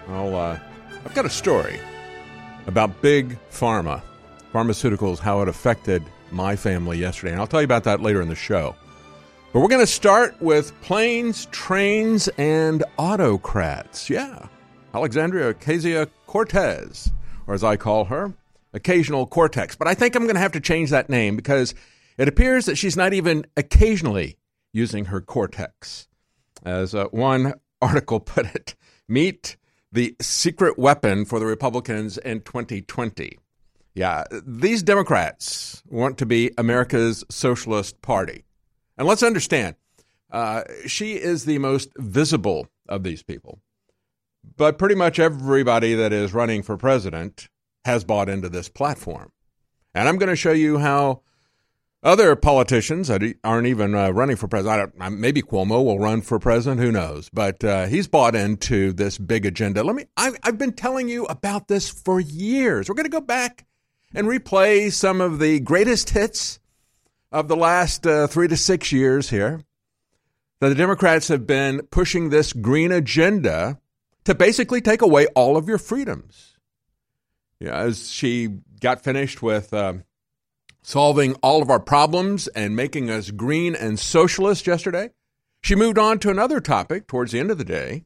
Well, 0.07 0.34
uh, 0.34 0.57
I've 1.03 1.13
got 1.13 1.25
a 1.25 1.30
story 1.30 1.77
about 2.67 3.02
big 3.02 3.38
pharma, 3.52 4.02
pharmaceuticals, 4.53 5.20
how 5.20 5.41
it 5.41 5.49
affected 5.49 6.02
my 6.31 6.55
family 6.55 6.97
yesterday. 6.97 7.34
And 7.34 7.41
I'll 7.41 7.47
tell 7.47 7.59
you 7.59 7.66
about 7.66 7.84
that 7.84 7.99
later 7.99 8.21
in 8.21 8.30
the 8.30 8.35
show. 8.35 8.73
But 9.52 9.59
we're 9.59 9.67
going 9.67 9.85
to 9.85 9.91
start 9.91 10.41
with 10.41 10.72
planes, 10.80 11.47
trains, 11.47 12.30
and 12.38 12.81
autocrats. 12.97 14.09
Yeah. 14.09 14.47
Alexandria 14.94 15.53
Ocasio 15.53 16.08
Cortez, 16.27 17.11
or 17.45 17.55
as 17.55 17.66
I 17.66 17.75
call 17.75 18.05
her, 18.05 18.33
Occasional 18.72 19.27
Cortex. 19.27 19.75
But 19.75 19.89
I 19.89 19.95
think 19.95 20.16
I'm 20.16 20.23
going 20.23 20.35
to 20.35 20.41
have 20.41 20.53
to 20.53 20.61
change 20.61 20.91
that 20.91 21.09
name 21.09 21.35
because 21.35 21.75
it 22.17 22.30
appears 22.30 22.67
that 22.67 22.78
she's 22.78 22.95
not 22.95 23.11
even 23.11 23.45
occasionally 23.58 24.38
using 24.73 25.05
her 25.05 25.22
cortex. 25.22 26.08
As 26.64 26.94
uh, 26.94 27.05
one 27.05 27.53
article 27.81 28.19
put 28.19 28.45
it, 28.55 28.75
meet 29.08 29.58
the 29.91 30.16
secret 30.22 30.78
weapon 30.78 31.25
for 31.25 31.39
the 31.39 31.45
Republicans 31.45 32.17
in 32.17 32.41
2020. 32.41 33.38
Yeah, 33.94 34.23
these 34.45 34.83
Democrats 34.83 35.83
want 35.89 36.17
to 36.19 36.25
be 36.25 36.52
America's 36.58 37.25
Socialist 37.30 38.02
Party. 38.02 38.45
And 38.97 39.05
let's 39.05 39.23
understand, 39.23 39.75
uh, 40.31 40.63
she 40.88 41.16
is 41.16 41.44
the 41.44 41.58
most 41.58 41.89
visible 41.97 42.67
of 42.88 43.03
these 43.03 43.22
people. 43.22 43.59
But 44.56 44.78
pretty 44.78 44.95
much 44.95 45.19
everybody 45.19 45.94
that 45.94 46.13
is 46.13 46.33
running 46.33 46.63
for 46.63 46.78
president 46.78 47.50
has 47.83 48.03
bought 48.03 48.30
into 48.30 48.47
this 48.47 48.69
platform. 48.69 49.31
And 49.94 50.08
I'm 50.08 50.17
going 50.17 50.30
to 50.30 50.35
show 50.35 50.52
you 50.52 50.78
how 50.78 51.22
other 52.03 52.35
politicians 52.35 53.07
that 53.07 53.21
aren't 53.44 53.67
even 53.67 53.94
uh, 53.94 54.09
running 54.09 54.35
for 54.35 54.47
president, 54.47 54.94
maybe 55.11 55.41
Cuomo 55.41 55.83
will 55.83 55.99
run 55.99 56.21
for 56.21 56.39
president, 56.39 56.81
who 56.81 56.91
knows? 56.91 57.30
But 57.31 57.63
uh, 57.63 57.85
he's 57.85 58.07
bought 58.07 58.35
into 58.35 58.91
this 58.94 59.17
big 59.17 59.45
agenda. 59.45 59.83
Let 59.83 59.95
me, 59.95 60.05
I, 60.17 60.31
I've 60.44 60.57
been 60.57 60.73
telling 60.73 61.09
you 61.09 61.25
about 61.25 61.67
this 61.67 61.89
for 61.89 62.19
years. 62.19 62.89
We're 62.89 62.95
going 62.95 63.05
to 63.05 63.09
go 63.09 63.22
back 63.22 63.66
and 64.13 64.27
replay 64.27 64.91
some 64.91 65.22
of 65.22 65.39
the 65.39 65.59
greatest 65.59 66.09
hits 66.09 66.59
of 67.31 67.47
the 67.47 67.55
last 67.55 68.05
uh, 68.05 68.27
three 68.27 68.47
to 68.47 68.57
six 68.57 68.91
years 68.91 69.29
here. 69.29 69.61
That 70.59 70.69
the 70.69 70.75
Democrats 70.75 71.27
have 71.29 71.47
been 71.47 71.81
pushing 71.89 72.29
this 72.29 72.53
green 72.53 72.91
agenda 72.91 73.79
to 74.25 74.35
basically 74.35 74.79
take 74.79 75.02
away 75.02 75.25
all 75.27 75.57
of 75.57 75.67
your 75.67 75.79
freedoms. 75.79 76.55
Yeah, 77.59 77.77
as 77.77 78.11
she 78.11 78.49
got 78.79 79.03
finished 79.03 79.41
with 79.41 79.73
um, 79.73 80.03
solving 80.82 81.36
all 81.36 81.62
of 81.62 81.70
our 81.70 81.80
problems 81.80 82.48
and 82.50 82.76
making 82.76 83.10
us 83.10 83.32
green 83.32 83.76
and 83.76 84.00
socialist 84.00 84.68
yesterday, 84.68 85.12
she 85.62 85.75
moved 85.75 85.97
on 85.97 86.19
to 86.19 86.30
another 86.30 86.59
topic 86.59 87.08
towards 87.08 87.31
the 87.31 87.40
end 87.40 87.52
of 87.52 87.58
the 87.58 87.66
day. 87.66 88.03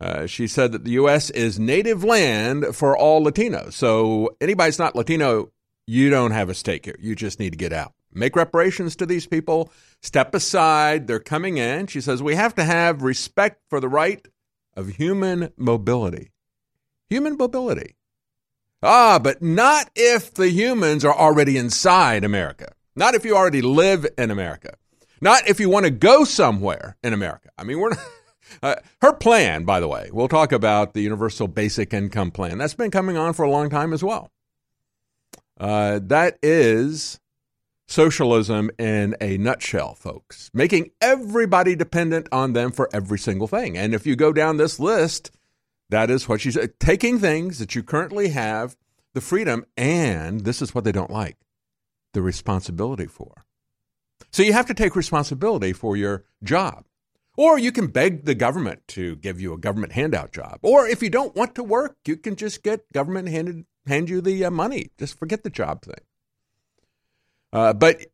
Uh, 0.00 0.26
she 0.26 0.46
said 0.46 0.72
that 0.72 0.84
the 0.84 0.92
U.S. 0.92 1.30
is 1.30 1.60
native 1.60 2.02
land 2.02 2.74
for 2.74 2.96
all 2.96 3.24
Latinos. 3.24 3.74
So 3.74 4.36
anybody's 4.40 4.78
not 4.78 4.96
Latino, 4.96 5.52
you 5.86 6.10
don't 6.10 6.32
have 6.32 6.48
a 6.48 6.54
stake 6.54 6.84
here. 6.84 6.96
You 6.98 7.14
just 7.14 7.38
need 7.38 7.50
to 7.50 7.56
get 7.56 7.72
out. 7.72 7.92
Make 8.12 8.36
reparations 8.36 8.96
to 8.96 9.06
these 9.06 9.26
people. 9.26 9.70
Step 10.00 10.34
aside. 10.34 11.06
They're 11.06 11.20
coming 11.20 11.56
in. 11.56 11.86
She 11.86 12.00
says 12.00 12.22
we 12.22 12.34
have 12.34 12.54
to 12.56 12.64
have 12.64 13.02
respect 13.02 13.62
for 13.68 13.80
the 13.80 13.88
right 13.88 14.26
of 14.76 14.88
human 14.88 15.52
mobility. 15.56 16.30
Human 17.08 17.36
mobility. 17.36 17.96
Ah, 18.82 19.18
but 19.18 19.40
not 19.40 19.90
if 19.94 20.34
the 20.34 20.50
humans 20.50 21.04
are 21.04 21.14
already 21.14 21.56
inside 21.56 22.24
America. 22.24 22.72
Not 22.96 23.14
if 23.14 23.24
you 23.24 23.36
already 23.36 23.62
live 23.62 24.06
in 24.18 24.30
America. 24.30 24.74
Not 25.20 25.48
if 25.48 25.60
you 25.60 25.68
want 25.70 25.84
to 25.84 25.90
go 25.90 26.24
somewhere 26.24 26.96
in 27.02 27.12
America. 27.12 27.50
I 27.56 27.62
mean, 27.62 27.78
we're 27.78 27.90
not, 27.90 28.00
uh, 28.62 28.74
her 29.00 29.12
plan, 29.12 29.64
by 29.64 29.78
the 29.78 29.88
way, 29.88 30.10
we'll 30.12 30.28
talk 30.28 30.50
about 30.50 30.94
the 30.94 31.00
universal 31.00 31.46
basic 31.46 31.94
income 31.94 32.32
plan. 32.32 32.58
That's 32.58 32.74
been 32.74 32.90
coming 32.90 33.16
on 33.16 33.32
for 33.34 33.44
a 33.44 33.50
long 33.50 33.70
time 33.70 33.92
as 33.92 34.02
well. 34.02 34.30
Uh, 35.60 36.00
that 36.02 36.38
is 36.42 37.20
socialism 37.86 38.70
in 38.78 39.14
a 39.20 39.38
nutshell, 39.38 39.94
folks, 39.94 40.50
making 40.52 40.90
everybody 41.00 41.76
dependent 41.76 42.28
on 42.32 42.52
them 42.52 42.72
for 42.72 42.88
every 42.92 43.18
single 43.18 43.46
thing. 43.46 43.78
And 43.78 43.94
if 43.94 44.06
you 44.06 44.16
go 44.16 44.32
down 44.32 44.56
this 44.56 44.80
list, 44.80 45.30
that 45.92 46.10
is 46.10 46.28
what 46.28 46.40
she's 46.40 46.58
taking 46.78 47.18
things 47.18 47.58
that 47.58 47.74
you 47.74 47.82
currently 47.82 48.28
have, 48.30 48.76
the 49.14 49.20
freedom, 49.20 49.64
and 49.76 50.40
this 50.40 50.62
is 50.62 50.74
what 50.74 50.84
they 50.84 50.92
don't 50.92 51.10
like 51.10 51.36
the 52.12 52.22
responsibility 52.22 53.06
for. 53.06 53.44
So 54.30 54.42
you 54.42 54.52
have 54.52 54.66
to 54.66 54.74
take 54.74 54.96
responsibility 54.96 55.72
for 55.72 55.96
your 55.96 56.24
job. 56.42 56.84
Or 57.36 57.58
you 57.58 57.72
can 57.72 57.86
beg 57.86 58.26
the 58.26 58.34
government 58.34 58.86
to 58.88 59.16
give 59.16 59.40
you 59.40 59.54
a 59.54 59.58
government 59.58 59.92
handout 59.92 60.32
job. 60.32 60.58
Or 60.62 60.86
if 60.86 61.02
you 61.02 61.08
don't 61.08 61.34
want 61.34 61.54
to 61.54 61.62
work, 61.62 61.96
you 62.06 62.16
can 62.16 62.36
just 62.36 62.62
get 62.62 62.92
government 62.92 63.28
handed 63.28 63.64
hand 63.86 64.10
you 64.10 64.20
the 64.20 64.44
uh, 64.44 64.50
money. 64.50 64.90
Just 64.98 65.18
forget 65.18 65.42
the 65.42 65.50
job 65.50 65.82
thing. 65.82 65.94
Uh, 67.52 67.72
but 67.72 68.04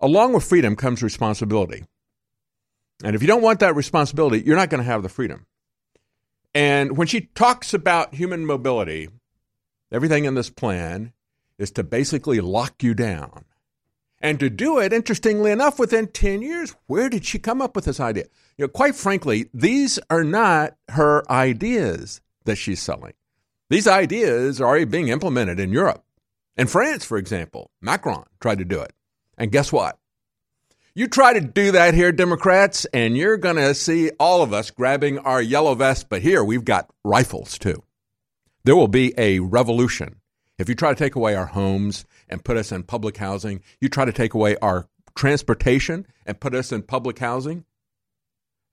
along 0.00 0.34
with 0.34 0.44
freedom 0.44 0.76
comes 0.76 1.02
responsibility. 1.02 1.84
And 3.02 3.16
if 3.16 3.22
you 3.22 3.28
don't 3.28 3.42
want 3.42 3.60
that 3.60 3.74
responsibility, 3.74 4.42
you're 4.44 4.56
not 4.56 4.70
going 4.70 4.82
to 4.82 4.90
have 4.90 5.02
the 5.02 5.08
freedom. 5.08 5.46
And 6.54 6.96
when 6.96 7.06
she 7.06 7.22
talks 7.34 7.72
about 7.72 8.14
human 8.14 8.44
mobility, 8.44 9.08
everything 9.90 10.24
in 10.24 10.34
this 10.34 10.50
plan 10.50 11.12
is 11.58 11.70
to 11.72 11.82
basically 11.82 12.40
lock 12.40 12.82
you 12.82 12.94
down. 12.94 13.44
And 14.20 14.38
to 14.38 14.48
do 14.48 14.78
it, 14.78 14.92
interestingly 14.92 15.50
enough, 15.50 15.78
within 15.78 16.06
10 16.06 16.42
years, 16.42 16.76
where 16.86 17.08
did 17.08 17.24
she 17.24 17.38
come 17.38 17.60
up 17.60 17.74
with 17.74 17.86
this 17.86 17.98
idea? 17.98 18.24
You 18.56 18.64
know, 18.64 18.68
quite 18.68 18.94
frankly, 18.94 19.48
these 19.52 19.98
are 20.10 20.22
not 20.22 20.76
her 20.90 21.28
ideas 21.30 22.20
that 22.44 22.56
she's 22.56 22.80
selling. 22.80 23.14
These 23.68 23.88
ideas 23.88 24.60
are 24.60 24.68
already 24.68 24.84
being 24.84 25.08
implemented 25.08 25.58
in 25.58 25.72
Europe. 25.72 26.04
In 26.56 26.66
France, 26.66 27.04
for 27.04 27.18
example, 27.18 27.70
Macron 27.80 28.24
tried 28.40 28.58
to 28.58 28.64
do 28.64 28.80
it. 28.80 28.92
And 29.38 29.50
guess 29.50 29.72
what? 29.72 29.98
You 30.94 31.08
try 31.08 31.32
to 31.32 31.40
do 31.40 31.72
that 31.72 31.94
here, 31.94 32.12
Democrats, 32.12 32.84
and 32.92 33.16
you're 33.16 33.38
going 33.38 33.56
to 33.56 33.74
see 33.74 34.10
all 34.20 34.42
of 34.42 34.52
us 34.52 34.70
grabbing 34.70 35.18
our 35.20 35.40
yellow 35.40 35.74
vests, 35.74 36.04
but 36.06 36.20
here 36.20 36.44
we've 36.44 36.66
got 36.66 36.90
rifles 37.02 37.56
too. 37.56 37.82
There 38.64 38.76
will 38.76 38.88
be 38.88 39.14
a 39.16 39.38
revolution. 39.38 40.16
If 40.58 40.68
you 40.68 40.74
try 40.74 40.90
to 40.90 40.98
take 40.98 41.14
away 41.14 41.34
our 41.34 41.46
homes 41.46 42.04
and 42.28 42.44
put 42.44 42.58
us 42.58 42.72
in 42.72 42.82
public 42.82 43.16
housing, 43.16 43.62
you 43.80 43.88
try 43.88 44.04
to 44.04 44.12
take 44.12 44.34
away 44.34 44.56
our 44.56 44.86
transportation 45.16 46.06
and 46.26 46.38
put 46.38 46.54
us 46.54 46.72
in 46.72 46.82
public 46.82 47.18
housing, 47.20 47.64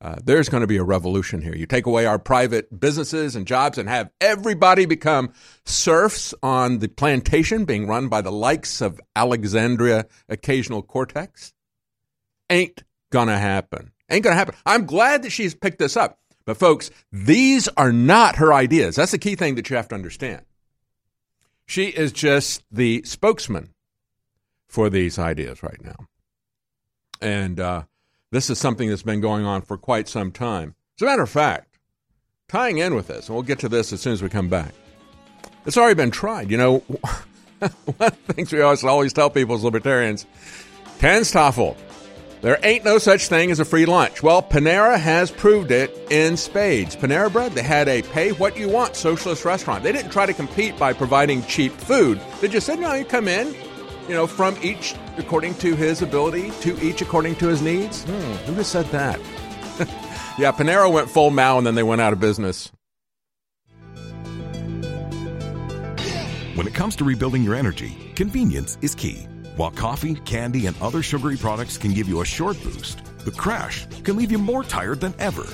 uh, 0.01 0.15
there's 0.21 0.49
going 0.49 0.61
to 0.61 0.67
be 0.67 0.77
a 0.77 0.83
revolution 0.83 1.41
here. 1.41 1.55
You 1.55 1.65
take 1.65 1.85
away 1.85 2.05
our 2.05 2.19
private 2.19 2.81
businesses 2.81 3.37
and 3.37 3.47
jobs 3.47 3.77
and 3.77 3.87
have 3.87 4.11
everybody 4.19 4.85
become 4.85 5.31
serfs 5.63 6.33
on 6.43 6.79
the 6.79 6.89
plantation 6.89 7.63
being 7.63 7.87
run 7.87 8.09
by 8.09 8.19
the 8.19 8.31
likes 8.31 8.81
of 8.81 8.99
Alexandria 9.15 10.05
Occasional 10.27 10.81
Cortex. 10.81 11.53
Ain't 12.49 12.83
to 13.11 13.25
happen. 13.25 13.91
Ain't 14.09 14.23
to 14.23 14.33
happen. 14.33 14.55
I'm 14.65 14.85
glad 14.85 15.23
that 15.23 15.31
she's 15.31 15.53
picked 15.53 15.79
this 15.79 15.97
up. 15.97 16.19
But, 16.45 16.57
folks, 16.57 16.89
these 17.11 17.67
are 17.69 17.91
not 17.91 18.37
her 18.37 18.53
ideas. 18.53 18.95
That's 18.95 19.11
the 19.11 19.19
key 19.19 19.35
thing 19.35 19.55
that 19.55 19.69
you 19.69 19.75
have 19.75 19.87
to 19.89 19.95
understand. 19.95 20.41
She 21.67 21.85
is 21.85 22.11
just 22.11 22.63
the 22.71 23.03
spokesman 23.03 23.73
for 24.67 24.89
these 24.89 25.19
ideas 25.19 25.61
right 25.61 25.83
now. 25.83 26.07
And, 27.21 27.59
uh, 27.59 27.83
this 28.31 28.49
is 28.49 28.57
something 28.59 28.89
that's 28.89 29.03
been 29.03 29.21
going 29.21 29.45
on 29.45 29.61
for 29.61 29.77
quite 29.77 30.07
some 30.07 30.31
time. 30.31 30.75
As 30.97 31.01
a 31.01 31.05
matter 31.05 31.23
of 31.23 31.29
fact, 31.29 31.77
tying 32.47 32.77
in 32.77 32.95
with 32.95 33.07
this, 33.07 33.27
and 33.27 33.35
we'll 33.35 33.43
get 33.43 33.59
to 33.59 33.69
this 33.69 33.91
as 33.93 34.01
soon 34.01 34.13
as 34.13 34.21
we 34.21 34.29
come 34.29 34.49
back, 34.49 34.73
it's 35.65 35.77
already 35.77 35.95
been 35.95 36.11
tried. 36.11 36.51
You 36.51 36.57
know, 36.57 36.77
one 37.59 37.71
of 37.99 38.27
the 38.27 38.33
things 38.33 38.51
we 38.51 38.61
always, 38.61 38.83
always 38.83 39.13
tell 39.13 39.29
people 39.29 39.55
as 39.55 39.63
libertarians, 39.63 40.25
TANSTAAFL, 40.99 41.75
There 42.41 42.57
ain't 42.63 42.85
no 42.85 42.99
such 42.99 43.27
thing 43.27 43.51
as 43.51 43.59
a 43.59 43.65
free 43.65 43.85
lunch. 43.85 44.23
Well, 44.23 44.41
Panera 44.41 44.97
has 44.97 45.29
proved 45.29 45.71
it 45.71 45.91
in 46.09 46.37
spades. 46.37 46.95
Panera 46.95 47.31
Bread, 47.31 47.51
they 47.51 47.63
had 47.63 47.89
a 47.89 48.01
pay 48.01 48.31
what 48.31 48.57
you 48.57 48.69
want 48.69 48.95
socialist 48.95 49.43
restaurant. 49.43 49.83
They 49.83 49.91
didn't 49.91 50.11
try 50.11 50.25
to 50.25 50.33
compete 50.33 50.77
by 50.79 50.93
providing 50.93 51.43
cheap 51.43 51.73
food. 51.73 52.21
They 52.39 52.47
just 52.47 52.65
said, 52.65 52.79
no, 52.79 52.93
you 52.93 53.03
come 53.03 53.27
in, 53.27 53.53
you 54.07 54.13
know, 54.13 54.25
from 54.25 54.57
each 54.61 54.95
according 55.17 55.55
to 55.55 55.75
his 55.75 56.01
ability, 56.01 56.51
to 56.61 56.79
each 56.81 57.01
according 57.01 57.35
to 57.37 57.47
his 57.47 57.61
needs. 57.61 58.05
Hmm, 58.05 58.11
who 58.45 58.55
just 58.55 58.71
said 58.71 58.85
that? 58.85 59.19
yeah, 60.37 60.53
Panera 60.53 60.91
went 60.91 61.09
full 61.09 61.31
Mao 61.31 61.57
and 61.57 61.67
then 61.67 61.75
they 61.75 61.83
went 61.83 61.99
out 61.99 62.13
of 62.13 62.21
business. 62.21 62.71
When 66.55 66.67
it 66.67 66.73
comes 66.73 66.95
to 66.97 67.03
rebuilding 67.03 67.43
your 67.43 67.55
energy, 67.55 68.13
convenience 68.15 68.77
is 68.81 68.95
key. 68.95 69.28
While 69.59 69.71
coffee, 69.71 70.15
candy, 70.15 70.67
and 70.67 70.81
other 70.81 71.03
sugary 71.03 71.35
products 71.35 71.77
can 71.77 71.93
give 71.93 72.07
you 72.07 72.21
a 72.21 72.25
short 72.25 72.55
boost, 72.63 73.03
the 73.25 73.31
crash 73.31 73.85
can 74.05 74.15
leave 74.15 74.31
you 74.31 74.37
more 74.37 74.63
tired 74.63 75.01
than 75.01 75.13
ever. 75.19 75.45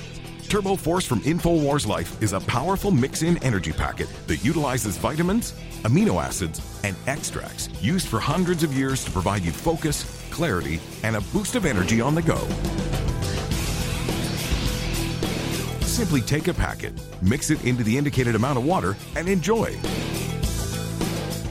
Turbo 0.48 0.75
Force 0.75 1.07
from 1.07 1.22
InfoWars 1.22 1.88
Life 1.88 2.22
is 2.22 2.31
a 2.31 2.40
powerful 2.42 2.92
mix 2.92 3.24
in 3.24 3.44
energy 3.44 3.72
packet 3.72 4.07
that 4.28 4.46
utilizes 4.46 4.96
vitamins, 4.98 5.54
amino 5.86 6.24
acids, 6.24 6.62
and 6.84 6.96
extracts 7.07 7.68
used 7.81 8.07
for 8.07 8.19
hundreds 8.19 8.62
of 8.62 8.72
years 8.78 9.04
to 9.06 9.10
provide 9.10 9.42
you 9.42 9.52
focus, 9.52 10.06
clarity, 10.30 10.80
and 11.01 11.16
a 11.16 11.22
boost 11.34 11.56
of 11.56 11.66
energy 11.66 12.00
on 12.00 12.13
the 12.13 12.22
go. 12.22 12.38
Simply 15.81 16.22
take 16.22 16.48
a 16.48 16.54
packet, 16.54 16.94
mix 17.24 17.50
it 17.50 17.66
into 17.66 17.84
the 17.84 17.98
indicated 17.98 18.36
amount 18.36 18.60
of 18.60 18.66
water, 18.66 18.96
and 19.16 19.28
enjoy. 19.28 19.75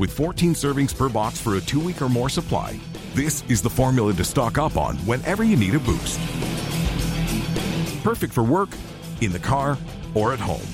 With 0.00 0.12
14 0.12 0.54
servings 0.54 0.96
per 0.96 1.08
box 1.08 1.40
for 1.40 1.54
a 1.56 1.60
two 1.60 1.78
week 1.78 2.02
or 2.02 2.08
more 2.08 2.28
supply, 2.28 2.78
this 3.14 3.44
is 3.48 3.62
the 3.62 3.70
formula 3.70 4.12
to 4.14 4.24
stock 4.24 4.58
up 4.58 4.76
on 4.76 4.96
whenever 5.06 5.44
you 5.44 5.56
need 5.56 5.74
a 5.74 5.78
boost. 5.78 6.18
Perfect 8.02 8.32
for 8.32 8.42
work, 8.42 8.70
in 9.20 9.30
the 9.30 9.38
car, 9.38 9.78
or 10.14 10.32
at 10.32 10.40
home. 10.40 10.66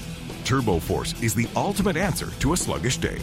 Turbo 0.45 0.79
Force 0.79 1.21
is 1.23 1.35
the 1.35 1.47
ultimate 1.55 1.97
answer 1.99 2.31
to 2.41 2.55
a 2.55 2.57
sluggish 2.57 2.97
day. 2.97 3.19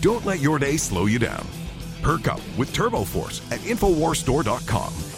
Don't 0.00 0.24
let 0.24 0.40
your 0.40 0.58
day 0.58 0.76
slow 0.78 1.04
you 1.06 1.18
down. 1.18 1.46
Perk 2.00 2.28
up 2.28 2.40
with 2.56 2.72
Turbo 2.72 3.04
Force 3.04 3.42
at 3.52 3.60
InfoWarsStore.com. 3.60 5.12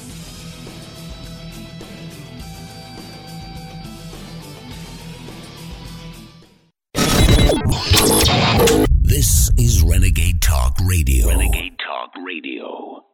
This 9.56 9.76
is 9.76 9.82
Renegade 9.84 10.42
Talk 10.42 10.76
Radio. 10.84 11.28
Renegade 11.28 11.78
Talk 11.78 12.10
Radio. 12.26 13.04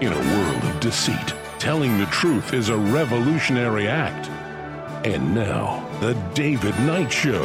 In 0.00 0.12
a 0.12 0.36
world 0.36 0.62
of 0.62 0.78
deceit, 0.78 1.34
telling 1.58 1.98
the 1.98 2.06
truth 2.06 2.54
is 2.54 2.68
a 2.68 2.76
revolutionary 2.76 3.88
act. 3.88 4.28
And 5.04 5.34
now, 5.34 5.84
The 6.00 6.12
David 6.34 6.78
Knight 6.80 7.12
Show. 7.12 7.42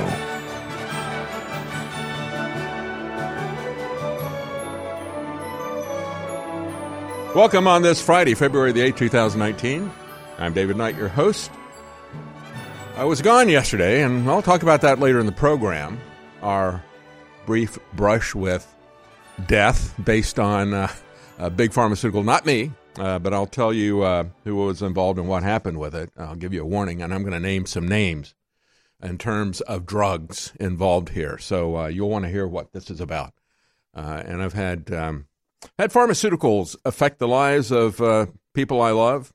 Welcome 7.35 7.67
on 7.67 7.81
this 7.81 7.99
Friday, 7.99 8.35
February 8.35 8.73
the 8.73 8.81
8th, 8.81 8.97
2019. 8.97 9.91
I'm 10.37 10.53
David 10.53 10.77
Knight, 10.77 10.95
your 10.97 11.07
host. 11.09 11.49
I 12.95 13.05
was 13.05 13.23
gone 13.23 13.49
yesterday, 13.49 14.03
and 14.03 14.29
I'll 14.29 14.43
talk 14.43 14.61
about 14.61 14.81
that 14.81 14.99
later 14.99 15.19
in 15.19 15.25
the 15.25 15.31
program. 15.31 15.99
Our 16.43 16.83
brief 17.45 17.77
brush 17.93 18.35
with 18.35 18.73
death 19.47 19.95
based 20.03 20.39
on 20.39 20.73
uh, 20.73 20.91
a 21.39 21.49
big 21.49 21.73
pharmaceutical, 21.73 22.23
not 22.23 22.45
me, 22.45 22.71
uh, 22.97 23.19
but 23.19 23.33
I'll 23.33 23.47
tell 23.47 23.73
you 23.73 24.01
uh, 24.03 24.25
who 24.43 24.55
was 24.55 24.81
involved 24.81 25.17
and 25.19 25.27
what 25.27 25.43
happened 25.43 25.79
with 25.79 25.95
it. 25.95 26.11
I'll 26.17 26.35
give 26.35 26.53
you 26.53 26.61
a 26.61 26.65
warning, 26.65 27.01
and 27.01 27.13
I'm 27.13 27.23
going 27.23 27.33
to 27.33 27.39
name 27.39 27.65
some 27.65 27.87
names 27.87 28.35
in 29.01 29.17
terms 29.17 29.61
of 29.61 29.85
drugs 29.85 30.53
involved 30.59 31.09
here. 31.09 31.37
So 31.37 31.77
uh, 31.77 31.87
you'll 31.87 32.09
want 32.09 32.25
to 32.25 32.31
hear 32.31 32.47
what 32.47 32.71
this 32.73 32.89
is 32.89 33.01
about. 33.01 33.33
Uh, 33.95 34.21
and 34.25 34.41
I've 34.41 34.53
had 34.53 34.91
um, 34.93 35.27
had 35.77 35.91
pharmaceuticals 35.91 36.75
affect 36.85 37.19
the 37.19 37.27
lives 37.27 37.71
of 37.71 37.99
uh, 37.99 38.27
people 38.53 38.81
I 38.81 38.91
love 38.91 39.33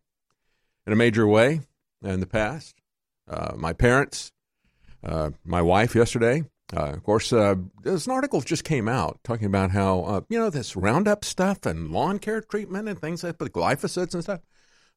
in 0.87 0.93
a 0.93 0.97
major 0.97 1.26
way 1.26 1.61
in 2.02 2.20
the 2.20 2.26
past. 2.26 2.76
My 3.56 3.73
parents, 3.73 4.32
my 5.02 5.61
wife 5.61 5.94
yesterday. 5.94 6.44
Uh, 6.74 6.90
of 6.94 7.02
course, 7.04 7.32
uh, 7.32 7.54
this 7.82 8.08
article 8.08 8.40
just 8.40 8.64
came 8.64 8.88
out 8.88 9.20
talking 9.22 9.46
about 9.46 9.70
how, 9.70 10.00
uh, 10.00 10.20
you 10.28 10.38
know, 10.38 10.50
this 10.50 10.74
Roundup 10.74 11.24
stuff 11.24 11.64
and 11.64 11.92
lawn 11.92 12.18
care 12.18 12.40
treatment 12.40 12.88
and 12.88 13.00
things 13.00 13.22
like 13.22 13.38
the 13.38 13.48
glyphosates 13.48 14.14
and 14.14 14.22
stuff 14.24 14.40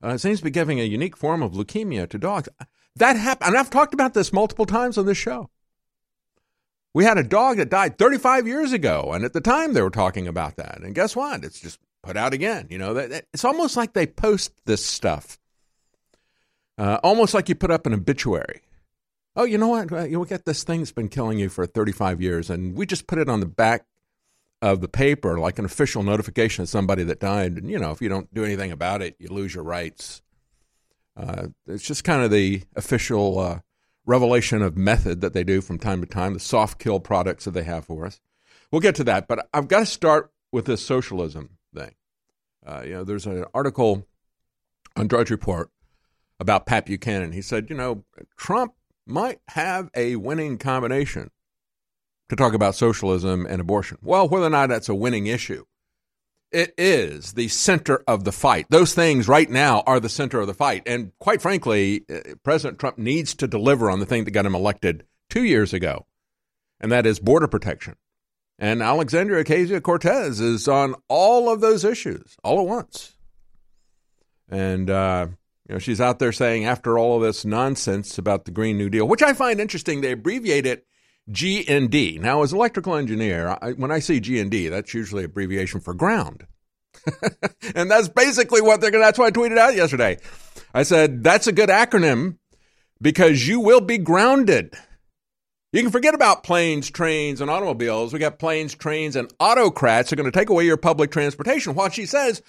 uh, 0.02 0.18
seems 0.18 0.40
to 0.40 0.46
be 0.46 0.50
giving 0.50 0.80
a 0.80 0.84
unique 0.84 1.16
form 1.16 1.44
of 1.44 1.52
leukemia 1.52 2.10
to 2.10 2.18
dogs. 2.18 2.50
That 2.96 3.18
happened, 3.18 3.50
and 3.50 3.58
I've 3.58 3.70
talked 3.70 3.94
about 3.94 4.16
this 4.16 4.34
multiple 4.34 4.66
times 4.66 4.98
on 4.98 5.06
this 5.06 5.18
show. 5.18 5.50
We 6.92 7.04
had 7.04 7.20
a 7.20 7.24
dog 7.24 7.58
that 7.58 7.70
died 7.70 8.00
35 8.00 8.48
years 8.48 8.74
ago, 8.74 9.12
and 9.14 9.24
at 9.24 9.34
the 9.34 9.42
time 9.42 9.74
they 9.74 9.82
were 9.84 9.92
talking 9.92 10.28
about 10.28 10.56
that. 10.56 10.80
And 10.82 10.96
guess 10.96 11.16
what? 11.16 11.44
It's 11.44 11.60
just 11.60 11.78
put 12.02 12.18
out 12.18 12.34
again. 12.34 12.66
You 12.72 12.80
know, 12.80 12.96
that, 12.96 13.10
that- 13.12 13.26
it's 13.32 13.46
almost 13.46 13.78
like 13.78 13.94
they 13.94 14.08
post 14.08 14.54
this 14.66 14.84
stuff, 14.84 15.38
uh, 16.80 17.00
almost 17.04 17.36
like 17.36 17.48
you 17.48 17.54
put 17.54 17.70
up 17.70 17.86
an 17.86 17.94
obituary. 17.94 18.62
Oh, 19.36 19.44
you 19.44 19.58
know 19.58 19.68
what? 19.68 20.10
You'll 20.10 20.26
get 20.26 20.46
this 20.46 20.64
thing 20.64 20.80
that's 20.80 20.92
been 20.92 21.08
killing 21.08 21.40
you 21.40 21.50
for 21.50 21.66
35 21.66 22.22
years, 22.22 22.50
and 22.50 22.76
we 22.76 22.86
just 22.86 23.08
put 23.08 23.20
it 23.20 23.30
on 23.30 23.40
the 23.40 23.46
back 23.46 23.86
of 24.62 24.82
the 24.82 24.88
paper 24.88 25.40
like 25.40 25.58
an 25.60 25.66
official 25.66 26.04
notification 26.04 26.64
of 26.64 26.70
somebody 26.70 27.04
that 27.04 27.20
died. 27.20 27.54
And, 27.54 27.70
you 27.70 27.80
know, 27.80 27.92
if 27.92 28.02
you 28.02 28.10
don't 28.10 28.34
do 28.34 28.44
anything 28.44 28.72
about 28.72 29.02
it, 29.02 29.16
you 29.20 29.30
lose 29.30 29.56
your 29.56 29.64
rights. 29.64 30.22
Uh, 31.16 31.48
it's 31.68 31.84
just 31.84 32.04
kind 32.04 32.24
of 32.24 32.32
the 32.32 32.64
official 32.76 33.40
uh, 33.40 33.60
revelation 34.06 34.62
of 34.62 34.78
method 34.78 35.22
that 35.22 35.34
they 35.34 35.44
do 35.44 35.62
from 35.62 35.78
time 35.78 36.02
to 36.02 36.08
time, 36.08 36.34
the 36.34 36.40
soft 36.40 36.80
kill 36.80 37.00
products 37.00 37.46
that 37.46 37.52
they 37.52 37.64
have 37.64 37.86
for 37.86 38.06
us. 38.06 38.20
We'll 38.72 38.82
get 38.82 38.96
to 38.96 39.04
that, 39.06 39.28
but 39.28 39.48
I've 39.54 39.68
got 39.68 39.80
to 39.80 39.86
start 39.86 40.32
with 40.52 40.66
this 40.66 40.86
socialism 40.86 41.58
thing. 41.74 41.96
Uh, 42.66 42.82
you 42.86 42.92
know, 42.92 43.04
there's 43.04 43.26
an 43.26 43.46
article 43.54 44.06
on 44.96 45.08
Drudge 45.08 45.32
Report 45.32 45.70
about 46.40 46.66
Pat 46.66 46.86
Buchanan. 46.86 47.32
He 47.32 47.42
said, 47.42 47.70
you 47.70 47.76
know, 47.76 48.04
Trump 48.38 48.74
might 49.10 49.40
have 49.50 49.90
a 49.96 50.16
winning 50.16 50.58
combination 50.58 51.32
to 52.30 52.36
talk 52.36 52.54
about 52.54 52.76
socialism 52.76 53.46
and 53.46 53.60
abortion. 53.60 53.98
Well, 54.02 54.28
whether 54.30 54.46
or 54.46 54.50
not 54.50 54.70
that's 54.70 54.90
a 54.90 54.96
winning 54.96 55.28
issue, 55.28 55.66
it 56.52 56.74
is 56.78 57.34
the 57.34 57.48
center 57.48 58.04
of 58.08 58.24
the 58.24 58.32
fight. 58.32 58.68
Those 58.70 58.94
things 58.94 59.28
right 59.28 59.50
now 59.50 59.84
are 59.86 60.00
the 60.00 60.10
center 60.10 60.40
of 60.40 60.48
the 60.48 60.54
fight. 60.54 60.84
And 60.86 61.12
quite 61.20 61.42
frankly, 61.42 62.06
uh, 62.10 62.36
President 62.44 62.80
Trump 62.80 62.98
needs 62.98 63.36
to 63.36 63.48
deliver 63.48 63.90
on 63.90 64.00
the 64.00 64.06
thing 64.06 64.24
that 64.26 64.32
got 64.32 64.46
him 64.46 64.56
elected 64.56 65.06
two 65.30 65.44
years 65.44 65.74
ago, 65.74 66.06
and 66.80 66.92
that 66.92 67.06
is 67.06 67.20
border 67.20 67.48
protection. 67.48 67.96
And 68.58 68.82
Alexandria 68.82 69.44
Ocasio 69.44 69.82
Cortez 69.82 70.42
is 70.42 70.68
on 70.68 70.96
all 71.08 71.52
of 71.52 71.62
those 71.62 71.86
issues 71.86 72.36
all 72.44 72.60
at 72.60 72.68
once. 72.68 73.16
And, 74.50 74.90
uh, 74.90 75.28
you 75.70 75.76
know, 75.76 75.80
she's 75.80 76.02
out 76.02 76.18
there 76.18 76.32
saying, 76.32 76.66
after 76.66 76.98
all 76.98 77.18
of 77.18 77.22
this 77.22 77.46
nonsense 77.46 78.18
about 78.18 78.46
the 78.46 78.52
Green 78.52 78.76
New 78.76 78.90
Deal, 78.90 79.08
which 79.08 79.22
I 79.22 79.34
find 79.34 79.62
interesting, 79.62 80.02
they 80.02 80.14
abbreviate 80.14 80.66
it 80.66 80.88
G 81.30 81.64
and 81.68 81.92
D. 81.92 82.18
Now, 82.20 82.42
as 82.42 82.54
electrical 82.54 82.96
engineer, 82.96 83.56
I, 83.62 83.74
when 83.74 83.92
I 83.92 84.00
see 84.00 84.20
G 84.20 84.40
and 84.40 84.50
D, 84.50 84.70
that's 84.70 84.96
usually 84.96 85.24
abbreviation 85.24 85.80
for 85.80 85.94
ground. 85.94 86.48
and 87.76 87.90
that's 87.90 88.10
basically 88.10 88.62
what 88.62 88.82
they're 88.82 88.90
going 88.90 89.04
to, 89.04 89.06
that's 89.06 89.20
why 89.20 89.28
I 89.28 89.32
tweeted 89.32 89.60
out 89.60 89.76
yesterday. 89.76 90.18
I 90.74 90.82
said, 90.82 91.24
that's 91.24 91.46
a 91.46 91.52
good 91.52 91.70
acronym 91.70 92.38
because 93.00 93.48
you 93.48 93.60
will 93.60 93.82
be 93.82 94.00
grounded. 94.00 94.74
You 95.72 95.84
can 95.84 95.92
forget 95.92 96.16
about 96.16 96.44
planes, 96.44 96.90
trains, 96.90 97.42
and 97.42 97.52
automobiles. 97.52 98.12
We 98.12 98.18
got 98.18 98.40
planes, 98.40 98.74
trains, 98.74 99.16
and 99.16 99.32
autocrats 99.40 100.12
are 100.12 100.16
going 100.16 100.32
to 100.32 100.38
take 100.38 100.50
away 100.50 100.66
your 100.66 100.78
public 100.78 101.12
transportation. 101.12 101.76
What 101.76 101.94
she 101.94 102.08
says, 102.08 102.42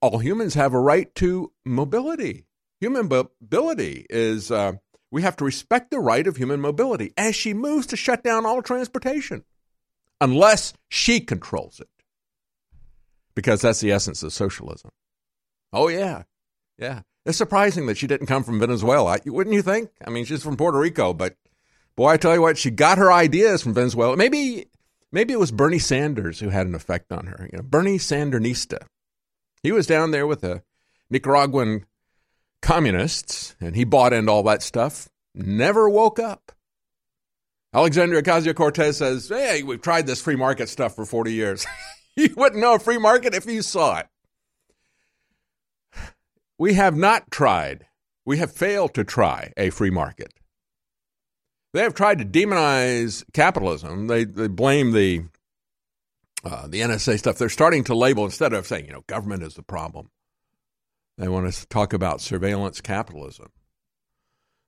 all 0.00 0.18
humans 0.18 0.54
have 0.54 0.74
a 0.74 0.80
right 0.80 1.14
to 1.16 1.52
mobility. 1.64 2.46
Human 2.80 3.08
mobility 3.08 4.06
is, 4.08 4.50
uh, 4.50 4.72
we 5.10 5.22
have 5.22 5.36
to 5.36 5.44
respect 5.44 5.90
the 5.90 5.98
right 5.98 6.26
of 6.26 6.36
human 6.36 6.60
mobility 6.60 7.12
as 7.16 7.34
she 7.34 7.52
moves 7.52 7.86
to 7.88 7.96
shut 7.96 8.22
down 8.22 8.46
all 8.46 8.62
transportation, 8.62 9.44
unless 10.20 10.72
she 10.88 11.20
controls 11.20 11.80
it. 11.80 11.88
Because 13.34 13.60
that's 13.60 13.80
the 13.80 13.92
essence 13.92 14.22
of 14.22 14.32
socialism. 14.32 14.90
Oh, 15.72 15.88
yeah. 15.88 16.24
Yeah. 16.78 17.02
It's 17.26 17.38
surprising 17.38 17.86
that 17.86 17.98
she 17.98 18.06
didn't 18.06 18.26
come 18.26 18.44
from 18.44 18.60
Venezuela, 18.60 19.18
wouldn't 19.26 19.54
you 19.54 19.62
think? 19.62 19.90
I 20.06 20.10
mean, 20.10 20.24
she's 20.24 20.42
from 20.42 20.56
Puerto 20.56 20.78
Rico, 20.78 21.12
but 21.12 21.36
boy, 21.96 22.08
I 22.08 22.16
tell 22.16 22.34
you 22.34 22.40
what, 22.40 22.56
she 22.56 22.70
got 22.70 22.98
her 22.98 23.12
ideas 23.12 23.62
from 23.62 23.74
Venezuela. 23.74 24.16
Maybe, 24.16 24.66
maybe 25.12 25.32
it 25.32 25.38
was 25.38 25.52
Bernie 25.52 25.78
Sanders 25.78 26.40
who 26.40 26.48
had 26.48 26.66
an 26.66 26.74
effect 26.74 27.12
on 27.12 27.26
her. 27.26 27.48
You 27.52 27.58
know, 27.58 27.62
Bernie 27.62 27.98
Sandernista. 27.98 28.86
He 29.62 29.72
was 29.72 29.86
down 29.86 30.10
there 30.10 30.26
with 30.26 30.40
the 30.40 30.62
Nicaraguan 31.10 31.86
communists, 32.62 33.54
and 33.60 33.76
he 33.76 33.84
bought 33.84 34.12
into 34.12 34.30
all 34.30 34.42
that 34.44 34.62
stuff. 34.62 35.08
Never 35.34 35.88
woke 35.88 36.18
up. 36.18 36.52
Alexandria 37.72 38.22
Ocasio 38.22 38.54
Cortez 38.54 38.96
says, 38.96 39.28
"Hey, 39.28 39.62
we've 39.62 39.82
tried 39.82 40.06
this 40.06 40.20
free 40.20 40.36
market 40.36 40.68
stuff 40.68 40.94
for 40.94 41.04
forty 41.04 41.32
years. 41.32 41.66
you 42.16 42.34
wouldn't 42.36 42.60
know 42.60 42.74
a 42.74 42.78
free 42.78 42.98
market 42.98 43.34
if 43.34 43.46
you 43.46 43.62
saw 43.62 43.98
it." 43.98 44.06
we 46.58 46.74
have 46.74 46.94
not 46.94 47.30
tried, 47.30 47.86
we 48.26 48.36
have 48.36 48.52
failed 48.52 48.92
to 48.92 49.02
try 49.02 49.50
a 49.56 49.70
free 49.70 49.88
market. 49.88 50.34
They 51.72 51.80
have 51.80 51.94
tried 51.94 52.18
to 52.18 52.24
demonize 52.24 53.24
capitalism. 53.32 54.08
They, 54.08 54.24
they 54.24 54.48
blame 54.48 54.92
the 54.92 55.24
uh, 56.44 56.66
the 56.66 56.80
NSA 56.80 57.18
stuff. 57.18 57.38
They're 57.38 57.48
starting 57.48 57.84
to 57.84 57.94
label 57.94 58.24
instead 58.24 58.52
of 58.52 58.66
saying, 58.66 58.86
you 58.86 58.92
know, 58.92 59.04
government 59.06 59.42
is 59.42 59.54
the 59.54 59.62
problem. 59.62 60.10
They 61.18 61.28
want 61.28 61.52
to 61.52 61.66
talk 61.68 61.92
about 61.92 62.20
surveillance 62.20 62.80
capitalism. 62.80 63.50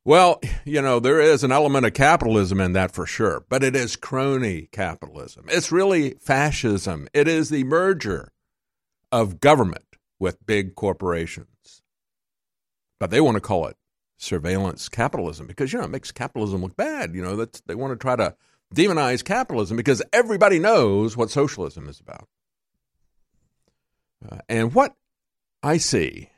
Well, 0.05 0.41
you 0.65 0.83
know, 0.83 0.99
there 0.99 1.21
is 1.21 1.45
an 1.45 1.53
element 1.53 1.87
of 1.87 1.95
capitalism 1.95 2.61
in 2.61 2.73
that 2.73 2.91
for 2.91 3.07
sure, 3.07 3.45
but 3.49 3.63
it 3.63 3.77
is 3.77 3.95
crony 3.95 4.69
capitalism. 4.73 5.47
It's 5.49 5.71
really 5.71 6.15
fascism. 6.21 7.09
It 7.15 7.29
is 7.29 7.49
the 7.49 7.65
merger 7.65 8.33
of 9.13 9.41
government 9.41 9.97
with 10.19 10.45
big 10.45 10.75
corporations. 10.75 11.83
But 12.99 13.11
they 13.11 13.21
want 13.21 13.37
to 13.37 13.41
call 13.41 13.67
it 13.67 13.77
surveillance 14.19 14.89
capitalism 14.89 15.47
because, 15.47 15.73
you 15.73 15.79
know, 15.79 15.85
it 15.85 15.91
makes 15.91 16.13
capitalism 16.13 16.63
look 16.63 16.77
bad. 16.77 17.15
You 17.15 17.23
know, 17.23 17.37
that's, 17.37 17.61
they 17.63 17.75
want 17.75 17.93
to 17.93 17.97
try 17.97 18.17
to 18.17 18.35
demonize 18.75 19.25
capitalism 19.25 19.77
because 19.77 20.03
everybody 20.13 20.59
knows 20.59 21.17
what 21.17 21.31
socialism 21.31 21.89
is 21.89 22.01
about. 22.01 22.29
Uh, 24.31 24.39
and 24.49 24.75
what 24.75 24.95
I 25.63 25.79
see 25.79 26.31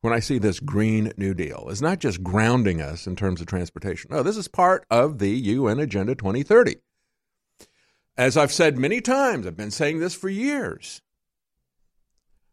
when 0.00 0.12
I 0.12 0.20
see 0.20 0.38
this 0.38 0.60
Green 0.60 1.12
New 1.16 1.34
Deal 1.34 1.66
is 1.68 1.82
not 1.82 1.98
just 1.98 2.22
grounding 2.22 2.80
us 2.80 3.06
in 3.06 3.16
terms 3.16 3.40
of 3.40 3.48
transportation. 3.48 4.10
No, 4.10 4.22
this 4.22 4.36
is 4.36 4.46
part 4.46 4.86
of 4.90 5.18
the 5.18 5.30
UN 5.30 5.80
Agenda 5.80 6.14
2030. 6.14 6.76
As 8.16 8.36
I've 8.36 8.52
said 8.52 8.78
many 8.78 9.00
times, 9.00 9.46
I've 9.46 9.56
been 9.56 9.70
saying 9.70 9.98
this 9.98 10.14
for 10.14 10.28
years. 10.28 11.02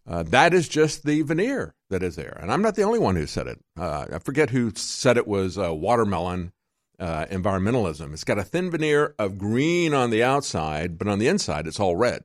Uh, 0.06 0.24
that 0.24 0.54
is 0.54 0.68
just 0.68 1.06
the 1.06 1.22
veneer 1.22 1.76
that 1.90 2.04
is 2.04 2.16
there. 2.16 2.38
And 2.42 2.52
I'm 2.52 2.62
not 2.62 2.76
the 2.76 2.84
only 2.84 3.00
one 3.00 3.16
who 3.16 3.26
said 3.26 3.48
it. 3.48 3.64
Uh, 3.80 4.08
I 4.14 4.20
forget 4.20 4.50
who 4.50 4.72
said 4.76 5.16
it 5.16 5.28
was 5.28 5.58
uh, 5.58 5.74
watermelon 5.74 6.52
uh, 7.00 7.26
environmentalism. 7.26 8.14
It's 8.14 8.24
got 8.24 8.40
a 8.40 8.44
thin 8.44 8.72
veneer 8.72 9.16
of 9.18 9.38
green 9.38 9.94
on 9.94 10.10
the 10.10 10.24
outside, 10.24 10.98
but 10.98 11.08
on 11.08 11.20
the 11.20 11.28
inside, 11.28 11.68
it's 11.68 11.80
all 11.80 11.96
red. 11.96 12.24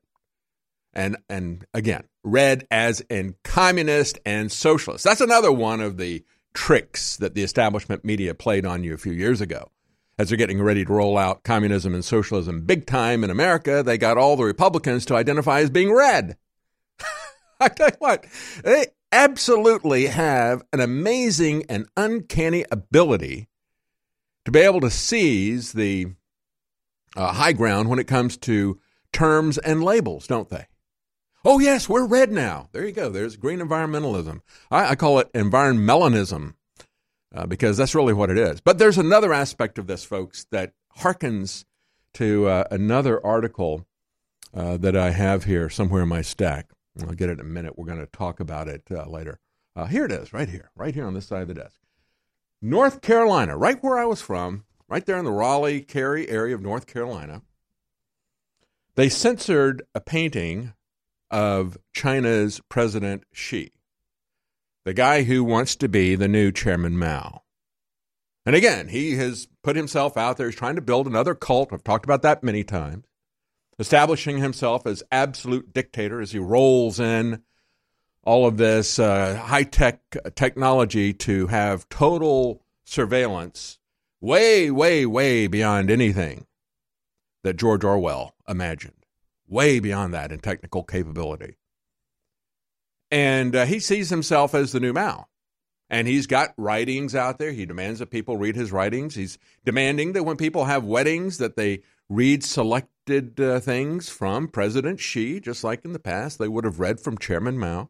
And, 0.92 1.16
and 1.28 1.66
again, 1.74 2.04
red 2.24 2.66
as 2.70 3.00
in 3.02 3.36
communist 3.44 4.18
and 4.24 4.50
socialist. 4.50 5.04
That's 5.04 5.20
another 5.20 5.52
one 5.52 5.80
of 5.80 5.96
the 5.96 6.24
tricks 6.54 7.16
that 7.18 7.34
the 7.34 7.42
establishment 7.42 8.04
media 8.04 8.34
played 8.34 8.66
on 8.66 8.84
you 8.84 8.94
a 8.94 8.98
few 8.98 9.12
years 9.12 9.40
ago. 9.40 9.70
As 10.18 10.28
they're 10.28 10.38
getting 10.38 10.60
ready 10.60 10.84
to 10.84 10.92
roll 10.92 11.16
out 11.16 11.44
communism 11.44 11.94
and 11.94 12.04
socialism 12.04 12.62
big 12.62 12.86
time 12.86 13.22
in 13.22 13.30
America, 13.30 13.84
they 13.84 13.96
got 13.96 14.18
all 14.18 14.36
the 14.36 14.44
Republicans 14.44 15.06
to 15.06 15.14
identify 15.14 15.60
as 15.60 15.70
being 15.70 15.94
red. 15.94 16.36
I 17.60 17.68
tell 17.68 17.88
you 17.88 17.96
what, 18.00 18.26
they 18.64 18.86
absolutely 19.12 20.06
have 20.06 20.62
an 20.72 20.80
amazing 20.80 21.64
and 21.68 21.86
uncanny 21.96 22.64
ability 22.70 23.47
to 24.48 24.52
be 24.52 24.60
able 24.60 24.80
to 24.80 24.90
seize 24.90 25.74
the 25.74 26.06
uh, 27.14 27.34
high 27.34 27.52
ground 27.52 27.90
when 27.90 27.98
it 27.98 28.06
comes 28.06 28.38
to 28.38 28.80
terms 29.12 29.58
and 29.58 29.84
labels, 29.84 30.26
don't 30.26 30.48
they? 30.48 30.64
Oh, 31.44 31.58
yes, 31.58 31.86
we're 31.86 32.06
red 32.06 32.32
now. 32.32 32.70
There 32.72 32.86
you 32.86 32.92
go. 32.92 33.10
There's 33.10 33.36
green 33.36 33.58
environmentalism. 33.58 34.40
I, 34.70 34.92
I 34.92 34.94
call 34.94 35.18
it 35.18 35.30
environmentalism 35.34 36.54
uh, 37.34 37.44
because 37.44 37.76
that's 37.76 37.94
really 37.94 38.14
what 38.14 38.30
it 38.30 38.38
is. 38.38 38.62
But 38.62 38.78
there's 38.78 38.96
another 38.96 39.34
aspect 39.34 39.78
of 39.78 39.86
this, 39.86 40.02
folks, 40.02 40.46
that 40.50 40.72
harkens 40.96 41.66
to 42.14 42.48
uh, 42.48 42.64
another 42.70 43.24
article 43.24 43.86
uh, 44.54 44.78
that 44.78 44.96
I 44.96 45.10
have 45.10 45.44
here 45.44 45.68
somewhere 45.68 46.04
in 46.04 46.08
my 46.08 46.22
stack. 46.22 46.70
I'll 47.02 47.08
get 47.08 47.28
it 47.28 47.38
in 47.38 47.40
a 47.40 47.44
minute. 47.44 47.78
We're 47.78 47.84
going 47.84 48.00
to 48.00 48.06
talk 48.06 48.40
about 48.40 48.66
it 48.66 48.84
uh, 48.90 49.04
later. 49.10 49.40
Uh, 49.76 49.84
here 49.84 50.06
it 50.06 50.12
is, 50.12 50.32
right 50.32 50.48
here, 50.48 50.70
right 50.74 50.94
here 50.94 51.06
on 51.06 51.12
this 51.12 51.26
side 51.26 51.42
of 51.42 51.48
the 51.48 51.54
desk. 51.54 51.78
North 52.60 53.00
Carolina, 53.00 53.56
right 53.56 53.82
where 53.82 53.98
I 53.98 54.04
was 54.04 54.20
from, 54.20 54.64
right 54.88 55.04
there 55.04 55.18
in 55.18 55.24
the 55.24 55.30
Raleigh 55.30 55.80
Cary 55.80 56.28
area 56.28 56.54
of 56.54 56.60
North 56.60 56.86
Carolina. 56.86 57.42
They 58.96 59.08
censored 59.08 59.82
a 59.94 60.00
painting 60.00 60.72
of 61.30 61.78
China's 61.92 62.60
President 62.68 63.22
Xi, 63.32 63.70
the 64.84 64.94
guy 64.94 65.22
who 65.22 65.44
wants 65.44 65.76
to 65.76 65.88
be 65.88 66.14
the 66.14 66.26
new 66.26 66.50
Chairman 66.50 66.98
Mao. 66.98 67.42
And 68.44 68.56
again, 68.56 68.88
he 68.88 69.16
has 69.16 69.46
put 69.62 69.76
himself 69.76 70.16
out 70.16 70.36
there. 70.36 70.48
He's 70.48 70.56
trying 70.56 70.76
to 70.76 70.82
build 70.82 71.06
another 71.06 71.34
cult. 71.34 71.72
I've 71.72 71.84
talked 71.84 72.06
about 72.06 72.22
that 72.22 72.42
many 72.42 72.64
times 72.64 73.04
establishing 73.78 74.38
himself 74.38 74.86
as 74.86 75.02
absolute 75.12 75.72
dictator 75.72 76.20
as 76.20 76.32
he 76.32 76.38
rolls 76.38 76.98
in 76.98 77.42
all 78.28 78.44
of 78.44 78.58
this 78.58 78.98
uh, 78.98 79.36
high 79.36 79.62
tech 79.62 80.02
technology 80.34 81.14
to 81.14 81.46
have 81.46 81.88
total 81.88 82.62
surveillance 82.84 83.78
way, 84.20 84.70
way, 84.70 85.06
way 85.06 85.46
beyond 85.46 85.90
anything 85.90 86.46
that 87.42 87.56
George 87.56 87.84
Orwell 87.84 88.34
imagined, 88.46 89.06
way 89.46 89.80
beyond 89.80 90.12
that 90.12 90.30
in 90.30 90.40
technical 90.40 90.84
capability. 90.84 91.56
And 93.10 93.56
uh, 93.56 93.64
he 93.64 93.80
sees 93.80 94.10
himself 94.10 94.54
as 94.54 94.72
the 94.72 94.80
new 94.80 94.92
Mao. 94.92 95.28
And 95.88 96.06
he's 96.06 96.26
got 96.26 96.52
writings 96.58 97.14
out 97.14 97.38
there. 97.38 97.52
He 97.52 97.64
demands 97.64 97.98
that 97.98 98.10
people 98.10 98.36
read 98.36 98.56
his 98.56 98.70
writings. 98.70 99.14
He's 99.14 99.38
demanding 99.64 100.12
that 100.12 100.24
when 100.24 100.36
people 100.36 100.66
have 100.66 100.84
weddings, 100.84 101.38
that 101.38 101.56
they 101.56 101.80
read 102.10 102.44
selected 102.44 103.40
uh, 103.40 103.60
things 103.60 104.10
from 104.10 104.48
President 104.48 105.00
Xi, 105.00 105.40
just 105.40 105.64
like 105.64 105.82
in 105.86 105.94
the 105.94 105.98
past 105.98 106.38
they 106.38 106.48
would 106.48 106.64
have 106.66 106.78
read 106.78 107.00
from 107.00 107.16
Chairman 107.16 107.58
Mao. 107.58 107.88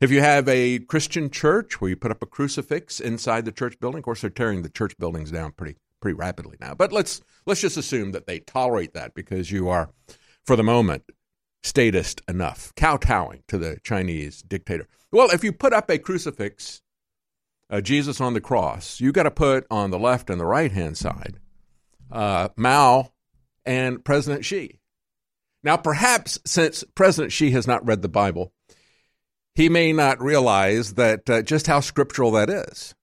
If 0.00 0.10
you 0.10 0.20
have 0.20 0.48
a 0.48 0.78
Christian 0.80 1.30
church 1.30 1.80
where 1.80 1.90
you 1.90 1.96
put 1.96 2.10
up 2.10 2.22
a 2.22 2.26
crucifix 2.26 3.00
inside 3.00 3.44
the 3.44 3.52
church 3.52 3.78
building, 3.80 3.98
of 3.98 4.04
course 4.04 4.20
they're 4.20 4.30
tearing 4.30 4.62
the 4.62 4.68
church 4.68 4.96
buildings 4.98 5.30
down 5.30 5.52
pretty 5.52 5.76
pretty 6.00 6.16
rapidly 6.16 6.56
now. 6.60 6.74
But 6.74 6.92
let's 6.92 7.20
let's 7.46 7.60
just 7.60 7.76
assume 7.76 8.12
that 8.12 8.26
they 8.26 8.40
tolerate 8.40 8.94
that 8.94 9.14
because 9.14 9.50
you 9.50 9.68
are, 9.68 9.90
for 10.44 10.56
the 10.56 10.62
moment, 10.62 11.04
statist 11.62 12.22
enough, 12.28 12.72
kowtowing 12.76 13.42
to 13.48 13.58
the 13.58 13.78
Chinese 13.82 14.42
dictator. 14.42 14.88
Well, 15.10 15.30
if 15.30 15.44
you 15.44 15.52
put 15.52 15.72
up 15.72 15.90
a 15.90 15.98
crucifix, 15.98 16.82
uh, 17.70 17.80
Jesus 17.80 18.20
on 18.20 18.34
the 18.34 18.40
cross, 18.40 19.00
you 19.00 19.12
got 19.12 19.24
to 19.24 19.30
put 19.30 19.66
on 19.70 19.90
the 19.90 19.98
left 19.98 20.30
and 20.30 20.40
the 20.40 20.46
right 20.46 20.72
hand 20.72 20.96
side 20.96 21.38
uh, 22.10 22.48
Mao 22.56 23.12
and 23.64 24.04
President 24.04 24.44
Xi. 24.44 24.78
Now, 25.64 25.76
perhaps 25.76 26.38
since 26.44 26.84
President 26.94 27.32
Xi 27.32 27.52
has 27.52 27.66
not 27.66 27.86
read 27.86 28.02
the 28.02 28.08
Bible, 28.08 28.52
he 29.54 29.68
may 29.68 29.92
not 29.92 30.22
realize 30.22 30.94
that 30.94 31.28
uh, 31.28 31.42
just 31.42 31.66
how 31.66 31.80
scriptural 31.80 32.32
that 32.32 32.50
is. 32.50 32.94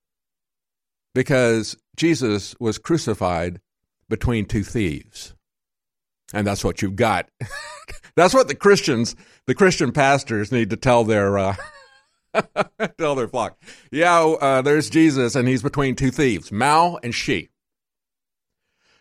Because 1.14 1.78
Jesus 1.96 2.56
was 2.60 2.78
crucified 2.78 3.60
between 4.08 4.46
two 4.46 4.64
thieves. 4.64 5.36
And 6.34 6.46
that's 6.46 6.64
what 6.64 6.82
you've 6.82 6.96
got. 6.96 7.30
that's 8.16 8.34
what 8.34 8.48
the 8.48 8.56
Christians, 8.56 9.16
the 9.48 9.56
Christian 9.56 9.92
pastors 9.92 10.52
need 10.52 10.70
to 10.70 10.78
tell 10.78 11.04
their 11.04 11.38
uh, 11.38 11.56
tell 12.98 13.16
their 13.16 13.28
flock. 13.28 13.60
Yeah, 13.92 14.20
uh, 14.20 14.62
there's 14.62 14.90
Jesus, 14.90 15.36
and 15.36 15.48
he's 15.48 15.64
between 15.64 15.96
two 15.96 16.12
thieves, 16.12 16.52
Mao 16.52 17.00
and 17.04 17.14
Xi. 17.14 17.50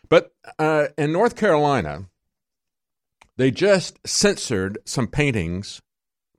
But 0.09 0.31
uh, 0.57 0.87
in 0.97 1.11
North 1.11 1.35
Carolina, 1.35 2.05
they 3.37 3.51
just 3.51 3.99
censored 4.07 4.79
some 4.85 5.07
paintings 5.07 5.81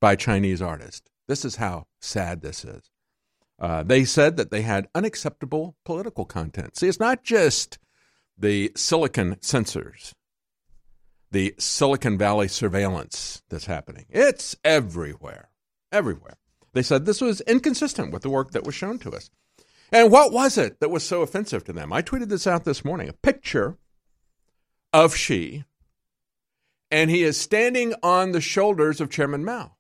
by 0.01 0.17
Chinese 0.17 0.63
artists. 0.63 1.11
This 1.29 1.45
is 1.45 1.57
how 1.57 1.87
sad 2.01 2.43
this 2.43 2.65
is. 2.65 2.91
Uh, 3.59 3.83
they 3.83 4.05
said 4.05 4.37
that 4.37 4.51
they 4.51 4.63
had 4.63 4.89
unacceptable 4.95 5.77
political 5.85 6.25
content. 6.25 6.77
See, 6.77 6.89
it's 6.89 6.99
not 6.99 7.23
just 7.23 7.79
the 8.37 8.73
silicon 8.75 9.37
censors, 9.41 10.15
the 11.31 11.55
Silicon 11.59 12.19
Valley 12.19 12.49
surveillance 12.49 13.43
that's 13.51 13.67
happening, 13.67 14.07
it's 14.09 14.57
everywhere. 14.65 15.51
Everywhere. 15.93 16.39
They 16.73 16.83
said 16.83 17.05
this 17.05 17.21
was 17.21 17.41
inconsistent 17.43 18.13
with 18.13 18.23
the 18.23 18.31
work 18.31 18.53
that 18.53 18.65
was 18.65 18.75
shown 18.75 18.99
to 19.01 19.11
us. 19.11 19.31
And 19.93 20.11
what 20.11 20.33
was 20.33 20.57
it 20.57 20.81
that 20.81 20.91
was 20.91 21.05
so 21.05 21.23
offensive 21.23 21.65
to 21.65 21.73
them? 21.73 21.93
I 21.93 22.03
tweeted 22.03 22.29
this 22.29 22.47
out 22.47 22.65
this 22.65 22.85
morning 22.85 23.09
a 23.09 23.13
picture 23.13 23.77
of 24.93 25.17
Xi, 25.17 25.65
and 26.91 27.11
he 27.11 27.23
is 27.23 27.37
standing 27.37 27.95
on 28.03 28.33
the 28.33 28.41
shoulders 28.41 29.01
of 29.01 29.11
Chairman 29.11 29.45
Mao. 29.45 29.77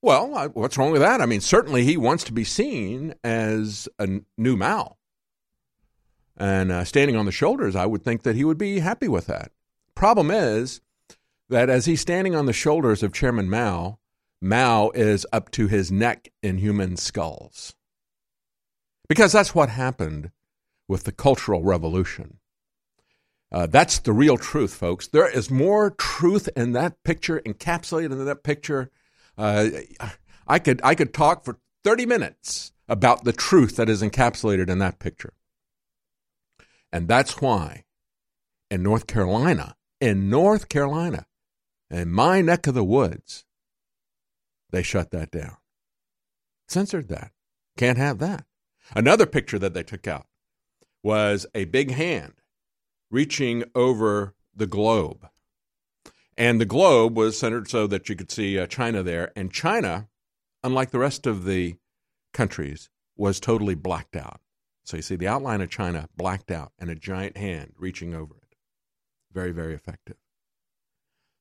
Well, 0.00 0.50
what's 0.54 0.78
wrong 0.78 0.92
with 0.92 1.00
that? 1.00 1.20
I 1.20 1.26
mean, 1.26 1.40
certainly 1.40 1.84
he 1.84 1.96
wants 1.96 2.24
to 2.24 2.32
be 2.32 2.44
seen 2.44 3.14
as 3.24 3.88
a 3.98 4.20
new 4.36 4.56
Mao. 4.56 4.96
And 6.36 6.70
uh, 6.70 6.84
standing 6.84 7.16
on 7.16 7.26
the 7.26 7.32
shoulders, 7.32 7.74
I 7.74 7.86
would 7.86 8.04
think 8.04 8.22
that 8.22 8.36
he 8.36 8.44
would 8.44 8.58
be 8.58 8.78
happy 8.78 9.08
with 9.08 9.26
that. 9.26 9.50
Problem 9.96 10.30
is 10.30 10.80
that 11.48 11.68
as 11.68 11.86
he's 11.86 12.00
standing 12.00 12.36
on 12.36 12.46
the 12.46 12.52
shoulders 12.52 13.02
of 13.02 13.12
Chairman 13.12 13.50
Mao, 13.50 13.98
Mao 14.40 14.90
is 14.90 15.26
up 15.32 15.50
to 15.52 15.66
his 15.66 15.90
neck 15.90 16.28
in 16.42 16.58
human 16.58 16.96
skulls. 16.96 17.74
Because 19.08 19.32
that's 19.32 19.54
what 19.54 19.68
happened 19.70 20.30
with 20.86 21.04
the 21.04 21.12
Cultural 21.12 21.64
Revolution. 21.64 22.38
Uh, 23.50 23.66
that's 23.66 23.98
the 23.98 24.12
real 24.12 24.36
truth, 24.36 24.74
folks. 24.74 25.08
There 25.08 25.28
is 25.28 25.50
more 25.50 25.90
truth 25.90 26.48
in 26.54 26.72
that 26.72 27.02
picture, 27.02 27.40
encapsulated 27.44 28.12
in 28.12 28.26
that 28.26 28.44
picture. 28.44 28.90
Uh, 29.38 29.68
I 30.46 30.58
could 30.58 30.80
I 30.82 30.94
could 30.94 31.14
talk 31.14 31.44
for 31.44 31.58
30 31.84 32.04
minutes 32.06 32.72
about 32.88 33.24
the 33.24 33.32
truth 33.32 33.76
that 33.76 33.88
is 33.88 34.02
encapsulated 34.02 34.68
in 34.68 34.78
that 34.80 34.98
picture. 34.98 35.32
And 36.92 37.06
that's 37.06 37.40
why 37.40 37.84
in 38.70 38.82
North 38.82 39.06
Carolina, 39.06 39.76
in 40.00 40.28
North 40.28 40.68
Carolina, 40.68 41.26
in 41.90 42.10
my 42.10 42.40
neck 42.40 42.66
of 42.66 42.74
the 42.74 42.84
woods, 42.84 43.44
they 44.70 44.82
shut 44.82 45.10
that 45.12 45.30
down. 45.30 45.56
Censored 46.66 47.08
that. 47.08 47.32
Can't 47.76 47.98
have 47.98 48.18
that. 48.18 48.44
Another 48.94 49.26
picture 49.26 49.58
that 49.58 49.74
they 49.74 49.82
took 49.82 50.06
out 50.06 50.26
was 51.02 51.46
a 51.54 51.64
big 51.66 51.92
hand 51.92 52.34
reaching 53.10 53.64
over 53.74 54.34
the 54.54 54.66
globe. 54.66 55.28
And 56.38 56.60
the 56.60 56.64
globe 56.64 57.16
was 57.16 57.36
centered 57.36 57.68
so 57.68 57.88
that 57.88 58.08
you 58.08 58.14
could 58.14 58.30
see 58.30 58.58
uh, 58.58 58.68
China 58.68 59.02
there. 59.02 59.32
And 59.34 59.52
China, 59.52 60.08
unlike 60.62 60.92
the 60.92 61.00
rest 61.00 61.26
of 61.26 61.44
the 61.44 61.74
countries, 62.32 62.88
was 63.16 63.40
totally 63.40 63.74
blacked 63.74 64.14
out. 64.14 64.40
So 64.84 64.96
you 64.96 65.02
see 65.02 65.16
the 65.16 65.26
outline 65.26 65.60
of 65.60 65.68
China 65.68 66.08
blacked 66.16 66.52
out 66.52 66.72
and 66.78 66.88
a 66.88 66.94
giant 66.94 67.36
hand 67.36 67.72
reaching 67.76 68.14
over 68.14 68.36
it. 68.36 68.56
Very, 69.32 69.50
very 69.50 69.74
effective. 69.74 70.16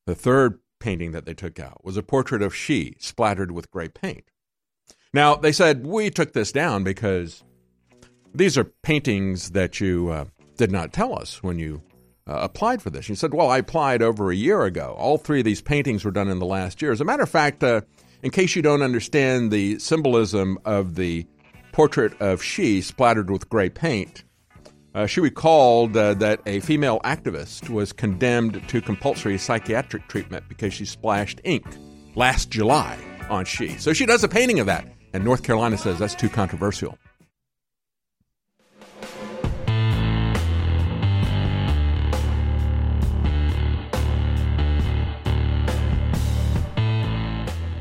The 0.08 0.16
third 0.16 0.60
painting 0.80 1.12
that 1.12 1.26
they 1.26 1.36
took 1.36 1.60
out 1.60 1.86
was 1.86 1.96
a 1.96 2.04
portrait 2.04 2.42
of 2.42 2.56
Xi 2.56 2.96
splattered 3.00 3.52
with 3.52 3.70
gray 3.70 3.90
paint. 3.90 4.32
Now, 5.14 5.36
they 5.36 5.52
said, 5.52 5.86
we 5.86 6.10
took 6.10 6.34
this 6.34 6.52
down 6.52 6.84
because 6.84 7.44
these 8.34 8.58
are 8.58 8.64
paintings 8.64 9.52
that 9.52 9.80
you 9.80 10.10
uh, 10.10 10.26
did 10.58 10.72
not 10.72 10.92
tell 10.92 11.18
us 11.18 11.44
when 11.44 11.60
you 11.60 11.84
uh, 12.28 12.40
applied 12.42 12.82
for 12.82 12.90
this. 12.90 13.08
You 13.08 13.16
said, 13.16 13.34
well, 13.34 13.50
I 13.50 13.60
applied 13.60 14.02
over 14.02 14.32
a 14.32 14.36
year 14.36 14.64
ago. 14.64 14.96
All 14.98 15.18
three 15.18 15.40
of 15.40 15.46
these 15.46 15.62
paintings 15.62 16.04
were 16.04 16.12
done 16.12 16.28
in 16.28 16.40
the 16.40 16.46
last 16.46 16.82
year. 16.82 16.92
As 16.92 17.02
a 17.02 17.06
matter 17.06 17.24
of 17.24 17.30
fact, 17.30 17.64
uh, 17.64 17.82
in 18.22 18.32
case 18.32 18.56
you 18.56 18.62
don't 18.62 18.82
understand 18.82 19.52
the 19.52 19.80
symbolism 19.80 20.58
of 20.66 20.96
the 20.96 21.26
portrait 21.72 22.20
of 22.22 22.44
Xi 22.44 22.82
splattered 22.82 23.30
with 23.30 23.50
gray 23.50 23.70
paint, 23.70 24.24
uh, 24.94 25.06
she 25.06 25.20
recalled 25.20 25.96
uh, 25.96 26.16
that 26.16 26.42
a 26.46 26.60
female 26.62 27.00
activist 27.02 27.70
was 27.70 27.94
condemned 27.94 28.68
to 28.68 28.82
compulsory 28.82 29.38
psychiatric 29.38 30.08
treatment 30.08 30.44
because 30.50 30.74
she 30.74 30.86
splashed 30.86 31.40
ink 31.44 31.66
last 32.16 32.50
July 32.50 32.98
on 33.30 33.46
Xi. 33.46 33.78
So 33.78 33.94
she 33.94 34.06
does 34.06 34.24
a 34.24 34.28
painting 34.28 34.60
of 34.60 34.66
that. 34.66 34.88
And 35.14 35.24
North 35.24 35.44
Carolina 35.44 35.78
says 35.78 36.00
that's 36.00 36.16
too 36.16 36.30
controversial. 36.30 36.98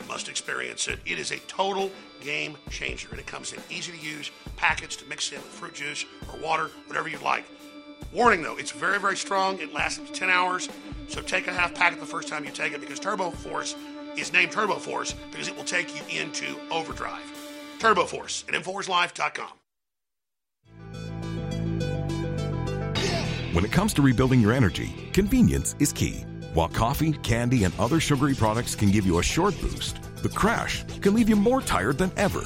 You 0.00 0.06
must 0.08 0.28
experience 0.28 0.88
it. 0.88 0.98
It 1.06 1.18
is 1.18 1.30
a 1.30 1.38
total 1.40 1.90
game 2.20 2.56
changer, 2.70 3.08
and 3.10 3.18
it 3.18 3.26
comes 3.26 3.52
in 3.52 3.60
easy 3.70 3.92
to 3.92 3.98
use 3.98 4.30
packets 4.56 4.96
to 4.96 5.04
mix 5.06 5.30
in 5.32 5.38
with 5.38 5.46
fruit 5.46 5.74
juice 5.74 6.04
or 6.32 6.38
water, 6.40 6.70
whatever 6.86 7.08
you'd 7.08 7.22
like. 7.22 7.44
Warning 8.12 8.42
though, 8.42 8.56
it's 8.56 8.70
very, 8.70 8.98
very 8.98 9.16
strong. 9.16 9.58
It 9.58 9.72
lasts 9.74 9.98
up 9.98 10.06
to 10.06 10.12
10 10.12 10.30
hours, 10.30 10.68
so 11.08 11.20
take 11.20 11.46
a 11.46 11.52
half 11.52 11.74
packet 11.74 12.00
the 12.00 12.06
first 12.06 12.28
time 12.28 12.44
you 12.44 12.50
take 12.50 12.72
it 12.72 12.80
because 12.80 12.98
Turbo 12.98 13.30
Force 13.30 13.74
is 14.16 14.32
named 14.32 14.52
Turbo 14.52 14.76
Force 14.76 15.14
because 15.30 15.48
it 15.48 15.56
will 15.56 15.64
take 15.64 15.94
you 15.94 16.20
into 16.20 16.56
overdrive. 16.70 17.22
Turbo 17.78 18.04
Force 18.04 18.44
at 18.48 18.54
InfoWarsLife.com. 18.54 19.52
When 23.52 23.64
it 23.64 23.72
comes 23.72 23.92
to 23.94 24.02
rebuilding 24.02 24.40
your 24.40 24.52
energy, 24.52 25.10
convenience 25.12 25.74
is 25.78 25.92
key. 25.92 26.24
While 26.54 26.68
coffee, 26.68 27.12
candy, 27.12 27.64
and 27.64 27.78
other 27.78 28.00
sugary 28.00 28.34
products 28.34 28.74
can 28.74 28.90
give 28.90 29.04
you 29.04 29.18
a 29.18 29.22
short 29.22 29.60
boost, 29.60 30.02
the 30.22 30.28
crash 30.30 30.84
can 31.00 31.14
leave 31.14 31.28
you 31.28 31.36
more 31.36 31.60
tired 31.60 31.98
than 31.98 32.10
ever. 32.16 32.44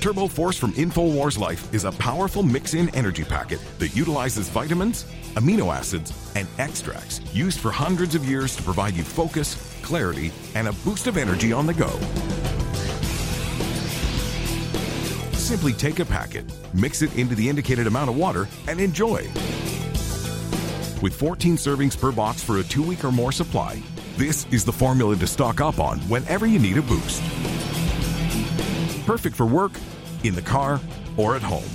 Turbo 0.00 0.28
Force 0.28 0.56
from 0.56 0.72
InfoWars 0.74 1.38
Life 1.38 1.72
is 1.74 1.84
a 1.84 1.92
powerful 1.92 2.42
mix 2.42 2.74
in 2.74 2.88
energy 2.94 3.24
packet 3.24 3.58
that 3.78 3.96
utilizes 3.96 4.48
vitamins, 4.48 5.04
amino 5.34 5.74
acids, 5.74 6.12
and 6.36 6.46
extracts 6.58 7.20
used 7.34 7.58
for 7.58 7.70
hundreds 7.70 8.14
of 8.14 8.24
years 8.24 8.54
to 8.54 8.62
provide 8.62 8.94
you 8.94 9.02
focus, 9.02 9.56
clarity, 9.82 10.30
and 10.54 10.68
a 10.68 10.72
boost 10.84 11.06
of 11.06 11.16
energy 11.16 11.52
on 11.52 11.66
the 11.66 11.74
go. 11.74 11.90
Simply 15.32 15.72
take 15.72 15.98
a 15.98 16.04
packet, 16.04 16.44
mix 16.74 17.00
it 17.02 17.16
into 17.16 17.34
the 17.34 17.48
indicated 17.48 17.86
amount 17.86 18.10
of 18.10 18.16
water, 18.16 18.46
and 18.68 18.78
enjoy. 18.78 19.26
With 21.00 21.14
14 21.14 21.56
servings 21.56 21.98
per 21.98 22.10
box 22.10 22.42
for 22.42 22.58
a 22.58 22.62
two 22.64 22.82
week 22.82 23.04
or 23.04 23.12
more 23.12 23.30
supply, 23.30 23.80
this 24.16 24.46
is 24.50 24.64
the 24.64 24.72
formula 24.72 25.14
to 25.16 25.26
stock 25.28 25.60
up 25.60 25.78
on 25.78 25.98
whenever 26.08 26.46
you 26.46 26.58
need 26.58 26.76
a 26.76 26.82
boost. 26.82 27.22
Perfect 29.06 29.36
for 29.36 29.46
work, 29.46 29.72
in 30.24 30.34
the 30.34 30.42
car, 30.42 30.80
or 31.16 31.36
at 31.36 31.42
home. 31.42 31.70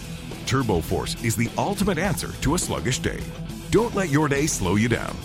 Turbo 0.45 0.81
Force 0.81 1.15
is 1.23 1.37
the 1.37 1.49
ultimate 1.57 1.97
answer 1.97 2.31
to 2.41 2.55
a 2.55 2.59
sluggish 2.59 2.99
day. 2.99 3.21
Don't 3.71 3.95
let 3.95 4.09
your 4.09 4.27
day 4.27 4.45
slow 4.45 4.75
you 4.75 4.89
down. 4.89 5.15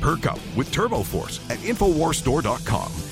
Perk 0.00 0.26
up 0.26 0.40
with 0.56 0.72
Turbo 0.72 1.02
Force 1.02 1.38
at 1.50 1.58
InfoWarsStore.com. 1.58 3.11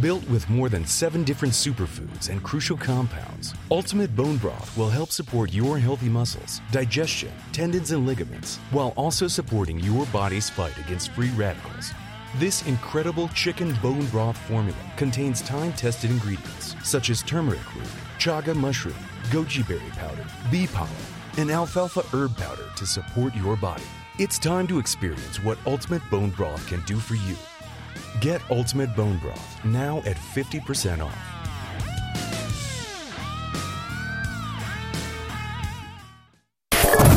Built 0.00 0.26
with 0.30 0.48
more 0.48 0.70
than 0.70 0.86
seven 0.86 1.22
different 1.22 1.52
superfoods 1.52 2.30
and 2.30 2.42
crucial 2.42 2.78
compounds, 2.78 3.52
Ultimate 3.70 4.16
Bone 4.16 4.38
Broth 4.38 4.74
will 4.74 4.88
help 4.88 5.10
support 5.10 5.52
your 5.52 5.78
healthy 5.78 6.08
muscles, 6.08 6.62
digestion, 6.70 7.30
tendons, 7.52 7.90
and 7.90 8.06
ligaments, 8.06 8.56
while 8.70 8.94
also 8.96 9.28
supporting 9.28 9.78
your 9.78 10.06
body's 10.06 10.48
fight 10.48 10.76
against 10.78 11.10
free 11.10 11.28
radicals. 11.36 11.92
This 12.36 12.66
incredible 12.66 13.28
chicken 13.28 13.76
bone 13.82 14.06
broth 14.06 14.38
formula 14.38 14.78
contains 14.96 15.42
time 15.42 15.74
tested 15.74 16.10
ingredients 16.10 16.74
such 16.82 17.10
as 17.10 17.22
turmeric 17.22 17.74
root, 17.76 17.84
chaga 18.18 18.56
mushroom, 18.56 18.96
goji 19.24 19.66
berry 19.68 19.90
powder, 19.90 20.24
bee 20.50 20.66
pollen, 20.68 20.90
and 21.36 21.50
alfalfa 21.50 22.00
herb 22.16 22.34
powder 22.38 22.70
to 22.76 22.86
support 22.86 23.34
your 23.34 23.56
body. 23.56 23.84
It's 24.18 24.38
time 24.38 24.66
to 24.68 24.78
experience 24.78 25.38
what 25.44 25.58
Ultimate 25.66 26.02
Bone 26.10 26.30
Broth 26.30 26.66
can 26.66 26.80
do 26.86 26.96
for 26.96 27.14
you. 27.14 27.36
Get 28.20 28.40
Ultimate 28.50 28.94
Bone 28.94 29.18
Broth 29.18 29.64
now 29.64 29.98
at 29.98 30.16
50% 30.16 31.02
off. 31.04 31.18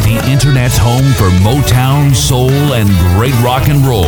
The 0.05 0.21
Internet's 0.31 0.77
home 0.77 1.11
for 1.13 1.29
Motown, 1.43 2.13
soul, 2.15 2.49
and 2.49 2.87
great 3.17 3.33
rock 3.43 3.67
and 3.67 3.85
roll. 3.85 4.05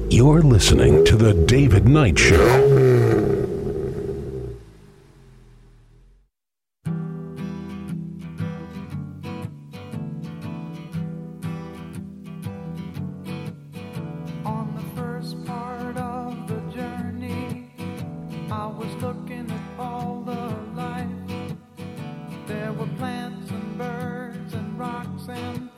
You're 0.10 0.41
listening 0.41 1.06
to 1.06 1.15
The 1.15 1.34
David 1.34 1.88
Knight 1.88 2.20
Show. 2.20 3.37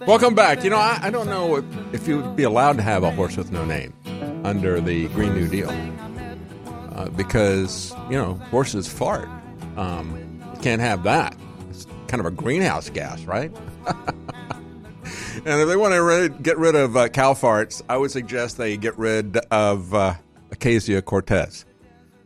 Welcome 0.09 0.33
back. 0.33 0.63
You 0.63 0.71
know, 0.71 0.79
I, 0.79 0.97
I 1.03 1.09
don't 1.11 1.27
know 1.27 1.57
if, 1.57 1.65
if 1.93 2.07
you 2.07 2.19
would 2.19 2.35
be 2.35 2.41
allowed 2.41 2.77
to 2.77 2.81
have 2.81 3.03
a 3.03 3.11
horse 3.11 3.37
with 3.37 3.51
no 3.51 3.63
name 3.63 3.93
under 4.43 4.81
the 4.81 5.07
Green 5.09 5.35
New 5.35 5.47
Deal. 5.47 5.69
Uh, 6.95 7.09
because, 7.09 7.93
you 8.09 8.17
know, 8.17 8.33
horses 8.49 8.87
fart. 8.87 9.29
Um, 9.77 10.41
can't 10.63 10.81
have 10.81 11.03
that. 11.03 11.37
It's 11.69 11.85
kind 12.07 12.19
of 12.19 12.25
a 12.25 12.31
greenhouse 12.31 12.89
gas, 12.89 13.23
right? 13.25 13.55
and 13.85 15.45
if 15.45 15.67
they 15.67 15.77
want 15.77 15.93
to 15.93 16.35
get 16.41 16.57
rid 16.57 16.73
of 16.73 16.97
uh, 16.97 17.09
cow 17.09 17.35
farts, 17.35 17.83
I 17.87 17.95
would 17.95 18.09
suggest 18.09 18.57
they 18.57 18.77
get 18.77 18.97
rid 18.97 19.37
of 19.51 19.93
uh, 19.93 20.15
Acacia 20.49 21.03
Cortez. 21.03 21.65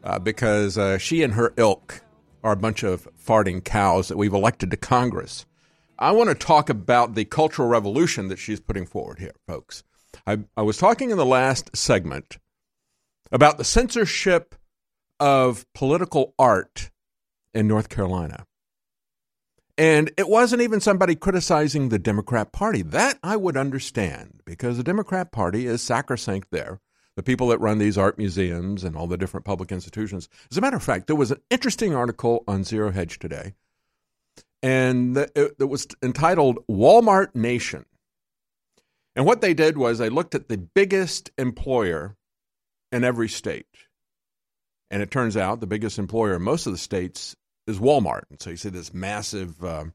Uh, 0.05 0.19
because 0.19 0.77
uh, 0.77 0.97
she 0.99 1.21
and 1.21 1.33
her 1.33 1.53
ilk 1.57 2.01
are 2.45 2.53
a 2.53 2.57
bunch 2.57 2.83
of 2.83 3.09
farting 3.17 3.61
cows 3.61 4.07
that 4.07 4.15
we've 4.15 4.33
elected 4.33 4.71
to 4.71 4.77
Congress. 4.77 5.45
I 6.03 6.11
want 6.11 6.27
to 6.27 6.35
talk 6.35 6.69
about 6.69 7.15
the 7.15 7.23
cultural 7.23 7.69
revolution 7.69 8.27
that 8.27 8.37
she's 8.37 8.59
putting 8.59 8.85
forward 8.85 9.19
here, 9.19 9.35
folks. 9.47 9.85
I, 10.27 10.39
I 10.57 10.61
was 10.61 10.75
talking 10.75 11.11
in 11.11 11.17
the 11.17 11.25
last 11.25 11.77
segment 11.77 12.39
about 13.31 13.57
the 13.57 13.63
censorship 13.63 14.53
of 15.21 15.65
political 15.73 16.35
art 16.37 16.91
in 17.53 17.69
North 17.69 17.87
Carolina. 17.87 18.45
And 19.77 20.11
it 20.17 20.27
wasn't 20.27 20.61
even 20.61 20.81
somebody 20.81 21.15
criticizing 21.15 21.87
the 21.87 21.99
Democrat 21.99 22.51
Party. 22.51 22.81
That 22.81 23.17
I 23.23 23.37
would 23.37 23.55
understand 23.55 24.41
because 24.43 24.75
the 24.75 24.83
Democrat 24.83 25.31
Party 25.31 25.67
is 25.67 25.81
sacrosanct 25.81 26.49
there. 26.51 26.81
The 27.15 27.23
people 27.23 27.47
that 27.47 27.61
run 27.61 27.77
these 27.77 27.97
art 27.97 28.17
museums 28.17 28.83
and 28.83 28.97
all 28.97 29.07
the 29.07 29.17
different 29.17 29.45
public 29.45 29.71
institutions. 29.71 30.27
As 30.51 30.57
a 30.57 30.61
matter 30.61 30.75
of 30.75 30.83
fact, 30.83 31.07
there 31.07 31.15
was 31.15 31.31
an 31.31 31.39
interesting 31.49 31.95
article 31.95 32.43
on 32.45 32.65
Zero 32.65 32.91
Hedge 32.91 33.19
today, 33.19 33.53
and 34.63 35.17
it, 35.17 35.55
it 35.59 35.69
was 35.69 35.85
entitled 36.01 36.65
Walmart 36.67 37.35
Nation. 37.35 37.85
And 39.15 39.25
what 39.25 39.41
they 39.41 39.53
did 39.53 39.77
was 39.77 39.99
they 39.99 40.09
looked 40.09 40.33
at 40.33 40.47
the 40.47 40.57
biggest 40.57 41.29
employer 41.37 42.15
in 42.91 43.03
every 43.03 43.29
state. 43.29 43.67
And 44.89 45.03
it 45.03 45.11
turns 45.11 45.35
out 45.35 45.59
the 45.59 45.67
biggest 45.67 45.99
employer 45.99 46.35
in 46.35 46.41
most 46.41 46.65
of 46.65 46.71
the 46.71 46.79
states 46.79 47.35
is 47.67 47.79
Walmart. 47.79 48.23
And 48.29 48.41
so 48.41 48.51
you 48.51 48.57
see 48.57 48.69
this 48.69 48.93
massive 48.93 49.63
uh, 49.63 49.85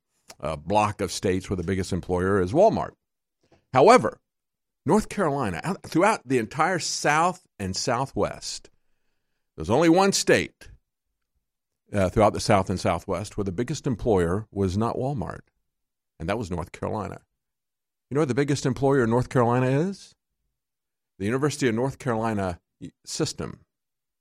uh, 0.41 0.57
block 0.57 1.01
of 1.01 1.11
states 1.11 1.49
where 1.49 1.57
the 1.57 1.63
biggest 1.63 1.93
employer 1.93 2.41
is 2.41 2.53
Walmart. 2.53 2.93
However, 3.73 4.21
North 4.85 5.09
Carolina, 5.09 5.77
throughout 5.87 6.27
the 6.27 6.39
entire 6.39 6.79
South 6.79 7.43
and 7.59 7.75
Southwest, 7.75 8.71
there's 9.57 9.71
only 9.71 9.89
one 9.89 10.13
state 10.13 10.69
uh, 11.93 12.09
throughout 12.09 12.33
the 12.33 12.41
South 12.41 12.71
and 12.71 12.79
Southwest 12.79 13.37
where 13.37 13.45
the 13.45 13.53
biggest 13.53 13.87
employer 13.87 14.47
was 14.51 14.77
not 14.77 14.97
Walmart, 14.97 15.41
and 16.19 16.29
that 16.29 16.39
was 16.39 16.51
North 16.51 16.73
Carolina. 16.73 17.21
You 18.11 18.15
know 18.15 18.23
what 18.23 18.29
the 18.29 18.35
biggest 18.35 18.67
employer 18.67 19.05
in 19.05 19.11
North 19.11 19.29
Carolina 19.29 19.67
is? 19.67 20.15
The 21.19 21.27
University 21.27 21.69
of 21.69 21.75
North 21.75 21.99
Carolina 21.99 22.61
system. 23.05 23.61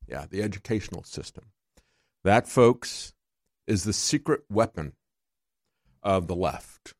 Yeah, 0.08 0.26
the 0.30 0.42
educational 0.42 1.04
system. 1.04 1.46
That, 2.24 2.48
folks, 2.48 3.14
is 3.68 3.84
the 3.84 3.94
secret 3.94 4.42
weapon 4.50 4.94
of 6.02 6.28
the 6.28 6.36
left, 6.36 6.94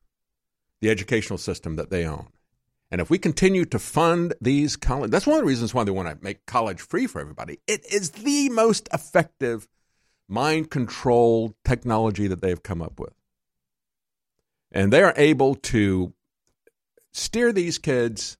the 0.80 0.90
educational 0.90 1.38
system 1.38 1.76
that 1.76 1.90
they 1.90 2.06
own. 2.06 2.28
And 2.90 3.00
if 3.00 3.10
we 3.10 3.18
continue 3.18 3.64
to 3.66 3.78
fund 3.78 4.34
these 4.40 4.76
college, 4.76 5.10
that's 5.10 5.26
one 5.26 5.36
of 5.36 5.42
the 5.42 5.48
reasons 5.48 5.74
why 5.74 5.84
they 5.84 5.90
want 5.90 6.08
to 6.08 6.24
make 6.24 6.46
college 6.46 6.80
free 6.80 7.06
for 7.06 7.20
everybody. 7.20 7.58
It 7.66 7.84
is 7.92 8.10
the 8.10 8.48
most 8.48 8.88
effective 8.92 9.68
mind 10.28 10.70
controlled 10.70 11.54
technology 11.64 12.26
that 12.28 12.42
they've 12.42 12.62
come 12.62 12.82
up 12.82 13.00
with. 13.00 13.14
And 14.70 14.92
they 14.92 15.02
are 15.02 15.14
able 15.16 15.54
to 15.54 16.12
steer 17.12 17.52
these 17.52 17.78
kids, 17.78 18.36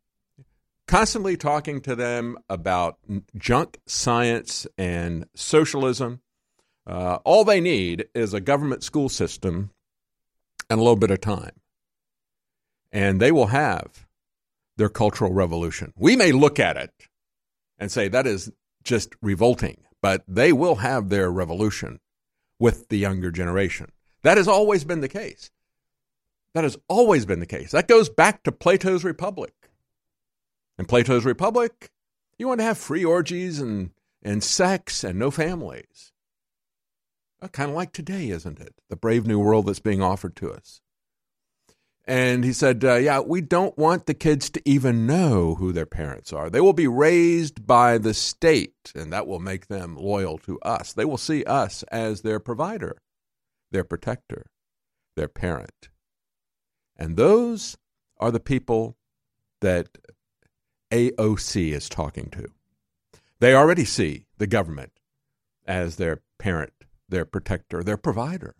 constantly 0.86 1.36
talking 1.36 1.80
to 1.80 1.96
them 1.96 2.36
about 2.48 2.98
junk 3.36 3.78
science 3.86 4.66
and 4.76 5.26
socialism. 5.34 6.20
Uh, 6.86 7.18
all 7.24 7.44
they 7.44 7.60
need 7.60 8.06
is 8.14 8.34
a 8.34 8.40
government 8.40 8.82
school 8.82 9.08
system 9.08 9.70
and 10.70 10.78
a 10.78 10.82
little 10.82 10.96
bit 10.96 11.10
of 11.10 11.20
time. 11.20 11.52
And 12.92 13.20
they 13.20 13.32
will 13.32 13.48
have 13.48 14.06
their 14.76 14.88
cultural 14.88 15.32
revolution. 15.32 15.92
We 15.96 16.16
may 16.16 16.32
look 16.32 16.58
at 16.58 16.76
it 16.76 16.92
and 17.78 17.90
say 17.90 18.08
that 18.08 18.26
is 18.26 18.50
just 18.82 19.14
revolting, 19.20 19.78
but 20.02 20.22
they 20.26 20.52
will 20.52 20.76
have 20.76 21.08
their 21.08 21.30
revolution 21.30 22.00
with 22.58 22.88
the 22.88 22.98
younger 22.98 23.30
generation. 23.30 23.90
That 24.22 24.36
has 24.36 24.48
always 24.48 24.84
been 24.84 25.00
the 25.00 25.08
case. 25.08 25.50
That 26.54 26.64
has 26.64 26.76
always 26.88 27.26
been 27.26 27.40
the 27.40 27.46
case. 27.46 27.70
That 27.72 27.88
goes 27.88 28.08
back 28.08 28.42
to 28.42 28.52
Plato's 28.52 29.04
Republic. 29.04 29.52
In 30.78 30.86
Plato's 30.86 31.24
Republic, 31.24 31.90
you 32.38 32.48
want 32.48 32.60
to 32.60 32.64
have 32.64 32.78
free 32.78 33.04
orgies 33.04 33.60
and, 33.60 33.90
and 34.22 34.42
sex 34.42 35.04
and 35.04 35.18
no 35.18 35.30
families. 35.30 36.12
Kind 37.52 37.70
of 37.70 37.76
like 37.76 37.92
today, 37.92 38.30
isn't 38.30 38.60
it? 38.60 38.74
The 38.88 38.96
brave 38.96 39.26
new 39.26 39.38
world 39.38 39.66
that's 39.66 39.78
being 39.78 40.02
offered 40.02 40.34
to 40.36 40.52
us. 40.52 40.80
And 42.08 42.42
he 42.42 42.54
said, 42.54 42.82
uh, 42.86 42.94
Yeah, 42.94 43.20
we 43.20 43.42
don't 43.42 43.76
want 43.76 44.06
the 44.06 44.14
kids 44.14 44.48
to 44.50 44.62
even 44.64 45.06
know 45.06 45.56
who 45.56 45.72
their 45.72 45.84
parents 45.84 46.32
are. 46.32 46.48
They 46.48 46.62
will 46.62 46.72
be 46.72 46.86
raised 46.86 47.66
by 47.66 47.98
the 47.98 48.14
state, 48.14 48.92
and 48.94 49.12
that 49.12 49.26
will 49.26 49.40
make 49.40 49.66
them 49.66 49.94
loyal 49.94 50.38
to 50.38 50.58
us. 50.60 50.94
They 50.94 51.04
will 51.04 51.18
see 51.18 51.44
us 51.44 51.82
as 51.92 52.22
their 52.22 52.40
provider, 52.40 52.96
their 53.70 53.84
protector, 53.84 54.46
their 55.16 55.28
parent. 55.28 55.90
And 56.96 57.18
those 57.18 57.76
are 58.18 58.30
the 58.30 58.40
people 58.40 58.96
that 59.60 59.98
AOC 60.90 61.72
is 61.72 61.90
talking 61.90 62.30
to. 62.30 62.46
They 63.38 63.54
already 63.54 63.84
see 63.84 64.24
the 64.38 64.46
government 64.46 64.92
as 65.66 65.96
their 65.96 66.22
parent, 66.38 66.72
their 67.06 67.26
protector, 67.26 67.84
their 67.84 67.98
provider. 67.98 68.56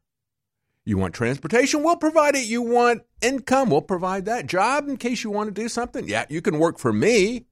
You 0.88 0.96
want 0.96 1.12
transportation? 1.12 1.82
We'll 1.82 1.96
provide 1.96 2.34
it. 2.34 2.46
You 2.46 2.62
want 2.62 3.02
income? 3.20 3.68
We'll 3.68 3.82
provide 3.82 4.24
that. 4.24 4.46
Job 4.46 4.88
in 4.88 4.96
case 4.96 5.22
you 5.22 5.30
want 5.30 5.54
to 5.54 5.62
do 5.62 5.68
something? 5.68 6.08
Yeah, 6.08 6.24
you 6.30 6.40
can 6.40 6.58
work 6.58 6.78
for 6.78 6.94
me, 6.94 7.44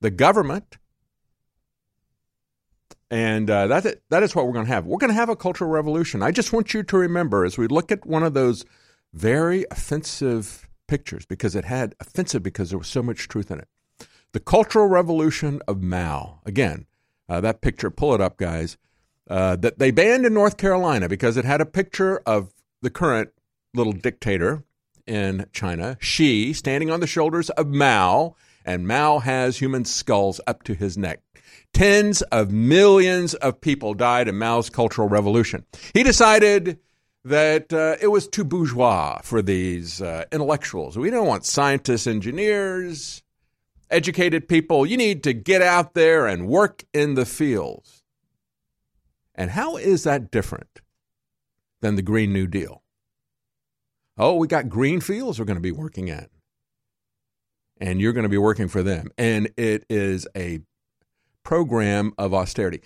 the 0.00 0.10
government. 0.10 0.76
And 3.08 3.48
uh, 3.48 3.68
that, 3.68 4.00
that 4.08 4.24
is 4.24 4.34
what 4.34 4.48
we're 4.48 4.52
going 4.52 4.66
to 4.66 4.72
have. 4.72 4.84
We're 4.84 4.98
going 4.98 5.12
to 5.12 5.14
have 5.14 5.28
a 5.28 5.36
cultural 5.36 5.70
revolution. 5.70 6.24
I 6.24 6.32
just 6.32 6.52
want 6.52 6.74
you 6.74 6.82
to 6.82 6.98
remember 6.98 7.44
as 7.44 7.56
we 7.56 7.68
look 7.68 7.92
at 7.92 8.04
one 8.04 8.24
of 8.24 8.34
those 8.34 8.64
very 9.12 9.64
offensive 9.70 10.68
pictures, 10.88 11.24
because 11.24 11.54
it 11.54 11.66
had 11.66 11.94
offensive 12.00 12.42
because 12.42 12.70
there 12.70 12.78
was 12.78 12.88
so 12.88 13.00
much 13.00 13.28
truth 13.28 13.52
in 13.52 13.60
it. 13.60 13.68
The 14.32 14.40
Cultural 14.40 14.88
Revolution 14.88 15.62
of 15.68 15.84
Mao. 15.84 16.40
Again, 16.44 16.86
uh, 17.28 17.40
that 17.42 17.60
picture, 17.60 17.90
pull 17.92 18.12
it 18.12 18.20
up, 18.20 18.38
guys, 18.38 18.76
uh, 19.30 19.54
that 19.54 19.78
they 19.78 19.92
banned 19.92 20.26
in 20.26 20.34
North 20.34 20.56
Carolina 20.56 21.08
because 21.08 21.36
it 21.36 21.44
had 21.44 21.60
a 21.60 21.66
picture 21.66 22.18
of 22.26 22.52
the 22.82 22.90
current 22.90 23.30
little 23.74 23.92
dictator 23.92 24.64
in 25.06 25.46
China, 25.52 25.96
Xi, 26.00 26.52
standing 26.52 26.90
on 26.90 27.00
the 27.00 27.06
shoulders 27.06 27.50
of 27.50 27.68
Mao, 27.68 28.34
and 28.64 28.86
Mao 28.86 29.20
has 29.20 29.58
human 29.58 29.84
skulls 29.84 30.40
up 30.46 30.62
to 30.64 30.74
his 30.74 30.98
neck. 30.98 31.22
Tens 31.72 32.22
of 32.22 32.50
millions 32.50 33.34
of 33.34 33.60
people 33.60 33.94
died 33.94 34.28
in 34.28 34.38
Mao's 34.38 34.70
Cultural 34.70 35.08
Revolution. 35.08 35.64
He 35.94 36.02
decided 36.02 36.78
that 37.24 37.72
uh, 37.72 37.96
it 38.00 38.08
was 38.08 38.28
too 38.28 38.44
bourgeois 38.44 39.20
for 39.22 39.42
these 39.42 40.00
uh, 40.00 40.24
intellectuals. 40.32 40.96
We 40.96 41.10
don't 41.10 41.26
want 41.26 41.44
scientists, 41.44 42.06
engineers, 42.06 43.22
educated 43.90 44.48
people. 44.48 44.86
You 44.86 44.96
need 44.96 45.22
to 45.24 45.32
get 45.32 45.60
out 45.60 45.94
there 45.94 46.26
and 46.26 46.48
work 46.48 46.84
in 46.92 47.14
the 47.14 47.26
fields. 47.26 48.02
And 49.34 49.50
how 49.50 49.76
is 49.76 50.04
that 50.04 50.30
different 50.30 50.80
than 51.86 51.94
the 51.94 52.02
Green 52.02 52.32
New 52.32 52.48
Deal? 52.48 52.82
Oh, 54.18 54.34
we 54.34 54.48
got 54.48 54.68
green 54.68 55.00
fields 55.00 55.38
we're 55.38 55.44
going 55.44 55.56
to 55.56 55.60
be 55.60 55.70
working 55.70 56.10
at. 56.10 56.30
And 57.78 58.00
you're 58.00 58.12
going 58.12 58.24
to 58.24 58.28
be 58.28 58.38
working 58.38 58.68
for 58.68 58.82
them. 58.82 59.10
And 59.16 59.50
it 59.56 59.84
is 59.88 60.26
a 60.36 60.60
program 61.44 62.12
of 62.18 62.34
austerity. 62.34 62.80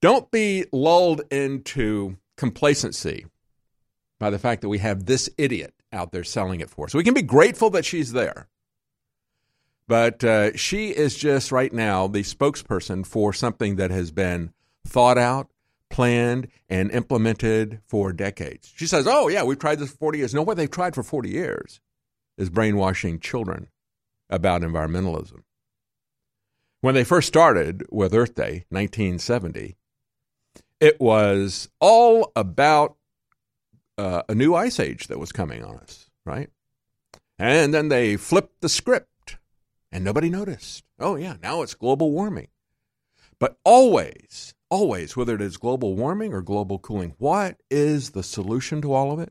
Don't 0.00 0.30
be 0.30 0.64
lulled 0.72 1.22
into 1.30 2.16
complacency 2.36 3.26
by 4.18 4.30
the 4.30 4.38
fact 4.38 4.62
that 4.62 4.68
we 4.68 4.78
have 4.78 5.04
this 5.04 5.28
idiot 5.36 5.74
out 5.92 6.12
there 6.12 6.24
selling 6.24 6.60
it 6.60 6.70
for 6.70 6.86
us. 6.86 6.94
We 6.94 7.04
can 7.04 7.14
be 7.14 7.22
grateful 7.22 7.68
that 7.70 7.84
she's 7.84 8.12
there. 8.12 8.48
But 9.88 10.24
uh, 10.24 10.56
she 10.56 10.90
is 10.90 11.18
just 11.18 11.52
right 11.52 11.72
now 11.72 12.06
the 12.06 12.22
spokesperson 12.22 13.04
for 13.04 13.32
something 13.32 13.76
that 13.76 13.90
has 13.90 14.10
been 14.10 14.52
thought 14.86 15.18
out, 15.18 15.50
planned, 15.92 16.48
and 16.68 16.90
implemented 16.90 17.80
for 17.86 18.12
decades. 18.12 18.72
She 18.74 18.88
says, 18.88 19.06
Oh, 19.06 19.28
yeah, 19.28 19.44
we've 19.44 19.58
tried 19.58 19.78
this 19.78 19.90
for 19.90 19.98
40 19.98 20.18
years. 20.18 20.34
No, 20.34 20.42
what 20.42 20.56
they've 20.56 20.70
tried 20.70 20.96
for 20.96 21.04
40 21.04 21.30
years 21.30 21.80
is 22.36 22.50
brainwashing 22.50 23.20
children 23.20 23.68
about 24.28 24.62
environmentalism. 24.62 25.42
When 26.80 26.96
they 26.96 27.04
first 27.04 27.28
started 27.28 27.84
with 27.90 28.14
Earth 28.14 28.34
Day, 28.34 28.64
1970, 28.70 29.76
it 30.80 31.00
was 31.00 31.68
all 31.78 32.32
about 32.34 32.96
uh, 33.96 34.22
a 34.28 34.34
new 34.34 34.54
ice 34.54 34.80
age 34.80 35.06
that 35.06 35.18
was 35.18 35.30
coming 35.30 35.62
on 35.62 35.76
us, 35.76 36.10
right? 36.24 36.48
And 37.38 37.72
then 37.72 37.88
they 37.88 38.16
flipped 38.16 38.62
the 38.62 38.68
script 38.68 39.36
and 39.92 40.02
nobody 40.02 40.30
noticed. 40.30 40.82
Oh, 40.98 41.16
yeah, 41.16 41.36
now 41.42 41.62
it's 41.62 41.74
global 41.74 42.10
warming. 42.10 42.48
But 43.38 43.58
always, 43.64 44.54
always, 44.72 45.14
whether 45.14 45.34
it 45.34 45.42
is 45.42 45.58
global 45.58 45.94
warming 45.94 46.32
or 46.32 46.40
global 46.40 46.78
cooling, 46.78 47.14
what 47.18 47.60
is 47.70 48.10
the 48.10 48.22
solution 48.22 48.80
to 48.80 48.94
all 48.94 49.12
of 49.12 49.20
it? 49.20 49.30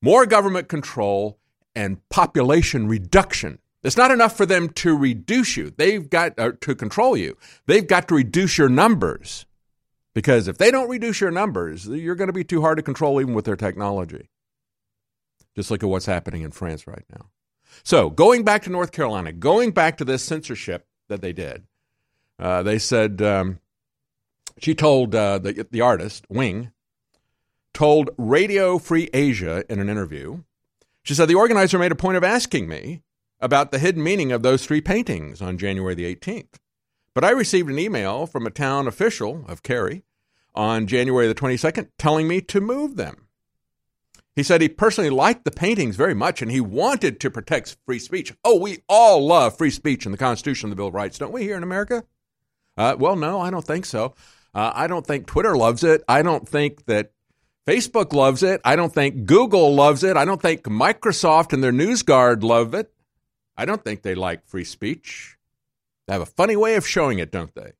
More 0.00 0.24
government 0.24 0.68
control 0.68 1.38
and 1.74 2.00
population 2.08 2.88
reduction. 2.88 3.58
It's 3.84 3.98
not 3.98 4.10
enough 4.10 4.36
for 4.36 4.46
them 4.46 4.70
to 4.70 4.96
reduce 4.96 5.58
you. 5.58 5.70
They've 5.76 6.08
got 6.08 6.38
uh, 6.38 6.52
to 6.62 6.74
control 6.74 7.14
you. 7.14 7.36
They've 7.66 7.86
got 7.86 8.08
to 8.08 8.14
reduce 8.14 8.56
your 8.56 8.70
numbers. 8.70 9.44
Because 10.14 10.48
if 10.48 10.56
they 10.56 10.70
don't 10.70 10.88
reduce 10.88 11.20
your 11.20 11.30
numbers, 11.30 11.86
you're 11.86 12.14
going 12.14 12.28
to 12.28 12.32
be 12.32 12.42
too 12.42 12.62
hard 12.62 12.78
to 12.78 12.82
control 12.82 13.20
even 13.20 13.34
with 13.34 13.44
their 13.44 13.54
technology. 13.54 14.30
Just 15.54 15.70
look 15.70 15.82
at 15.82 15.88
what's 15.88 16.06
happening 16.06 16.40
in 16.40 16.52
France 16.52 16.86
right 16.86 17.04
now. 17.12 17.26
So, 17.82 18.08
going 18.08 18.44
back 18.44 18.62
to 18.62 18.70
North 18.70 18.92
Carolina, 18.92 19.32
going 19.32 19.72
back 19.72 19.98
to 19.98 20.04
this 20.04 20.22
censorship 20.22 20.86
that 21.08 21.20
they 21.20 21.32
did, 21.32 21.64
uh, 22.38 22.62
they 22.62 22.78
said 22.78 23.20
um, 23.22 23.60
she 24.62 24.74
told 24.74 25.14
uh, 25.14 25.38
the, 25.38 25.66
the 25.70 25.80
artist, 25.80 26.26
Wing, 26.28 26.72
told 27.74 28.10
Radio 28.16 28.78
Free 28.78 29.08
Asia 29.12 29.64
in 29.70 29.80
an 29.80 29.88
interview, 29.88 30.42
she 31.02 31.14
said, 31.14 31.26
the 31.26 31.34
organizer 31.34 31.78
made 31.78 31.92
a 31.92 31.96
point 31.96 32.16
of 32.16 32.24
asking 32.24 32.68
me 32.68 33.02
about 33.40 33.70
the 33.70 33.78
hidden 33.78 34.02
meaning 34.02 34.32
of 34.32 34.42
those 34.42 34.66
three 34.66 34.80
paintings 34.80 35.40
on 35.40 35.58
January 35.58 35.94
the 35.94 36.14
18th. 36.14 36.58
But 37.14 37.24
I 37.24 37.30
received 37.30 37.70
an 37.70 37.78
email 37.78 38.26
from 38.26 38.46
a 38.46 38.50
town 38.50 38.86
official 38.86 39.44
of 39.48 39.62
Cary 39.62 40.04
on 40.54 40.86
January 40.86 41.26
the 41.26 41.34
22nd 41.34 41.88
telling 41.98 42.28
me 42.28 42.40
to 42.42 42.60
move 42.60 42.96
them. 42.96 43.28
He 44.34 44.42
said 44.44 44.60
he 44.60 44.68
personally 44.68 45.10
liked 45.10 45.44
the 45.44 45.50
paintings 45.50 45.96
very 45.96 46.14
much 46.14 46.42
and 46.42 46.50
he 46.50 46.60
wanted 46.60 47.18
to 47.20 47.30
protect 47.30 47.76
free 47.86 47.98
speech. 47.98 48.32
Oh, 48.44 48.58
we 48.58 48.78
all 48.88 49.26
love 49.26 49.58
free 49.58 49.70
speech 49.70 50.06
in 50.06 50.12
the 50.12 50.18
Constitution 50.18 50.66
and 50.66 50.72
the 50.72 50.76
Bill 50.76 50.88
of 50.88 50.94
Rights, 50.94 51.18
don't 51.18 51.32
we, 51.32 51.42
here 51.42 51.56
in 51.56 51.64
America? 51.64 52.04
Uh, 52.76 52.94
well, 52.96 53.16
no, 53.16 53.40
I 53.40 53.50
don't 53.50 53.66
think 53.66 53.84
so. 53.84 54.14
Uh, 54.54 54.72
I 54.74 54.86
don't 54.86 55.06
think 55.06 55.26
Twitter 55.26 55.56
loves 55.56 55.84
it. 55.84 56.02
I 56.08 56.22
don't 56.22 56.48
think 56.48 56.86
that 56.86 57.12
Facebook 57.66 58.12
loves 58.12 58.42
it. 58.42 58.60
I 58.64 58.76
don't 58.76 58.92
think 58.92 59.26
Google 59.26 59.74
loves 59.74 60.02
it. 60.02 60.16
I 60.16 60.24
don't 60.24 60.40
think 60.40 60.62
Microsoft 60.62 61.52
and 61.52 61.62
their 61.62 61.72
NewsGuard 61.72 62.42
love 62.42 62.74
it. 62.74 62.92
I 63.56 63.66
don't 63.66 63.84
think 63.84 64.02
they 64.02 64.14
like 64.14 64.46
free 64.46 64.64
speech. 64.64 65.36
They 66.06 66.14
have 66.14 66.22
a 66.22 66.26
funny 66.26 66.56
way 66.56 66.76
of 66.76 66.86
showing 66.86 67.18
it, 67.18 67.30
don't 67.30 67.54
they? 67.54 67.72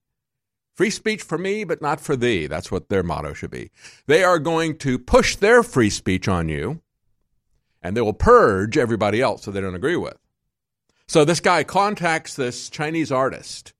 Free 0.76 0.90
speech 0.90 1.22
for 1.22 1.38
me, 1.38 1.64
but 1.64 1.80
not 1.80 2.00
for 2.00 2.16
thee. 2.16 2.46
That's 2.46 2.70
what 2.70 2.88
their 2.88 3.02
motto 3.02 3.32
should 3.32 3.50
be. 3.50 3.70
They 4.06 4.22
are 4.22 4.38
going 4.38 4.76
to 4.78 4.98
push 4.98 5.36
their 5.36 5.62
free 5.62 5.90
speech 5.90 6.28
on 6.28 6.48
you, 6.48 6.82
and 7.80 7.96
they 7.96 8.00
will 8.00 8.12
purge 8.12 8.76
everybody 8.76 9.22
else 9.22 9.44
that 9.44 9.52
they 9.52 9.60
don't 9.60 9.74
agree 9.74 9.96
with. 9.96 10.18
So 11.06 11.24
this 11.24 11.40
guy 11.40 11.64
contacts 11.64 12.36
this 12.36 12.68
Chinese 12.68 13.10
artist 13.10 13.72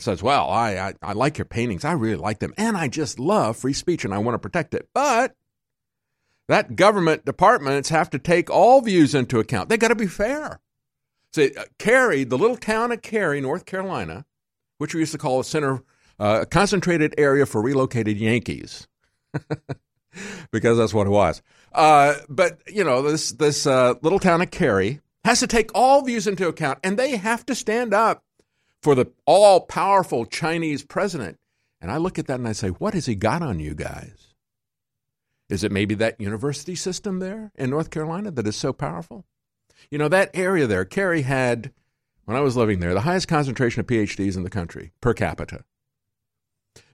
says, 0.00 0.22
Well, 0.22 0.48
I, 0.48 0.76
I, 0.76 0.94
I 1.02 1.12
like 1.12 1.38
your 1.38 1.44
paintings. 1.44 1.84
I 1.84 1.92
really 1.92 2.16
like 2.16 2.38
them. 2.38 2.54
And 2.56 2.76
I 2.76 2.88
just 2.88 3.18
love 3.18 3.56
free 3.56 3.72
speech 3.72 4.04
and 4.04 4.14
I 4.14 4.18
want 4.18 4.34
to 4.34 4.38
protect 4.38 4.74
it. 4.74 4.88
But 4.94 5.34
that 6.48 6.74
government 6.74 7.24
departments 7.24 7.90
have 7.90 8.10
to 8.10 8.18
take 8.18 8.50
all 8.50 8.80
views 8.80 9.14
into 9.14 9.38
account. 9.38 9.68
They 9.68 9.76
got 9.76 9.88
to 9.88 9.94
be 9.94 10.08
fair. 10.08 10.60
So, 11.32 11.44
uh, 11.44 11.64
Cary, 11.78 12.24
the 12.24 12.36
little 12.36 12.56
town 12.56 12.90
of 12.90 13.02
Cary, 13.02 13.40
North 13.40 13.66
Carolina, 13.66 14.26
which 14.78 14.94
we 14.94 15.00
used 15.00 15.12
to 15.12 15.18
call 15.18 15.38
a 15.38 15.44
center, 15.44 15.82
uh, 16.18 16.40
a 16.42 16.46
concentrated 16.46 17.14
area 17.16 17.46
for 17.46 17.62
relocated 17.62 18.16
Yankees, 18.16 18.88
because 20.50 20.76
that's 20.76 20.92
what 20.92 21.06
it 21.06 21.10
was. 21.10 21.40
Uh, 21.72 22.14
but 22.28 22.60
you 22.66 22.82
know, 22.82 23.02
this 23.02 23.30
this 23.30 23.64
uh, 23.66 23.94
little 24.02 24.18
town 24.18 24.40
of 24.40 24.50
Cary 24.50 25.00
has 25.24 25.38
to 25.40 25.46
take 25.46 25.70
all 25.72 26.02
views 26.02 26.26
into 26.26 26.48
account, 26.48 26.80
and 26.82 26.98
they 26.98 27.16
have 27.16 27.46
to 27.46 27.54
stand 27.54 27.94
up 27.94 28.24
for 28.82 28.94
the 28.94 29.06
all 29.26 29.60
powerful 29.60 30.24
Chinese 30.24 30.84
president. 30.84 31.38
And 31.80 31.90
I 31.90 31.96
look 31.96 32.18
at 32.18 32.26
that 32.26 32.38
and 32.38 32.48
I 32.48 32.52
say, 32.52 32.68
what 32.68 32.94
has 32.94 33.06
he 33.06 33.14
got 33.14 33.42
on 33.42 33.60
you 33.60 33.74
guys? 33.74 34.34
Is 35.48 35.64
it 35.64 35.72
maybe 35.72 35.94
that 35.96 36.20
university 36.20 36.74
system 36.74 37.18
there 37.18 37.50
in 37.56 37.70
North 37.70 37.90
Carolina 37.90 38.30
that 38.30 38.46
is 38.46 38.56
so 38.56 38.72
powerful? 38.72 39.24
You 39.90 39.98
know, 39.98 40.08
that 40.08 40.30
area 40.34 40.66
there, 40.66 40.84
Cary 40.84 41.22
had, 41.22 41.72
when 42.24 42.36
I 42.36 42.40
was 42.40 42.56
living 42.56 42.80
there, 42.80 42.94
the 42.94 43.00
highest 43.00 43.28
concentration 43.28 43.80
of 43.80 43.86
PhDs 43.86 44.36
in 44.36 44.44
the 44.44 44.50
country 44.50 44.92
per 45.00 45.14
capita. 45.14 45.64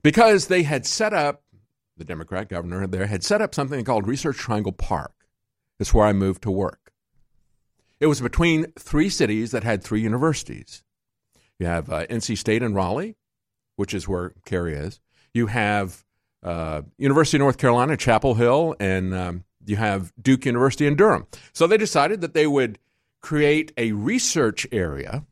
Because 0.03 0.47
they 0.47 0.63
had 0.63 0.87
set 0.87 1.13
up, 1.13 1.43
the 1.97 2.05
Democrat 2.05 2.49
governor 2.49 2.87
there 2.87 3.07
had 3.07 3.25
set 3.25 3.43
up 3.43 3.55
something 3.55 3.85
called 3.85 4.07
Research 4.07 4.37
Triangle 4.37 4.73
Park. 4.73 5.13
That's 5.79 5.93
where 5.93 6.07
I 6.07 6.13
moved 6.13 6.43
to 6.43 6.51
work. 6.51 6.93
It 8.01 8.07
was 8.07 8.21
between 8.21 8.73
three 8.79 9.09
cities 9.09 9.51
that 9.51 9.65
had 9.65 9.83
three 9.83 10.01
universities. 10.01 10.83
You 11.59 11.67
have 11.67 11.91
uh, 11.91 12.07
NC 12.07 12.39
State 12.39 12.63
in 12.63 12.75
Raleigh, 12.75 13.17
which 13.77 13.95
is 13.95 14.09
where 14.09 14.35
Cary 14.45 14.75
is. 14.75 15.01
You 15.33 15.47
have 15.47 16.05
uh, 16.43 16.83
University 16.99 17.39
of 17.39 17.41
North 17.41 17.59
Carolina, 17.59 17.97
Chapel 17.97 18.35
Hill, 18.35 18.77
and 18.79 19.15
um, 19.15 19.45
you 19.65 19.77
have 19.77 20.13
Duke 20.21 20.45
University 20.47 20.87
in 20.87 20.97
Durham. 20.97 21.27
So 21.53 21.67
they 21.67 21.77
decided 21.77 22.21
that 22.21 22.35
they 22.35 22.47
would 22.47 22.79
create 23.21 23.73
a 23.77 23.93
research 23.93 24.67
area 24.71 25.25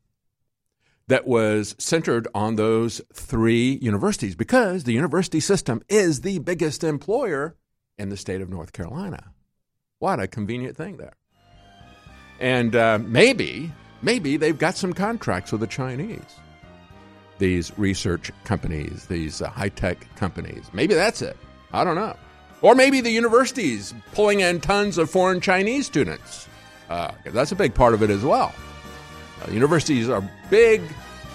that 1.07 1.27
was 1.27 1.77
centered 1.79 2.27
on 2.35 2.57
those 2.57 3.01
three 3.13 3.79
universities 3.83 4.35
because 4.35 4.85
the 4.85 4.93
university 4.93 5.41
system 5.41 5.83
is 5.89 6.23
the 6.23 6.39
biggest 6.39 6.83
employer 6.83 7.57
in 7.99 8.09
the 8.09 8.17
state 8.17 8.41
of 8.41 8.49
North 8.49 8.73
Carolina. 8.73 9.33
What 9.99 10.19
a 10.19 10.27
convenient 10.27 10.77
thing 10.77 10.97
there. 10.97 11.15
And 12.41 12.75
uh, 12.75 12.99
maybe, 13.01 13.73
maybe 14.05 14.37
they've 14.37 14.59
got 14.59 14.77
some 14.77 14.93
contracts 14.93 15.51
with 15.51 15.61
the 15.61 15.67
Chinese, 15.67 16.37
these 17.39 17.77
research 17.79 18.31
companies, 18.45 19.07
these 19.07 19.43
uh, 19.43 19.49
high 19.49 19.71
tech 19.71 20.07
companies. 20.17 20.71
Maybe 20.73 20.95
that's 20.95 21.23
it. 21.23 21.37
I 21.73 21.83
don't 21.83 21.97
know. 21.97 22.17
Or 22.63 22.75
maybe 22.75 23.01
the 23.01 23.11
universities 23.11 23.95
pulling 24.13 24.41
in 24.41 24.61
tons 24.61 24.99
of 24.99 25.11
foreign 25.11 25.41
Chinese 25.41 25.87
students. 25.87 26.49
Uh, 26.89 27.13
that's 27.27 27.53
a 27.53 27.57
big 27.57 27.75
part 27.75 27.95
of 27.95 28.03
it 28.03 28.11
as 28.11 28.23
well. 28.23 28.55
Uh, 29.43 29.51
universities 29.51 30.09
are 30.09 30.29
big 30.51 30.81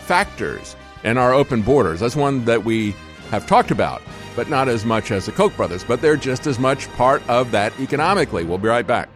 factors 0.06 0.76
in 1.04 1.18
our 1.18 1.34
open 1.34 1.62
borders. 1.62 2.00
That's 2.00 2.16
one 2.16 2.46
that 2.46 2.64
we 2.64 2.96
have 3.32 3.46
talked 3.46 3.72
about, 3.72 4.02
but 4.36 4.50
not 4.50 4.68
as 4.68 4.86
much 4.86 5.12
as 5.12 5.26
the 5.26 5.32
Koch 5.32 5.56
brothers, 5.56 5.84
but 5.84 6.02
they're 6.02 6.16
just 6.16 6.48
as 6.48 6.58
much 6.58 6.88
part 6.94 7.28
of 7.30 7.52
that 7.52 7.78
economically. 7.80 8.44
We'll 8.44 8.58
be 8.58 8.70
right 8.70 8.88
back. 8.88 9.10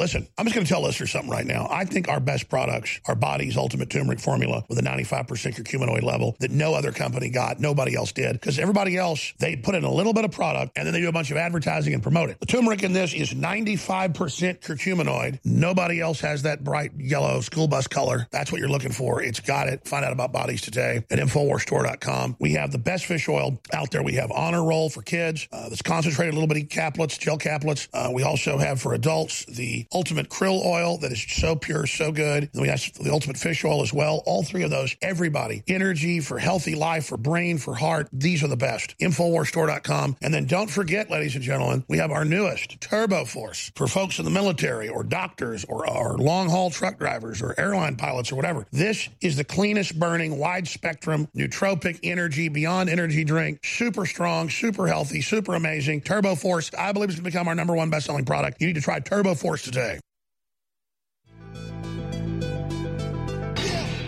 Listen, 0.00 0.26
I'm 0.38 0.46
just 0.46 0.54
going 0.54 0.64
to 0.64 0.72
tell 0.72 0.80
listeners 0.80 1.10
something 1.10 1.30
right 1.30 1.44
now. 1.44 1.68
I 1.70 1.84
think 1.84 2.08
our 2.08 2.20
best 2.20 2.48
products 2.48 2.98
are 3.04 3.14
Body's 3.14 3.58
Ultimate 3.58 3.90
Turmeric 3.90 4.18
Formula 4.18 4.64
with 4.66 4.78
a 4.78 4.82
95% 4.82 5.26
curcuminoid 5.26 6.02
level 6.02 6.36
that 6.40 6.50
no 6.50 6.72
other 6.72 6.90
company 6.90 7.28
got, 7.28 7.60
nobody 7.60 7.94
else 7.94 8.10
did. 8.10 8.32
Because 8.32 8.58
everybody 8.58 8.96
else, 8.96 9.34
they 9.40 9.56
put 9.56 9.74
in 9.74 9.84
a 9.84 9.92
little 9.92 10.14
bit 10.14 10.24
of 10.24 10.30
product 10.30 10.72
and 10.74 10.86
then 10.86 10.94
they 10.94 11.02
do 11.02 11.10
a 11.10 11.12
bunch 11.12 11.30
of 11.30 11.36
advertising 11.36 11.92
and 11.92 12.02
promote 12.02 12.30
it. 12.30 12.40
The 12.40 12.46
turmeric 12.46 12.82
in 12.82 12.94
this 12.94 13.12
is 13.12 13.34
95% 13.34 14.14
curcuminoid. 14.60 15.38
Nobody 15.44 16.00
else 16.00 16.20
has 16.20 16.40
that 16.44 16.64
bright 16.64 16.92
yellow 16.96 17.42
school 17.42 17.68
bus 17.68 17.86
color. 17.86 18.26
That's 18.30 18.50
what 18.50 18.58
you're 18.58 18.70
looking 18.70 18.92
for. 18.92 19.22
It's 19.22 19.40
got 19.40 19.68
it. 19.68 19.86
Find 19.86 20.02
out 20.02 20.14
about 20.14 20.32
Bodies 20.32 20.62
today 20.62 21.04
at 21.10 21.18
InfoWarsStore.com. 21.18 22.36
We 22.40 22.54
have 22.54 22.72
the 22.72 22.78
best 22.78 23.04
fish 23.04 23.28
oil 23.28 23.60
out 23.74 23.90
there. 23.90 24.02
We 24.02 24.14
have 24.14 24.30
Honor 24.30 24.64
Roll 24.64 24.88
for 24.88 25.02
kids. 25.02 25.46
Uh, 25.52 25.68
that's 25.68 25.82
concentrated 25.82 26.32
a 26.32 26.36
little 26.38 26.48
bitty 26.48 26.64
caplets, 26.64 27.18
gel 27.18 27.36
caplets. 27.36 27.86
Uh, 27.92 28.10
we 28.10 28.22
also 28.22 28.56
have 28.56 28.80
for 28.80 28.94
adults 28.94 29.44
the 29.44 29.86
Ultimate 29.92 30.28
Krill 30.28 30.64
Oil 30.64 30.98
that 30.98 31.10
is 31.12 31.22
so 31.22 31.56
pure, 31.56 31.86
so 31.86 32.12
good. 32.12 32.48
We 32.54 32.68
have 32.68 32.80
the 33.00 33.10
Ultimate 33.10 33.36
Fish 33.36 33.64
Oil 33.64 33.82
as 33.82 33.92
well. 33.92 34.22
All 34.26 34.42
three 34.42 34.62
of 34.62 34.70
those, 34.70 34.94
everybody, 35.02 35.62
energy 35.66 36.20
for 36.20 36.38
healthy 36.38 36.74
life, 36.74 37.06
for 37.06 37.16
brain, 37.16 37.58
for 37.58 37.74
heart. 37.74 38.08
These 38.12 38.42
are 38.44 38.48
the 38.48 38.56
best. 38.56 38.94
InfoWarsStore.com. 39.00 40.16
And 40.22 40.32
then 40.32 40.46
don't 40.46 40.70
forget, 40.70 41.10
ladies 41.10 41.34
and 41.34 41.42
gentlemen, 41.42 41.84
we 41.88 41.98
have 41.98 42.10
our 42.10 42.24
newest 42.24 42.80
Turbo 42.80 43.24
Force 43.24 43.72
for 43.74 43.86
folks 43.86 44.18
in 44.18 44.24
the 44.24 44.30
military 44.30 44.88
or 44.88 45.02
doctors 45.02 45.64
or, 45.64 45.88
or 45.88 46.16
long 46.18 46.48
haul 46.48 46.70
truck 46.70 46.98
drivers 46.98 47.42
or 47.42 47.58
airline 47.58 47.96
pilots 47.96 48.30
or 48.30 48.36
whatever. 48.36 48.66
This 48.70 49.08
is 49.20 49.36
the 49.36 49.44
cleanest 49.44 49.98
burning, 49.98 50.38
wide 50.38 50.68
spectrum, 50.68 51.28
nootropic 51.36 51.98
energy, 52.02 52.48
beyond 52.48 52.88
energy 52.88 53.24
drink. 53.24 53.64
Super 53.64 54.06
strong, 54.06 54.48
super 54.50 54.86
healthy, 54.86 55.20
super 55.20 55.54
amazing. 55.54 56.02
Turbo 56.02 56.34
Force, 56.34 56.70
I 56.78 56.92
believe, 56.92 57.10
is 57.10 57.16
going 57.16 57.24
to 57.24 57.30
become 57.30 57.48
our 57.48 57.54
number 57.54 57.74
one 57.74 57.90
best 57.90 58.06
selling 58.06 58.24
product. 58.24 58.60
You 58.60 58.68
need 58.68 58.76
to 58.76 58.80
try 58.80 59.00
Turbo 59.00 59.34
Force 59.34 59.64
today. 59.70 60.00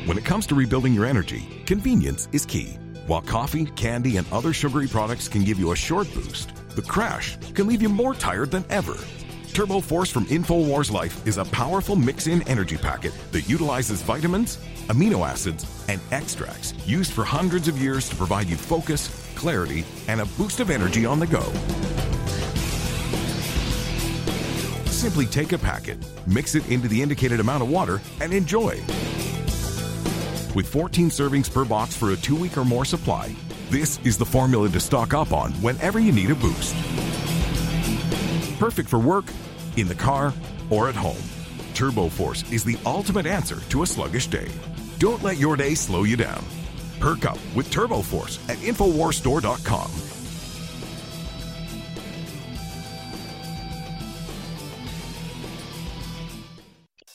When 0.05 0.19
it 0.19 0.25
comes 0.25 0.47
to 0.49 0.55
rebuilding 0.55 0.93
your 0.93 1.07
energy, 1.07 1.63
convenience 1.65 2.29
is 2.33 2.45
key. 2.45 2.77
While 3.07 3.23
coffee, 3.23 3.67
candy, 3.67 4.17
and 4.17 4.27
other 4.33 4.53
sugary 4.53 4.89
products 4.89 5.29
can 5.29 5.45
give 5.45 5.59
you 5.59 5.73
a 5.73 5.77
short 5.77 6.13
boost, 6.13 6.55
the 6.75 6.83
crash 6.83 7.37
can 7.55 7.67
leave 7.67 7.83
you 7.83 7.89
more 7.89 8.15
tired 8.15 8.51
than 8.51 8.65
ever. 8.69 8.97
Turbo 9.53 9.81
Force 9.81 10.11
from 10.11 10.25
InfoWars 10.27 10.91
Life 10.91 11.27
is 11.27 11.37
a 11.37 11.45
powerful 11.45 11.95
mix 11.95 12.27
in 12.27 12.47
energy 12.49 12.77
packet 12.77 13.13
that 13.33 13.49
utilizes 13.49 14.03
vitamins, 14.03 14.57
amino 14.89 15.29
acids, 15.29 15.67
and 15.89 16.01
extracts 16.11 16.75
used 16.87 17.13
for 17.13 17.23
hundreds 17.25 17.69
of 17.69 17.81
years 17.81 18.09
to 18.09 18.17
provide 18.17 18.49
you 18.49 18.57
focus, 18.57 19.11
clarity, 19.37 19.85
and 20.09 20.21
a 20.21 20.27
boost 20.39 20.61
of 20.61 20.71
energy 20.71 21.05
on 21.05 21.21
the 21.21 21.27
go. 21.27 21.45
Simply 25.03 25.27
take 25.27 25.51
a 25.51 25.59
packet, 25.59 25.99
mix 26.29 26.55
it 26.55 26.65
into 26.71 26.87
the 26.87 27.03
indicated 27.03 27.41
amount 27.41 27.61
of 27.61 27.69
water, 27.69 28.01
and 28.21 28.33
enjoy. 28.33 28.81
With 30.55 30.69
14 30.69 31.11
servings 31.11 31.53
per 31.53 31.65
box 31.65 31.97
for 31.97 32.13
a 32.13 32.17
two 32.17 32.37
week 32.37 32.57
or 32.57 32.65
more 32.65 32.85
supply, 32.85 33.35
this 33.69 33.99
is 34.05 34.17
the 34.17 34.25
formula 34.25 34.69
to 34.69 34.79
stock 34.79 35.13
up 35.13 35.33
on 35.33 35.51
whenever 35.55 35.99
you 35.99 36.13
need 36.13 36.31
a 36.31 36.37
boost. 36.37 36.77
Perfect 38.61 38.89
for 38.89 39.01
work, 39.01 39.25
in 39.77 39.89
the 39.89 39.97
car, 39.97 40.33
or 40.71 40.89
at 40.89 40.95
home. 40.95 41.25
Turbo 41.75 42.09
Force 42.09 42.49
is 42.53 42.63
the 42.63 42.79
ultimate 42.87 43.27
answer 43.27 43.59
to 43.71 43.83
a 43.83 43.87
sluggish 43.87 44.29
day. 44.29 44.53
Don't 45.01 45.25
let 45.25 45.37
your 45.37 45.57
day 45.57 45.75
slow 45.75 46.05
you 46.05 46.17
down. 46.17 46.45
Perk 47.01 47.27
up 47.27 47.39
with 47.57 47.73
Turbo 47.73 48.03
Force 48.03 48.39
at 48.49 48.57
InfoWarsStore.com. 48.59 50.22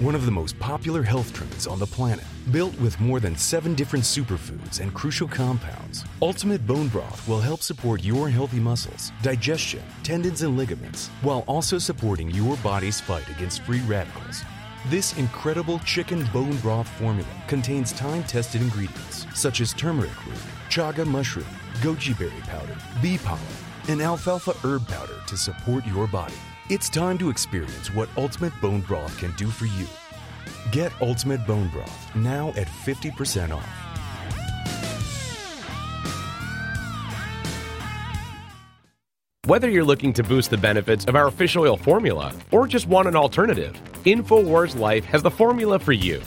one 0.00 0.14
of 0.14 0.26
the 0.26 0.30
most 0.30 0.58
popular 0.58 1.02
health 1.02 1.32
trends 1.32 1.66
on 1.66 1.78
the 1.78 1.86
planet. 1.86 2.24
Built 2.50 2.78
with 2.80 2.98
more 2.98 3.20
than 3.20 3.36
seven 3.36 3.74
different 3.74 4.04
superfoods 4.04 4.80
and 4.80 4.92
crucial 4.92 5.28
compounds, 5.28 6.04
Ultimate 6.20 6.66
Bone 6.66 6.88
Broth 6.88 7.26
will 7.28 7.40
help 7.40 7.62
support 7.62 8.02
your 8.02 8.28
healthy 8.28 8.58
muscles, 8.58 9.12
digestion, 9.22 9.82
tendons, 10.02 10.42
and 10.42 10.56
ligaments, 10.56 11.08
while 11.22 11.44
also 11.46 11.78
supporting 11.78 12.30
your 12.30 12.56
body's 12.56 13.00
fight 13.00 13.28
against 13.30 13.62
free 13.62 13.80
radicals. 13.82 14.42
This 14.86 15.16
incredible 15.16 15.78
chicken 15.80 16.26
bone 16.32 16.56
broth 16.58 16.88
formula 16.88 17.28
contains 17.46 17.92
time 17.92 18.24
tested 18.24 18.60
ingredients 18.60 19.26
such 19.32 19.60
as 19.60 19.72
turmeric 19.72 20.26
root, 20.26 20.36
chaga 20.68 21.06
mushroom, 21.06 21.46
goji 21.80 22.18
berry 22.18 22.32
powder, 22.42 22.76
bee 23.00 23.16
pollen, 23.16 23.40
and 23.88 24.02
alfalfa 24.02 24.52
herb 24.64 24.86
powder 24.88 25.20
to 25.26 25.36
support 25.36 25.86
your 25.86 26.06
body. 26.06 26.34
It's 26.70 26.88
time 26.88 27.18
to 27.18 27.28
experience 27.28 27.92
what 27.92 28.08
Ultimate 28.16 28.58
Bone 28.62 28.80
Broth 28.80 29.18
can 29.18 29.32
do 29.32 29.48
for 29.48 29.66
you. 29.66 29.86
Get 30.72 30.92
Ultimate 31.02 31.46
Bone 31.46 31.68
Broth 31.68 32.16
now 32.16 32.54
at 32.56 32.68
50% 32.68 33.50
off. 33.54 33.68
Whether 39.44 39.68
you're 39.68 39.84
looking 39.84 40.14
to 40.14 40.22
boost 40.22 40.48
the 40.48 40.56
benefits 40.56 41.04
of 41.04 41.16
our 41.16 41.30
fish 41.30 41.54
oil 41.54 41.76
formula 41.76 42.32
or 42.50 42.66
just 42.66 42.86
want 42.86 43.08
an 43.08 43.14
alternative, 43.14 43.78
InfoWars 44.06 44.74
Life 44.74 45.04
has 45.04 45.22
the 45.22 45.30
formula 45.30 45.78
for 45.78 45.92
you. 45.92 46.22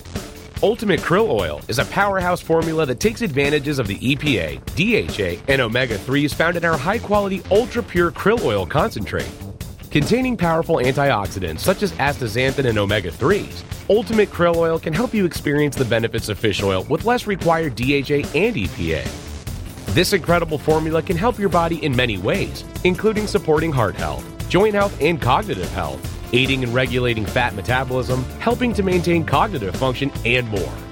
Ultimate 0.62 1.00
Krill 1.00 1.32
Oil 1.32 1.62
is 1.68 1.80
a 1.80 1.86
powerhouse 1.86 2.42
formula 2.42 2.86
that 2.86 3.00
takes 3.00 3.24
advantages 3.24 3.80
of 3.80 3.88
the 3.88 3.98
EPA, 3.98 4.60
DHA, 4.76 5.44
and 5.52 5.62
omega 5.62 5.98
3s 5.98 6.36
found 6.36 6.58
in 6.58 6.64
our 6.64 6.78
high 6.78 7.00
quality 7.00 7.42
ultra 7.50 7.82
pure 7.82 8.12
krill 8.12 8.44
oil 8.44 8.68
concentrate. 8.68 9.32
Containing 9.98 10.38
powerful 10.38 10.76
antioxidants 10.76 11.62
such 11.62 11.82
as 11.82 11.92
astaxanthin 11.94 12.66
and 12.66 12.78
omega 12.78 13.10
3s, 13.10 13.64
Ultimate 13.90 14.30
Krill 14.30 14.56
Oil 14.56 14.78
can 14.78 14.94
help 14.94 15.12
you 15.12 15.26
experience 15.26 15.76
the 15.76 15.86
benefits 15.86 16.30
of 16.30 16.38
fish 16.38 16.62
oil 16.62 16.84
with 16.84 17.04
less 17.04 17.26
required 17.26 17.74
DHA 17.74 18.22
and 18.38 18.56
EPA. 18.56 19.04
This 19.96 20.14
incredible 20.14 20.60
formula 20.60 21.02
can 21.02 21.18
help 21.18 21.40
your 21.40 21.50
body 21.50 21.84
in 21.84 21.96
many 21.96 22.20
ways, 22.20 22.64
including 22.84 23.26
supporting 23.26 23.72
heart 23.72 23.96
health, 23.96 24.24
joint 24.50 24.76
health, 24.76 24.96
and 25.02 25.20
cognitive 25.20 25.72
health, 25.72 26.00
aiding 26.32 26.62
in 26.62 26.72
regulating 26.72 27.26
fat 27.26 27.56
metabolism, 27.56 28.24
helping 28.40 28.74
to 28.76 28.84
maintain 28.84 29.26
cognitive 29.26 29.76
function, 29.76 30.12
and 30.26 30.48
more. 30.50 30.87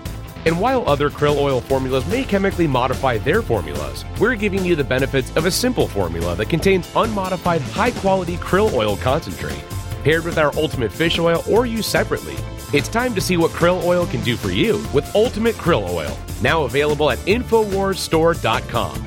And 0.46 0.60
while 0.60 0.88
other 0.88 1.10
krill 1.10 1.38
oil 1.38 1.60
formulas 1.62 2.06
may 2.08 2.24
chemically 2.24 2.68
modify 2.68 3.18
their 3.18 3.42
formulas, 3.42 4.06
we're 4.20 4.36
giving 4.36 4.64
you 4.64 4.76
the 4.76 4.84
benefits 4.84 5.36
of 5.36 5.46
a 5.46 5.52
simple 5.52 5.88
formula 5.88 6.36
that 6.36 6.50
contains 6.50 6.88
unmodified 6.96 7.62
high 7.62 7.92
quality 7.92 8.38
krill 8.38 8.72
oil 8.74 8.98
concentrate. 8.98 9.64
Paired 10.04 10.24
with 10.24 10.38
our 10.38 10.56
ultimate 10.56 10.92
fish 10.92 11.18
oil 11.18 11.44
or 11.50 11.66
used 11.66 11.90
separately, 11.90 12.36
it's 12.74 12.88
time 12.88 13.16
to 13.16 13.22
see 13.22 13.38
what 13.38 13.52
krill 13.52 13.84
oil 13.84 14.06
can 14.06 14.22
do 14.22 14.36
for 14.36 14.52
you 14.52 14.84
with 14.94 15.16
Ultimate 15.16 15.56
Krill 15.56 15.88
Oil, 15.90 16.18
now 16.42 16.64
available 16.64 17.10
at 17.10 17.18
InfoWarsStore.com. 17.20 19.06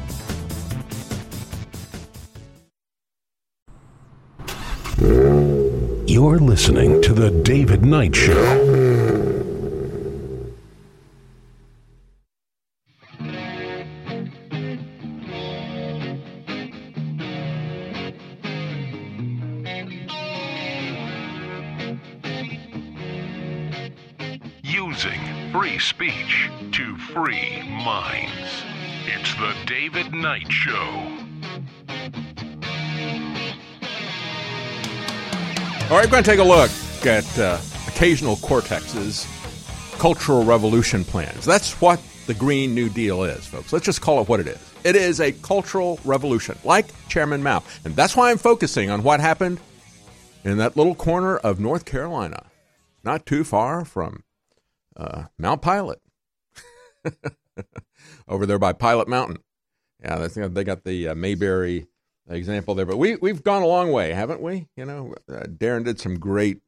You're 6.06 6.38
listening 6.38 7.02
to 7.02 7.12
The 7.12 7.30
David 7.44 7.84
Knight 7.84 8.16
Show. 8.16 8.97
Speech 25.78 26.50
to 26.72 26.96
free 26.98 27.62
minds. 27.62 28.64
It's 29.06 29.34
The 29.34 29.54
David 29.66 30.12
Knight 30.12 30.50
Show. 30.50 30.72
All 35.84 35.96
right, 35.96 36.04
we're 36.04 36.10
going 36.10 36.24
to 36.24 36.30
take 36.30 36.40
a 36.40 36.44
look 36.44 36.70
at 37.06 37.38
uh, 37.38 37.58
occasional 37.86 38.36
cortexes, 38.36 39.26
cultural 39.98 40.44
revolution 40.44 41.04
plans. 41.04 41.44
That's 41.44 41.80
what 41.80 42.00
the 42.26 42.34
Green 42.34 42.74
New 42.74 42.88
Deal 42.88 43.22
is, 43.22 43.46
folks. 43.46 43.72
Let's 43.72 43.86
just 43.86 44.02
call 44.02 44.20
it 44.20 44.28
what 44.28 44.40
it 44.40 44.48
is. 44.48 44.74
It 44.84 44.96
is 44.96 45.20
a 45.20 45.32
cultural 45.32 45.98
revolution, 46.04 46.58
like 46.64 46.86
Chairman 47.08 47.42
Mao. 47.42 47.62
And 47.84 47.96
that's 47.96 48.16
why 48.16 48.30
I'm 48.30 48.38
focusing 48.38 48.90
on 48.90 49.02
what 49.02 49.20
happened 49.20 49.60
in 50.44 50.58
that 50.58 50.76
little 50.76 50.94
corner 50.94 51.36
of 51.38 51.58
North 51.58 51.84
Carolina, 51.84 52.46
not 53.02 53.24
too 53.24 53.44
far 53.44 53.84
from 53.84 54.22
uh, 54.98 55.24
Mount 55.38 55.62
Pilot, 55.62 56.00
over 58.28 58.46
there 58.46 58.58
by 58.58 58.72
Pilot 58.72 59.08
Mountain. 59.08 59.38
Yeah, 60.02 60.28
they 60.28 60.64
got 60.64 60.84
the 60.84 61.08
uh, 61.08 61.14
Mayberry 61.14 61.86
example 62.28 62.74
there, 62.74 62.86
but 62.86 62.98
we 62.98 63.16
we've 63.16 63.42
gone 63.42 63.62
a 63.62 63.66
long 63.66 63.90
way, 63.90 64.12
haven't 64.12 64.42
we? 64.42 64.68
You 64.76 64.84
know, 64.84 65.14
uh, 65.30 65.44
Darren 65.44 65.84
did 65.84 65.98
some 65.98 66.18
great 66.18 66.60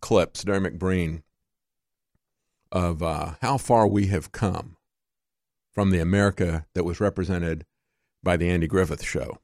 clips, 0.00 0.44
Darren 0.44 0.66
McBreen, 0.66 1.22
of 2.70 3.02
uh, 3.02 3.34
how 3.40 3.58
far 3.58 3.86
we 3.86 4.06
have 4.08 4.32
come 4.32 4.76
from 5.72 5.90
the 5.90 6.00
America 6.00 6.66
that 6.74 6.84
was 6.84 7.00
represented 7.00 7.64
by 8.22 8.36
the 8.36 8.48
Andy 8.48 8.66
Griffith 8.66 9.04
Show, 9.04 9.38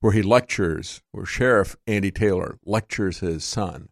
where 0.00 0.12
he 0.12 0.22
lectures, 0.22 1.02
where 1.12 1.26
Sheriff 1.26 1.76
Andy 1.86 2.10
Taylor 2.10 2.58
lectures 2.64 3.20
his 3.20 3.44
son 3.44 3.88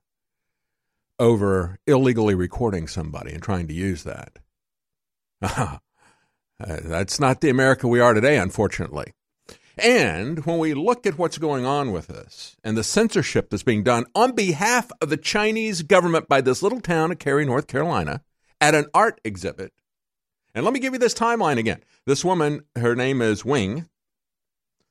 over 1.23 1.79
illegally 1.87 2.35
recording 2.35 2.89
somebody 2.89 3.33
and 3.33 3.43
trying 3.43 3.68
to 3.68 3.75
use 3.75 4.05
that. 4.05 4.39
Uh, 6.61 6.79
that's 6.85 7.18
not 7.18 7.41
the 7.41 7.51
America 7.51 7.89
we 7.89 7.99
are 7.99 8.14
today, 8.14 8.39
unfortunately. 8.39 9.12
And 9.77 10.47
when 10.47 10.59
we 10.59 10.75
look 10.75 11.09
at 11.09 11.18
what's 11.18 11.39
going 11.39 11.66
on 11.66 11.91
with 11.91 12.07
this 12.07 12.55
and 12.62 12.77
the 12.77 12.85
censorship 12.85 13.51
that's 13.51 13.64
being 13.64 13.83
done 13.83 14.05
on 14.14 14.37
behalf 14.37 14.93
of 15.01 15.09
the 15.09 15.16
Chinese 15.16 15.83
government 15.83 16.29
by 16.29 16.41
this 16.41 16.62
little 16.62 16.81
town 16.81 17.11
of 17.11 17.18
Cary, 17.18 17.45
North 17.45 17.66
Carolina, 17.66 18.23
at 18.61 18.77
an 18.77 18.87
art 18.95 19.20
exhibit. 19.25 19.73
And 20.55 20.64
let 20.64 20.73
me 20.73 20.79
give 20.79 20.93
you 20.93 21.01
this 21.01 21.14
timeline 21.14 21.59
again. 21.59 21.83
This 22.07 22.25
woman, 22.25 22.61
her 22.77 22.95
name 22.95 23.20
is 23.20 23.45
Wing. 23.45 23.89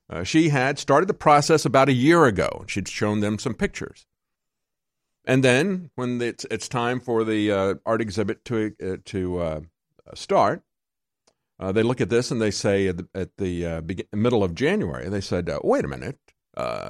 Uh, 0.10 0.24
she 0.24 0.50
had 0.50 0.78
started 0.78 1.08
the 1.08 1.14
process 1.14 1.64
about 1.64 1.88
a 1.88 1.94
year 1.94 2.26
ago. 2.26 2.66
She'd 2.68 2.90
shown 2.90 3.22
them 3.22 3.40
some 3.40 3.54
pictures. 3.54 4.08
And 5.24 5.44
then, 5.44 5.92
when 5.96 6.20
it's, 6.22 6.46
it's 6.50 6.68
time 6.68 7.00
for 7.00 7.24
the 7.24 7.52
uh, 7.52 7.76
art 7.86 8.02
exhibit 8.02 8.44
to, 8.46 8.74
uh, 8.84 8.98
to 9.06 9.40
uh, 9.40 9.60
start, 10.16 10.64
uh, 11.60 11.72
they 11.72 11.84
look 11.84 12.02
at 12.02 12.10
this 12.10 12.32
and 12.32 12.42
they 12.42 12.50
say 12.50 12.88
at 12.88 12.98
the, 12.98 13.08
at 13.14 13.38
the 13.38 13.66
uh, 13.66 13.82
middle 14.12 14.44
of 14.44 14.56
January, 14.56 15.10
they 15.10 15.22
said, 15.22 15.48
uh, 15.48 15.60
wait 15.64 15.86
a 15.86 15.88
minute, 15.88 16.18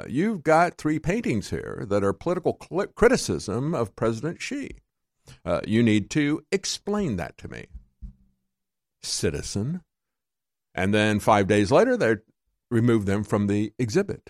you've 0.08 0.44
got 0.44 0.78
three 0.78 0.98
paintings 0.98 1.50
here 1.50 1.86
that 1.90 2.06
are 2.06 2.14
political 2.14 2.58
cl- 2.64 2.88
criticism 2.88 3.76
of 3.76 3.96
President 3.98 4.42
Xi. 4.42 4.78
You 5.66 5.84
need 5.84 6.10
to 6.12 6.46
explain 6.54 7.18
that 7.18 7.38
to 7.40 7.50
me, 7.50 7.66
citizen. 9.04 9.82
And 10.74 10.94
then 10.94 11.20
five 11.20 11.48
days 11.48 11.70
later, 11.70 11.98
they 11.98 12.16
removed 12.70 13.08
them 13.08 13.26
from 13.26 13.48
the 13.48 13.74
exhibit. 13.78 14.30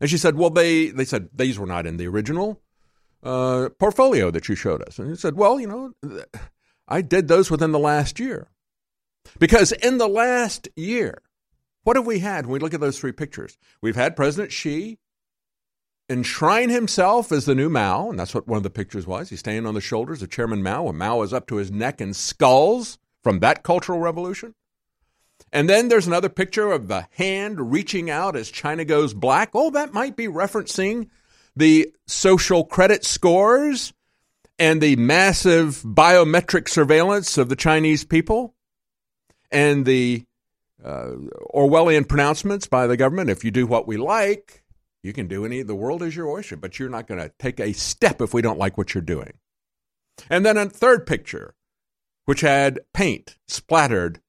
And 0.00 0.08
she 0.08 0.18
said, 0.18 0.36
well, 0.36 0.50
they, 0.50 0.90
they 0.90 1.04
said 1.04 1.30
these 1.34 1.58
were 1.58 1.66
not 1.66 1.84
in 1.84 1.96
the 1.96 2.06
original 2.06 2.62
uh, 3.22 3.68
portfolio 3.78 4.30
that 4.30 4.48
you 4.48 4.54
showed 4.54 4.82
us. 4.82 4.98
And 4.98 5.08
he 5.08 5.16
said, 5.16 5.36
well, 5.36 5.58
you 5.58 5.66
know, 5.66 6.22
I 6.86 7.02
did 7.02 7.28
those 7.28 7.50
within 7.50 7.72
the 7.72 7.78
last 7.78 8.18
year. 8.20 8.48
Because 9.38 9.72
in 9.72 9.98
the 9.98 10.08
last 10.08 10.68
year, 10.76 11.22
what 11.84 11.96
have 11.96 12.06
we 12.06 12.20
had 12.20 12.46
when 12.46 12.54
we 12.54 12.58
look 12.58 12.74
at 12.74 12.80
those 12.80 12.98
three 12.98 13.12
pictures? 13.12 13.58
We've 13.82 13.96
had 13.96 14.16
President 14.16 14.52
Xi 14.52 14.98
enshrine 16.08 16.70
himself 16.70 17.30
as 17.30 17.44
the 17.44 17.54
new 17.54 17.68
Mao, 17.68 18.08
and 18.08 18.18
that's 18.18 18.34
what 18.34 18.48
one 18.48 18.56
of 18.56 18.62
the 18.62 18.70
pictures 18.70 19.06
was. 19.06 19.28
He's 19.28 19.40
standing 19.40 19.66
on 19.66 19.74
the 19.74 19.80
shoulders 19.80 20.22
of 20.22 20.30
Chairman 20.30 20.62
Mao, 20.62 20.84
when 20.84 20.96
Mao 20.96 21.20
is 21.22 21.34
up 21.34 21.46
to 21.48 21.56
his 21.56 21.70
neck 21.70 22.00
in 22.00 22.14
skulls 22.14 22.98
from 23.22 23.40
that 23.40 23.62
cultural 23.62 23.98
revolution. 23.98 24.54
And 25.52 25.68
then 25.68 25.88
there's 25.88 26.06
another 26.06 26.28
picture 26.28 26.72
of 26.72 26.88
the 26.88 27.06
hand 27.12 27.70
reaching 27.72 28.10
out 28.10 28.36
as 28.36 28.50
China 28.50 28.84
goes 28.84 29.14
black. 29.14 29.50
Oh, 29.54 29.70
that 29.70 29.92
might 29.92 30.16
be 30.16 30.26
referencing 30.26 31.08
the 31.58 31.92
social 32.06 32.64
credit 32.64 33.04
scores 33.04 33.92
and 34.58 34.80
the 34.80 34.96
massive 34.96 35.82
biometric 35.84 36.68
surveillance 36.68 37.36
of 37.36 37.48
the 37.48 37.56
Chinese 37.56 38.04
people 38.04 38.54
and 39.50 39.84
the 39.84 40.24
uh, 40.84 41.12
Orwellian 41.52 42.08
pronouncements 42.08 42.66
by 42.66 42.86
the 42.86 42.96
government. 42.96 43.30
If 43.30 43.44
you 43.44 43.50
do 43.50 43.66
what 43.66 43.88
we 43.88 43.96
like, 43.96 44.62
you 45.02 45.12
can 45.12 45.26
do 45.26 45.44
any. 45.44 45.62
The 45.62 45.74
world 45.74 46.02
is 46.02 46.14
your 46.14 46.28
oyster, 46.28 46.56
but 46.56 46.78
you're 46.78 46.88
not 46.88 47.08
going 47.08 47.20
to 47.20 47.32
take 47.38 47.58
a 47.58 47.72
step 47.72 48.20
if 48.20 48.32
we 48.32 48.42
don't 48.42 48.58
like 48.58 48.78
what 48.78 48.94
you're 48.94 49.02
doing. 49.02 49.32
And 50.30 50.46
then 50.46 50.56
a 50.56 50.66
third 50.66 51.06
picture, 51.06 51.54
which 52.24 52.40
had 52.40 52.80
paint 52.94 53.36
splattered 53.48 54.20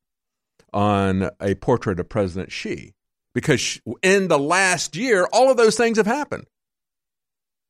on 0.73 1.30
a 1.39 1.55
portrait 1.55 1.99
of 1.99 2.09
President 2.09 2.51
Xi, 2.51 2.93
because 3.36 3.82
in 4.01 4.30
the 4.30 4.39
last 4.39 4.95
year, 4.95 5.27
all 5.32 5.51
of 5.51 5.57
those 5.57 5.77
things 5.77 5.97
have 5.97 6.07
happened. 6.07 6.45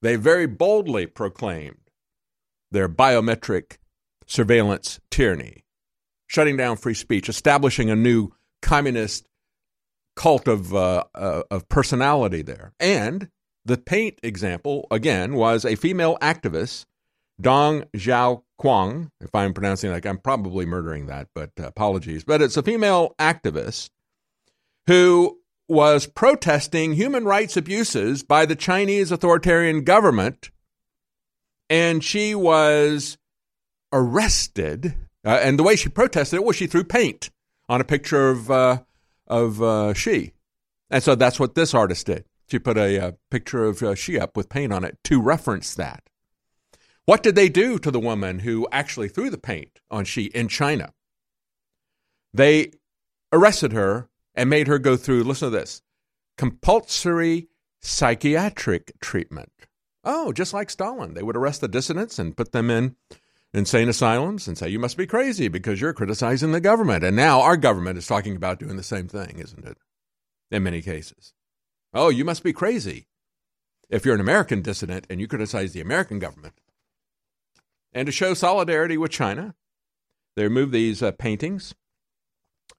They 0.01 0.15
very 0.15 0.45
boldly 0.45 1.07
proclaimed 1.07 1.89
their 2.71 2.87
biometric 2.87 3.77
surveillance 4.25 4.99
tyranny 5.09 5.63
shutting 6.29 6.55
down 6.55 6.77
free 6.77 6.93
speech, 6.93 7.27
establishing 7.27 7.89
a 7.89 7.95
new 7.95 8.31
communist 8.61 9.27
cult 10.15 10.47
of 10.47 10.73
uh, 10.73 11.03
uh, 11.15 11.43
of 11.51 11.67
personality 11.67 12.41
there. 12.41 12.73
And 12.79 13.29
the 13.65 13.77
paint 13.77 14.19
example 14.23 14.87
again 14.91 15.33
was 15.33 15.65
a 15.65 15.75
female 15.75 16.17
activist, 16.21 16.85
Dong 17.41 17.83
Xiao 17.95 18.43
Kwang. 18.57 19.11
If 19.19 19.33
I'm 19.33 19.53
pronouncing 19.53 19.91
like 19.91 20.05
I'm 20.05 20.19
probably 20.19 20.65
murdering 20.65 21.07
that, 21.07 21.27
but 21.33 21.51
uh, 21.59 21.67
apologies. 21.67 22.23
But 22.23 22.41
it's 22.41 22.57
a 22.57 22.63
female 22.63 23.15
activist 23.19 23.89
who 24.87 25.39
was 25.69 26.07
protesting 26.07 26.93
human 26.93 27.23
rights 27.23 27.55
abuses 27.55 28.23
by 28.23 28.45
the 28.45 28.55
Chinese 28.55 29.11
authoritarian 29.11 29.83
government, 29.83 30.49
and 31.69 32.03
she 32.03 32.33
was 32.35 33.17
arrested 33.93 34.95
uh, 35.25 35.39
and 35.41 35.59
the 35.59 35.63
way 35.63 35.75
she 35.75 35.89
protested 35.89 36.37
it 36.37 36.43
was 36.43 36.55
she 36.55 36.67
threw 36.67 36.83
paint 36.83 37.29
on 37.67 37.81
a 37.81 37.85
picture 37.85 38.29
of 38.29 38.49
uh, 38.49 38.79
of 39.27 39.61
uh, 39.61 39.93
Xi, 39.93 40.33
and 40.89 41.03
so 41.03 41.15
that's 41.15 41.39
what 41.39 41.55
this 41.55 41.73
artist 41.73 42.07
did. 42.07 42.25
She 42.47 42.57
put 42.57 42.77
a, 42.77 42.95
a 42.95 43.07
uh, 43.09 43.11
picture 43.29 43.65
of 43.65 43.83
uh, 43.83 43.95
Xi 43.95 44.17
up 44.19 44.35
with 44.35 44.49
paint 44.49 44.73
on 44.73 44.83
it 44.83 44.97
to 45.05 45.21
reference 45.21 45.75
that. 45.75 46.03
What 47.05 47.21
did 47.21 47.35
they 47.35 47.49
do 47.49 47.77
to 47.79 47.91
the 47.91 47.99
woman 47.99 48.39
who 48.39 48.67
actually 48.71 49.09
threw 49.09 49.29
the 49.29 49.37
paint 49.37 49.79
on 49.91 50.05
Xi 50.05 50.25
in 50.25 50.47
China? 50.47 50.93
They 52.33 52.71
arrested 53.31 53.73
her 53.73 54.09
and 54.39 54.49
made 54.49 54.67
her 54.67 54.79
go 54.79 54.95
through. 54.95 55.23
Listen 55.23 55.51
to 55.51 55.57
this: 55.57 55.81
compulsory 56.37 57.49
psychiatric 57.81 58.93
treatment. 59.01 59.51
Oh, 60.05 60.31
just 60.31 60.53
like 60.53 60.69
Stalin, 60.69 61.13
they 61.13 61.23
would 61.23 61.35
arrest 61.35 61.59
the 61.61 61.67
dissidents 61.67 62.17
and 62.17 62.37
put 62.37 62.53
them 62.53 62.69
in 62.69 62.95
insane 63.53 63.89
asylums 63.89 64.47
and 64.47 64.57
say 64.57 64.69
you 64.69 64.79
must 64.79 64.95
be 64.95 65.05
crazy 65.05 65.49
because 65.49 65.81
you're 65.81 65.93
criticizing 65.93 66.53
the 66.53 66.61
government. 66.61 67.03
And 67.03 67.15
now 67.15 67.41
our 67.41 67.57
government 67.57 67.97
is 67.97 68.07
talking 68.07 68.35
about 68.35 68.59
doing 68.59 68.77
the 68.77 68.83
same 68.83 69.09
thing, 69.09 69.39
isn't 69.39 69.65
it? 69.65 69.77
In 70.51 70.63
many 70.63 70.81
cases. 70.81 71.33
Oh, 71.93 72.09
you 72.09 72.23
must 72.23 72.43
be 72.43 72.53
crazy 72.53 73.07
if 73.89 74.05
you're 74.05 74.15
an 74.15 74.21
American 74.21 74.61
dissident 74.61 75.05
and 75.09 75.19
you 75.19 75.27
criticize 75.27 75.73
the 75.73 75.81
American 75.81 76.17
government. 76.19 76.53
And 77.91 78.05
to 78.05 78.11
show 78.11 78.33
solidarity 78.33 78.97
with 78.97 79.11
China, 79.11 79.55
they 80.35 80.43
removed 80.43 80.71
these 80.71 81.03
uh, 81.03 81.11
paintings. 81.11 81.73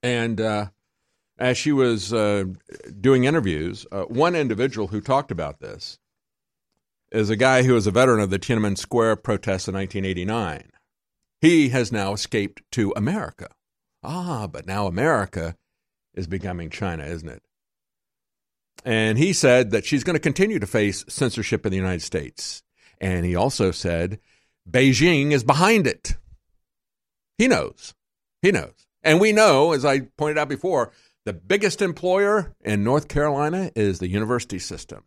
And 0.01 0.41
uh, 0.41 0.67
as 1.41 1.57
she 1.57 1.71
was 1.71 2.13
uh, 2.13 2.43
doing 3.01 3.23
interviews, 3.23 3.87
uh, 3.91 4.03
one 4.03 4.35
individual 4.35 4.89
who 4.89 5.01
talked 5.01 5.31
about 5.31 5.59
this 5.59 5.97
is 7.11 7.31
a 7.31 7.35
guy 7.35 7.63
who 7.63 7.73
was 7.73 7.87
a 7.87 7.91
veteran 7.91 8.19
of 8.21 8.29
the 8.29 8.37
Tiananmen 8.37 8.77
Square 8.77 9.15
protests 9.17 9.67
in 9.67 9.73
1989. 9.73 10.69
He 11.41 11.69
has 11.69 11.91
now 11.91 12.13
escaped 12.13 12.61
to 12.73 12.93
America. 12.95 13.49
Ah, 14.03 14.45
but 14.45 14.67
now 14.67 14.85
America 14.85 15.55
is 16.13 16.27
becoming 16.27 16.69
China, 16.69 17.05
isn't 17.05 17.27
it? 17.27 17.41
And 18.85 19.17
he 19.17 19.33
said 19.33 19.71
that 19.71 19.83
she's 19.83 20.03
going 20.03 20.15
to 20.15 20.19
continue 20.19 20.59
to 20.59 20.67
face 20.67 21.03
censorship 21.09 21.65
in 21.65 21.71
the 21.71 21.77
United 21.77 22.03
States. 22.03 22.61
And 22.99 23.25
he 23.25 23.35
also 23.35 23.71
said 23.71 24.19
Beijing 24.69 25.31
is 25.31 25.43
behind 25.43 25.87
it. 25.87 26.17
He 27.39 27.47
knows. 27.47 27.95
He 28.43 28.51
knows. 28.51 28.85
And 29.01 29.19
we 29.19 29.31
know, 29.31 29.71
as 29.71 29.83
I 29.83 30.01
pointed 30.17 30.37
out 30.37 30.49
before, 30.49 30.91
the 31.25 31.33
biggest 31.33 31.81
employer 31.81 32.55
in 32.61 32.83
North 32.83 33.07
Carolina 33.07 33.71
is 33.75 33.99
the 33.99 34.07
university 34.07 34.59
system. 34.59 35.03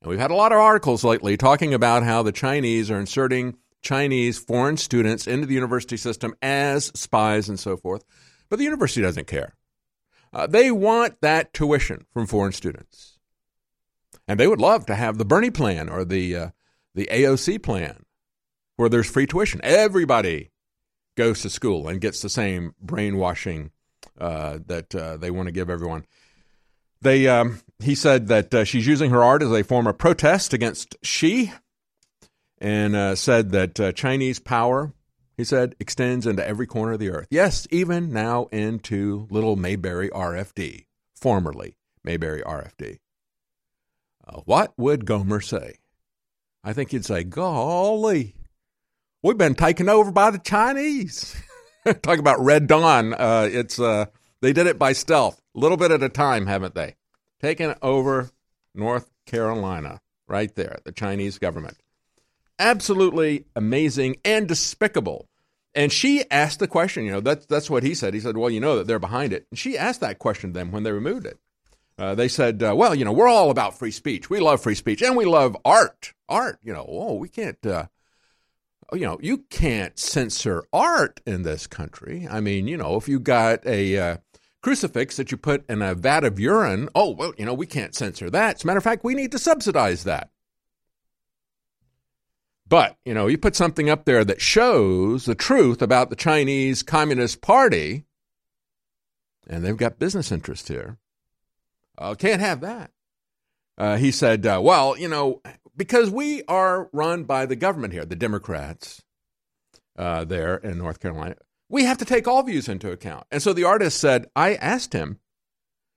And 0.00 0.10
we've 0.10 0.18
had 0.18 0.30
a 0.30 0.36
lot 0.36 0.52
of 0.52 0.58
articles 0.58 1.04
lately 1.04 1.36
talking 1.36 1.74
about 1.74 2.02
how 2.02 2.22
the 2.22 2.32
Chinese 2.32 2.90
are 2.90 2.98
inserting 2.98 3.56
Chinese 3.82 4.38
foreign 4.38 4.76
students 4.76 5.26
into 5.26 5.46
the 5.46 5.54
university 5.54 5.96
system 5.96 6.34
as 6.40 6.86
spies 6.94 7.48
and 7.48 7.58
so 7.58 7.76
forth. 7.76 8.04
But 8.48 8.58
the 8.58 8.64
university 8.64 9.02
doesn't 9.02 9.26
care. 9.26 9.54
Uh, 10.32 10.46
they 10.46 10.70
want 10.70 11.20
that 11.20 11.52
tuition 11.52 12.06
from 12.12 12.26
foreign 12.26 12.52
students. 12.52 13.18
And 14.26 14.40
they 14.40 14.46
would 14.46 14.60
love 14.60 14.86
to 14.86 14.94
have 14.94 15.18
the 15.18 15.24
Bernie 15.24 15.50
plan 15.50 15.88
or 15.88 16.04
the, 16.04 16.36
uh, 16.36 16.50
the 16.94 17.08
AOC 17.12 17.62
plan 17.62 18.04
where 18.76 18.88
there's 18.88 19.10
free 19.10 19.26
tuition. 19.26 19.60
Everybody 19.62 20.50
goes 21.16 21.42
to 21.42 21.50
school 21.50 21.86
and 21.86 22.00
gets 22.00 22.22
the 22.22 22.30
same 22.30 22.74
brainwashing 22.80 23.70
uh, 24.18 24.58
that 24.66 24.94
uh, 24.94 25.16
they 25.16 25.30
want 25.30 25.46
to 25.46 25.52
give 25.52 25.70
everyone. 25.70 26.04
They, 27.00 27.26
um, 27.26 27.60
he 27.80 27.94
said 27.94 28.28
that 28.28 28.54
uh, 28.54 28.64
she's 28.64 28.86
using 28.86 29.10
her 29.10 29.22
art 29.22 29.42
as 29.42 29.50
a 29.50 29.64
form 29.64 29.86
of 29.86 29.98
protest 29.98 30.52
against 30.52 30.96
Xi, 31.02 31.52
and 32.58 32.94
uh, 32.94 33.16
said 33.16 33.50
that 33.50 33.80
uh, 33.80 33.92
Chinese 33.92 34.38
power. 34.38 34.92
he 35.36 35.42
said, 35.42 35.74
extends 35.80 36.26
into 36.26 36.46
every 36.46 36.66
corner 36.66 36.92
of 36.92 37.00
the 37.00 37.10
earth. 37.10 37.26
Yes, 37.30 37.66
even 37.70 38.12
now 38.12 38.46
into 38.52 39.26
little 39.30 39.56
Mayberry 39.56 40.10
RFD, 40.10 40.86
formerly 41.16 41.76
Mayberry 42.04 42.42
RFD. 42.42 42.98
Uh, 44.24 44.40
what 44.44 44.72
would 44.78 45.04
Gomer 45.04 45.40
say? 45.40 45.78
I 46.62 46.72
think 46.72 46.92
he'd 46.92 47.04
say, 47.04 47.24
Golly, 47.24 48.36
we've 49.22 49.36
been 49.36 49.56
taken 49.56 49.88
over 49.88 50.12
by 50.12 50.30
the 50.30 50.38
Chinese. 50.38 51.34
Talk 52.02 52.18
about 52.18 52.40
Red 52.40 52.66
Dawn. 52.66 53.12
Uh, 53.14 53.48
it's 53.50 53.80
uh, 53.80 54.06
they 54.40 54.52
did 54.52 54.66
it 54.66 54.78
by 54.78 54.92
stealth, 54.92 55.42
a 55.54 55.58
little 55.58 55.76
bit 55.76 55.90
at 55.90 56.02
a 56.02 56.08
time, 56.08 56.46
haven't 56.46 56.74
they? 56.74 56.94
Taken 57.40 57.74
over 57.82 58.30
North 58.74 59.10
Carolina, 59.26 60.00
right 60.28 60.54
there, 60.54 60.78
the 60.84 60.92
Chinese 60.92 61.38
government. 61.38 61.76
Absolutely 62.58 63.46
amazing 63.56 64.16
and 64.24 64.46
despicable. 64.46 65.28
And 65.74 65.90
she 65.90 66.24
asked 66.30 66.58
the 66.58 66.68
question, 66.68 67.04
you 67.04 67.10
know, 67.10 67.20
that's, 67.20 67.46
that's 67.46 67.70
what 67.70 67.82
he 67.82 67.94
said. 67.94 68.14
He 68.14 68.20
said, 68.20 68.36
well, 68.36 68.50
you 68.50 68.60
know 68.60 68.76
that 68.76 68.86
they're 68.86 68.98
behind 68.98 69.32
it. 69.32 69.46
And 69.50 69.58
she 69.58 69.78
asked 69.78 70.00
that 70.00 70.18
question 70.18 70.52
to 70.52 70.58
them 70.58 70.70
when 70.70 70.82
they 70.82 70.92
removed 70.92 71.26
it. 71.26 71.38
Uh, 71.98 72.14
they 72.14 72.28
said, 72.28 72.62
uh, 72.62 72.74
well, 72.76 72.94
you 72.94 73.04
know, 73.04 73.12
we're 73.12 73.28
all 73.28 73.50
about 73.50 73.78
free 73.78 73.90
speech. 73.90 74.28
We 74.28 74.38
love 74.38 74.62
free 74.62 74.74
speech 74.74 75.02
and 75.02 75.16
we 75.16 75.24
love 75.24 75.56
art. 75.64 76.12
Art, 76.28 76.58
you 76.62 76.72
know, 76.72 76.84
oh, 76.88 77.14
we 77.14 77.28
can't, 77.28 77.64
uh, 77.66 77.86
you 78.94 79.06
know, 79.06 79.18
you 79.20 79.38
can't 79.50 79.98
censor 79.98 80.64
art 80.72 81.20
in 81.26 81.42
this 81.42 81.66
country. 81.66 82.26
I 82.30 82.40
mean, 82.40 82.68
you 82.68 82.76
know, 82.76 82.96
if 82.96 83.08
you 83.08 83.18
got 83.20 83.66
a 83.66 83.98
uh, 83.98 84.16
crucifix 84.62 85.16
that 85.16 85.30
you 85.30 85.36
put 85.36 85.68
in 85.68 85.82
a 85.82 85.94
vat 85.94 86.24
of 86.24 86.38
urine, 86.38 86.88
oh, 86.94 87.10
well, 87.10 87.32
you 87.36 87.44
know, 87.44 87.54
we 87.54 87.66
can't 87.66 87.94
censor 87.94 88.30
that. 88.30 88.56
As 88.56 88.64
a 88.64 88.66
matter 88.66 88.78
of 88.78 88.84
fact, 88.84 89.04
we 89.04 89.14
need 89.14 89.32
to 89.32 89.38
subsidize 89.38 90.04
that. 90.04 90.30
But, 92.68 92.96
you 93.04 93.12
know, 93.12 93.26
you 93.26 93.36
put 93.36 93.54
something 93.54 93.90
up 93.90 94.06
there 94.06 94.24
that 94.24 94.40
shows 94.40 95.26
the 95.26 95.34
truth 95.34 95.82
about 95.82 96.08
the 96.08 96.16
Chinese 96.16 96.82
Communist 96.82 97.42
Party, 97.42 98.04
and 99.46 99.64
they've 99.64 99.76
got 99.76 99.98
business 99.98 100.32
interests 100.32 100.68
here. 100.68 100.96
Uh, 101.98 102.14
can't 102.14 102.40
have 102.40 102.60
that. 102.62 102.90
Uh, 103.76 103.96
he 103.96 104.10
said, 104.10 104.46
uh, 104.46 104.60
well, 104.62 104.96
you 104.96 105.08
know, 105.08 105.42
because 105.76 106.10
we 106.10 106.42
are 106.44 106.88
run 106.92 107.24
by 107.24 107.46
the 107.46 107.56
government 107.56 107.92
here, 107.92 108.04
the 108.04 108.16
Democrats 108.16 109.02
uh, 109.96 110.24
there 110.24 110.56
in 110.56 110.78
North 110.78 111.00
Carolina, 111.00 111.36
we 111.68 111.84
have 111.84 111.98
to 111.98 112.04
take 112.04 112.28
all 112.28 112.42
views 112.42 112.68
into 112.68 112.90
account. 112.90 113.26
And 113.30 113.42
so 113.42 113.52
the 113.52 113.64
artist 113.64 113.98
said, 113.98 114.26
I 114.36 114.54
asked 114.54 114.92
him 114.92 115.18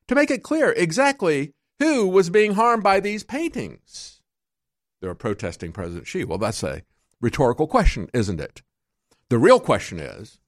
to 0.08 0.16
make 0.16 0.32
it 0.32 0.44
clear 0.44 0.72
exactly 0.72 1.54
who 1.80 2.08
was 2.08 2.30
being 2.30 2.54
harmed 2.54 2.84
by 2.84 3.00
these 3.00 3.24
paintings. 3.24 4.22
They 5.02 5.08
were 5.08 5.16
protesting 5.16 5.74
President 5.74 6.08
Xi. 6.08 6.24
Well, 6.24 6.38
that's 6.38 6.64
a 6.64 6.84
rhetorical 7.20 7.68
question, 7.68 8.10
isn't 8.14 8.40
it? 8.40 8.62
The 9.30 9.38
real 9.38 9.60
question 9.60 10.00
is 10.00 10.40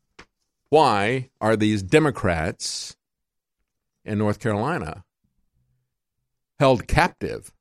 why 0.70 1.30
are 1.42 1.56
these 1.56 1.84
Democrats 1.84 2.96
in 4.06 4.18
North 4.18 4.40
Carolina 4.40 5.04
held 6.60 6.88
captive 6.88 7.52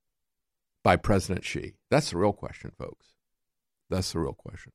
by 0.86 0.94
President 0.94 1.44
Xi? 1.44 1.74
That's 1.90 2.12
the 2.12 2.16
real 2.16 2.32
question, 2.32 2.70
folks. 2.78 3.06
That's 3.90 4.12
the 4.12 4.20
real 4.20 4.34
question. 4.34 4.70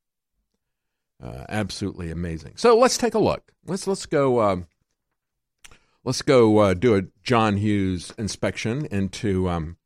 Uh, 1.23 1.45
absolutely 1.47 2.11
amazing. 2.11 2.57
So 2.57 2.77
let's 2.77 2.97
take 2.97 3.13
a 3.13 3.19
look. 3.19 3.53
Let's 3.65 3.87
let's 3.87 4.05
go. 4.05 4.41
Um, 4.41 4.67
let's 6.03 6.21
go 6.21 6.57
uh, 6.57 6.73
do 6.73 6.95
a 6.95 7.03
John 7.23 7.55
Hughes 7.55 8.13
inspection 8.17 8.87
into 8.87 9.47
um, 9.47 9.77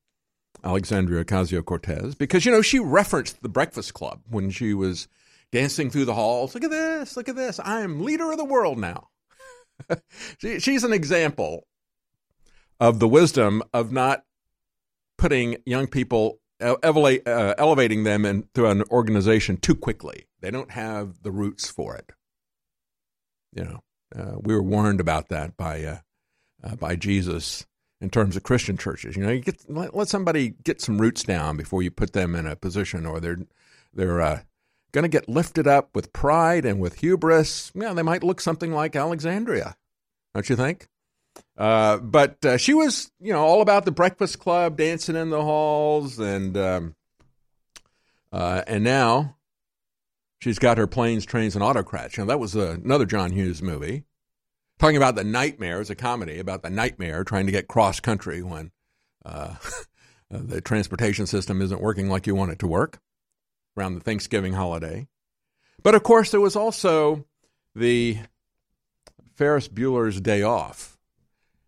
Alexandria 0.63 1.23
Ocasio 1.23 1.63
Cortez 1.63 2.15
because 2.15 2.43
you 2.43 2.51
know 2.51 2.63
she 2.63 2.80
referenced 2.80 3.43
the 3.43 3.49
Breakfast 3.49 3.93
Club 3.93 4.21
when 4.28 4.49
she 4.49 4.73
was 4.73 5.07
dancing 5.51 5.91
through 5.91 6.05
the 6.05 6.15
halls. 6.15 6.55
Look 6.55 6.63
at 6.63 6.71
this! 6.71 7.15
Look 7.15 7.30
at 7.30 7.36
this! 7.36 7.59
I 7.59 7.82
am 7.82 8.03
leader 8.03 8.32
of 8.32 8.39
the 8.39 8.45
world 8.45 8.80
now. 8.80 9.09
she, 10.39 10.59
she's 10.59 10.84
an 10.84 10.91
example 10.91 11.67
of 12.80 12.97
the 12.97 13.07
wisdom 13.07 13.61
of 13.76 13.91
not 13.91 14.23
putting 15.18 15.57
young 15.66 15.88
people 15.88 16.39
uh, 16.61 16.76
elevating 16.84 18.03
them 18.03 18.26
in, 18.26 18.47
through 18.53 18.70
an 18.70 18.84
organization 18.84 19.57
too 19.57 19.76
quickly. 19.76 20.28
They 20.41 20.51
don't 20.51 20.72
have 20.72 21.22
the 21.24 21.32
roots 21.32 21.70
for 21.70 21.95
it. 21.95 22.11
You 23.53 23.63
know, 23.63 23.84
uh, 24.16 24.38
we 24.41 24.53
were 24.53 24.63
warned 24.63 24.99
about 24.99 25.30
that 25.30 25.57
by 25.57 25.84
uh, 25.84 25.97
uh, 26.63 26.76
by 26.76 26.95
Jesus 26.95 27.66
in 28.01 28.09
terms 28.09 28.36
of 28.36 28.43
Christian 28.43 28.78
churches. 28.78 29.16
You 29.16 29.24
know, 29.24 29.32
you 29.32 29.41
get 29.41 29.70
let, 29.70 29.95
let, 29.95 30.07
somebody 30.07 30.49
get 30.63 30.82
some 30.82 30.99
roots 30.99 31.24
down 31.24 31.57
before 31.57 31.82
you 31.82 31.91
put 31.91 32.13
them 32.13 32.36
in 32.36 32.45
a 32.45 32.55
position, 32.55 33.05
or 33.05 33.20
they're 33.20 33.39
they're 33.93 34.22
uh, 34.22 34.41
going 34.91 35.03
to 35.03 35.09
get 35.09 35.30
lifted 35.30 35.68
up 35.68 35.89
with 35.95 36.13
pride 36.13 36.66
and 36.66 36.80
with 36.80 36.99
hubris. 36.99 37.72
Yeah, 37.76 37.93
they 37.93 38.03
might 38.03 38.24
look 38.24 38.41
something 38.41 38.72
like 38.72 38.95
Alexandria, 38.95 39.76
don't 40.34 40.49
you 40.49 40.55
think? 40.55 40.88
Uh, 41.57 41.97
but 41.97 42.43
uh, 42.45 42.57
she 42.57 42.73
was, 42.73 43.11
you 43.19 43.31
know, 43.31 43.39
all 43.39 43.61
about 43.61 43.86
the 43.86 43.91
Breakfast 43.91 44.39
Club, 44.39 44.77
dancing 44.77 45.15
in 45.15 45.29
the 45.29 45.41
halls, 45.41 46.19
and 46.19 46.57
um, 46.57 46.95
uh, 48.31 48.63
and 48.67 48.83
now 48.83 49.38
she's 50.39 50.59
got 50.59 50.77
her 50.77 50.88
planes, 50.88 51.25
trains, 51.25 51.55
and 51.55 51.63
autocrats. 51.63 52.17
You 52.17 52.23
know, 52.23 52.27
that 52.27 52.39
was 52.39 52.55
another 52.55 53.05
John 53.05 53.31
Hughes 53.31 53.61
movie, 53.61 54.03
talking 54.79 54.97
about 54.97 55.15
the 55.15 55.23
nightmare. 55.23 55.79
It's 55.79 55.89
a 55.89 55.95
comedy 55.95 56.39
about 56.39 56.61
the 56.61 56.69
nightmare 56.69 57.23
trying 57.23 57.45
to 57.45 57.53
get 57.53 57.69
cross 57.69 58.01
country 58.01 58.43
when 58.43 58.71
uh, 59.23 59.55
the 60.29 60.59
transportation 60.59 61.25
system 61.25 61.61
isn't 61.61 61.81
working 61.81 62.09
like 62.09 62.27
you 62.27 62.36
want 62.36 62.51
it 62.51 62.59
to 62.59 62.67
work 62.67 62.99
around 63.77 63.95
the 63.95 64.01
Thanksgiving 64.01 64.53
holiday. 64.53 65.07
But 65.81 65.95
of 65.95 66.03
course, 66.03 66.31
there 66.31 66.41
was 66.41 66.55
also 66.57 67.25
the 67.75 68.19
Ferris 69.36 69.67
Bueller's 69.67 70.19
Day 70.19 70.41
Off 70.41 70.94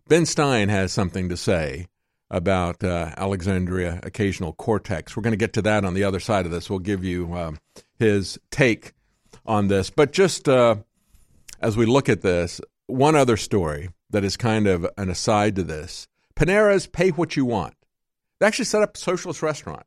Ben 0.08 0.26
Stein 0.26 0.70
has 0.70 0.93
something 0.93 1.28
to 1.28 1.36
say 1.36 1.88
about 2.30 2.82
uh, 2.82 3.12
Alexandria 3.18 3.99
Occasional 4.03 4.53
Cortex. 4.53 5.16
We're 5.16 5.24
going 5.24 5.34
to 5.34 5.38
get 5.38 5.53
to 5.53 5.62
that 5.64 5.84
on 5.84 5.93
the 5.93 6.05
other 6.05 6.22
side 6.22 6.45
of 6.45 6.51
this. 6.51 6.70
We'll 6.70 6.80
give 6.80 7.03
you 7.03 7.34
uh, 7.34 7.51
his 7.99 8.39
take 8.49 8.93
on 9.45 9.68
this. 9.68 9.89
But 9.89 10.14
just 10.14 10.47
uh, 10.47 10.78
as 11.62 11.76
we 11.76 11.86
look 11.86 12.08
at 12.08 12.22
this, 12.22 12.62
one 12.86 13.16
other 13.16 13.36
story 13.36 13.89
that 14.12 14.24
is 14.24 14.38
kind 14.38 14.66
of 14.66 14.88
an 14.97 15.10
aside 15.10 15.58
to 15.58 15.64
this 15.64 16.08
Panera's 16.36 16.88
Pay 16.88 17.10
What 17.10 17.36
You 17.36 17.45
Want. 17.45 17.74
They 18.39 18.47
actually 18.47 18.66
set 18.66 18.84
up 18.84 18.95
a 18.95 18.99
socialist 18.99 19.41
restaurant. 19.41 19.86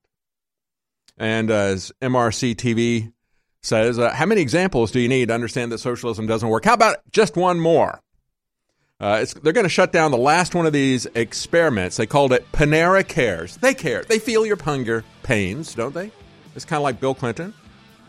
And 1.17 1.51
as 1.51 1.93
MRC 2.03 2.57
TV 2.57 3.13
says, 3.63 3.99
uh, 3.99 4.11
how 4.11 4.27
many 4.27 4.43
examples 4.43 4.91
do 4.91 5.01
you 5.01 5.09
need 5.09 5.29
to 5.29 5.35
understand 5.35 5.73
that 5.73 5.79
socialism 5.79 6.27
doesn't 6.27 6.49
work? 6.49 6.65
How 6.67 6.75
about 6.75 6.97
just 7.11 7.37
one 7.37 7.59
more? 7.59 8.01
Uh, 9.01 9.25
they're 9.43 9.55
going 9.55 9.65
to 9.65 9.71
shut 9.71 9.93
down 9.93 10.11
the 10.11 10.19
last 10.19 10.55
one 10.55 10.67
of 10.67 10.75
these 10.75 11.07
experiments. 11.15 11.97
They 11.97 12.07
called 12.07 12.33
it 12.33 12.51
Panera 12.53 13.07
Cares. 13.07 13.57
They 13.57 13.73
care. 13.73 14.05
They 14.05 14.19
feel 14.19 14.45
your 14.45 14.63
hunger 14.63 15.05
pains, 15.23 15.75
don't 15.75 15.95
they? 15.95 16.13
It's 16.55 16.67
kind 16.67 16.79
of 16.79 16.83
like 16.83 17.01
Bill 17.01 17.15
Clinton. 17.15 17.55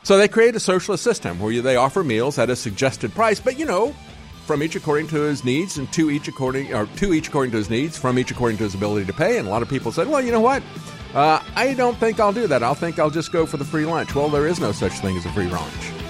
So 0.04 0.18
they 0.18 0.28
create 0.28 0.56
a 0.56 0.60
socialist 0.60 1.04
system 1.04 1.40
where 1.40 1.62
they 1.62 1.78
offer 1.78 2.04
meals 2.04 2.38
at 2.38 2.50
a 2.50 2.56
suggested 2.56 3.14
price, 3.14 3.40
but 3.40 3.58
you 3.58 3.66
know, 3.66 3.96
from 4.46 4.64
each 4.64 4.76
according 4.76 5.08
to 5.10 5.22
his 5.22 5.46
needs, 5.46 5.78
and 5.78 5.92
to 5.94 6.10
each 6.10 6.28
according 6.28 6.74
or 6.74 6.88
to 6.88 7.14
each 7.14 7.30
according 7.30 7.52
to 7.52 7.58
his 7.58 7.70
needs, 7.70 7.98
from 7.98 8.20
each 8.20 8.32
according 8.32 8.58
to 8.58 8.64
his 8.64 8.74
ability 8.74 9.06
to 9.06 9.14
pay. 9.14 9.38
And 9.38 9.48
a 9.48 9.52
lot 9.52 9.62
of 9.62 9.70
people 9.70 9.92
said, 9.94 10.10
well, 10.10 10.22
you 10.22 10.32
know 10.32 10.42
what? 10.42 10.62
Uh, 11.14 11.42
I 11.56 11.74
don't 11.74 11.98
think 11.98 12.20
I'll 12.20 12.34
do 12.34 12.48
that. 12.48 12.64
I'll 12.64 12.74
think 12.76 13.00
I'll 13.00 13.10
just 13.10 13.32
go 13.32 13.46
for 13.46 13.58
the 13.58 13.66
free 13.66 13.86
lunch. 13.86 14.14
Well, 14.16 14.28
there 14.28 14.48
is 14.48 14.60
no 14.60 14.72
such 14.72 14.94
thing 14.94 15.16
as 15.16 15.26
a 15.26 15.30
free 15.30 15.48
lunch 15.48 16.01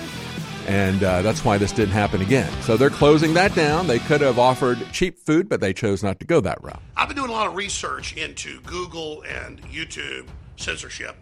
and 0.68 1.04
uh, 1.04 1.22
that's 1.22 1.44
why 1.44 1.58
this 1.58 1.72
didn't 1.72 1.94
happen 1.94 2.22
again. 2.22 2.52
So 2.62 2.78
they're 2.78 2.90
closing 2.90 3.34
that 3.36 3.54
down. 3.56 3.88
They 3.88 4.00
could 4.00 4.22
have 4.22 4.40
offered 4.40 4.80
cheap 4.92 5.20
food, 5.20 5.50
but 5.50 5.60
they 5.60 5.74
chose 5.74 6.04
not 6.04 6.20
to 6.20 6.26
go 6.26 6.42
that 6.42 6.64
route. 6.64 6.82
I've 6.96 7.08
been 7.08 7.18
doing 7.18 7.30
a 7.30 7.34
lot 7.34 7.48
of 7.48 7.56
research 7.56 8.16
into 8.16 8.62
Google 8.62 9.24
and 9.24 9.62
YouTube 9.64 10.28
censorship, 10.58 11.16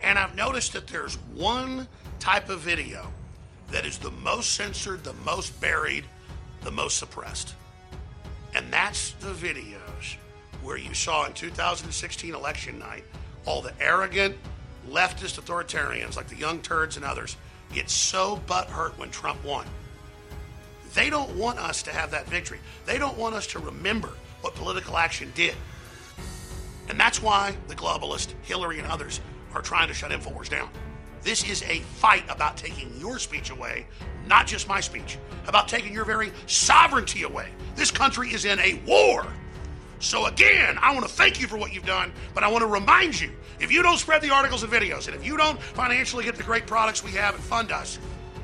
and 0.00 0.18
I've 0.18 0.34
noticed 0.34 0.72
that 0.72 0.86
there's 0.86 1.16
one 1.34 1.86
type 2.18 2.48
of 2.48 2.60
video 2.60 3.12
that 3.70 3.86
is 3.86 3.98
the 3.98 4.10
most 4.10 4.54
censored, 4.54 5.04
the 5.04 5.14
most 5.24 5.60
buried, 5.60 6.04
the 6.62 6.70
most 6.70 6.98
suppressed. 6.98 7.54
And 8.54 8.72
that's 8.72 9.12
the 9.12 9.32
videos 9.32 10.16
where 10.62 10.76
you 10.76 10.92
saw 10.94 11.26
in 11.26 11.32
2016 11.32 12.34
election 12.34 12.78
night 12.78 13.04
all 13.46 13.62
the 13.62 13.72
arrogant 13.80 14.36
leftist 14.88 15.40
authoritarians 15.40 16.16
like 16.16 16.28
the 16.28 16.36
Young 16.36 16.60
Turds 16.60 16.96
and 16.96 17.04
others 17.04 17.36
get 17.72 17.90
so 17.90 18.40
butthurt 18.46 18.96
when 18.98 19.10
Trump 19.10 19.42
won. 19.44 19.66
They 20.94 21.10
don't 21.10 21.36
want 21.36 21.58
us 21.58 21.82
to 21.84 21.90
have 21.90 22.10
that 22.10 22.26
victory. 22.28 22.58
They 22.84 22.98
don't 22.98 23.16
want 23.16 23.34
us 23.34 23.46
to 23.48 23.58
remember 23.58 24.10
what 24.40 24.54
political 24.54 24.96
action 24.96 25.32
did. 25.34 25.54
And 26.88 26.98
that's 26.98 27.22
why 27.22 27.54
the 27.68 27.76
globalist, 27.76 28.34
Hillary, 28.42 28.78
and 28.78 28.88
others 28.88 29.20
are 29.54 29.62
trying 29.62 29.88
to 29.88 29.94
shut 29.94 30.10
InfoWars 30.10 30.48
down. 30.48 30.68
This 31.22 31.48
is 31.48 31.62
a 31.62 31.80
fight 31.80 32.24
about 32.28 32.56
taking 32.56 32.92
your 32.98 33.18
speech 33.18 33.50
away, 33.50 33.86
not 34.26 34.46
just 34.46 34.68
my 34.68 34.80
speech, 34.80 35.18
about 35.46 35.68
taking 35.68 35.92
your 35.92 36.04
very 36.04 36.32
sovereignty 36.46 37.22
away. 37.22 37.50
This 37.76 37.90
country 37.90 38.32
is 38.32 38.44
in 38.44 38.58
a 38.58 38.80
war. 38.86 39.26
So, 40.00 40.26
again, 40.26 40.78
I 40.80 40.92
want 40.94 41.06
to 41.06 41.12
thank 41.12 41.40
you 41.40 41.46
for 41.46 41.56
what 41.56 41.72
you've 41.72 41.86
done, 41.86 42.12
but 42.34 42.42
I 42.42 42.48
want 42.48 42.62
to 42.62 42.66
remind 42.66 43.20
you 43.20 43.30
if 43.60 43.70
you 43.70 43.82
don't 43.82 43.98
spread 43.98 44.22
the 44.22 44.30
articles 44.30 44.62
and 44.62 44.72
videos, 44.72 45.06
and 45.06 45.14
if 45.14 45.24
you 45.24 45.36
don't 45.36 45.60
financially 45.60 46.24
get 46.24 46.36
the 46.36 46.42
great 46.42 46.66
products 46.66 47.04
we 47.04 47.12
have 47.12 47.34
and 47.34 47.44
fund 47.44 47.70
us, 47.70 47.98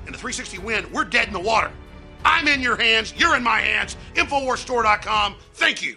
and 0.04 0.14
the 0.14 0.18
360 0.18 0.58
win, 0.58 0.86
we're 0.92 1.04
dead 1.04 1.26
in 1.26 1.32
the 1.32 1.40
water. 1.40 1.72
I'm 2.24 2.46
in 2.46 2.60
your 2.60 2.76
hands. 2.76 3.14
You're 3.16 3.36
in 3.36 3.42
my 3.42 3.60
hands. 3.60 3.96
InfoWarsStore.com. 4.14 5.36
Thank 5.54 5.82
you. 5.82 5.96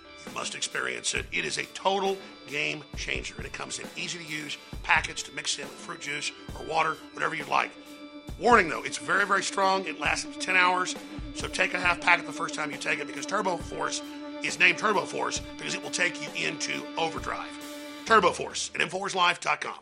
You 0.25 0.33
must 0.33 0.55
experience 0.55 1.13
it. 1.13 1.25
It 1.31 1.45
is 1.45 1.57
a 1.57 1.63
total 1.73 2.17
game 2.47 2.83
changer, 2.95 3.35
and 3.37 3.45
it 3.45 3.53
comes 3.53 3.79
in 3.79 3.87
easy 3.95 4.19
to 4.19 4.25
use 4.25 4.57
packets 4.83 5.23
to 5.23 5.31
mix 5.33 5.57
in 5.57 5.65
with 5.65 5.73
fruit 5.73 6.01
juice 6.01 6.31
or 6.59 6.65
water, 6.65 6.97
whatever 7.13 7.35
you'd 7.35 7.47
like. 7.47 7.71
Warning 8.39 8.69
though, 8.69 8.83
it's 8.83 8.97
very, 8.97 9.25
very 9.25 9.43
strong. 9.43 9.85
It 9.85 9.99
lasts 9.99 10.25
up 10.25 10.33
to 10.33 10.39
10 10.39 10.55
hours, 10.55 10.95
so 11.35 11.47
take 11.47 11.73
a 11.73 11.79
half 11.79 12.01
packet 12.01 12.25
the 12.25 12.33
first 12.33 12.55
time 12.55 12.71
you 12.71 12.77
take 12.77 12.99
it 12.99 13.07
because 13.07 13.25
Turbo 13.25 13.57
Force 13.57 14.01
is 14.43 14.59
named 14.59 14.77
Turbo 14.77 15.05
Force 15.05 15.39
because 15.57 15.75
it 15.75 15.83
will 15.83 15.91
take 15.91 16.21
you 16.21 16.47
into 16.47 16.83
overdrive. 16.97 17.49
Turbo 18.05 18.31
Force 18.31 18.71
at 18.73 18.81
InfoWarsLife.com. 18.81 19.75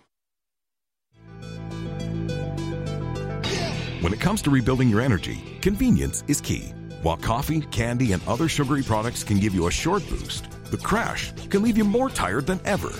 When 4.01 4.13
it 4.13 4.19
comes 4.21 4.41
to 4.43 4.49
rebuilding 4.49 4.89
your 4.89 5.01
energy, 5.01 5.59
convenience 5.61 6.23
is 6.27 6.39
key. 6.39 6.73
While 7.01 7.17
coffee, 7.17 7.61
candy, 7.61 8.11
and 8.11 8.21
other 8.27 8.49
sugary 8.49 8.83
products 8.83 9.23
can 9.23 9.39
give 9.39 9.55
you 9.55 9.67
a 9.67 9.71
short 9.71 10.07
boost, 10.09 10.51
the 10.69 10.77
crash 10.77 11.31
can 11.49 11.61
leave 11.61 11.77
you 11.77 11.85
more 11.85 12.09
tired 12.09 12.45
than 12.45 12.59
ever. 12.65 12.91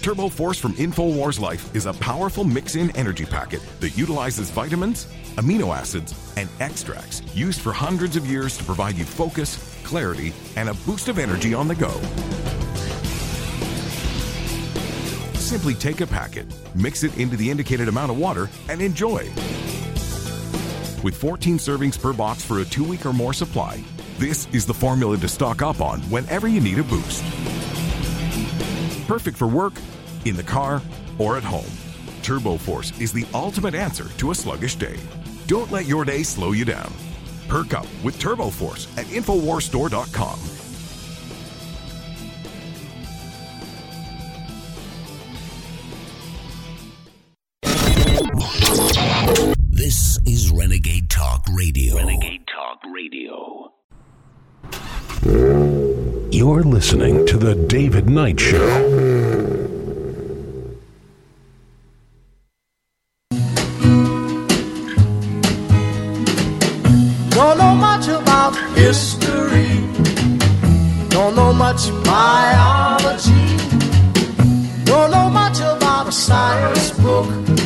Turbo 0.00 0.30
Force 0.30 0.58
from 0.58 0.72
InfoWars 0.74 1.38
Life 1.38 1.74
is 1.76 1.86
a 1.86 1.92
powerful 1.92 2.44
mix 2.44 2.76
in 2.76 2.90
energy 2.96 3.26
packet 3.26 3.60
that 3.80 3.96
utilizes 3.96 4.50
vitamins, 4.50 5.06
amino 5.36 5.76
acids, 5.76 6.14
and 6.36 6.48
extracts 6.60 7.22
used 7.34 7.60
for 7.60 7.72
hundreds 7.72 8.16
of 8.16 8.26
years 8.26 8.56
to 8.56 8.64
provide 8.64 8.96
you 8.96 9.04
focus, 9.04 9.78
clarity, 9.84 10.32
and 10.56 10.70
a 10.70 10.74
boost 10.86 11.08
of 11.08 11.18
energy 11.18 11.52
on 11.52 11.68
the 11.68 11.74
go. 11.74 11.92
Simply 15.34 15.74
take 15.74 16.00
a 16.00 16.06
packet, 16.06 16.46
mix 16.74 17.04
it 17.04 17.16
into 17.18 17.36
the 17.36 17.50
indicated 17.50 17.86
amount 17.86 18.10
of 18.10 18.16
water, 18.16 18.48
and 18.70 18.80
enjoy. 18.80 19.30
With 21.02 21.16
14 21.16 21.58
servings 21.58 22.00
per 22.00 22.12
box 22.12 22.44
for 22.44 22.60
a 22.60 22.64
two 22.64 22.84
week 22.84 23.04
or 23.04 23.12
more 23.12 23.32
supply, 23.32 23.82
this 24.18 24.46
is 24.52 24.64
the 24.64 24.74
formula 24.74 25.16
to 25.16 25.28
stock 25.28 25.60
up 25.60 25.80
on 25.80 26.00
whenever 26.02 26.46
you 26.46 26.60
need 26.60 26.78
a 26.78 26.84
boost. 26.84 27.24
Perfect 29.08 29.36
for 29.36 29.48
work, 29.48 29.72
in 30.24 30.36
the 30.36 30.44
car, 30.44 30.80
or 31.18 31.36
at 31.36 31.42
home. 31.42 31.70
Turbo 32.22 32.56
Force 32.56 32.98
is 33.00 33.12
the 33.12 33.26
ultimate 33.34 33.74
answer 33.74 34.08
to 34.18 34.30
a 34.30 34.34
sluggish 34.34 34.76
day. 34.76 34.96
Don't 35.48 35.72
let 35.72 35.86
your 35.86 36.04
day 36.04 36.22
slow 36.22 36.52
you 36.52 36.64
down. 36.64 36.92
Perk 37.48 37.74
up 37.74 37.86
with 38.04 38.20
Turbo 38.20 38.48
Force 38.48 38.86
at 38.96 39.06
InfoWarsStore.com. 39.06 40.38
Renegade 50.54 51.08
Talk 51.08 51.46
Radio. 51.50 51.96
Renegade 51.96 52.46
Talk 52.46 52.80
Radio. 52.92 53.72
You're 56.30 56.62
listening 56.62 57.26
to 57.26 57.38
The 57.38 57.54
David 57.54 58.10
Knight 58.10 58.38
Show. 58.38 58.58
Don't 67.30 67.56
know 67.56 67.74
much 67.74 68.08
about 68.08 68.54
history. 68.76 69.68
Don't 71.08 71.34
know 71.34 71.54
much 71.54 71.88
biology. 72.04 73.56
Don't 74.84 75.10
know 75.10 75.30
much 75.30 75.60
about 75.60 76.08
a 76.08 76.12
science 76.12 76.90
book. 76.98 77.61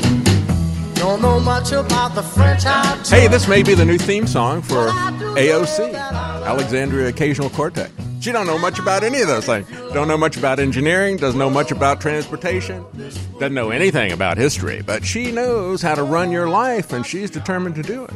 Don't 1.06 1.22
know 1.22 1.38
much 1.38 1.70
about 1.70 2.16
the 2.16 2.22
French. 2.22 2.64
Hey, 3.08 3.28
this 3.28 3.46
may 3.46 3.62
be 3.62 3.74
the 3.74 3.84
new 3.84 3.96
theme 3.96 4.26
song 4.26 4.60
for 4.60 4.88
AOC, 5.38 5.94
Alexandria 5.94 7.06
Occasional 7.06 7.48
Quartet. 7.48 7.92
She 8.20 8.32
don't 8.32 8.44
know 8.44 8.58
much 8.58 8.80
about 8.80 9.04
any 9.04 9.20
of 9.20 9.28
those 9.28 9.46
things. 9.46 9.68
Don't 9.94 10.08
know 10.08 10.16
much 10.16 10.36
about 10.36 10.58
engineering, 10.58 11.16
doesn't 11.16 11.38
know 11.38 11.48
much 11.48 11.70
about 11.70 12.00
transportation, 12.00 12.84
doesn't 13.38 13.54
know 13.54 13.70
anything 13.70 14.10
about 14.10 14.36
history, 14.36 14.82
but 14.82 15.04
she 15.04 15.30
knows 15.30 15.80
how 15.80 15.94
to 15.94 16.02
run 16.02 16.32
your 16.32 16.48
life 16.48 16.92
and 16.92 17.06
she's 17.06 17.30
determined 17.30 17.76
to 17.76 17.84
do 17.84 18.02
it. 18.02 18.14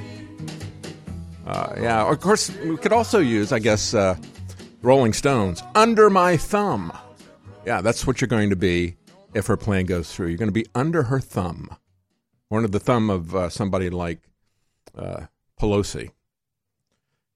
Uh, 1.47 1.73
yeah, 1.81 2.11
of 2.11 2.19
course, 2.19 2.51
we 2.57 2.77
could 2.77 2.93
also 2.93 3.21
use, 3.21 3.53
I 3.53 3.61
guess, 3.61 3.95
uh, 3.95 4.17
Rolling 4.83 5.13
Stones, 5.13 5.63
Under 5.77 6.11
My 6.11 6.37
Thumb. 6.37 6.93
Yeah, 7.65 7.83
that's 7.83 8.05
what 8.05 8.21
you're 8.21 8.27
going 8.27 8.51
to 8.51 8.57
be 8.57 8.97
if 9.33 9.47
her 9.47 9.57
plan 9.57 9.87
goes 9.87 10.13
through. 10.13 10.27
You're 10.27 10.39
going 10.39 10.49
to 10.49 10.53
be 10.53 10.67
under 10.75 11.05
her 11.05 11.21
thumb, 11.21 11.71
or 12.51 12.59
under 12.59 12.69
the 12.69 12.81
thumb 12.81 13.09
of 13.09 13.35
uh, 13.35 13.49
somebody 13.49 13.89
like 13.89 14.21
uh, 14.97 15.27
Pelosi. 15.59 16.11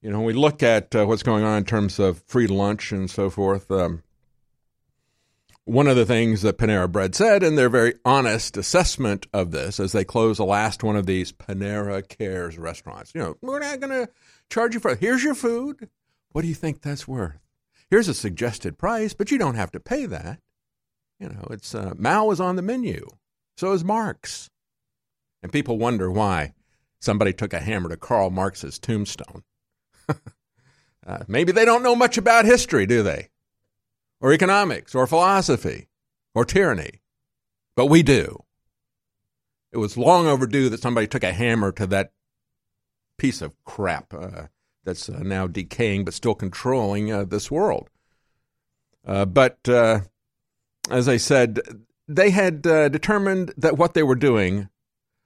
You 0.01 0.11
know, 0.11 0.17
when 0.17 0.27
we 0.27 0.33
look 0.33 0.61
at 0.61 0.93
uh, 0.93 1.05
what's 1.05 1.23
going 1.23 1.43
on 1.43 1.57
in 1.57 1.65
terms 1.65 1.97
of 1.97 2.21
free 2.27 2.45
lunch 2.45 2.91
and 2.91 3.09
so 3.09 3.29
forth, 3.29 3.71
um, 3.71 4.03
one 5.63 5.87
of 5.87 5.95
the 5.95 6.05
things 6.05 6.43
that 6.43 6.59
Panera 6.59 6.91
Bread 6.91 7.15
said 7.15 7.41
in 7.41 7.55
their 7.55 7.69
very 7.69 7.95
honest 8.05 8.55
assessment 8.55 9.25
of 9.33 9.49
this 9.49 9.79
as 9.79 9.93
they 9.93 10.03
close 10.03 10.37
the 10.37 10.45
last 10.45 10.83
one 10.83 10.95
of 10.95 11.07
these 11.07 11.31
Panera 11.31 12.07
Cares 12.07 12.59
restaurants, 12.59 13.13
you 13.15 13.21
know, 13.21 13.35
we're 13.41 13.59
not 13.59 13.79
going 13.79 14.05
to 14.05 14.11
charge 14.49 14.75
you 14.75 14.79
for 14.79 14.91
it. 14.91 14.99
Here's 14.99 15.23
your 15.23 15.33
food. 15.33 15.89
What 16.33 16.43
do 16.43 16.47
you 16.47 16.53
think 16.53 16.81
that's 16.81 17.07
worth? 17.07 17.39
Here's 17.89 18.07
a 18.07 18.13
suggested 18.13 18.77
price, 18.77 19.13
but 19.13 19.31
you 19.31 19.39
don't 19.39 19.55
have 19.55 19.71
to 19.71 19.79
pay 19.79 20.05
that. 20.05 20.39
You 21.19 21.29
know, 21.29 21.47
it's 21.49 21.73
uh, 21.73 21.93
Mao 21.97 22.29
is 22.29 22.39
on 22.39 22.57
the 22.57 22.61
menu. 22.61 23.07
So 23.57 23.71
is 23.71 23.83
Marx. 23.83 24.49
And 25.45 25.53
people 25.53 25.77
wonder 25.77 26.09
why 26.09 26.55
somebody 26.99 27.31
took 27.31 27.53
a 27.53 27.59
hammer 27.59 27.87
to 27.89 27.97
Karl 27.97 28.31
Marx's 28.31 28.79
tombstone. 28.79 29.43
uh, 30.09 31.19
maybe 31.27 31.51
they 31.51 31.65
don't 31.65 31.83
know 31.83 31.95
much 31.95 32.17
about 32.17 32.45
history, 32.45 32.87
do 32.87 33.03
they? 33.03 33.29
Or 34.19 34.33
economics, 34.33 34.95
or 34.95 35.05
philosophy, 35.05 35.87
or 36.33 36.45
tyranny. 36.45 37.01
But 37.75 37.91
we 37.91 38.01
do. 38.01 38.43
It 39.71 39.77
was 39.77 39.97
long 39.97 40.25
overdue 40.25 40.67
that 40.69 40.81
somebody 40.81 41.05
took 41.05 41.23
a 41.23 41.31
hammer 41.31 41.71
to 41.73 41.85
that 41.85 42.11
piece 43.19 43.43
of 43.43 43.53
crap, 43.65 44.15
uh, 44.15 44.47
that's 44.83 45.09
uh, 45.09 45.19
now 45.19 45.45
decaying 45.45 46.05
but 46.05 46.15
still 46.15 46.33
controlling 46.33 47.11
uh, 47.11 47.23
this 47.23 47.51
world. 47.51 47.91
Uh, 49.05 49.25
but 49.25 49.59
uh, 49.69 49.99
as 50.89 51.07
I 51.07 51.17
said, 51.17 51.59
they 52.07 52.31
had 52.31 52.63
determined 52.63 53.53
that 53.57 53.77
what 53.77 53.93
they 53.93 54.01
were 54.01 54.15
doing 54.15 54.69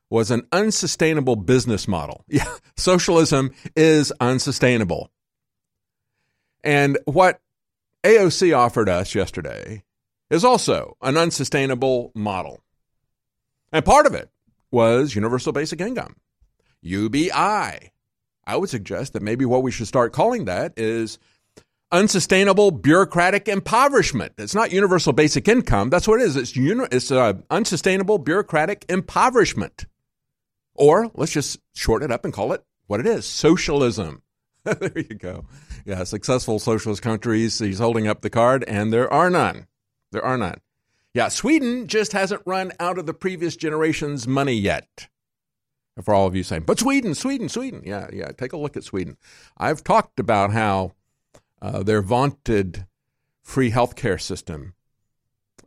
was 0.10 0.32
an 0.32 0.48
unsustainable 0.52 1.36
business 1.36 1.88
model. 1.88 2.26
Yeah, 2.30 2.52
socialism 2.78 3.52
is 3.76 4.12
unsustainable. 4.20 5.12
And 6.64 6.98
what 7.06 7.42
AOC 8.04 8.58
offered 8.58 8.90
us 8.90 9.14
yesterday 9.16 9.84
is 10.30 10.44
also 10.46 10.96
an 11.02 11.18
unsustainable 11.18 12.12
model. 12.16 12.62
And 13.72 13.84
part 13.84 14.06
of 14.06 14.14
it 14.14 14.30
was 14.72 15.16
universal 15.16 15.52
basic 15.52 15.82
income, 15.82 16.16
UBI. 16.82 17.32
I 17.32 18.56
would 18.56 18.70
suggest 18.70 19.14
that 19.14 19.22
maybe 19.22 19.46
what 19.46 19.64
we 19.64 19.72
should 19.72 19.88
start 19.88 20.14
calling 20.14 20.46
that 20.46 20.74
is 20.78 21.20
unsustainable 21.92 22.72
bureaucratic 22.72 23.48
impoverishment. 23.48 24.34
It's 24.38 24.56
not 24.56 24.72
universal 24.72 25.14
basic 25.14 25.48
income. 25.48 25.90
That's 25.90 26.08
what 26.08 26.22
it 26.22 26.26
is. 26.26 26.36
It's, 26.36 26.56
uni- 26.56 26.88
it's 26.92 27.12
uh, 27.12 27.34
unsustainable 27.50 28.18
bureaucratic 28.18 28.86
impoverishment. 28.90 29.86
Or 30.80 31.12
let's 31.14 31.34
just 31.34 31.60
shorten 31.76 32.10
it 32.10 32.14
up 32.14 32.24
and 32.24 32.34
call 32.34 32.54
it 32.54 32.64
what 32.88 33.02
it 33.02 33.06
is 33.06 33.26
socialism. 33.26 34.24
there 34.64 34.92
you 34.96 35.16
go. 35.16 35.46
Yeah, 35.86 36.04
successful 36.06 36.58
socialist 36.58 37.02
countries. 37.02 37.60
He's 37.60 37.80
holding 37.80 38.08
up 38.08 38.22
the 38.22 38.30
card, 38.30 38.64
and 38.64 38.92
there 38.92 39.12
are 39.12 39.30
none. 39.30 39.68
There 40.12 40.24
are 40.24 40.38
none. 40.38 40.62
Yeah, 41.14 41.28
Sweden 41.28 41.88
just 41.88 42.14
hasn't 42.14 42.44
run 42.46 42.72
out 42.80 42.98
of 42.98 43.06
the 43.06 43.14
previous 43.14 43.56
generation's 43.56 44.28
money 44.28 44.54
yet. 44.54 45.10
For 46.04 46.14
all 46.14 46.28
of 46.28 46.36
you 46.36 46.44
saying, 46.44 46.64
but 46.64 46.80
Sweden, 46.80 47.14
Sweden, 47.14 47.50
Sweden. 47.50 47.82
Yeah, 47.86 48.08
yeah, 48.14 48.32
take 48.32 48.54
a 48.54 48.58
look 48.58 48.78
at 48.78 48.86
Sweden. 48.86 49.18
I've 49.58 49.84
talked 49.84 50.18
about 50.18 50.54
how 50.54 50.94
uh, 51.62 51.84
their 51.84 52.02
vaunted 52.02 52.86
free 53.42 53.72
healthcare 53.72 54.22
system 54.22 54.76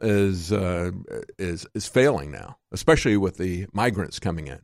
is 0.00 0.50
uh, 0.50 0.92
is 1.38 1.66
is 1.74 1.86
failing 1.86 2.30
now, 2.30 2.56
especially 2.70 3.18
with 3.18 3.36
the 3.36 3.66
migrants 3.74 4.18
coming 4.18 4.46
in. 4.46 4.60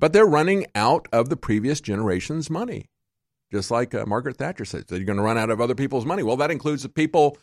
But 0.00 0.12
they're 0.12 0.26
running 0.26 0.66
out 0.74 1.06
of 1.12 1.28
the 1.28 1.36
previous 1.36 1.80
generation's 1.80 2.50
money, 2.50 2.90
just 3.52 3.70
like 3.70 3.94
uh, 3.94 4.04
Margaret 4.06 4.36
Thatcher 4.36 4.64
said. 4.64 4.84
You're 4.90 5.04
going 5.04 5.18
to 5.18 5.22
run 5.22 5.38
out 5.38 5.50
of 5.50 5.60
other 5.60 5.74
people's 5.74 6.04
money. 6.04 6.22
Well, 6.22 6.36
that 6.38 6.50
includes 6.50 6.82
the 6.82 6.88
people 6.88 7.38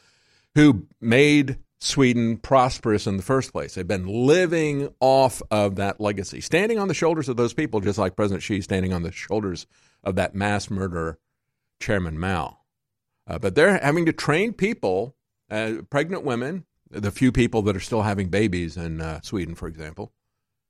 who 0.56 0.86
made 1.00 1.58
Sweden 1.80 2.38
prosperous 2.38 3.08
in 3.08 3.18
the 3.18 3.24
first 3.24 3.52
place. 3.52 3.74
They've 3.74 3.88
been 3.88 4.06
living 4.06 4.94
off 5.00 5.42
of 5.50 5.78
that 5.78 6.00
legacy, 6.00 6.40
standing 6.40 6.78
on 6.78 6.88
the 6.88 6.94
shoulders 6.94 7.28
of 7.28 7.38
those 7.38 7.54
people, 7.54 7.80
just 7.80 7.98
like 7.98 8.16
President 8.16 8.44
Xi 8.44 8.62
standing 8.62 8.94
on 8.94 9.02
the 9.02 9.12
shoulders 9.12 9.66
of 10.04 10.16
that 10.16 10.36
mass 10.36 10.70
murderer, 10.70 11.18
Chairman 11.80 12.20
Mao. 12.20 12.60
Uh, 13.28 13.40
but 13.40 13.56
they're 13.56 13.80
having 13.80 14.06
to 14.06 14.14
train 14.14 14.54
people, 14.54 15.16
uh, 15.50 15.76
pregnant 15.90 16.24
women, 16.24 16.66
the 16.92 17.12
few 17.12 17.32
people 17.32 17.62
that 17.64 17.76
are 17.76 17.82
still 17.82 18.04
having 18.04 18.30
babies 18.30 18.78
in 18.78 19.02
uh, 19.02 19.22
Sweden, 19.22 19.56
for 19.56 19.68
example. 19.68 20.12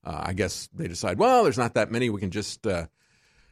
Uh, 0.04 0.22
I 0.26 0.34
guess 0.34 0.68
they 0.74 0.88
decide, 0.88 1.20
well, 1.20 1.44
there's 1.44 1.58
not 1.58 1.76
that 1.76 1.92
many. 1.92 2.10
We 2.10 2.20
can 2.20 2.32
just 2.32 2.66
uh, 2.66 2.88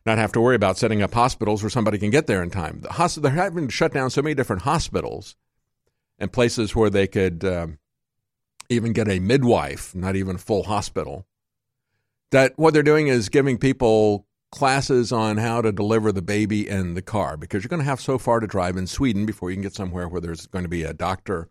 not 0.06 0.18
have 0.18 0.32
to 0.34 0.42
worry 0.42 0.56
about 0.56 0.78
setting 0.78 1.02
up 1.02 1.14
hospitals 1.14 1.62
where 1.62 1.70
somebody 1.70 1.98
can 1.98 2.10
get 2.10 2.28
there 2.28 2.42
in 2.42 2.50
time. 2.50 2.82
The 2.82 2.90
hosp- 2.90 3.22
they're 3.22 3.32
having 3.32 3.68
to 3.68 3.74
shut 3.74 3.94
down 3.94 4.10
so 4.10 4.22
many 4.22 4.34
different 4.34 4.64
hospitals 4.64 5.36
and 6.18 6.32
places 6.32 6.76
where 6.76 6.90
they 6.90 7.08
could 7.08 7.46
um, 7.46 7.78
even 8.70 8.94
get 8.94 9.08
a 9.08 9.20
midwife, 9.20 9.94
not 9.96 10.16
even 10.16 10.36
a 10.36 10.40
full 10.40 10.64
hospital. 10.64 11.26
That 12.32 12.54
what 12.58 12.74
they're 12.74 12.84
doing 12.84 13.08
is 13.08 13.30
giving 13.30 13.58
people 13.58 14.26
classes 14.52 15.12
on 15.12 15.38
how 15.38 15.62
to 15.62 15.72
deliver 15.72 16.12
the 16.12 16.22
baby 16.22 16.68
in 16.68 16.96
the 16.96 17.02
car 17.02 17.38
because 17.38 17.64
you're 17.64 17.70
going 17.70 17.82
to 17.82 17.86
have 17.86 18.02
so 18.02 18.18
far 18.18 18.40
to 18.40 18.48
drive 18.48 18.78
in 18.78 18.88
Sweden 18.88 19.26
before 19.26 19.50
you 19.50 19.56
can 19.56 19.64
get 19.64 19.76
somewhere 19.76 20.08
where 20.08 20.22
there's 20.22 20.48
going 20.48 20.64
to 20.64 20.70
be 20.70 20.84
a 20.84 20.94
doctor 20.94 21.50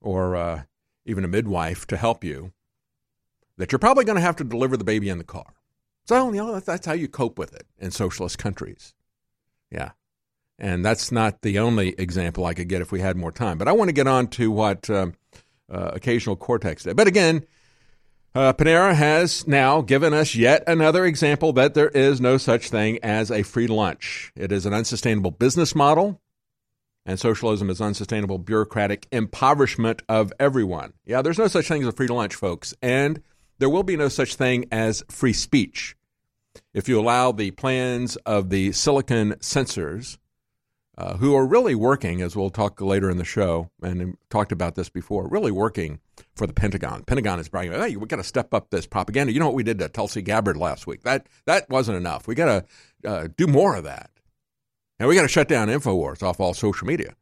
or 0.00 0.36
uh, 0.36 0.62
even 1.04 1.24
a 1.24 1.28
midwife 1.28 1.86
to 1.86 1.96
help 1.96 2.22
you. 2.22 2.52
That 3.56 3.70
you're 3.70 3.78
probably 3.78 4.04
going 4.04 4.16
to 4.16 4.22
have 4.22 4.36
to 4.36 4.44
deliver 4.44 4.76
the 4.76 4.84
baby 4.84 5.08
in 5.08 5.18
the 5.18 5.24
car. 5.24 5.54
So 6.06 6.32
you 6.32 6.38
know 6.38 6.60
that's 6.60 6.86
how 6.86 6.92
you 6.92 7.08
cope 7.08 7.38
with 7.38 7.54
it 7.54 7.66
in 7.78 7.90
socialist 7.90 8.38
countries. 8.38 8.94
Yeah, 9.70 9.92
and 10.58 10.84
that's 10.84 11.10
not 11.10 11.42
the 11.42 11.58
only 11.58 11.90
example 11.98 12.44
I 12.44 12.54
could 12.54 12.68
get 12.68 12.82
if 12.82 12.92
we 12.92 13.00
had 13.00 13.16
more 13.16 13.32
time. 13.32 13.58
But 13.58 13.68
I 13.68 13.72
want 13.72 13.88
to 13.88 13.94
get 13.94 14.06
on 14.06 14.28
to 14.28 14.50
what 14.50 14.90
um, 14.90 15.14
uh, 15.70 15.92
occasional 15.94 16.36
cortex 16.36 16.82
did. 16.82 16.96
But 16.96 17.06
again, 17.06 17.46
uh, 18.34 18.52
Panera 18.52 18.94
has 18.94 19.46
now 19.46 19.80
given 19.80 20.12
us 20.12 20.34
yet 20.34 20.64
another 20.66 21.04
example 21.04 21.52
that 21.54 21.74
there 21.74 21.88
is 21.88 22.20
no 22.20 22.36
such 22.36 22.68
thing 22.68 22.98
as 23.02 23.30
a 23.30 23.42
free 23.42 23.68
lunch. 23.68 24.32
It 24.34 24.52
is 24.52 24.66
an 24.66 24.74
unsustainable 24.74 25.30
business 25.30 25.74
model, 25.74 26.20
and 27.06 27.18
socialism 27.18 27.70
is 27.70 27.80
unsustainable 27.80 28.38
bureaucratic 28.38 29.06
impoverishment 29.12 30.02
of 30.08 30.32
everyone. 30.40 30.94
Yeah, 31.06 31.22
there's 31.22 31.38
no 31.38 31.46
such 31.46 31.68
thing 31.68 31.82
as 31.82 31.88
a 31.88 31.92
free 31.92 32.08
lunch, 32.08 32.34
folks, 32.34 32.74
and 32.82 33.22
there 33.58 33.68
will 33.68 33.82
be 33.82 33.96
no 33.96 34.08
such 34.08 34.34
thing 34.36 34.66
as 34.70 35.04
free 35.08 35.32
speech. 35.32 35.96
If 36.72 36.88
you 36.88 37.00
allow 37.00 37.32
the 37.32 37.50
plans 37.52 38.16
of 38.16 38.50
the 38.50 38.72
silicon 38.72 39.34
censors 39.40 40.18
uh, 40.96 41.16
who 41.16 41.34
are 41.34 41.46
really 41.46 41.74
working, 41.74 42.22
as 42.22 42.36
we'll 42.36 42.50
talk 42.50 42.80
later 42.80 43.10
in 43.10 43.16
the 43.16 43.24
show, 43.24 43.70
and 43.82 44.16
talked 44.30 44.52
about 44.52 44.76
this 44.76 44.88
before, 44.88 45.26
really 45.28 45.50
working 45.50 45.98
for 46.36 46.46
the 46.46 46.52
Pentagon. 46.52 47.02
Pentagon 47.04 47.40
is 47.40 47.48
bragging, 47.48 47.72
hey, 47.72 47.96
we 47.96 48.06
got 48.06 48.16
to 48.16 48.24
step 48.24 48.54
up 48.54 48.70
this 48.70 48.86
propaganda. 48.86 49.32
You 49.32 49.40
know 49.40 49.46
what 49.46 49.54
we 49.54 49.64
did 49.64 49.78
to 49.80 49.88
Tulsi 49.88 50.22
Gabbard 50.22 50.56
last 50.56 50.86
week? 50.86 51.02
That 51.02 51.26
that 51.46 51.68
wasn't 51.68 51.96
enough. 51.96 52.28
We 52.28 52.34
got 52.34 52.64
to 53.02 53.08
uh, 53.08 53.28
do 53.36 53.46
more 53.46 53.74
of 53.76 53.84
that, 53.84 54.10
and 54.98 55.08
we 55.08 55.16
got 55.16 55.22
to 55.22 55.28
shut 55.28 55.48
down 55.48 55.68
Infowars 55.68 56.22
off 56.22 56.38
all 56.38 56.54
social 56.54 56.86
media. 56.86 57.14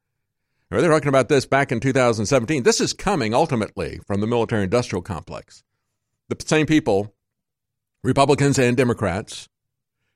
They're 0.68 0.88
talking 0.88 1.08
about 1.08 1.28
this 1.28 1.44
back 1.44 1.70
in 1.70 1.80
2017. 1.80 2.62
This 2.62 2.80
is 2.80 2.94
coming 2.94 3.34
ultimately 3.34 4.00
from 4.06 4.22
the 4.22 4.26
military-industrial 4.26 5.02
complex. 5.02 5.62
The 6.38 6.48
same 6.48 6.66
people, 6.66 7.14
Republicans 8.02 8.58
and 8.58 8.76
Democrats, 8.76 9.48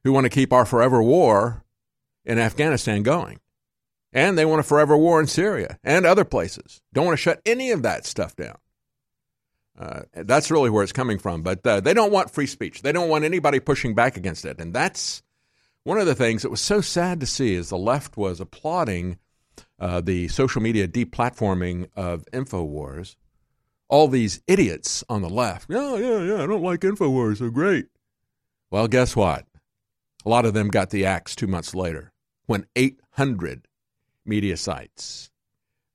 who 0.04 0.12
want 0.12 0.24
to 0.24 0.30
keep 0.30 0.52
our 0.52 0.64
forever 0.64 1.02
war 1.02 1.64
in 2.24 2.38
Afghanistan 2.38 3.02
going 3.02 3.40
and 4.16 4.38
they 4.38 4.46
want 4.46 4.60
a 4.60 4.62
forever 4.62 4.96
war 4.96 5.20
in 5.20 5.26
Syria 5.26 5.78
and 5.84 6.06
other 6.06 6.24
places. 6.24 6.80
Don't 6.94 7.04
want 7.04 7.18
to 7.18 7.22
shut 7.22 7.42
any 7.44 7.70
of 7.70 7.82
that 7.82 8.06
stuff 8.06 8.34
down. 8.34 8.56
Uh, 9.78 10.02
that's 10.14 10.50
really 10.50 10.70
where 10.70 10.82
it's 10.82 10.92
coming 10.92 11.18
from. 11.18 11.42
But 11.42 11.66
uh, 11.66 11.80
they 11.80 11.92
don't 11.92 12.10
want 12.10 12.30
free 12.30 12.46
speech. 12.46 12.80
They 12.80 12.92
don't 12.92 13.10
want 13.10 13.24
anybody 13.24 13.60
pushing 13.60 13.94
back 13.94 14.16
against 14.16 14.46
it. 14.46 14.58
And 14.58 14.72
that's 14.72 15.22
one 15.84 15.98
of 15.98 16.06
the 16.06 16.14
things 16.14 16.42
that 16.42 16.50
was 16.50 16.62
so 16.62 16.80
sad 16.80 17.20
to 17.20 17.26
see 17.26 17.54
is 17.54 17.68
the 17.68 17.76
left 17.76 18.16
was 18.16 18.40
applauding 18.40 19.18
uh, 19.78 20.00
the 20.00 20.28
social 20.28 20.62
media 20.62 20.88
deplatforming 20.88 21.88
of 21.94 22.24
Infowars. 22.32 23.16
All 23.88 24.08
these 24.08 24.42
idiots 24.46 25.04
on 25.08 25.22
the 25.22 25.28
left. 25.30 25.70
Yeah, 25.70 25.96
yeah, 25.96 26.22
yeah. 26.22 26.42
I 26.42 26.46
don't 26.46 26.62
like 26.62 26.80
Infowars. 26.80 27.38
They're 27.38 27.50
great. 27.50 27.86
Well, 28.70 28.88
guess 28.88 29.14
what? 29.14 29.46
A 30.24 30.28
lot 30.28 30.44
of 30.44 30.54
them 30.54 30.68
got 30.68 30.90
the 30.90 31.06
axe 31.06 31.36
two 31.36 31.46
months 31.46 31.74
later 31.74 32.12
when 32.46 32.66
800 32.74 33.68
media 34.24 34.56
sites. 34.56 35.30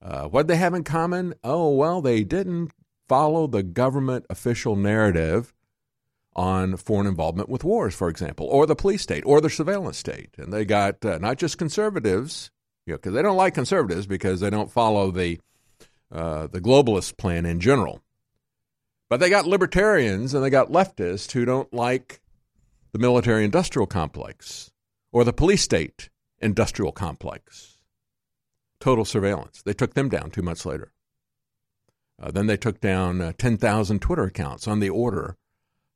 Uh, 0.01 0.27
what 0.27 0.47
they 0.47 0.55
have 0.55 0.73
in 0.73 0.83
common? 0.83 1.33
Oh, 1.43 1.69
well, 1.71 2.01
they 2.01 2.23
didn't 2.23 2.71
follow 3.07 3.45
the 3.45 3.63
government 3.63 4.25
official 4.29 4.75
narrative 4.75 5.53
on 6.33 6.77
foreign 6.77 7.07
involvement 7.07 7.49
with 7.49 7.63
wars, 7.63 7.93
for 7.93 8.07
example, 8.07 8.47
or 8.47 8.65
the 8.65 8.75
police 8.75 9.01
state, 9.01 9.25
or 9.25 9.41
the 9.41 9.49
surveillance 9.49 9.97
state. 9.97 10.29
And 10.37 10.53
they 10.53 10.63
got 10.63 11.03
uh, 11.05 11.17
not 11.17 11.37
just 11.37 11.57
conservatives, 11.57 12.51
you 12.85 12.93
know, 12.93 12.97
because 12.97 13.13
they 13.13 13.21
don't 13.21 13.37
like 13.37 13.53
conservatives 13.53 14.07
because 14.07 14.39
they 14.39 14.49
don't 14.49 14.71
follow 14.71 15.11
the 15.11 15.39
uh, 16.11 16.47
the 16.47 16.61
globalist 16.61 17.17
plan 17.17 17.45
in 17.45 17.59
general. 17.59 18.01
But 19.09 19.19
they 19.19 19.29
got 19.29 19.45
libertarians 19.45 20.33
and 20.33 20.43
they 20.43 20.49
got 20.49 20.71
leftists 20.71 21.31
who 21.31 21.45
don't 21.45 21.73
like 21.73 22.21
the 22.91 22.99
military 22.99 23.43
industrial 23.43 23.87
complex 23.87 24.71
or 25.11 25.23
the 25.23 25.33
police 25.33 25.61
state 25.61 26.09
industrial 26.39 26.91
complex 26.91 27.77
total 28.79 29.05
surveillance. 29.05 29.61
They 29.61 29.73
took 29.73 29.93
them 29.93 30.09
down 30.09 30.31
two 30.31 30.41
months 30.41 30.65
later. 30.65 30.91
Uh, 32.21 32.31
then 32.31 32.47
they 32.47 32.57
took 32.57 32.81
down 32.81 33.21
uh, 33.21 33.31
10,000 33.37 34.01
Twitter 34.01 34.23
accounts 34.23 34.67
on 34.67 34.79
the 34.79 34.89
order 34.89 35.37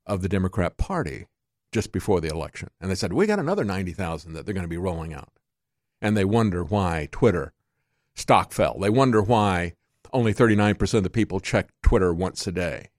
of 0.06 0.22
the 0.22 0.28
Democrat 0.28 0.76
Party 0.76 1.26
just 1.72 1.92
before 1.92 2.20
the 2.20 2.28
election. 2.28 2.70
And 2.80 2.90
they 2.90 2.94
said, 2.94 3.12
we 3.12 3.26
got 3.26 3.38
another 3.38 3.64
90,000 3.64 4.32
that 4.32 4.46
they're 4.46 4.54
going 4.54 4.64
to 4.64 4.68
be 4.68 4.78
rolling 4.78 5.12
out. 5.12 5.32
And 6.00 6.16
they 6.16 6.24
wonder 6.24 6.64
why 6.64 7.08
Twitter 7.10 7.52
stock 8.14 8.52
fell. 8.52 8.78
They 8.78 8.90
wonder 8.90 9.22
why 9.22 9.74
only 10.12 10.34
39% 10.34 10.94
of 10.94 11.02
the 11.02 11.10
people 11.10 11.40
check 11.40 11.70
Twitter 11.82 12.12
once 12.12 12.46
a 12.46 12.52
day. 12.52 12.90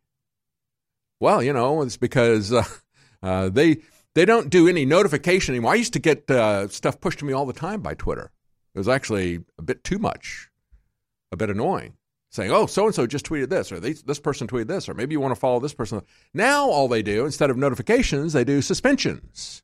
Well, 1.19 1.41
you 1.41 1.53
know, 1.53 1.81
it's 1.81 1.97
because 1.97 2.53
uh, 2.53 2.63
uh, 3.21 3.49
they 3.49 3.77
they 4.15 4.25
don't 4.25 4.49
do 4.49 4.67
any 4.67 4.85
notification 4.85 5.53
anymore. 5.53 5.73
I 5.73 5.75
used 5.75 5.93
to 5.93 5.99
get 5.99 6.29
uh, 6.29 6.67
stuff 6.69 6.99
pushed 6.99 7.19
to 7.19 7.25
me 7.25 7.33
all 7.33 7.45
the 7.45 7.53
time 7.53 7.81
by 7.81 7.93
Twitter. 7.93 8.31
It 8.73 8.79
was 8.79 8.87
actually 8.87 9.43
a 9.57 9.61
bit 9.61 9.83
too 9.83 9.99
much, 9.99 10.49
a 11.31 11.37
bit 11.37 11.49
annoying. 11.49 11.93
Saying, 12.29 12.51
oh, 12.51 12.65
so 12.65 12.85
and 12.85 12.93
so 12.93 13.07
just 13.07 13.25
tweeted 13.25 13.49
this, 13.49 13.71
or 13.71 13.79
this 13.79 14.19
person 14.19 14.47
tweeted 14.47 14.67
this, 14.67 14.89
or 14.89 14.93
maybe 14.93 15.13
you 15.13 15.21
want 15.21 15.33
to 15.33 15.39
follow 15.39 15.59
this 15.59 15.73
person. 15.73 16.01
Now, 16.33 16.69
all 16.69 16.87
they 16.87 17.01
do, 17.01 17.25
instead 17.25 17.49
of 17.49 17.57
notifications, 17.57 18.33
they 18.33 18.43
do 18.43 18.61
suspensions. 18.61 19.63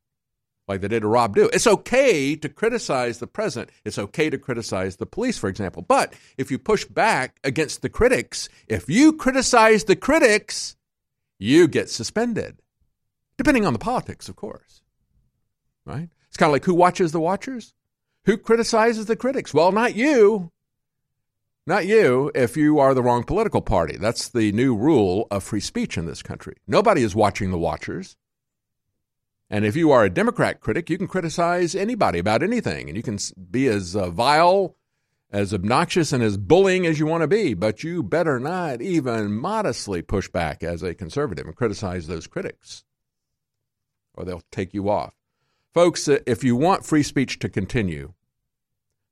Like 0.68 0.82
they 0.82 0.88
did 0.88 1.02
to 1.02 1.08
Rob 1.08 1.36
Dew. 1.36 1.50
It's 1.54 1.68
okay 1.68 2.36
to 2.36 2.50
criticize 2.50 3.20
the 3.20 3.28
president. 3.28 3.72
It's 3.84 4.00
okay 4.00 4.30
to 4.30 4.38
criticize 4.38 4.96
the 4.96 5.06
police, 5.06 5.38
for 5.38 5.50
example. 5.50 5.82
But 5.82 6.14
if 6.38 6.52
you 6.52 6.58
push 6.58 6.86
back 6.86 7.38
against 7.44 7.82
the 7.82 7.90
critics, 7.90 8.50
if 8.68 8.90
you 8.90 9.14
criticize 9.14 9.84
the 9.84 9.96
critics, 9.96 10.76
you 11.38 11.68
get 11.68 11.90
suspended, 11.90 12.62
depending 13.38 13.66
on 13.66 13.74
the 13.74 13.80
politics, 13.80 14.30
of 14.30 14.36
course. 14.36 14.82
Right? 15.86 16.10
It's 16.28 16.38
kind 16.38 16.50
of 16.50 16.54
like 16.54 16.66
who 16.66 16.74
watches 16.74 17.12
the 17.12 17.20
watchers? 17.20 17.74
Who 18.26 18.38
criticizes 18.38 19.06
the 19.06 19.18
critics? 19.18 19.54
Well, 19.54 19.72
not 19.74 19.96
you. 19.96 20.52
Not 21.68 21.86
you 21.86 22.32
if 22.36 22.58
you 22.58 22.80
are 22.80 22.94
the 22.94 23.04
wrong 23.04 23.24
political 23.24 23.62
party. 23.62 23.98
That's 23.98 24.30
the 24.30 24.52
new 24.54 24.76
rule 24.76 25.28
of 25.30 25.44
free 25.44 25.60
speech 25.60 25.98
in 25.98 26.06
this 26.06 26.24
country. 26.24 26.56
Nobody 26.68 27.04
is 27.04 27.16
watching 27.16 27.52
the 27.52 27.58
watchers. 27.58 28.16
And 29.54 29.66
if 29.66 29.76
you 29.76 29.92
are 29.92 30.04
a 30.04 30.10
Democrat 30.10 30.62
critic, 30.62 30.90
you 30.90 30.98
can 30.98 31.08
criticize 31.08 31.76
anybody 31.76 32.18
about 32.18 32.42
anything, 32.42 32.88
and 32.88 32.98
you 32.98 33.04
can 33.04 33.20
be 33.52 33.68
as 33.68 33.96
uh, 33.96 34.10
vile, 34.10 34.76
as 35.32 35.54
obnoxious, 35.54 36.12
and 36.12 36.24
as 36.24 36.38
bullying 36.38 36.88
as 36.88 36.98
you 36.98 37.06
want 37.06 37.22
to 37.22 37.28
be. 37.28 37.54
But 37.54 37.84
you 37.84 38.02
better 38.02 38.40
not 38.40 38.82
even 38.82 39.32
modestly 39.32 40.02
push 40.02 40.28
back 40.28 40.64
as 40.64 40.82
a 40.82 40.96
conservative 40.96 41.46
and 41.46 41.56
criticize 41.56 42.08
those 42.08 42.26
critics, 42.26 42.84
or 44.16 44.26
they'll 44.26 44.42
take 44.52 44.74
you 44.74 44.90
off. 44.90 45.14
Folks, 45.72 46.08
uh, 46.08 46.18
if 46.26 46.44
you 46.44 46.56
want 46.56 46.84
free 46.84 47.04
speech 47.04 47.38
to 47.38 47.48
continue, 47.48 48.14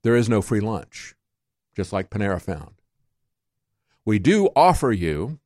there 0.01 0.15
is 0.15 0.27
no 0.27 0.41
free 0.41 0.59
lunch, 0.59 1.13
just 1.75 1.93
like 1.93 2.09
Panera 2.09 2.41
found. 2.41 2.81
We 4.05 4.17
do 4.17 4.49
offer 4.55 4.91
you 4.91 5.39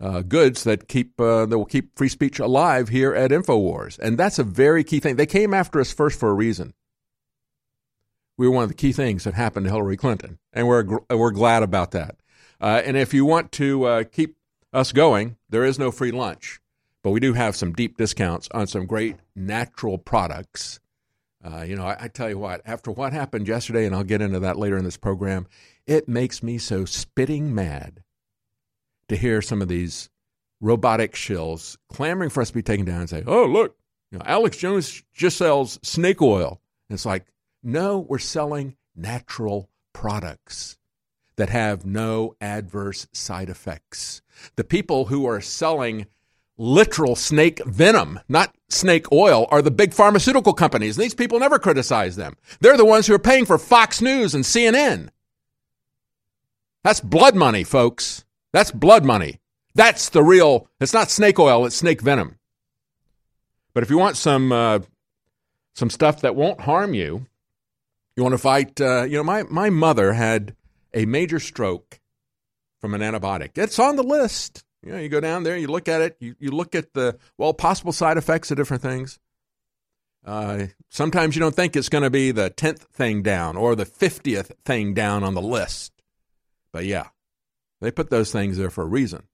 uh, 0.00 0.22
goods 0.22 0.64
that 0.64 0.88
keep 0.88 1.20
uh, 1.20 1.46
that 1.46 1.56
will 1.56 1.64
keep 1.64 1.96
free 1.96 2.08
speech 2.08 2.38
alive 2.38 2.88
here 2.88 3.14
at 3.14 3.30
Infowars, 3.30 3.98
and 3.98 4.18
that's 4.18 4.38
a 4.38 4.44
very 4.44 4.84
key 4.84 5.00
thing. 5.00 5.16
They 5.16 5.26
came 5.26 5.54
after 5.54 5.80
us 5.80 5.92
first 5.92 6.18
for 6.18 6.30
a 6.30 6.34
reason. 6.34 6.74
We 8.36 8.48
were 8.48 8.54
one 8.54 8.64
of 8.64 8.68
the 8.68 8.74
key 8.74 8.92
things 8.92 9.24
that 9.24 9.34
happened 9.34 9.66
to 9.66 9.70
Hillary 9.70 9.96
Clinton, 9.96 10.38
and 10.52 10.66
we're 10.66 11.00
we're 11.10 11.30
glad 11.30 11.62
about 11.62 11.92
that. 11.92 12.16
Uh, 12.60 12.82
and 12.84 12.96
if 12.96 13.14
you 13.14 13.24
want 13.24 13.52
to 13.52 13.84
uh, 13.84 14.04
keep 14.04 14.36
us 14.72 14.92
going, 14.92 15.36
there 15.48 15.64
is 15.64 15.78
no 15.78 15.90
free 15.90 16.10
lunch, 16.10 16.60
but 17.02 17.10
we 17.10 17.20
do 17.20 17.34
have 17.34 17.56
some 17.56 17.72
deep 17.72 17.96
discounts 17.96 18.48
on 18.52 18.66
some 18.66 18.86
great 18.86 19.16
natural 19.36 19.98
products. 19.98 20.80
Uh, 21.44 21.62
you 21.62 21.76
know, 21.76 21.84
I, 21.84 21.96
I 22.04 22.08
tell 22.08 22.28
you 22.28 22.38
what, 22.38 22.62
after 22.64 22.90
what 22.90 23.12
happened 23.12 23.46
yesterday, 23.46 23.84
and 23.84 23.94
I'll 23.94 24.02
get 24.02 24.22
into 24.22 24.40
that 24.40 24.58
later 24.58 24.78
in 24.78 24.84
this 24.84 24.96
program, 24.96 25.46
it 25.86 26.08
makes 26.08 26.42
me 26.42 26.58
so 26.58 26.84
spitting 26.84 27.54
mad 27.54 28.03
to 29.08 29.16
hear 29.16 29.42
some 29.42 29.62
of 29.62 29.68
these 29.68 30.10
robotic 30.60 31.14
shills 31.14 31.76
clamoring 31.88 32.30
for 32.30 32.40
us 32.40 32.48
to 32.48 32.54
be 32.54 32.62
taken 32.62 32.84
down 32.86 33.00
and 33.00 33.10
say, 33.10 33.22
"Oh, 33.26 33.44
look, 33.44 33.76
you 34.10 34.18
know, 34.18 34.24
Alex 34.26 34.56
Jones 34.56 35.02
just 35.12 35.36
sells 35.36 35.78
snake 35.82 36.22
oil." 36.22 36.60
And 36.88 36.94
it's 36.94 37.06
like, 37.06 37.26
no, 37.62 37.98
we're 37.98 38.18
selling 38.18 38.76
natural 38.94 39.70
products 39.92 40.76
that 41.36 41.48
have 41.48 41.84
no 41.84 42.36
adverse 42.40 43.06
side 43.12 43.48
effects. 43.48 44.22
The 44.56 44.64
people 44.64 45.06
who 45.06 45.26
are 45.26 45.40
selling 45.40 46.06
literal 46.56 47.16
snake 47.16 47.64
venom, 47.64 48.20
not 48.28 48.54
snake 48.68 49.10
oil, 49.10 49.46
are 49.50 49.62
the 49.62 49.70
big 49.70 49.92
pharmaceutical 49.92 50.52
companies. 50.52 50.96
And 50.96 51.04
these 51.04 51.14
people 51.14 51.40
never 51.40 51.58
criticize 51.58 52.16
them. 52.16 52.36
They're 52.60 52.76
the 52.76 52.84
ones 52.84 53.06
who 53.06 53.14
are 53.14 53.18
paying 53.18 53.46
for 53.46 53.58
Fox 53.58 54.00
News 54.00 54.34
and 54.34 54.44
CNN. 54.44 55.08
That's 56.84 57.00
blood 57.00 57.34
money, 57.34 57.64
folks. 57.64 58.23
That's 58.54 58.70
blood 58.70 59.04
money. 59.04 59.40
That's 59.74 60.10
the 60.10 60.22
real, 60.22 60.68
it's 60.80 60.92
not 60.92 61.10
snake 61.10 61.40
oil, 61.40 61.66
it's 61.66 61.74
snake 61.74 62.00
venom. 62.00 62.38
But 63.72 63.82
if 63.82 63.90
you 63.90 63.98
want 63.98 64.16
some, 64.16 64.52
uh, 64.52 64.78
some 65.74 65.90
stuff 65.90 66.20
that 66.20 66.36
won't 66.36 66.60
harm 66.60 66.94
you, 66.94 67.26
you 68.14 68.22
want 68.22 68.32
to 68.34 68.38
fight, 68.38 68.80
uh, 68.80 69.02
you 69.02 69.16
know, 69.16 69.24
my, 69.24 69.42
my 69.42 69.70
mother 69.70 70.12
had 70.12 70.54
a 70.94 71.04
major 71.04 71.40
stroke 71.40 71.98
from 72.80 72.94
an 72.94 73.00
antibiotic. 73.00 73.58
It's 73.58 73.80
on 73.80 73.96
the 73.96 74.04
list. 74.04 74.62
You 74.84 74.92
know, 74.92 74.98
you 74.98 75.08
go 75.08 75.18
down 75.18 75.42
there, 75.42 75.56
you 75.56 75.66
look 75.66 75.88
at 75.88 76.00
it, 76.00 76.16
you, 76.20 76.36
you 76.38 76.52
look 76.52 76.76
at 76.76 76.94
the, 76.94 77.18
well, 77.36 77.54
possible 77.54 77.92
side 77.92 78.18
effects 78.18 78.52
of 78.52 78.56
different 78.56 78.84
things. 78.84 79.18
Uh, 80.24 80.66
sometimes 80.90 81.34
you 81.34 81.40
don't 81.40 81.56
think 81.56 81.74
it's 81.74 81.88
going 81.88 82.04
to 82.04 82.10
be 82.10 82.30
the 82.30 82.50
10th 82.50 82.82
thing 82.92 83.20
down 83.24 83.56
or 83.56 83.74
the 83.74 83.84
50th 83.84 84.52
thing 84.64 84.94
down 84.94 85.24
on 85.24 85.34
the 85.34 85.42
list. 85.42 85.90
But 86.72 86.84
yeah, 86.84 87.08
they 87.84 87.90
put 87.90 88.10
those 88.10 88.32
things 88.32 88.56
there 88.56 88.70
for 88.70 88.82
a 88.82 88.88
reason. 88.88 89.24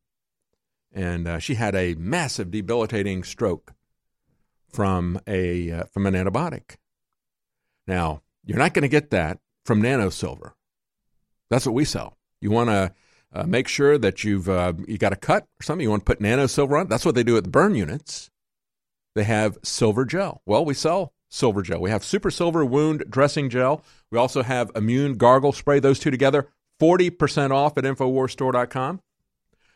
And 0.93 1.29
uh, 1.29 1.39
she 1.39 1.55
had 1.55 1.75
a 1.75 1.95
massive 1.95 2.51
debilitating 2.51 3.23
stroke 3.23 3.73
from 4.69 5.21
a 5.27 5.71
uh, 5.71 5.85
from 5.85 6.07
an 6.07 6.15
antibiotic. 6.15 6.77
Now, 7.87 8.23
you're 8.45 8.59
not 8.59 8.75
going 8.75 8.83
to 8.83 8.89
get 8.89 9.11
that 9.11 9.39
from 9.65 9.81
nano 9.81 10.11
silver. 10.11 10.55
That's 11.49 11.67
what 11.67 11.75
we 11.75 11.85
sell. 11.85 12.17
You 12.41 12.51
want 12.51 12.71
to 12.71 12.93
uh, 13.33 13.45
make 13.45 13.69
sure 13.69 13.99
that 13.99 14.25
you've 14.25 14.49
uh, 14.49 14.73
you 14.87 14.99
got 14.99 15.13
a 15.13 15.17
cut 15.17 15.47
or 15.61 15.63
something. 15.63 15.83
You 15.83 15.91
want 15.91 16.03
to 16.03 16.11
put 16.11 16.21
nano 16.21 16.47
silver 16.47 16.77
on. 16.77 16.89
That's 16.89 17.05
what 17.05 17.15
they 17.15 17.23
do 17.23 17.37
at 17.37 17.45
the 17.45 17.51
burn 17.51 17.75
units. 17.75 18.31
They 19.15 19.25
have 19.25 19.59
silver 19.63 20.05
gel. 20.05 20.43
Well, 20.47 20.65
we 20.65 20.75
sell 20.75 21.13
silver 21.29 21.63
gel. 21.63 21.81
We 21.81 21.91
have 21.91 22.05
super 22.05 22.31
silver 22.31 22.65
wound 22.65 23.05
dressing 23.09 23.51
gel. 23.51 23.85
We 24.11 24.19
also 24.19 24.43
have 24.43 24.71
immune 24.75 25.17
gargle 25.17 25.53
spray. 25.53 25.79
Those 25.79 25.99
two 25.99 26.11
together 26.11 26.49
40% 26.81 27.51
off 27.51 27.77
at 27.79 27.85
InfoWarsStore.com. 27.85 29.01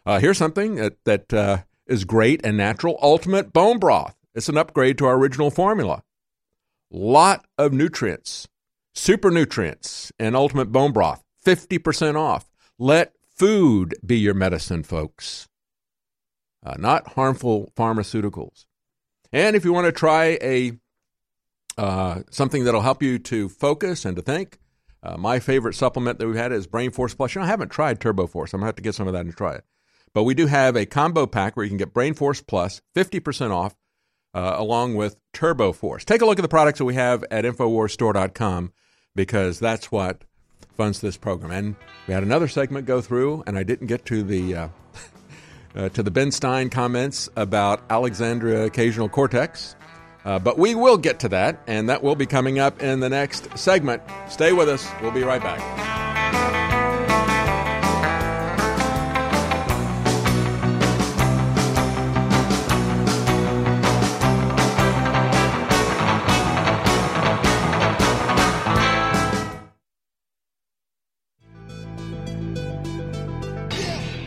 Uh, 0.07 0.19
here's 0.19 0.39
something 0.39 0.77
that, 0.77 0.97
that 1.05 1.33
uh, 1.33 1.59
is 1.87 2.05
great 2.05 2.45
and 2.45 2.57
natural 2.57 2.99
Ultimate 3.03 3.53
Bone 3.53 3.79
Broth. 3.79 4.17
It's 4.35 4.49
an 4.49 4.59
upgrade 4.59 4.99
to 4.99 5.07
our 5.07 5.17
original 5.17 5.51
formula. 5.51 6.03
Lot 6.91 7.47
of 7.59 7.73
nutrients, 7.73 8.49
super 8.93 9.31
nutrients, 9.31 10.13
and 10.19 10.35
Ultimate 10.37 10.73
Bone 10.73 10.93
Broth. 10.93 11.23
50% 11.45 12.17
off. 12.17 12.51
Let 12.79 13.13
food 13.35 13.95
be 14.05 14.19
your 14.19 14.35
medicine, 14.35 14.83
folks, 14.83 15.49
uh, 16.65 16.75
not 16.79 17.13
harmful 17.15 17.73
pharmaceuticals. 17.77 18.65
And 19.33 19.57
if 19.57 19.65
you 19.65 19.73
want 19.73 19.87
to 19.87 19.93
try 19.93 20.39
a 20.41 20.73
uh, 21.77 22.21
something 22.31 22.65
that'll 22.65 22.83
help 22.83 23.03
you 23.03 23.19
to 23.19 23.49
focus 23.49 24.05
and 24.05 24.17
to 24.17 24.23
think, 24.23 24.59
uh, 25.05 25.17
my 25.19 25.39
favorite 25.39 25.75
supplement 25.75 26.19
that 26.19 26.27
we've 26.27 26.37
had 26.37 26.51
is 26.51 26.67
Brain 26.67 26.91
Force 26.91 27.15
Plus. 27.15 27.35
You 27.35 27.41
know, 27.41 27.45
I 27.45 27.49
haven't 27.49 27.69
tried 27.69 28.01
Turbo 28.01 28.27
Force. 28.27 28.55
I'm 28.55 28.61
going 28.61 28.65
to 28.65 28.69
have 28.69 28.77
to 28.77 28.83
get 28.83 28.95
some 28.95 29.07
of 29.07 29.13
that 29.13 29.27
and 29.27 29.37
try 29.37 29.55
it. 29.55 29.65
But 30.15 30.23
we 30.23 30.35
do 30.35 30.47
have 30.47 30.77
a 30.77 30.87
combo 30.87 31.27
pack 31.27 31.57
where 31.57 31.65
you 31.65 31.71
can 31.71 31.77
get 31.77 31.93
Brain 31.93 32.15
Force 32.15 32.41
Plus, 32.41 32.81
50% 32.97 33.51
off, 33.51 33.75
uh, 34.33 34.55
along 34.57 34.95
with 34.95 35.17
Turbo 35.33 35.73
Force. 35.73 36.05
Take 36.05 36.23
a 36.23 36.27
look 36.27 36.39
at 36.39 36.43
the 36.43 36.49
products 36.49 36.79
that 36.79 36.87
we 36.87 36.95
have 36.95 37.23
at 37.31 37.45
InfoWarsStore.com 37.45 38.73
because 39.15 39.59
that's 39.59 39.93
what 39.93 40.23
funds 40.77 41.01
this 41.01 41.17
program. 41.19 41.51
And 41.51 41.77
we 42.09 42.15
had 42.15 42.23
another 42.23 42.49
segment 42.49 42.87
go 42.87 43.01
through, 43.01 43.45
and 43.47 43.59
I 43.59 43.63
didn't 43.63 43.89
get 43.89 44.07
to 44.07 44.23
the. 44.23 44.55
Uh, 44.55 44.69
uh, 45.77 45.89
to 45.91 46.03
the 46.05 46.11
Ben 46.11 46.31
Stein 46.31 46.71
comments 46.71 47.29
about 47.37 47.83
Alexandria 47.91 48.65
Occasional 48.65 49.09
Cortex. 49.09 49.75
Uh, 50.25 50.39
but 50.39 50.59
we 50.59 50.75
will 50.75 50.97
get 50.97 51.21
to 51.21 51.29
that, 51.29 51.61
and 51.67 51.89
that 51.89 52.03
will 52.03 52.17
be 52.17 52.27
coming 52.27 52.59
up 52.59 52.83
in 52.83 53.01
the 53.01 53.09
next 53.09 53.57
segment. 53.59 54.03
Stay 54.29 54.53
with 54.53 54.69
us. 54.69 54.89
We'll 55.03 55.11
be 55.11 55.23
right 55.23 55.43
back. 55.43 55.61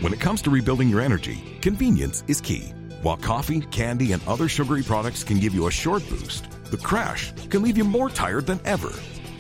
When 0.03 0.13
it 0.13 0.21
comes 0.21 0.41
to 0.43 0.49
rebuilding 0.49 0.87
your 0.87 1.01
energy, 1.01 1.57
convenience 1.61 2.23
is 2.27 2.39
key. 2.39 2.71
While 3.07 3.15
coffee, 3.15 3.61
candy, 3.61 4.11
and 4.11 4.21
other 4.27 4.49
sugary 4.49 4.83
products 4.83 5.23
can 5.23 5.39
give 5.39 5.53
you 5.53 5.67
a 5.67 5.71
short 5.71 6.05
boost, 6.09 6.51
the 6.71 6.75
crash 6.75 7.31
can 7.49 7.61
leave 7.61 7.77
you 7.77 7.85
more 7.85 8.09
tired 8.09 8.45
than 8.45 8.59
ever. 8.65 8.91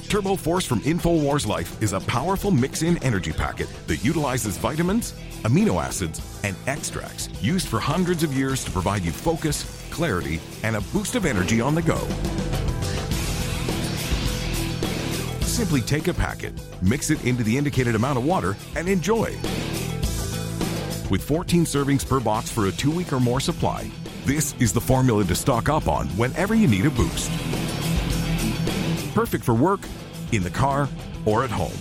Turbo 0.07 0.37
Force 0.37 0.65
from 0.65 0.79
InfoWars 0.83 1.45
Life 1.45 1.83
is 1.83 1.91
a 1.91 1.99
powerful 1.99 2.49
mix 2.49 2.81
in 2.81 2.97
energy 3.03 3.33
packet 3.33 3.67
that 3.87 4.05
utilizes 4.05 4.57
vitamins, 4.57 5.11
amino 5.43 5.83
acids, 5.83 6.21
and 6.45 6.55
extracts 6.65 7.27
used 7.41 7.67
for 7.67 7.77
hundreds 7.77 8.23
of 8.23 8.31
years 8.31 8.63
to 8.63 8.71
provide 8.71 9.03
you 9.03 9.11
focus, 9.11 9.65
clarity, 9.91 10.39
and 10.63 10.77
a 10.77 10.81
boost 10.93 11.15
of 11.15 11.25
energy 11.25 11.59
on 11.59 11.75
the 11.75 11.81
go. 11.81 11.99
Simply 15.41 15.81
take 15.81 16.07
a 16.07 16.13
packet, 16.13 16.53
mix 16.81 17.09
it 17.09 17.21
into 17.25 17.43
the 17.43 17.57
indicated 17.57 17.95
amount 17.95 18.17
of 18.17 18.23
water, 18.23 18.55
and 18.77 18.87
enjoy. 18.87 19.37
With 21.09 21.23
14 21.23 21.63
servings 21.63 22.07
per 22.07 22.19
box 22.19 22.49
for 22.49 22.67
a 22.67 22.71
two 22.71 22.91
week 22.91 23.13
or 23.13 23.19
more 23.19 23.39
supply, 23.39 23.89
this 24.25 24.53
is 24.59 24.73
the 24.73 24.81
formula 24.81 25.23
to 25.23 25.35
stock 25.35 25.69
up 25.69 25.87
on 25.87 26.07
whenever 26.17 26.53
you 26.53 26.67
need 26.67 26.85
a 26.85 26.89
boost. 26.89 27.31
Perfect 29.15 29.45
for 29.45 29.53
work, 29.53 29.79
in 30.33 30.43
the 30.43 30.49
car, 30.49 30.89
or 31.25 31.45
at 31.45 31.49
home. 31.49 31.77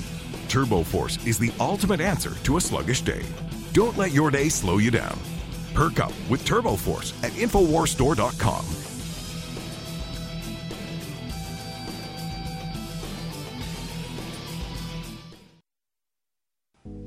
Turbo 0.48 0.84
Force 0.84 1.18
is 1.26 1.38
the 1.38 1.52
ultimate 1.58 2.00
answer 2.00 2.34
to 2.44 2.56
a 2.56 2.60
sluggish 2.60 3.00
day. 3.00 3.24
Don't 3.72 3.98
let 3.98 4.12
your 4.12 4.30
day 4.30 4.48
slow 4.48 4.78
you 4.78 4.92
down. 4.92 5.18
Perk 5.74 5.98
up 5.98 6.12
with 6.30 6.44
Turbo 6.44 6.76
Force 6.76 7.12
at 7.24 7.32
InfoWarsStore.com. 7.32 8.85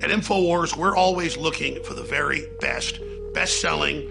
At 0.02 0.12
InfoWars, 0.12 0.78
we're 0.78 0.96
always 0.96 1.36
looking 1.36 1.84
for 1.84 1.94
the 1.94 2.04
very 2.04 2.48
best, 2.62 3.02
best 3.34 3.60
selling, 3.60 4.10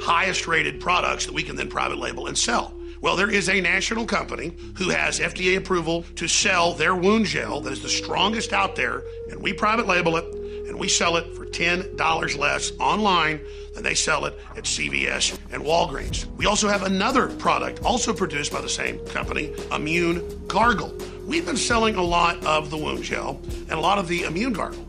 highest 0.00 0.46
rated 0.46 0.80
products 0.80 1.26
that 1.26 1.34
we 1.34 1.42
can 1.42 1.54
then 1.54 1.68
private 1.68 1.98
label 1.98 2.28
and 2.28 2.38
sell. 2.38 2.72
Well, 3.02 3.14
there 3.14 3.30
is 3.30 3.50
a 3.50 3.60
national 3.60 4.06
company 4.06 4.56
who 4.76 4.88
has 4.88 5.20
FDA 5.20 5.58
approval 5.58 6.04
to 6.16 6.26
sell 6.26 6.72
their 6.72 6.94
wound 6.94 7.26
gel 7.26 7.60
that 7.60 7.72
is 7.74 7.82
the 7.82 7.90
strongest 7.90 8.54
out 8.54 8.74
there, 8.74 9.02
and 9.30 9.42
we 9.42 9.52
private 9.52 9.86
label 9.86 10.16
it 10.16 10.24
and 10.66 10.78
we 10.78 10.88
sell 10.88 11.16
it 11.16 11.34
for 11.34 11.44
$10 11.44 12.38
less 12.38 12.72
online 12.78 13.40
than 13.74 13.82
they 13.82 13.94
sell 13.94 14.24
it 14.24 14.38
at 14.56 14.64
CVS 14.64 15.38
and 15.52 15.62
Walgreens. 15.62 16.24
We 16.36 16.46
also 16.46 16.68
have 16.68 16.84
another 16.84 17.28
product, 17.28 17.84
also 17.84 18.14
produced 18.14 18.50
by 18.50 18.62
the 18.62 18.68
same 18.68 18.98
company, 19.06 19.54
Immune 19.72 20.46
Gargle. 20.46 20.96
We've 21.26 21.44
been 21.44 21.56
selling 21.56 21.96
a 21.96 22.02
lot 22.02 22.42
of 22.44 22.70
the 22.70 22.78
wound 22.78 23.04
gel 23.04 23.40
and 23.44 23.72
a 23.72 23.80
lot 23.80 23.98
of 23.98 24.08
the 24.08 24.22
Immune 24.22 24.54
Gargle. 24.54 24.87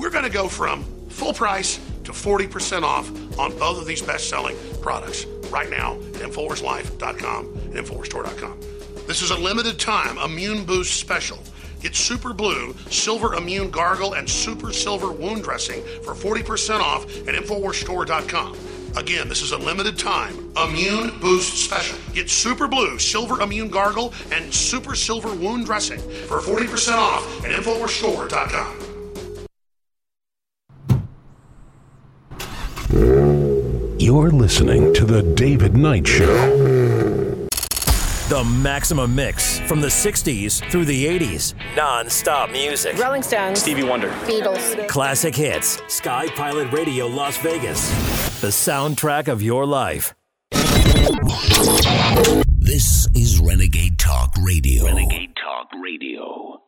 We're 0.00 0.08
going 0.08 0.24
to 0.24 0.30
go 0.30 0.48
from 0.48 0.82
full 1.10 1.34
price 1.34 1.78
to 2.04 2.12
40% 2.12 2.84
off 2.84 3.10
on 3.38 3.56
both 3.58 3.78
of 3.78 3.86
these 3.86 4.00
best 4.00 4.30
selling 4.30 4.56
products 4.80 5.26
right 5.50 5.68
now 5.68 5.96
at 5.96 6.22
InfoWarsLife.com 6.22 7.46
and 7.46 7.74
InfoWarsStore.com. 7.74 8.60
This 9.06 9.20
is 9.20 9.30
a 9.30 9.36
limited 9.36 9.78
time 9.78 10.16
Immune 10.16 10.64
Boost 10.64 10.98
special. 10.98 11.38
Get 11.82 11.94
Super 11.94 12.32
Blue, 12.32 12.74
Silver 12.88 13.34
Immune 13.34 13.70
Gargle, 13.70 14.14
and 14.14 14.28
Super 14.28 14.72
Silver 14.72 15.12
Wound 15.12 15.44
Dressing 15.44 15.82
for 16.02 16.14
40% 16.14 16.80
off 16.80 17.04
at 17.28 17.34
InfoWarsStore.com. 17.34 18.56
Again, 18.96 19.28
this 19.28 19.42
is 19.42 19.52
a 19.52 19.58
limited 19.58 19.98
time 19.98 20.50
Immune 20.56 21.20
Boost 21.20 21.62
Special. 21.62 21.98
Get 22.14 22.30
Super 22.30 22.66
Blue, 22.66 22.98
Silver 22.98 23.42
Immune 23.42 23.68
Gargle, 23.68 24.14
and 24.32 24.52
Super 24.52 24.94
Silver 24.94 25.34
Wound 25.34 25.66
Dressing 25.66 26.00
for 26.00 26.40
40% 26.40 26.96
off 26.96 27.44
at 27.44 27.52
InfoWarsStore.com. 27.52 28.89
You're 32.92 34.30
listening 34.30 34.92
to 34.94 35.04
The 35.04 35.22
David 35.36 35.76
Knight 35.76 36.08
Show. 36.08 36.26
The 38.28 38.44
Maximum 38.44 39.14
Mix 39.14 39.60
from 39.60 39.80
the 39.80 39.86
60s 39.86 40.68
through 40.72 40.86
the 40.86 41.06
80s. 41.06 41.54
Non 41.76 42.10
stop 42.10 42.50
music. 42.50 42.98
Rolling 42.98 43.22
Stones. 43.22 43.60
Stevie 43.60 43.84
Wonder. 43.84 44.10
Beatles. 44.24 44.88
Classic 44.88 45.36
hits. 45.36 45.80
Sky 45.86 46.26
Pilot 46.34 46.72
Radio 46.72 47.06
Las 47.06 47.36
Vegas. 47.38 47.90
The 48.40 48.48
soundtrack 48.48 49.28
of 49.28 49.40
your 49.40 49.66
life. 49.66 50.12
This 52.58 53.06
is 53.14 53.38
Renegade 53.40 54.00
Talk 54.00 54.34
Radio. 54.42 54.86
Renegade 54.86 55.36
Talk 55.36 55.68
Radio. 55.80 56.60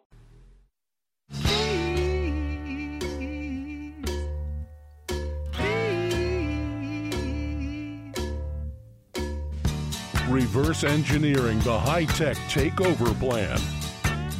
Reverse 10.33 10.83
engineering 10.83 11.59
the 11.59 11.79
high 11.79 12.07
tech 12.07 12.39
takeover 12.49 13.15
plan. 13.21 13.61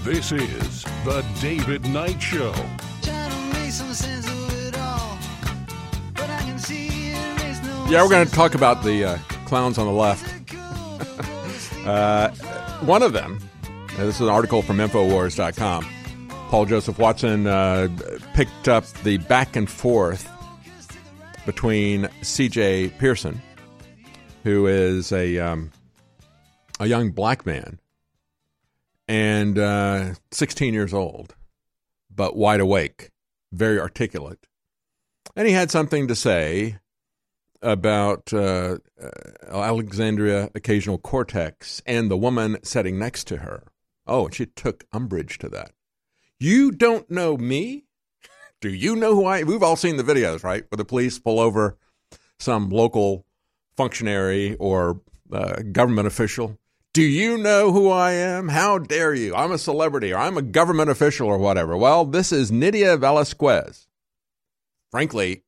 This 0.03 0.33
is 0.33 0.85
The 1.05 1.23
David 1.39 1.85
Knight 1.85 2.21
Show. 2.21 2.55
Yeah, 7.91 8.03
we're 8.03 8.09
going 8.09 8.27
to 8.27 8.33
talk 8.33 8.55
about 8.55 8.83
the 8.83 9.05
uh, 9.05 9.19
clowns 9.45 9.77
on 9.77 9.85
the 9.85 9.93
left. 9.93 10.55
uh, 11.87 12.31
one 12.87 13.03
of 13.03 13.13
them, 13.13 13.39
uh, 13.63 14.07
this 14.07 14.15
is 14.15 14.23
an 14.23 14.31
article 14.31 14.63
from 14.63 14.79
Infowars.com. 14.79 15.87
Paul 16.49 16.65
Joseph 16.65 16.99
Watson 16.99 17.47
uh, 17.47 17.89
picked 18.33 18.67
up 18.67 18.87
the 19.05 19.19
back 19.19 19.57
and 19.57 19.69
forth 19.69 20.27
between 21.45 22.09
C.J. 22.23 22.95
Pearson, 22.99 23.43
who 24.43 24.67
is 24.67 25.13
a 25.13 25.39
um, 25.39 25.71
a 26.81 26.87
young 26.87 27.11
black 27.11 27.47
man 27.47 27.79
and 29.09 29.59
uh, 29.59 30.15
16 30.31 30.75
years 30.75 30.95
old, 30.95 31.35
but 32.15 32.37
wide 32.37 32.61
awake, 32.61 33.11
very 33.53 33.79
articulate, 33.79 34.47
and 35.37 35.47
he 35.47 35.53
had 35.53 35.71
something 35.71 36.09
to 36.09 36.15
say 36.15 36.79
about 37.63 38.33
uh, 38.33 38.79
uh, 39.01 39.09
Alexandria 39.49 40.51
Occasional 40.55 40.99
Cortex 40.99 41.81
and 41.87 42.11
the 42.11 42.17
woman 42.17 42.59
sitting 42.63 42.99
next 42.99 43.25
to 43.29 43.39
her. 43.39 43.65
Oh, 44.07 44.27
and 44.27 44.35
she 44.35 44.47
took 44.47 44.85
umbrage 44.93 45.39
to 45.39 45.49
that. 45.51 45.71
You 46.39 46.73
don't 46.73 47.09
know 47.11 47.37
me? 47.37 47.85
Do 48.61 48.69
you 48.69 48.97
know 48.97 49.15
who 49.15 49.25
I? 49.25 49.39
am? 49.39 49.47
We've 49.47 49.63
all 49.63 49.77
seen 49.77 49.97
the 49.97 50.03
videos, 50.03 50.43
right? 50.43 50.65
Where 50.71 50.77
the 50.77 50.85
police 50.85 51.19
pull 51.19 51.39
over 51.39 51.77
some 52.39 52.69
local 52.71 53.25
functionary 53.77 54.57
or 54.57 55.01
uh, 55.33 55.63
government 55.71 56.09
official. 56.09 56.59
Do 56.95 57.03
you 57.03 57.39
know 57.39 57.73
who 57.73 57.89
I 57.89 58.13
am? 58.13 58.49
How 58.49 58.77
dare 58.77 59.15
you? 59.15 59.35
I'm 59.35 59.51
a 59.51 59.57
celebrity 59.57 60.13
or 60.13 60.19
I'm 60.19 60.37
a 60.37 60.43
government 60.43 60.91
official 60.91 61.27
or 61.27 61.39
whatever. 61.39 61.75
Well, 61.75 62.05
this 62.05 62.33
is 62.33 62.53
Nydia 62.53 62.99
Velasquez. 62.99 63.87
Frankly, 64.91 65.43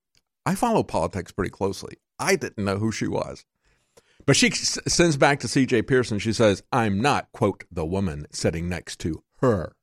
I 0.47 0.55
follow 0.55 0.83
politics 0.83 1.33
pretty 1.33 1.51
closely. 1.51 1.99
I 2.19 2.37
didn't 2.37 2.65
know 2.65 2.79
who 2.79 2.91
she 2.91 3.07
was. 3.07 3.45
But 4.25 4.37
she 4.37 4.51
sends 4.53 5.19
back 5.19 5.41
to 5.41 5.47
CJ 5.47 5.87
Pearson. 5.87 6.19
She 6.19 6.33
says, 6.33 6.63
I'm 6.73 7.03
not, 7.03 7.31
quote, 7.33 7.65
the 7.71 7.85
woman 7.85 8.25
sitting 8.31 8.67
next 8.67 8.99
to 9.01 9.23
her. 9.43 9.77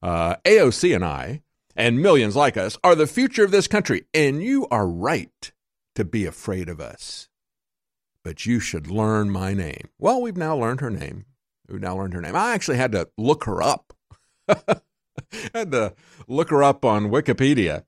Uh, 0.00 0.36
AOC 0.44 0.94
and 0.94 1.04
I, 1.04 1.42
and 1.74 2.00
millions 2.00 2.36
like 2.36 2.56
us, 2.56 2.78
are 2.84 2.94
the 2.94 3.08
future 3.08 3.44
of 3.44 3.50
this 3.50 3.66
country. 3.66 4.04
And 4.14 4.40
you 4.40 4.68
are 4.70 4.86
right 4.86 5.50
to 5.96 6.04
be 6.04 6.26
afraid 6.26 6.68
of 6.68 6.80
us. 6.80 7.29
But 8.22 8.46
you 8.46 8.60
should 8.60 8.88
learn 8.88 9.30
my 9.30 9.54
name. 9.54 9.88
Well, 9.98 10.20
we've 10.20 10.36
now 10.36 10.56
learned 10.56 10.80
her 10.80 10.90
name. 10.90 11.24
We've 11.68 11.80
now 11.80 11.96
learned 11.96 12.14
her 12.14 12.20
name. 12.20 12.36
I 12.36 12.52
actually 12.52 12.76
had 12.76 12.92
to 12.92 13.08
look 13.16 13.44
her 13.44 13.62
up. 13.62 13.92
had 15.54 15.72
to 15.72 15.94
look 16.26 16.50
her 16.50 16.62
up 16.62 16.84
on 16.84 17.10
Wikipedia. 17.10 17.84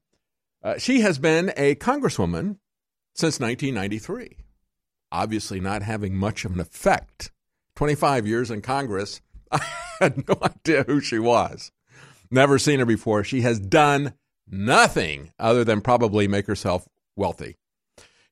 Uh, 0.62 0.78
she 0.78 1.01
has 1.01 1.18
been 1.18 1.53
a 1.57 1.74
congresswoman 1.74 2.59
since 3.14 3.41
1993. 3.41 4.37
Obviously, 5.11 5.61
not 5.61 5.83
having 5.83 6.14
much 6.16 6.45
of 6.45 6.53
an 6.53 6.61
effect. 6.61 7.33
25 7.76 8.26
years 8.26 8.51
in 8.51 8.62
Congress, 8.62 9.20
I 9.53 9.61
had 9.99 10.28
no 10.28 10.39
idea 10.43 10.85
who 10.85 11.01
she 11.01 11.18
was. 11.18 11.72
Never 12.30 12.59
seen 12.59 12.78
her 12.78 12.87
before. 12.87 13.24
She 13.24 13.43
has 13.43 13.59
done 13.59 14.14
nothing 14.49 15.33
other 15.39 15.64
than 15.64 15.80
probably 15.80 16.26
make 16.28 16.47
herself 16.47 16.89
wealthy. 17.16 17.57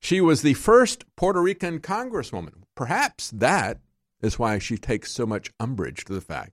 She 0.00 0.20
was 0.20 0.42
the 0.42 0.54
first 0.54 1.04
Puerto 1.16 1.40
Rican 1.40 1.78
congresswoman. 1.80 2.62
Perhaps 2.74 3.30
that 3.32 3.78
is 4.22 4.38
why 4.38 4.58
she 4.58 4.76
takes 4.76 5.10
so 5.10 5.26
much 5.26 5.52
umbrage 5.60 6.04
to 6.06 6.12
the 6.12 6.20
fact 6.20 6.52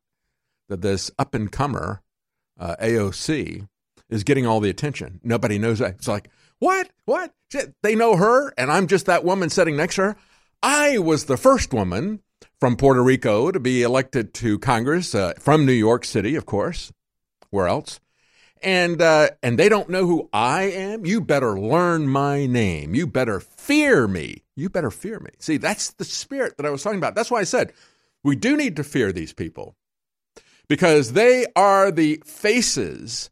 that 0.70 0.82
this 0.82 1.10
up 1.18 1.34
and 1.34 1.52
comer 1.52 2.02
uh, 2.60 2.76
AOC 2.82 3.68
is 4.10 4.24
getting 4.24 4.46
all 4.46 4.60
the 4.60 4.70
attention. 4.70 5.20
Nobody 5.24 5.58
knows 5.58 5.80
that. 5.80 5.96
It's 5.96 6.08
like, 6.08 6.30
what? 6.60 6.90
What? 7.06 7.34
They 7.84 7.96
know 7.96 8.16
her, 8.16 8.54
and 8.58 8.72
I'm 8.72 8.88
just 8.88 9.06
that 9.06 9.24
woman 9.24 9.50
sitting 9.50 9.78
next 9.78 9.96
to 9.96 10.02
her. 10.02 10.16
I 10.62 10.98
was 10.98 11.26
the 11.26 11.38
first 11.38 11.74
woman 11.74 12.22
from 12.60 12.76
Puerto 12.76 13.04
Rico 13.04 13.52
to 13.52 13.60
be 13.60 13.84
elected 13.84 14.34
to 14.36 14.60
Congress 14.60 15.14
uh, 15.14 15.34
from 15.40 15.66
New 15.66 15.74
York 15.74 16.04
City, 16.04 16.36
of 16.36 16.46
course. 16.46 16.92
Where 17.50 17.68
else? 17.68 18.00
And 18.62 19.02
uh, 19.02 19.30
and 19.44 19.58
they 19.58 19.70
don't 19.70 19.90
know 19.90 20.06
who 20.06 20.30
I 20.34 20.64
am. 20.64 21.06
You 21.06 21.22
better 21.22 21.60
learn 21.60 22.08
my 22.08 22.46
name. 22.46 22.96
You 22.96 23.08
better 23.08 23.40
fear 23.40 24.08
me. 24.08 24.44
You 24.56 24.70
better 24.70 24.92
fear 24.92 25.20
me. 25.20 25.32
See, 25.40 25.58
that's 25.58 25.92
the 25.92 26.06
spirit 26.06 26.58
that 26.58 26.66
I 26.66 26.70
was 26.70 26.84
talking 26.84 26.98
about. 26.98 27.16
That's 27.16 27.30
why 27.30 27.40
I 27.40 27.44
said 27.44 27.74
we 28.24 28.36
do 28.36 28.58
need 28.58 28.76
to 28.78 28.84
fear 28.84 29.12
these 29.12 29.34
people 29.34 29.76
because 30.68 31.14
they 31.14 31.46
are 31.56 31.92
the 31.92 32.22
faces 32.26 33.30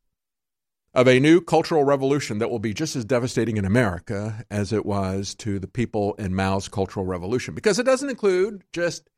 of 0.93 1.07
a 1.07 1.19
new 1.19 1.41
cultural 1.41 1.83
revolution 1.83 2.37
that 2.37 2.49
will 2.49 2.59
be 2.59 2.73
just 2.73 2.95
as 2.95 3.03
devastating 3.03 3.57
in 3.57 3.65
America 3.65 4.45
as 4.49 4.71
it 4.71 4.85
was 4.85 5.35
to 5.35 5.59
the 5.59 5.67
people 5.67 6.13
in 6.13 6.33
Mao's 6.33 6.69
Cultural 6.69 7.05
Revolution. 7.05 7.53
Because 7.53 7.77
it 7.77 7.85
doesn't 7.85 8.09
include 8.09 8.63
just 8.71 9.09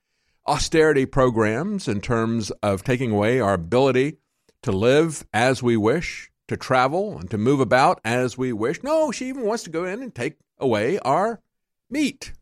austerity 0.47 1.05
programs 1.05 1.87
in 1.87 2.01
terms 2.01 2.49
of 2.63 2.83
taking 2.83 3.11
away 3.11 3.39
our 3.39 3.53
ability 3.53 4.17
to 4.63 4.71
live 4.71 5.25
as 5.33 5.61
we 5.61 5.77
wish, 5.77 6.31
to 6.47 6.57
travel, 6.57 7.17
and 7.17 7.29
to 7.31 7.37
move 7.37 7.59
about 7.59 7.99
as 8.03 8.37
we 8.37 8.53
wish. 8.53 8.83
No, 8.83 9.11
she 9.11 9.27
even 9.27 9.45
wants 9.45 9.63
to 9.63 9.69
go 9.69 9.85
in 9.85 10.01
and 10.01 10.13
take 10.13 10.37
away 10.57 10.99
our 10.99 11.41
meat. 11.89 12.33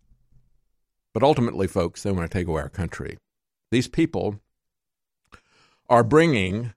But 1.14 1.24
ultimately, 1.24 1.68
folks, 1.68 2.04
they 2.04 2.12
want 2.12 2.30
to 2.30 2.38
take 2.38 2.48
away 2.48 2.62
our 2.62 2.70
country. 2.70 3.18
These 3.72 3.88
people 3.88 4.40
are 5.90 6.04
bringing 6.04 6.74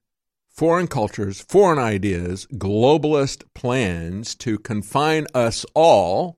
foreign 0.48 0.88
cultures, 0.88 1.40
foreign 1.40 1.78
ideas, 1.78 2.46
globalist 2.52 3.44
plans 3.54 4.34
to 4.36 4.58
confine 4.58 5.26
us 5.34 5.64
all 5.74 6.36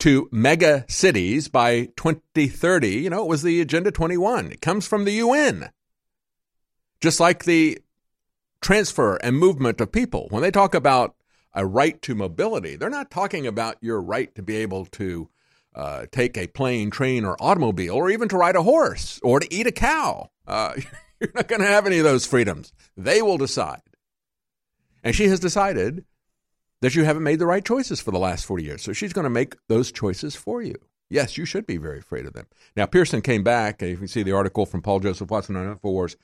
to 0.00 0.28
mega 0.32 0.84
cities 0.88 1.48
by 1.48 1.86
2030. 1.96 2.88
You 2.88 3.10
know, 3.10 3.22
it 3.22 3.28
was 3.28 3.42
the 3.42 3.60
Agenda 3.60 3.90
21. 3.90 4.52
It 4.52 4.60
comes 4.60 4.86
from 4.86 5.04
the 5.04 5.12
UN. 5.12 5.70
Just 7.00 7.20
like 7.20 7.44
the 7.44 7.78
transfer 8.64 9.16
and 9.16 9.36
movement 9.36 9.80
of 9.80 9.92
people. 9.92 10.26
When 10.30 10.42
they 10.42 10.50
talk 10.50 10.74
about 10.74 11.14
a 11.52 11.66
right 11.66 12.00
to 12.02 12.14
mobility, 12.14 12.76
they're 12.76 12.90
not 12.90 13.10
talking 13.10 13.46
about 13.46 13.76
your 13.80 14.00
right 14.00 14.34
to 14.34 14.42
be 14.42 14.56
able 14.56 14.86
to 14.86 15.28
uh, 15.74 16.06
take 16.10 16.36
a 16.38 16.46
plane, 16.46 16.90
train, 16.90 17.24
or 17.24 17.36
automobile, 17.40 17.94
or 17.94 18.10
even 18.10 18.26
to 18.28 18.38
ride 18.38 18.56
a 18.56 18.62
horse 18.62 19.20
or 19.22 19.38
to 19.38 19.54
eat 19.54 19.66
a 19.66 19.72
cow. 19.72 20.30
Uh, 20.46 20.72
you're 21.20 21.30
not 21.34 21.46
going 21.46 21.60
to 21.60 21.68
have 21.68 21.86
any 21.86 21.98
of 21.98 22.04
those 22.04 22.24
freedoms. 22.24 22.72
They 22.96 23.20
will 23.20 23.38
decide. 23.38 23.82
And 25.02 25.14
she 25.14 25.28
has 25.28 25.38
decided 25.38 26.06
that 26.80 26.94
you 26.94 27.04
haven't 27.04 27.22
made 27.22 27.38
the 27.38 27.46
right 27.46 27.64
choices 27.64 28.00
for 28.00 28.12
the 28.12 28.18
last 28.18 28.46
40 28.46 28.64
years. 28.64 28.82
So 28.82 28.94
she's 28.94 29.12
going 29.12 29.24
to 29.24 29.30
make 29.30 29.56
those 29.68 29.92
choices 29.92 30.34
for 30.34 30.62
you. 30.62 30.76
Yes, 31.10 31.36
you 31.36 31.44
should 31.44 31.66
be 31.66 31.76
very 31.76 31.98
afraid 31.98 32.24
of 32.24 32.32
them. 32.32 32.46
Now, 32.76 32.86
Pearson 32.86 33.20
came 33.20 33.44
back. 33.44 33.82
If 33.82 34.00
you 34.00 34.06
see 34.06 34.22
the 34.22 34.32
article 34.32 34.64
from 34.64 34.80
Paul 34.80 35.00
Joseph 35.00 35.30
Watson 35.30 35.54
on 35.54 35.76
InfoWars, 35.76 36.16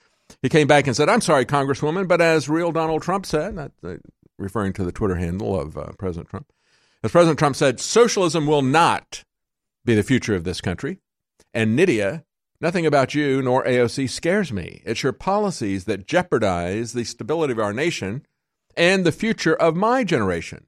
he 0.42 0.48
came 0.48 0.66
back 0.66 0.86
and 0.86 0.96
said, 0.96 1.08
I'm 1.08 1.20
sorry, 1.20 1.44
Congresswoman, 1.44 2.08
but 2.08 2.20
as 2.20 2.48
real 2.48 2.72
Donald 2.72 3.02
Trump 3.02 3.26
said, 3.26 3.58
uh, 3.58 3.96
referring 4.38 4.72
to 4.74 4.84
the 4.84 4.92
Twitter 4.92 5.16
handle 5.16 5.58
of 5.58 5.76
uh, 5.76 5.92
President 5.98 6.28
Trump, 6.28 6.52
as 7.02 7.12
President 7.12 7.38
Trump 7.38 7.56
said, 7.56 7.80
socialism 7.80 8.46
will 8.46 8.62
not 8.62 9.24
be 9.84 9.94
the 9.94 10.02
future 10.02 10.34
of 10.34 10.44
this 10.44 10.60
country. 10.60 10.98
And 11.54 11.74
Nydia, 11.74 12.24
nothing 12.60 12.86
about 12.86 13.14
you 13.14 13.42
nor 13.42 13.64
AOC 13.64 14.10
scares 14.10 14.52
me. 14.52 14.82
It's 14.84 15.02
your 15.02 15.12
policies 15.12 15.84
that 15.84 16.06
jeopardize 16.06 16.92
the 16.92 17.04
stability 17.04 17.52
of 17.52 17.58
our 17.58 17.72
nation 17.72 18.26
and 18.76 19.04
the 19.04 19.12
future 19.12 19.54
of 19.54 19.76
my 19.76 20.04
generation. 20.04 20.66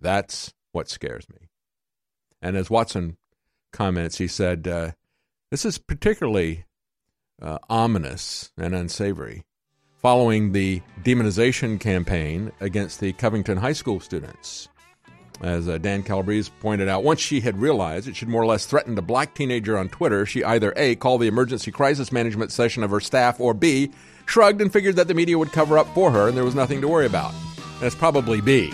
That's 0.00 0.52
what 0.72 0.88
scares 0.88 1.28
me. 1.28 1.48
And 2.42 2.56
as 2.56 2.70
Watson 2.70 3.16
comments, 3.72 4.18
he 4.18 4.28
said, 4.28 4.66
uh, 4.68 4.92
This 5.50 5.64
is 5.64 5.78
particularly 5.78 6.64
uh, 7.40 7.58
ominous 7.68 8.50
and 8.56 8.74
unsavory 8.74 9.44
following 10.00 10.52
the 10.52 10.80
demonization 11.02 11.78
campaign 11.78 12.52
against 12.60 13.00
the 13.00 13.12
Covington 13.14 13.58
High 13.58 13.72
School 13.72 14.00
students. 14.00 14.68
As 15.40 15.68
uh, 15.68 15.78
Dan 15.78 16.02
Calabrese 16.02 16.50
pointed 16.60 16.88
out, 16.88 17.04
once 17.04 17.20
she 17.20 17.40
had 17.40 17.60
realized 17.60 18.08
it 18.08 18.16
should 18.16 18.28
more 18.28 18.42
or 18.42 18.46
less 18.46 18.66
threaten 18.66 18.98
a 18.98 19.02
black 19.02 19.34
teenager 19.34 19.78
on 19.78 19.88
Twitter, 19.88 20.26
she 20.26 20.42
either 20.42 20.72
A, 20.76 20.96
called 20.96 21.20
the 21.20 21.28
emergency 21.28 21.70
crisis 21.70 22.10
management 22.10 22.50
session 22.50 22.82
of 22.82 22.90
her 22.90 23.00
staff, 23.00 23.38
or 23.38 23.54
B, 23.54 23.92
shrugged 24.26 24.60
and 24.60 24.72
figured 24.72 24.96
that 24.96 25.06
the 25.06 25.14
media 25.14 25.38
would 25.38 25.52
cover 25.52 25.78
up 25.78 25.86
for 25.94 26.10
her 26.10 26.28
and 26.28 26.36
there 26.36 26.44
was 26.44 26.56
nothing 26.56 26.80
to 26.80 26.88
worry 26.88 27.06
about. 27.06 27.32
That's 27.80 27.94
probably 27.94 28.40
B, 28.40 28.72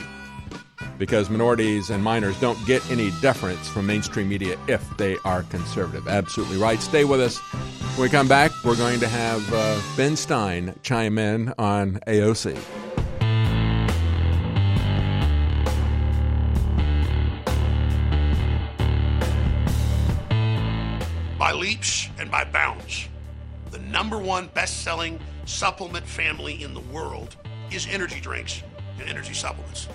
because 0.99 1.31
minorities 1.31 1.91
and 1.91 2.03
minors 2.03 2.39
don't 2.41 2.59
get 2.67 2.89
any 2.91 3.11
deference 3.21 3.69
from 3.69 3.87
mainstream 3.87 4.29
media 4.29 4.59
if 4.69 4.85
they 4.97 5.17
are 5.25 5.43
conservative. 5.45 6.09
Absolutely 6.09 6.57
right. 6.57 6.81
Stay 6.81 7.05
with 7.05 7.21
us. 7.21 7.39
When 7.97 8.03
we 8.03 8.09
come 8.09 8.29
back, 8.29 8.51
we're 8.65 8.77
going 8.77 9.01
to 9.01 9.09
have 9.09 9.53
uh, 9.53 9.81
Ben 9.97 10.17
Stein 10.17 10.79
chime 10.83 11.19
in 11.19 11.53
on 11.59 12.01
AOC. 12.07 12.59
by 21.45 21.53
leaps 21.53 22.09
and 22.19 22.31
by 22.31 22.43
bounds. 22.43 23.07
The 23.71 23.79
number 23.81 24.19
one 24.19 24.47
best 24.55 24.83
selling 24.83 25.21
supplement 25.45 26.07
family 26.07 26.63
in 26.63 26.73
the 26.73 26.81
world 26.81 27.37
is 27.71 27.87
energy 27.91 28.19
drinks 28.19 28.63
and 28.99 29.07
energy 29.07 29.35
supplements. 29.35 29.89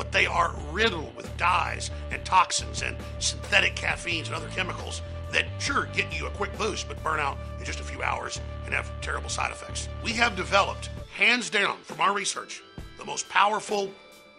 But 0.00 0.12
they 0.12 0.24
are 0.24 0.54
riddled 0.72 1.14
with 1.14 1.36
dyes 1.36 1.90
and 2.10 2.24
toxins 2.24 2.80
and 2.80 2.96
synthetic 3.18 3.76
caffeines 3.76 4.28
and 4.28 4.34
other 4.34 4.48
chemicals 4.48 5.02
that 5.30 5.44
sure 5.58 5.90
get 5.92 6.10
you 6.18 6.24
a 6.26 6.30
quick 6.30 6.56
boost 6.56 6.88
but 6.88 7.02
burn 7.02 7.20
out 7.20 7.36
in 7.58 7.66
just 7.66 7.80
a 7.80 7.84
few 7.84 8.02
hours 8.02 8.40
and 8.64 8.72
have 8.72 8.90
terrible 9.02 9.28
side 9.28 9.52
effects. 9.52 9.90
We 10.02 10.12
have 10.12 10.36
developed, 10.36 10.88
hands 11.14 11.50
down 11.50 11.76
from 11.82 12.00
our 12.00 12.14
research, 12.14 12.62
the 12.96 13.04
most 13.04 13.28
powerful, 13.28 13.92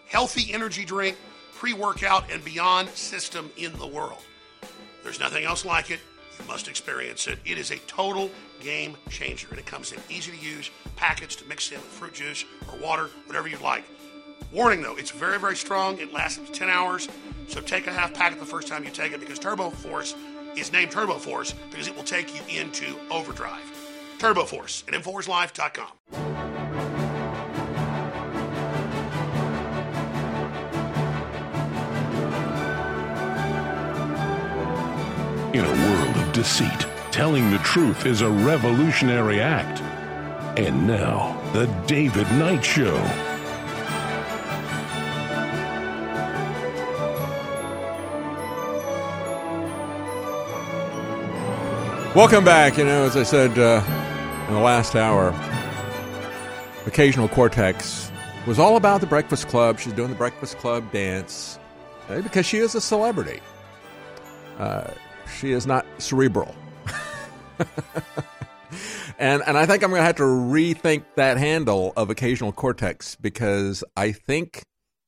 healthy 0.08 0.52
energy 0.52 0.84
drink, 0.84 1.16
pre 1.54 1.74
workout, 1.74 2.32
and 2.32 2.44
beyond 2.44 2.90
system 2.90 3.52
in 3.56 3.72
the 3.74 3.86
world. 3.86 4.24
There's 5.04 5.20
nothing 5.20 5.44
else 5.44 5.64
like 5.64 5.92
it. 5.92 6.00
You 6.40 6.48
must 6.48 6.70
experience 6.70 7.28
it. 7.28 7.38
It 7.46 7.60
is 7.60 7.70
a 7.70 7.78
total 7.86 8.32
game 8.62 8.98
changer, 9.10 9.48
and 9.52 9.60
it 9.60 9.68
comes 9.68 9.92
in 9.92 10.00
easy 10.10 10.32
to 10.32 10.38
use 10.44 10.72
packets 10.96 11.36
to 11.36 11.46
mix 11.46 11.72
in 11.72 11.78
with 11.78 11.86
fruit 11.86 12.16
juice 12.16 12.46
or 12.68 12.80
water, 12.80 13.12
whatever 13.28 13.48
you 13.48 13.60
like. 13.60 13.84
Warning 14.54 14.82
though, 14.82 14.96
it's 14.96 15.12
very, 15.12 15.40
very 15.40 15.56
strong. 15.56 15.98
It 16.00 16.14
lasts 16.14 16.40
up 16.40 16.46
to 16.46 16.52
10 16.52 16.70
hours. 16.70 17.08
So 17.48 17.62
take 17.62 17.88
a 17.88 17.92
half 17.92 18.14
packet 18.14 18.40
the 18.40 18.46
first 18.46 18.68
time 18.68 18.84
you 18.84 18.92
take 18.92 19.14
it 19.14 19.20
because 19.20 19.40
Turbo 19.40 19.70
Force 19.70 20.16
is 20.56 20.72
named 20.72 20.92
Turbo 20.92 21.16
Force 21.16 21.54
because 21.70 21.88
it 21.88 21.96
will 21.96 22.04
take 22.04 22.34
you 22.36 22.60
into 22.62 22.96
overdrive. 23.10 23.64
Turbo 24.20 24.46
Force 24.46 24.84
at 24.88 24.94
InfoWarsLife.com. 24.94 25.92
In 35.54 35.66
a 35.66 35.90
world 35.90 36.16
of 36.16 36.32
deceit, 36.34 36.86
telling 37.12 37.52
the 37.52 37.58
truth 37.58 38.06
is 38.06 38.22
a 38.22 38.30
revolutionary 38.30 39.42
act. 39.42 39.82
And 40.58 40.88
now, 40.88 41.38
The 41.54 41.66
David 41.88 42.30
Knight 42.34 42.64
Show. 42.64 43.31
Welcome 52.14 52.44
back. 52.44 52.78
You 52.78 52.84
know, 52.84 53.06
as 53.06 53.16
I 53.16 53.24
said 53.24 53.58
uh, 53.58 53.82
in 54.50 54.54
the 54.54 54.60
last 54.60 54.98
hour, 54.98 55.30
Occasional 56.86 57.30
Cortex 57.30 58.12
was 58.46 58.60
all 58.60 58.76
about 58.76 59.00
the 59.00 59.08
Breakfast 59.08 59.48
Club. 59.48 59.80
She's 59.80 59.94
doing 59.94 60.10
the 60.10 60.18
Breakfast 60.18 60.58
Club 60.58 60.92
dance 60.92 61.58
uh, 62.10 62.20
because 62.20 62.46
she 62.46 62.58
is 62.58 62.76
a 62.76 62.82
celebrity. 62.82 63.40
Uh, 64.60 64.92
she 65.40 65.54
is 65.54 65.66
not 65.66 65.86
cerebral. 66.00 66.54
and 69.18 69.42
and 69.48 69.58
I 69.58 69.66
think 69.66 69.82
I'm 69.82 69.90
going 69.90 70.02
to 70.02 70.06
have 70.06 70.18
to 70.18 70.24
rethink 70.24 71.06
that 71.16 71.38
handle 71.38 71.94
of 71.96 72.10
occasional 72.10 72.52
cortex 72.52 73.16
because 73.16 73.86
I 73.96 74.12
think 74.12 74.64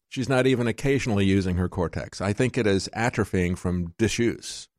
she's 0.07 0.29
not 0.29 0.47
even 0.47 0.67
occasionally 0.67 1.25
using 1.25 1.57
her 1.57 1.67
cortex. 1.67 2.21
I 2.21 2.31
think 2.31 2.57
it 2.57 2.65
is 2.65 2.89
atrophying 2.95 3.57
from 3.57 3.93
disuse. 3.97 4.69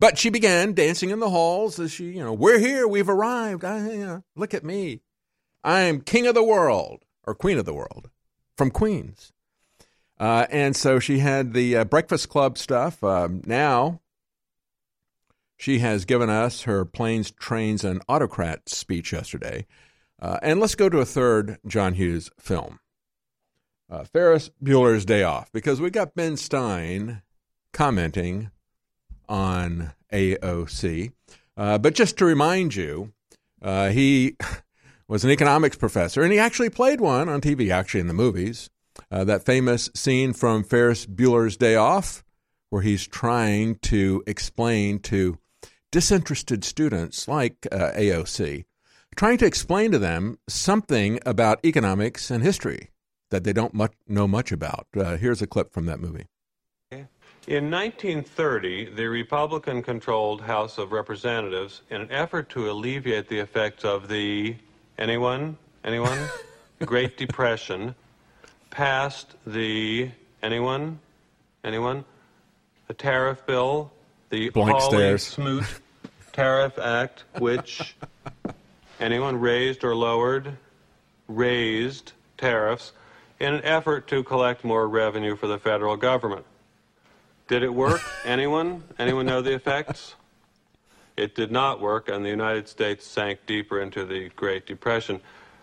But 0.00 0.18
she 0.18 0.30
began 0.30 0.74
dancing 0.74 1.10
in 1.10 1.18
the 1.18 1.30
halls 1.30 1.78
as 1.78 1.90
she, 1.90 2.04
you 2.12 2.22
know, 2.22 2.32
we're 2.32 2.58
here, 2.58 2.86
we've 2.86 3.08
arrived. 3.08 3.64
I, 3.64 3.90
you 3.90 4.06
know, 4.06 4.24
look 4.36 4.54
at 4.54 4.64
me. 4.64 5.00
I'm 5.64 6.00
king 6.00 6.26
of 6.26 6.34
the 6.34 6.44
world 6.44 7.04
or 7.24 7.34
queen 7.34 7.58
of 7.58 7.64
the 7.64 7.74
world 7.74 8.08
from 8.56 8.70
Queens. 8.70 9.32
Uh, 10.18 10.46
and 10.50 10.74
so 10.76 10.98
she 10.98 11.18
had 11.18 11.52
the 11.52 11.76
uh, 11.76 11.84
Breakfast 11.84 12.28
Club 12.28 12.58
stuff. 12.58 13.02
Um, 13.02 13.42
now 13.44 14.00
she 15.56 15.80
has 15.80 16.04
given 16.04 16.30
us 16.30 16.62
her 16.62 16.84
planes, 16.84 17.30
trains, 17.32 17.84
and 17.84 18.02
autocrat 18.08 18.68
speech 18.68 19.12
yesterday. 19.12 19.66
Uh, 20.20 20.38
and 20.42 20.60
let's 20.60 20.74
go 20.74 20.88
to 20.88 20.98
a 20.98 21.04
third 21.04 21.58
John 21.66 21.94
Hughes 21.94 22.30
film 22.38 22.80
uh, 23.90 24.04
Ferris 24.04 24.50
Bueller's 24.62 25.04
Day 25.04 25.22
Off, 25.22 25.50
because 25.52 25.80
we 25.80 25.90
got 25.90 26.14
Ben 26.14 26.36
Stein 26.36 27.22
commenting 27.72 28.50
on 29.28 29.92
AOC. 30.12 31.12
Uh, 31.56 31.78
but 31.78 31.94
just 31.94 32.16
to 32.18 32.24
remind 32.24 32.74
you, 32.74 33.12
uh, 33.60 33.90
he 33.90 34.36
was 35.08 35.24
an 35.24 35.30
economics 35.30 35.76
professor, 35.76 36.22
and 36.22 36.32
he 36.32 36.38
actually 36.38 36.70
played 36.70 37.00
one 37.00 37.28
on 37.28 37.40
TV, 37.40 37.70
actually 37.70 38.00
in 38.00 38.08
the 38.08 38.14
movies. 38.14 38.70
Uh, 39.10 39.24
that 39.24 39.44
famous 39.44 39.88
scene 39.94 40.32
from 40.32 40.64
Ferris 40.64 41.06
Bueller's 41.06 41.56
Day 41.56 41.76
Off, 41.76 42.24
where 42.70 42.82
he's 42.82 43.06
trying 43.06 43.76
to 43.76 44.22
explain 44.26 44.98
to 44.98 45.38
disinterested 45.90 46.64
students 46.64 47.28
like 47.28 47.66
uh, 47.72 47.92
AOC, 47.96 48.64
trying 49.16 49.38
to 49.38 49.46
explain 49.46 49.90
to 49.92 49.98
them 49.98 50.38
something 50.48 51.18
about 51.24 51.64
economics 51.64 52.30
and 52.30 52.42
history 52.42 52.90
that 53.30 53.44
they 53.44 53.52
don't 53.52 53.74
much, 53.74 53.92
know 54.06 54.28
much 54.28 54.52
about. 54.52 54.86
Uh, 54.96 55.16
here's 55.16 55.42
a 55.42 55.46
clip 55.46 55.72
from 55.72 55.86
that 55.86 56.00
movie. 56.00 56.26
In 57.48 57.70
1930, 57.70 58.90
the 58.90 59.06
Republican 59.06 59.82
controlled 59.82 60.42
House 60.42 60.76
of 60.76 60.92
Representatives, 60.92 61.80
in 61.88 62.02
an 62.02 62.12
effort 62.12 62.50
to 62.50 62.70
alleviate 62.70 63.26
the 63.30 63.38
effects 63.38 63.86
of 63.86 64.06
the 64.06 64.54
anyone, 64.98 65.56
anyone, 65.82 66.18
Great 66.84 67.16
Depression, 67.16 67.94
passed 68.68 69.34
the 69.46 70.10
anyone, 70.42 70.98
anyone, 71.64 72.04
the 72.86 72.92
tariff 72.92 73.46
bill, 73.46 73.92
the 74.28 74.50
Blank 74.50 74.78
Hawley 74.78 75.16
Smoot 75.16 75.64
Tariff 76.34 76.78
Act, 76.78 77.24
which 77.38 77.96
anyone 79.00 79.40
raised 79.40 79.84
or 79.84 79.96
lowered, 79.96 80.58
raised 81.28 82.12
tariffs 82.36 82.92
in 83.40 83.54
an 83.54 83.64
effort 83.64 84.06
to 84.08 84.22
collect 84.22 84.64
more 84.64 84.86
revenue 84.86 85.34
for 85.34 85.46
the 85.46 85.58
federal 85.58 85.96
government. 85.96 86.44
Did 87.48 87.62
it 87.62 87.72
work? 87.72 88.02
Anyone? 88.26 88.82
Anyone 88.98 89.24
know 89.24 89.40
the 89.40 89.54
effects? 89.54 90.14
It 91.16 91.34
did 91.34 91.50
not 91.50 91.80
work, 91.80 92.10
and 92.10 92.22
the 92.22 92.28
United 92.28 92.68
States 92.68 93.06
sank 93.06 93.40
deeper 93.46 93.80
into 93.80 94.04
the 94.04 94.28
Great 94.36 94.66
Depression. 94.66 95.20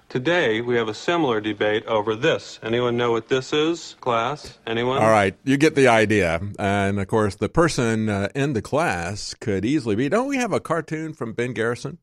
Today, 0.09 0.61
we 0.61 0.77
have 0.77 0.87
a 0.87 0.95
similar 0.95 1.39
debate 1.39 1.85
over 1.85 2.15
this. 2.15 2.59
Anyone 2.63 2.97
know 2.97 3.11
what 3.11 3.29
this 3.29 3.53
is, 3.53 3.95
class? 4.01 4.57
Anyone? 4.65 4.97
All 4.97 5.11
right, 5.11 5.35
you 5.43 5.57
get 5.57 5.75
the 5.75 5.87
idea. 5.87 6.41
And 6.57 6.99
of 6.99 7.07
course, 7.07 7.35
the 7.35 7.49
person 7.49 8.09
uh, 8.09 8.29
in 8.33 8.53
the 8.53 8.63
class 8.63 9.35
could 9.35 9.63
easily 9.63 9.95
be. 9.95 10.09
Don't 10.09 10.27
we 10.27 10.37
have 10.37 10.53
a 10.53 10.59
cartoon 10.59 11.13
from 11.13 11.33
Ben 11.33 11.53
Garrison 11.53 11.99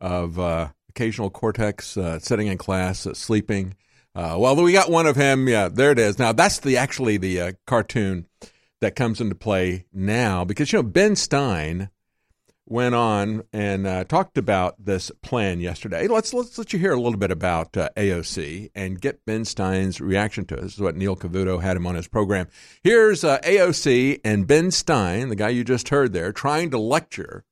of 0.00 0.40
uh, 0.40 0.70
occasional 0.88 1.30
cortex 1.30 1.96
uh, 1.96 2.18
sitting 2.18 2.48
in 2.48 2.58
class, 2.58 3.06
uh, 3.06 3.14
sleeping? 3.14 3.76
Uh, 4.16 4.36
well, 4.40 4.56
we 4.56 4.72
got 4.72 4.90
one 4.90 5.06
of 5.06 5.14
him. 5.14 5.48
Yeah, 5.48 5.68
there 5.68 5.92
it 5.92 6.00
is. 6.00 6.18
Now 6.18 6.32
that's 6.32 6.58
the 6.58 6.76
actually 6.76 7.16
the 7.16 7.40
uh, 7.40 7.52
cartoon 7.64 8.26
that 8.80 8.96
comes 8.96 9.20
into 9.20 9.34
play 9.34 9.86
now 9.92 10.44
because 10.44 10.72
you 10.72 10.78
know 10.78 10.82
Ben 10.82 11.16
Stein 11.16 11.90
went 12.68 12.94
on 12.94 13.42
and 13.52 13.86
uh, 13.86 14.04
talked 14.04 14.36
about 14.36 14.74
this 14.84 15.10
plan 15.22 15.60
yesterday. 15.60 16.06
Let's 16.06 16.34
let's 16.34 16.58
let 16.58 16.72
you 16.72 16.78
hear 16.78 16.92
a 16.92 17.00
little 17.00 17.18
bit 17.18 17.30
about 17.30 17.76
uh, 17.76 17.88
AOC 17.96 18.70
and 18.74 19.00
get 19.00 19.24
Ben 19.24 19.44
Stein's 19.44 20.00
reaction 20.00 20.44
to 20.46 20.54
it. 20.54 20.62
This 20.62 20.74
is 20.74 20.80
what 20.80 20.96
Neil 20.96 21.16
Cavuto 21.16 21.62
had 21.62 21.76
him 21.76 21.86
on 21.86 21.94
his 21.94 22.08
program. 22.08 22.48
Here's 22.82 23.24
uh, 23.24 23.38
AOC 23.40 24.20
and 24.24 24.46
Ben 24.46 24.70
Stein, 24.70 25.28
the 25.28 25.36
guy 25.36 25.48
you 25.48 25.64
just 25.64 25.88
heard 25.88 26.12
there, 26.12 26.32
trying 26.32 26.70
to 26.70 26.78
lecture 26.78 27.44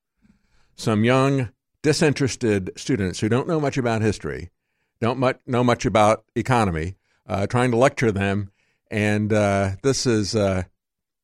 some 0.75 1.05
young 1.05 1.51
disinterested 1.83 2.71
students 2.77 3.21
who 3.21 3.29
don't 3.29 3.49
know 3.49 3.61
much 3.61 3.79
about 3.79 4.03
history, 4.03 4.51
don't 5.01 5.19
much, 5.19 5.39
know 5.47 5.65
much 5.65 5.87
about 5.87 6.25
economy, 6.35 6.97
uh, 7.27 7.47
trying 7.47 7.71
to 7.71 7.77
lecture 7.77 8.13
them. 8.13 8.51
And 8.91 9.33
uh, 9.33 9.73
this 9.83 10.07
is 10.07 10.37
uh, 10.37 10.65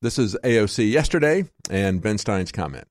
this 0.02 0.18
is 0.18 0.36
AOC 0.44 0.90
yesterday 0.90 1.44
and 1.70 2.02
Ben 2.02 2.18
Stein's 2.18 2.52
comment 2.52 2.86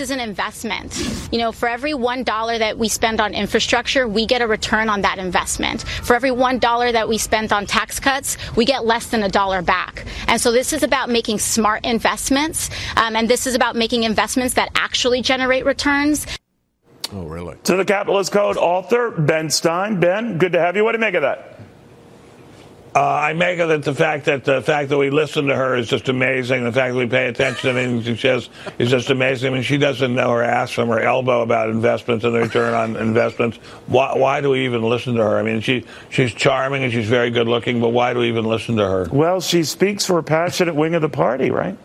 is 0.00 0.10
an 0.10 0.18
investment. 0.18 0.98
You 1.30 1.38
know, 1.38 1.52
for 1.52 1.68
every 1.68 1.94
one 1.94 2.24
dollar 2.24 2.58
that 2.58 2.78
we 2.78 2.88
spend 2.88 3.20
on 3.20 3.34
infrastructure, 3.34 4.08
we 4.08 4.26
get 4.26 4.40
a 4.40 4.46
return 4.46 4.88
on 4.88 5.02
that 5.02 5.18
investment. 5.18 5.82
For 5.82 6.16
every 6.16 6.30
one 6.30 6.58
dollar 6.58 6.90
that 6.90 7.08
we 7.08 7.18
spend 7.18 7.52
on 7.52 7.66
tax 7.66 8.00
cuts, 8.00 8.38
we 8.56 8.64
get 8.64 8.84
less 8.84 9.08
than 9.08 9.22
a 9.22 9.28
dollar 9.28 9.62
back. 9.62 10.06
And 10.26 10.40
so 10.40 10.50
this 10.52 10.72
is 10.72 10.82
about 10.82 11.10
making 11.10 11.38
smart 11.38 11.84
investments, 11.84 12.70
um, 12.96 13.14
and 13.14 13.28
this 13.28 13.46
is 13.46 13.54
about 13.54 13.76
making 13.76 14.04
investments 14.04 14.54
that 14.54 14.70
actually 14.74 15.20
generate 15.20 15.66
returns. 15.66 16.26
Oh, 17.12 17.24
really? 17.24 17.56
To 17.64 17.76
the 17.76 17.84
Capitalist 17.84 18.32
Code 18.32 18.56
author, 18.56 19.10
Ben 19.10 19.50
Stein. 19.50 20.00
Ben, 20.00 20.38
good 20.38 20.52
to 20.52 20.60
have 20.60 20.76
you. 20.76 20.84
What 20.84 20.92
do 20.92 20.98
you 20.98 21.00
make 21.00 21.14
of 21.14 21.22
that? 21.22 21.59
Uh, 22.94 23.00
I 23.00 23.34
make 23.34 23.60
of 23.60 23.70
it 23.70 23.84
the 23.84 23.94
fact 23.94 24.24
that 24.24 24.44
the 24.44 24.62
fact 24.62 24.88
that 24.88 24.98
we 24.98 25.10
listen 25.10 25.46
to 25.46 25.54
her 25.54 25.76
is 25.76 25.88
just 25.88 26.08
amazing. 26.08 26.64
The 26.64 26.72
fact 26.72 26.92
that 26.92 26.98
we 26.98 27.06
pay 27.06 27.28
attention 27.28 27.72
to 27.72 27.80
anything 27.80 28.16
she 28.16 28.20
says 28.20 28.48
is 28.80 28.90
just 28.90 29.10
amazing. 29.10 29.52
I 29.52 29.54
mean, 29.54 29.62
she 29.62 29.78
doesn't 29.78 30.12
know 30.12 30.30
her 30.32 30.42
ass 30.42 30.72
from 30.72 30.88
her 30.88 30.98
elbow 30.98 31.42
about 31.42 31.70
investments 31.70 32.24
and 32.24 32.34
the 32.34 32.40
return 32.40 32.74
on 32.74 32.96
investments. 32.96 33.58
Why, 33.86 34.16
why 34.16 34.40
do 34.40 34.50
we 34.50 34.64
even 34.64 34.82
listen 34.82 35.14
to 35.14 35.22
her? 35.22 35.38
I 35.38 35.42
mean, 35.42 35.60
she 35.60 35.84
she's 36.08 36.34
charming 36.34 36.82
and 36.82 36.92
she's 36.92 37.08
very 37.08 37.30
good 37.30 37.46
looking, 37.46 37.80
but 37.80 37.90
why 37.90 38.12
do 38.12 38.20
we 38.20 38.28
even 38.28 38.44
listen 38.44 38.76
to 38.76 38.84
her? 38.84 39.06
Well, 39.12 39.40
she 39.40 39.62
speaks 39.62 40.04
for 40.04 40.18
a 40.18 40.24
passionate 40.24 40.74
wing 40.74 40.96
of 40.96 41.02
the 41.02 41.08
party, 41.08 41.52
right? 41.52 41.78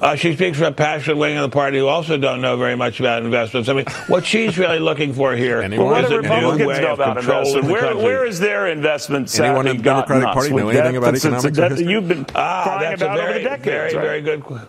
Uh, 0.00 0.16
she 0.16 0.34
speaks 0.34 0.56
for 0.56 0.64
a 0.64 0.72
passionate 0.72 1.18
wing 1.18 1.36
of 1.36 1.42
the 1.42 1.54
party 1.54 1.78
who 1.78 1.86
also 1.86 2.16
don't 2.16 2.40
know 2.40 2.56
very 2.56 2.74
much 2.74 3.00
about 3.00 3.22
investments. 3.22 3.68
I 3.68 3.74
mean, 3.74 3.84
what 4.06 4.24
she's 4.24 4.56
really 4.56 4.78
looking 4.78 5.12
for 5.12 5.36
here 5.36 5.60
well, 5.72 5.86
what 5.86 6.04
is 6.04 6.10
do 6.10 6.16
a 6.16 6.20
Republicans 6.22 6.78
know 6.80 6.94
about 6.94 7.18
investment? 7.18 7.66
Where, 7.66 7.96
where 7.96 8.24
is 8.24 8.38
their 8.40 8.68
investment 8.68 9.38
Anyone 9.38 9.66
in 9.66 9.76
the 9.76 9.82
Democratic 9.82 10.28
Party 10.28 10.50
know 10.50 10.68
anything 10.70 10.96
about 10.96 11.14
economics 11.16 11.58
history? 11.58 11.86
You've 11.86 12.08
been 12.08 12.24
Ah, 12.34 12.62
crying 12.64 12.80
that's 12.80 13.02
about 13.02 13.18
a 13.18 13.20
very, 13.20 13.30
over 13.30 13.38
the 13.40 13.44
decades, 13.44 13.66
very, 13.66 13.94
right? 13.94 14.02
very 14.02 14.20
good. 14.22 14.42
qu- 14.42 14.60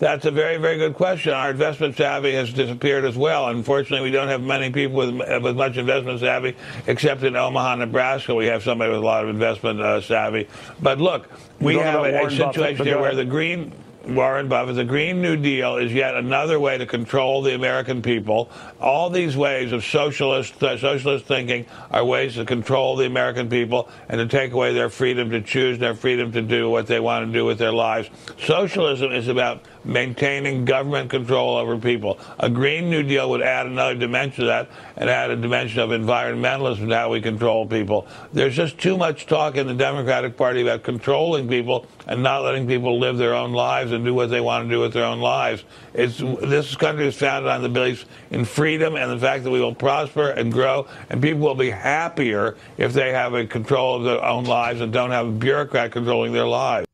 That's 0.00 0.26
a 0.26 0.30
very, 0.30 0.58
very 0.58 0.76
good 0.76 0.92
question. 0.94 1.32
Our 1.32 1.50
investment 1.50 1.96
savvy 1.96 2.34
has 2.34 2.52
disappeared 2.52 3.06
as 3.06 3.16
well. 3.16 3.48
Unfortunately, 3.48 4.04
we 4.04 4.10
don't 4.10 4.28
have 4.28 4.42
many 4.42 4.70
people 4.70 4.96
with, 4.96 5.42
with 5.42 5.56
much 5.56 5.78
investment 5.78 6.20
savvy, 6.20 6.56
except 6.86 7.22
in 7.22 7.36
Omaha, 7.36 7.76
Nebraska. 7.76 8.34
We 8.34 8.46
have 8.46 8.62
somebody 8.62 8.90
with 8.90 9.00
a 9.00 9.04
lot 9.04 9.22
of 9.24 9.30
investment 9.30 9.80
uh, 9.80 10.02
savvy. 10.02 10.46
But 10.82 11.00
look, 11.00 11.30
we 11.58 11.76
have 11.76 12.04
a, 12.04 12.26
a 12.26 12.30
situation 12.30 12.84
here 12.84 13.00
where 13.00 13.14
the 13.14 13.24
green 13.24 13.72
Warren 14.06 14.48
Buffett, 14.48 14.76
the 14.76 14.84
Green 14.84 15.22
New 15.22 15.36
Deal 15.36 15.76
is 15.76 15.92
yet 15.92 16.14
another 16.14 16.60
way 16.60 16.76
to 16.76 16.84
control 16.84 17.40
the 17.42 17.54
American 17.54 18.02
people. 18.02 18.50
All 18.80 19.08
these 19.08 19.36
ways 19.36 19.72
of 19.72 19.84
socialist 19.84 20.62
uh, 20.62 20.76
socialist 20.76 21.24
thinking 21.24 21.64
are 21.90 22.04
ways 22.04 22.34
to 22.34 22.44
control 22.44 22.96
the 22.96 23.06
American 23.06 23.48
people 23.48 23.88
and 24.08 24.18
to 24.18 24.26
take 24.26 24.52
away 24.52 24.74
their 24.74 24.90
freedom 24.90 25.30
to 25.30 25.40
choose, 25.40 25.78
their 25.78 25.94
freedom 25.94 26.32
to 26.32 26.42
do 26.42 26.68
what 26.68 26.86
they 26.86 27.00
want 27.00 27.26
to 27.26 27.32
do 27.32 27.46
with 27.46 27.58
their 27.58 27.72
lives. 27.72 28.10
Socialism 28.38 29.10
is 29.10 29.28
about 29.28 29.62
maintaining 29.84 30.64
government 30.64 31.10
control 31.10 31.56
over 31.56 31.78
people. 31.78 32.18
A 32.38 32.48
Green 32.48 32.90
New 32.90 33.02
Deal 33.02 33.28
would 33.30 33.42
add 33.42 33.66
another 33.66 33.94
dimension 33.94 34.42
to 34.42 34.46
that 34.46 34.70
and 34.96 35.10
add 35.10 35.30
a 35.30 35.36
dimension 35.36 35.80
of 35.80 35.90
environmentalism 35.90 36.82
and 36.82 36.92
how 36.92 37.10
we 37.10 37.20
control 37.20 37.66
people. 37.66 38.06
There's 38.32 38.56
just 38.56 38.78
too 38.78 38.96
much 38.96 39.26
talk 39.26 39.56
in 39.56 39.66
the 39.66 39.74
Democratic 39.74 40.36
Party 40.36 40.62
about 40.62 40.82
controlling 40.82 41.48
people 41.48 41.86
and 42.06 42.22
not 42.22 42.42
letting 42.42 42.66
people 42.66 42.98
live 42.98 43.18
their 43.18 43.34
own 43.34 43.52
lives 43.52 43.92
and 43.92 44.04
do 44.04 44.14
what 44.14 44.30
they 44.30 44.40
want 44.40 44.64
to 44.64 44.70
do 44.70 44.80
with 44.80 44.92
their 44.92 45.04
own 45.04 45.20
lives. 45.20 45.64
It's, 45.92 46.18
this 46.18 46.74
country 46.76 47.06
is 47.06 47.16
founded 47.16 47.50
on 47.50 47.62
the 47.62 47.68
belief 47.68 48.04
in 48.30 48.44
freedom 48.44 48.96
and 48.96 49.10
the 49.10 49.18
fact 49.18 49.44
that 49.44 49.50
we 49.50 49.60
will 49.60 49.74
prosper 49.74 50.30
and 50.30 50.52
grow, 50.52 50.86
and 51.10 51.22
people 51.22 51.40
will 51.40 51.54
be 51.54 51.70
happier 51.70 52.56
if 52.78 52.92
they 52.92 53.12
have 53.12 53.34
a 53.34 53.46
control 53.46 53.96
of 53.96 54.04
their 54.04 54.24
own 54.24 54.44
lives 54.44 54.80
and 54.80 54.92
don't 54.92 55.10
have 55.10 55.26
a 55.26 55.32
bureaucrat 55.32 55.92
controlling 55.92 56.32
their 56.32 56.46
lives. 56.46 56.86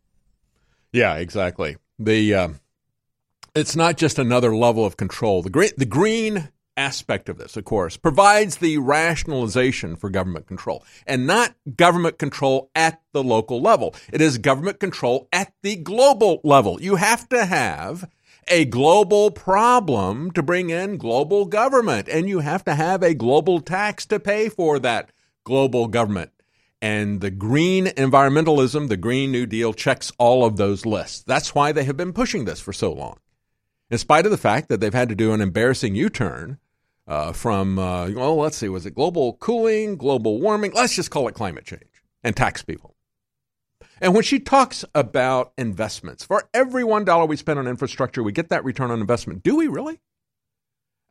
Yeah, 0.93 1.17
exactly. 1.17 1.77
The 1.99 2.35
um, 2.35 2.61
it's 3.55 3.77
not 3.77 3.97
just 3.97 4.19
another 4.19 4.55
level 4.55 4.85
of 4.85 4.97
control. 4.97 5.43
The 5.43 5.51
green, 5.51 5.71
the 5.77 5.87
green 5.87 6.51
aspect 6.77 7.29
of 7.29 7.39
this, 7.39 7.57
of 7.57 7.65
course, 7.65 7.97
provides 7.97 8.57
the 8.57 8.79
rationalization 8.79 9.97
for 9.97 10.09
government 10.11 10.47
control, 10.47 10.85
and 11.07 11.27
not 11.27 11.55
government 11.77 12.19
control 12.19 12.71
at 12.75 13.01
the 13.13 13.23
local 13.23 13.61
level. 13.61 13.95
It 14.13 14.21
is 14.21 14.39
government 14.39 14.81
control 14.81 15.29
at 15.33 15.53
the 15.63 15.77
global 15.77 16.41
level. 16.45 16.81
You 16.81 16.97
have 16.97 17.29
to 17.31 17.45
have 17.45 18.09
a 18.49 18.65
global 18.65 19.31
problem 19.31 20.31
to 20.33 20.43
bring 20.43 20.71
in 20.71 20.97
global 20.97 21.45
government, 21.45 22.09
and 22.09 22.29
you 22.29 22.41
have 22.41 22.65
to 22.65 22.75
have 22.75 23.03
a 23.03 23.15
global 23.15 23.61
tax 23.61 24.07
to 24.07 24.19
pay 24.19 24.49
for 24.49 24.79
that 24.79 25.11
global 25.45 25.87
government. 25.87 26.31
And 26.83 27.21
the 27.21 27.31
green 27.31 27.87
environmentalism, 27.87 28.89
the 28.89 28.97
Green 28.97 29.31
New 29.31 29.45
Deal 29.45 29.75
checks 29.75 30.11
all 30.19 30.47
of 30.47 30.57
those 30.57 30.87
lists. 30.87 31.23
That's 31.27 31.55
why 31.55 31.73
they 31.73 31.85
have 31.85 31.97
been 31.99 32.15
pushing 32.15 32.47
this 32.47 32.61
for 32.61 32.73
so 32.73 32.93
long. 32.93 33.19
In 33.91 33.99
spite 33.99 34.25
of 34.25 34.31
the 34.31 34.39
fact 34.39 34.69
that 34.69 34.81
they've 34.81 34.95
had 34.95 35.09
to 35.09 35.15
do 35.15 35.33
an 35.33 35.41
embarrassing 35.41 35.97
U 35.97 36.09
turn 36.09 36.59
uh, 37.09 37.33
from, 37.33 37.79
uh, 37.79 38.09
well, 38.11 38.37
let's 38.37 38.57
see, 38.57 38.69
was 38.69 38.87
it 38.87 38.95
global 38.95 39.35
cooling, 39.35 39.97
global 39.97 40.41
warming? 40.41 40.73
Let's 40.73 40.95
just 40.95 41.11
call 41.11 41.27
it 41.27 41.35
climate 41.35 41.65
change 41.65 41.83
and 42.23 42.37
tax 42.37 42.63
people. 42.63 42.95
And 44.01 44.15
when 44.15 44.23
she 44.23 44.39
talks 44.39 44.85
about 44.95 45.53
investments, 45.59 46.25
for 46.25 46.49
every 46.55 46.85
$1 46.85 47.29
we 47.29 47.37
spend 47.37 47.59
on 47.59 47.67
infrastructure, 47.67 48.23
we 48.23 48.33
get 48.33 48.49
that 48.49 48.65
return 48.65 48.91
on 48.91 49.01
investment. 49.01 49.43
Do 49.43 49.57
we 49.57 49.67
really? 49.67 50.01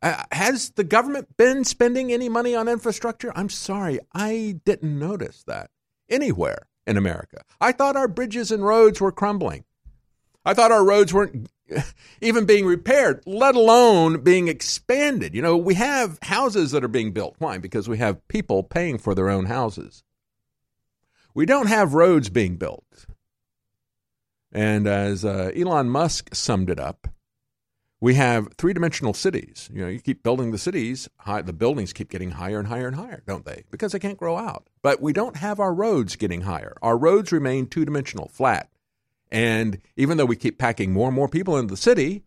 Uh, 0.02 0.24
has 0.32 0.70
the 0.70 0.84
government 0.84 1.36
been 1.36 1.62
spending 1.64 2.10
any 2.10 2.30
money 2.30 2.54
on 2.54 2.66
infrastructure? 2.66 3.30
I'm 3.36 3.50
sorry, 3.50 4.00
I 4.14 4.60
didn't 4.64 4.98
notice 4.98 5.44
that 5.46 5.70
anywhere 6.08 6.66
in 6.86 6.96
America. 6.96 7.42
I 7.60 7.72
thought 7.72 7.96
our 7.96 8.08
bridges 8.08 8.50
and 8.50 8.64
roads 8.64 9.00
were 9.00 9.12
crumbling. 9.12 9.64
I 10.44 10.54
thought 10.54 10.72
our 10.72 10.84
roads 10.84 11.12
weren't 11.12 11.48
even 12.20 12.46
being 12.46 12.66
repaired, 12.66 13.22
let 13.26 13.54
alone 13.54 14.22
being 14.22 14.48
expanded. 14.48 15.34
You 15.34 15.42
know, 15.42 15.56
we 15.56 15.74
have 15.74 16.18
houses 16.22 16.70
that 16.72 16.84
are 16.84 16.88
being 16.88 17.12
built. 17.12 17.36
Why? 17.38 17.58
Because 17.58 17.88
we 17.88 17.98
have 17.98 18.26
people 18.28 18.62
paying 18.62 18.98
for 18.98 19.14
their 19.14 19.28
own 19.28 19.46
houses. 19.46 20.02
We 21.34 21.46
don't 21.46 21.68
have 21.68 21.94
roads 21.94 22.28
being 22.28 22.56
built. 22.56 23.06
And 24.52 24.86
as 24.86 25.24
uh, 25.24 25.52
Elon 25.54 25.88
Musk 25.88 26.34
summed 26.34 26.70
it 26.70 26.80
up, 26.80 27.06
we 28.00 28.14
have 28.14 28.48
three 28.56 28.72
dimensional 28.72 29.12
cities. 29.12 29.68
You 29.72 29.82
know, 29.82 29.88
you 29.88 30.00
keep 30.00 30.22
building 30.22 30.50
the 30.50 30.58
cities, 30.58 31.08
high, 31.18 31.42
the 31.42 31.52
buildings 31.52 31.92
keep 31.92 32.10
getting 32.10 32.32
higher 32.32 32.58
and 32.58 32.66
higher 32.66 32.86
and 32.86 32.96
higher, 32.96 33.22
don't 33.26 33.44
they? 33.44 33.64
Because 33.70 33.92
they 33.92 33.98
can't 33.98 34.18
grow 34.18 34.38
out. 34.38 34.68
But 34.82 35.02
we 35.02 35.12
don't 35.12 35.36
have 35.36 35.60
our 35.60 35.74
roads 35.74 36.16
getting 36.16 36.42
higher. 36.42 36.74
Our 36.82 36.96
roads 36.96 37.30
remain 37.30 37.66
two 37.66 37.84
dimensional, 37.84 38.28
flat. 38.28 38.70
And 39.30 39.80
even 39.96 40.16
though 40.16 40.24
we 40.26 40.36
keep 40.36 40.58
packing 40.58 40.92
more 40.92 41.08
and 41.08 41.14
more 41.14 41.28
people 41.28 41.56
into 41.56 41.72
the 41.72 41.80
city, 41.80 42.24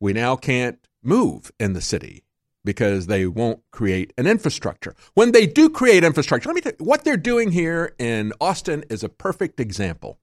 we 0.00 0.12
now 0.12 0.36
can't 0.36 0.78
move 1.02 1.52
in 1.60 1.74
the 1.74 1.80
city 1.80 2.24
because 2.64 3.06
they 3.06 3.26
won't 3.26 3.60
create 3.70 4.12
an 4.16 4.26
infrastructure. 4.26 4.94
When 5.12 5.32
they 5.32 5.46
do 5.46 5.68
create 5.68 6.02
infrastructure, 6.02 6.48
let 6.48 6.54
me 6.54 6.62
tell 6.62 6.72
you, 6.78 6.84
what 6.84 7.04
they're 7.04 7.16
doing 7.16 7.50
here 7.50 7.94
in 7.98 8.32
Austin 8.40 8.84
is 8.88 9.04
a 9.04 9.08
perfect 9.08 9.60
example. 9.60 10.18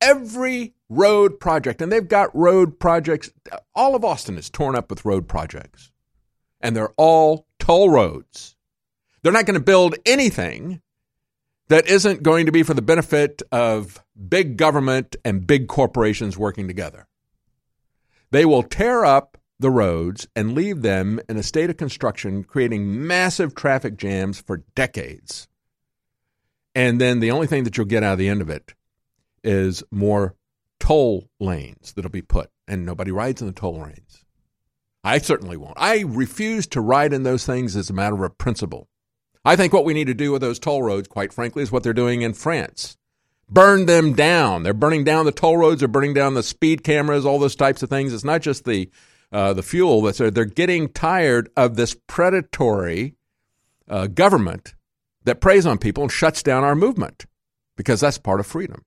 Every 0.00 0.74
road 0.88 1.40
project, 1.40 1.82
and 1.82 1.90
they've 1.90 2.06
got 2.06 2.34
road 2.36 2.78
projects, 2.78 3.30
all 3.74 3.96
of 3.96 4.04
Austin 4.04 4.38
is 4.38 4.50
torn 4.50 4.76
up 4.76 4.90
with 4.90 5.04
road 5.04 5.28
projects, 5.28 5.90
and 6.60 6.76
they're 6.76 6.92
all 6.96 7.48
toll 7.58 7.90
roads. 7.90 8.54
They're 9.22 9.32
not 9.32 9.46
going 9.46 9.58
to 9.58 9.64
build 9.64 9.96
anything 10.06 10.82
that 11.68 11.88
isn't 11.88 12.22
going 12.22 12.46
to 12.46 12.52
be 12.52 12.62
for 12.62 12.74
the 12.74 12.82
benefit 12.82 13.42
of 13.50 14.02
big 14.28 14.56
government 14.56 15.16
and 15.24 15.46
big 15.46 15.68
corporations 15.68 16.36
working 16.36 16.68
together. 16.68 17.06
They 18.30 18.44
will 18.44 18.62
tear 18.62 19.04
up 19.04 19.38
the 19.58 19.70
roads 19.70 20.28
and 20.34 20.54
leave 20.54 20.82
them 20.82 21.20
in 21.28 21.36
a 21.36 21.42
state 21.42 21.70
of 21.70 21.76
construction, 21.76 22.44
creating 22.44 23.06
massive 23.06 23.54
traffic 23.54 23.96
jams 23.96 24.40
for 24.40 24.64
decades. 24.74 25.48
And 26.74 27.00
then 27.00 27.20
the 27.20 27.30
only 27.30 27.46
thing 27.46 27.64
that 27.64 27.76
you'll 27.76 27.86
get 27.86 28.02
out 28.02 28.14
of 28.14 28.18
the 28.18 28.28
end 28.28 28.42
of 28.42 28.50
it 28.50 28.74
is 29.44 29.84
more 29.90 30.34
toll 30.80 31.30
lanes 31.38 31.92
that'll 31.92 32.10
be 32.10 32.22
put, 32.22 32.50
and 32.66 32.84
nobody 32.84 33.10
rides 33.10 33.40
in 33.40 33.46
the 33.46 33.52
toll 33.52 33.80
lanes. 33.80 34.24
I 35.04 35.18
certainly 35.18 35.56
won't. 35.56 35.76
I 35.76 36.00
refuse 36.00 36.66
to 36.68 36.80
ride 36.80 37.12
in 37.12 37.22
those 37.22 37.46
things 37.46 37.76
as 37.76 37.90
a 37.90 37.94
matter 37.94 38.24
of 38.24 38.38
principle. 38.38 38.88
I 39.44 39.56
think 39.56 39.72
what 39.72 39.84
we 39.84 39.94
need 39.94 40.06
to 40.06 40.14
do 40.14 40.32
with 40.32 40.40
those 40.40 40.58
toll 40.58 40.82
roads, 40.82 41.08
quite 41.08 41.32
frankly, 41.32 41.62
is 41.62 41.70
what 41.70 41.82
they're 41.82 41.92
doing 41.92 42.22
in 42.22 42.32
France. 42.32 42.96
Burn 43.48 43.86
them 43.86 44.14
down. 44.14 44.62
They're 44.62 44.72
burning 44.72 45.04
down 45.04 45.26
the 45.26 45.32
toll 45.32 45.58
roads. 45.58 45.80
They're 45.80 45.88
burning 45.88 46.14
down 46.14 46.34
the 46.34 46.42
speed 46.42 46.82
cameras. 46.82 47.26
All 47.26 47.38
those 47.38 47.56
types 47.56 47.82
of 47.82 47.90
things. 47.90 48.14
It's 48.14 48.24
not 48.24 48.40
just 48.40 48.64
the 48.64 48.90
uh, 49.30 49.52
the 49.52 49.62
fuel. 49.62 50.00
That's 50.00 50.18
they're 50.18 50.44
getting 50.44 50.88
tired 50.88 51.50
of 51.56 51.76
this 51.76 51.94
predatory 52.06 53.16
uh, 53.88 54.06
government 54.06 54.74
that 55.24 55.40
preys 55.40 55.66
on 55.66 55.78
people 55.78 56.04
and 56.04 56.12
shuts 56.12 56.42
down 56.42 56.64
our 56.64 56.74
movement 56.74 57.26
because 57.76 58.00
that's 58.00 58.18
part 58.18 58.40
of 58.40 58.46
freedom. 58.46 58.84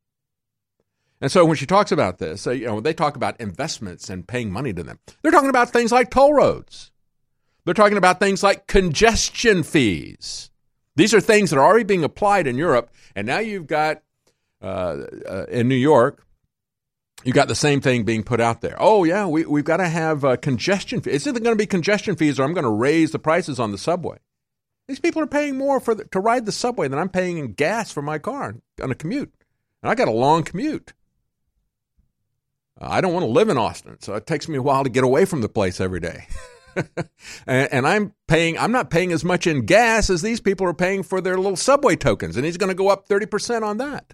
And 1.19 1.31
so 1.31 1.45
when 1.45 1.55
she 1.55 1.65
talks 1.65 1.91
about 1.91 2.19
this, 2.19 2.45
uh, 2.45 2.51
you 2.51 2.65
know, 2.65 2.79
they 2.79 2.93
talk 2.93 3.15
about 3.15 3.39
investments 3.41 4.09
and 4.09 4.27
paying 4.27 4.51
money 4.51 4.71
to 4.73 4.83
them. 4.83 4.99
They're 5.21 5.31
talking 5.31 5.49
about 5.49 5.71
things 5.71 5.91
like 5.91 6.11
toll 6.11 6.33
roads. 6.33 6.91
They're 7.67 7.73
talking 7.73 7.97
about 7.97 8.21
things 8.21 8.43
like 8.43 8.65
congestion 8.67 9.61
fees. 9.61 10.51
These 10.95 11.13
are 11.13 11.19
things 11.19 11.49
that 11.49 11.59
are 11.59 11.65
already 11.65 11.83
being 11.83 12.05
applied 12.05 12.47
in 12.47 12.55
Europe, 12.55 12.89
and 13.13 13.27
now 13.27 13.39
you've 13.39 13.67
got 13.67 14.03
uh, 14.61 15.03
uh, 15.27 15.45
in 15.49 15.67
New 15.67 15.75
York, 15.75 16.25
you 17.25 17.33
got 17.33 17.49
the 17.49 17.55
same 17.55 17.81
thing 17.81 18.05
being 18.05 18.23
put 18.23 18.39
out 18.39 18.61
there. 18.61 18.77
Oh 18.79 19.03
yeah, 19.03 19.25
we 19.25 19.45
we've 19.45 19.65
got 19.65 19.77
to 19.77 19.89
have 19.89 20.23
uh, 20.23 20.37
congestion 20.37 21.01
fees. 21.01 21.15
It's 21.15 21.27
either 21.27 21.41
going 21.41 21.57
to 21.57 21.61
be 21.61 21.65
congestion 21.65 22.15
fees 22.15 22.39
or 22.39 22.43
I'm 22.43 22.53
going 22.53 22.63
to 22.63 22.69
raise 22.69 23.11
the 23.11 23.19
prices 23.19 23.59
on 23.59 23.73
the 23.73 23.77
subway. 23.77 24.19
These 24.87 25.01
people 25.01 25.21
are 25.21 25.27
paying 25.27 25.57
more 25.57 25.81
for 25.81 25.93
the, 25.93 26.05
to 26.05 26.21
ride 26.21 26.45
the 26.45 26.53
subway 26.53 26.87
than 26.87 26.99
I'm 26.99 27.09
paying 27.09 27.37
in 27.37 27.51
gas 27.51 27.91
for 27.91 28.01
my 28.01 28.17
car 28.17 28.55
on 28.81 28.91
a 28.91 28.95
commute, 28.95 29.33
and 29.83 29.91
I 29.91 29.95
got 29.95 30.07
a 30.07 30.11
long 30.11 30.43
commute. 30.43 30.93
I 32.79 33.01
don't 33.01 33.11
want 33.11 33.25
to 33.25 33.29
live 33.29 33.49
in 33.49 33.57
Austin, 33.57 33.97
so 33.99 34.13
it 34.13 34.25
takes 34.25 34.47
me 34.47 34.57
a 34.57 34.61
while 34.61 34.85
to 34.85 34.89
get 34.89 35.03
away 35.03 35.25
from 35.25 35.41
the 35.41 35.49
place 35.49 35.81
every 35.81 35.99
day. 35.99 36.27
and, 37.47 37.87
I'm 37.87 38.13
paying, 38.27 38.57
I'm 38.57 38.71
not 38.71 38.89
paying 38.89 39.11
as 39.11 39.23
much 39.23 39.47
in 39.47 39.65
gas 39.65 40.09
as 40.09 40.21
these 40.21 40.39
people 40.39 40.67
are 40.67 40.73
paying 40.73 41.03
for 41.03 41.21
their 41.21 41.37
little 41.37 41.55
subway 41.55 41.95
tokens, 41.95 42.35
and 42.35 42.45
he's 42.45 42.57
going 42.57 42.69
to 42.69 42.75
go 42.75 42.89
up 42.89 43.07
30% 43.07 43.63
on 43.63 43.77
that. 43.77 44.13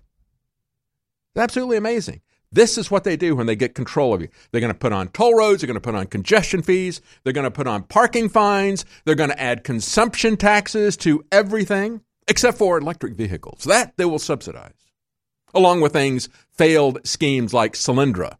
It's 1.35 1.41
absolutely 1.41 1.77
amazing. 1.77 2.21
This 2.51 2.77
is 2.77 2.91
what 2.91 3.03
they 3.03 3.17
do 3.17 3.35
when 3.35 3.47
they 3.47 3.55
get 3.55 3.73
control 3.73 4.13
of 4.13 4.21
you. 4.21 4.27
They're 4.51 4.61
going 4.61 4.71
to 4.71 4.77
put 4.77 4.93
on 4.93 5.07
toll 5.09 5.33
roads, 5.33 5.61
they're 5.61 5.67
going 5.67 5.75
to 5.75 5.81
put 5.81 5.95
on 5.95 6.05
congestion 6.05 6.61
fees, 6.61 7.01
they're 7.23 7.33
going 7.33 7.45
to 7.45 7.51
put 7.51 7.65
on 7.65 7.83
parking 7.83 8.29
fines, 8.29 8.85
they're 9.05 9.15
going 9.15 9.31
to 9.31 9.41
add 9.41 9.63
consumption 9.63 10.37
taxes 10.37 10.95
to 10.97 11.25
everything 11.31 12.01
except 12.27 12.59
for 12.59 12.77
electric 12.77 13.15
vehicles. 13.15 13.63
That 13.63 13.97
they 13.97 14.05
will 14.05 14.19
subsidize, 14.19 14.91
along 15.55 15.81
with 15.81 15.93
things, 15.93 16.29
failed 16.51 16.99
schemes 17.03 17.53
like 17.53 17.73
Solyndra 17.73 18.37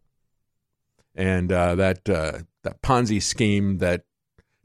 and 1.15 1.51
uh, 1.51 1.75
that, 1.75 2.07
uh, 2.07 2.39
that 2.63 2.81
Ponzi 2.83 3.21
scheme 3.21 3.79
that 3.79 4.03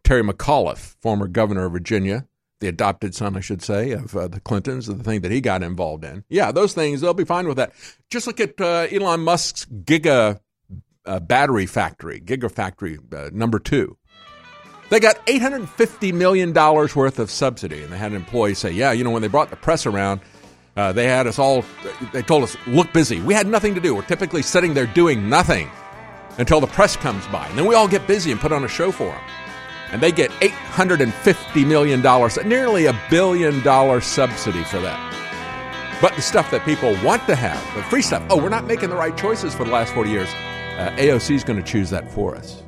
Terry 0.09 0.23
McAuliffe, 0.23 0.97
former 1.03 1.29
governor 1.29 1.67
of 1.67 1.73
Virginia, 1.73 2.27
the 2.61 2.69
adopted 2.69 3.15
son, 3.15 3.37
I 3.37 3.41
should 3.41 3.61
say, 3.61 3.91
of 3.91 4.17
uh, 4.17 4.27
the 4.27 4.41
Clintons, 4.41 4.87
the 4.87 4.95
thing 4.95 5.21
that 5.21 5.31
he 5.31 5.43
got 5.43 5.63
involved 5.63 6.03
in. 6.03 6.25
Yeah, 6.31 6.51
those 6.51 6.73
things, 6.73 7.03
they'll 7.03 7.13
be 7.13 7.27
fine 7.27 7.47
with 7.47 7.59
that. 7.59 7.75
Just 8.09 8.27
look 8.27 8.41
at 8.41 8.59
uh, 8.59 8.87
Elon 8.91 9.21
Musk's 9.21 9.67
Giga 9.67 10.41
uh, 11.05 11.21
battery 11.21 11.67
factory, 11.67 12.23
Gigafactory 12.23 13.13
uh, 13.13 13.29
number 13.35 13.59
two. 13.59 13.99
They 14.89 14.99
got 14.99 15.27
$850 15.27 16.15
million 16.15 16.55
worth 16.55 17.19
of 17.19 17.31
subsidy. 17.31 17.83
And 17.83 17.93
they 17.93 17.99
had 17.99 18.13
an 18.13 18.17
employee 18.17 18.55
say, 18.55 18.71
yeah, 18.71 18.93
you 18.93 19.05
know, 19.05 19.11
when 19.11 19.21
they 19.21 19.29
brought 19.29 19.51
the 19.51 19.57
press 19.57 19.85
around, 19.85 20.23
uh, 20.75 20.91
they 20.91 21.05
had 21.05 21.27
us 21.27 21.39
all, 21.39 21.67
they 22.15 22.23
told 22.23 22.45
us, 22.45 22.57
look 22.67 22.91
busy. 22.95 23.21
We 23.21 23.35
had 23.35 23.47
nothing 23.47 23.75
to 23.75 23.81
do. 23.81 23.95
We're 23.95 24.01
typically 24.07 24.41
sitting 24.41 24.73
there 24.73 24.87
doing 24.87 25.29
nothing 25.29 25.71
until 26.39 26.63
the 26.63 26.67
press 26.67 26.97
comes 26.97 27.27
by. 27.27 27.47
And 27.49 27.59
then 27.59 27.67
we 27.67 27.75
all 27.75 27.89
get 27.89 28.07
busy 28.07 28.33
and 28.33 28.41
put 28.41 28.53
on 28.53 28.65
a 28.65 28.69
show 28.69 28.91
for 28.91 29.09
them 29.09 29.21
and 29.93 30.01
they 30.01 30.13
get 30.13 30.31
$850 30.41 31.67
million, 31.67 32.03
nearly 32.49 32.87
a 32.87 33.01
billion 33.11 33.63
dollar 33.63 34.01
subsidy 34.01 34.65
for 34.65 34.81
that. 34.81 35.09
But 36.01 36.15
the 36.15 36.23
stuff 36.23 36.51
that 36.53 36.65
people 36.65 36.97
want 37.03 37.27
to 37.27 37.35
have, 37.35 37.61
the 37.75 37.83
free 37.85 38.03
stuff, 38.03 38.25
oh, 38.31 38.41
we're 38.41 38.49
not 38.49 38.67
making 38.67 38.91
the 38.91 38.97
right 38.97 39.17
choices 39.17 39.55
for 39.55 39.65
the 39.65 39.71
last 39.71 39.93
40 39.95 40.11
years. 40.11 40.29
Uh, 40.79 40.95
AOC 40.97 41.35
is 41.35 41.45
going 41.45 41.61
to 41.61 41.69
choose 41.69 41.91
that 41.91 42.11
for 42.13 42.37
us. 42.37 42.63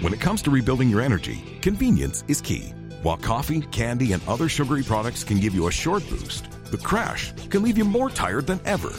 When 0.00 0.14
it 0.14 0.20
comes 0.20 0.40
to 0.42 0.50
rebuilding 0.50 0.88
your 0.88 1.02
energy, 1.02 1.44
convenience 1.60 2.24
is 2.26 2.40
key. 2.40 2.72
While 3.02 3.18
coffee, 3.18 3.60
candy, 3.60 4.12
and 4.12 4.26
other 4.26 4.48
sugary 4.48 4.82
products 4.82 5.24
can 5.24 5.38
give 5.38 5.54
you 5.54 5.68
a 5.68 5.70
short 5.70 6.08
boost, 6.08 6.50
the 6.70 6.78
crash 6.78 7.34
can 7.50 7.62
leave 7.62 7.76
you 7.76 7.84
more 7.84 8.08
tired 8.08 8.46
than 8.46 8.60
ever. 8.64 8.92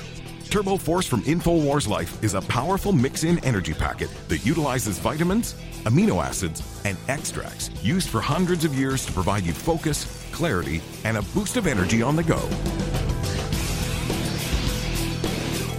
Turbo 0.52 0.76
Force 0.76 1.08
from 1.08 1.22
InfoWars 1.22 1.88
Life 1.88 2.22
is 2.22 2.34
a 2.34 2.42
powerful 2.42 2.92
mix 2.92 3.24
in 3.24 3.40
energy 3.46 3.74
packet 3.74 4.10
that 4.28 4.46
utilizes 4.46 5.00
vitamins, 5.00 5.56
amino 5.86 6.22
acids, 6.22 6.62
and 6.84 6.98
extracts 7.08 7.70
used 7.82 8.10
for 8.10 8.20
hundreds 8.20 8.66
of 8.66 8.76
years 8.76 9.06
to 9.06 9.14
provide 9.14 9.44
you 9.44 9.54
focus, 9.54 10.28
clarity, 10.34 10.82
and 11.06 11.16
a 11.16 11.22
boost 11.34 11.56
of 11.56 11.68
energy 11.68 12.02
on 12.02 12.18
the 12.18 12.24
go. 12.24 12.42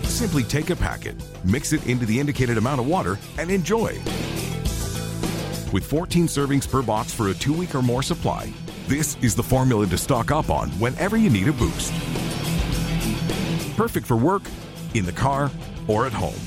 Simply 0.09 0.43
take 0.43 0.71
a 0.71 0.77
packet, 0.77 1.17
mix 1.45 1.75
it 1.75 1.87
into 1.87 2.07
the 2.07 2.19
indicated 2.19 2.57
amount 2.57 2.81
of 2.81 2.87
water, 2.87 3.19
and 3.37 3.51
enjoy. 3.51 3.89
With 5.71 5.85
14 5.85 6.29
servings 6.29 6.67
per 6.67 6.81
box 6.81 7.13
for 7.13 7.29
a 7.29 7.35
two 7.35 7.53
week 7.53 7.75
or 7.75 7.83
more 7.83 8.03
supply, 8.03 8.51
this 8.87 9.19
is 9.21 9.35
the 9.35 9.43
formula 9.43 9.87
to 9.87 9.99
stock 9.99 10.31
up 10.31 10.49
on 10.49 10.71
whenever 10.81 11.19
you 11.19 11.29
need 11.29 11.49
a 11.49 11.53
boost. 11.53 11.93
Perfect 13.77 14.07
for 14.07 14.17
work, 14.17 14.43
in 14.95 15.05
the 15.05 15.13
car, 15.13 15.51
or 15.89 16.07
at 16.07 16.13
home. 16.13 16.41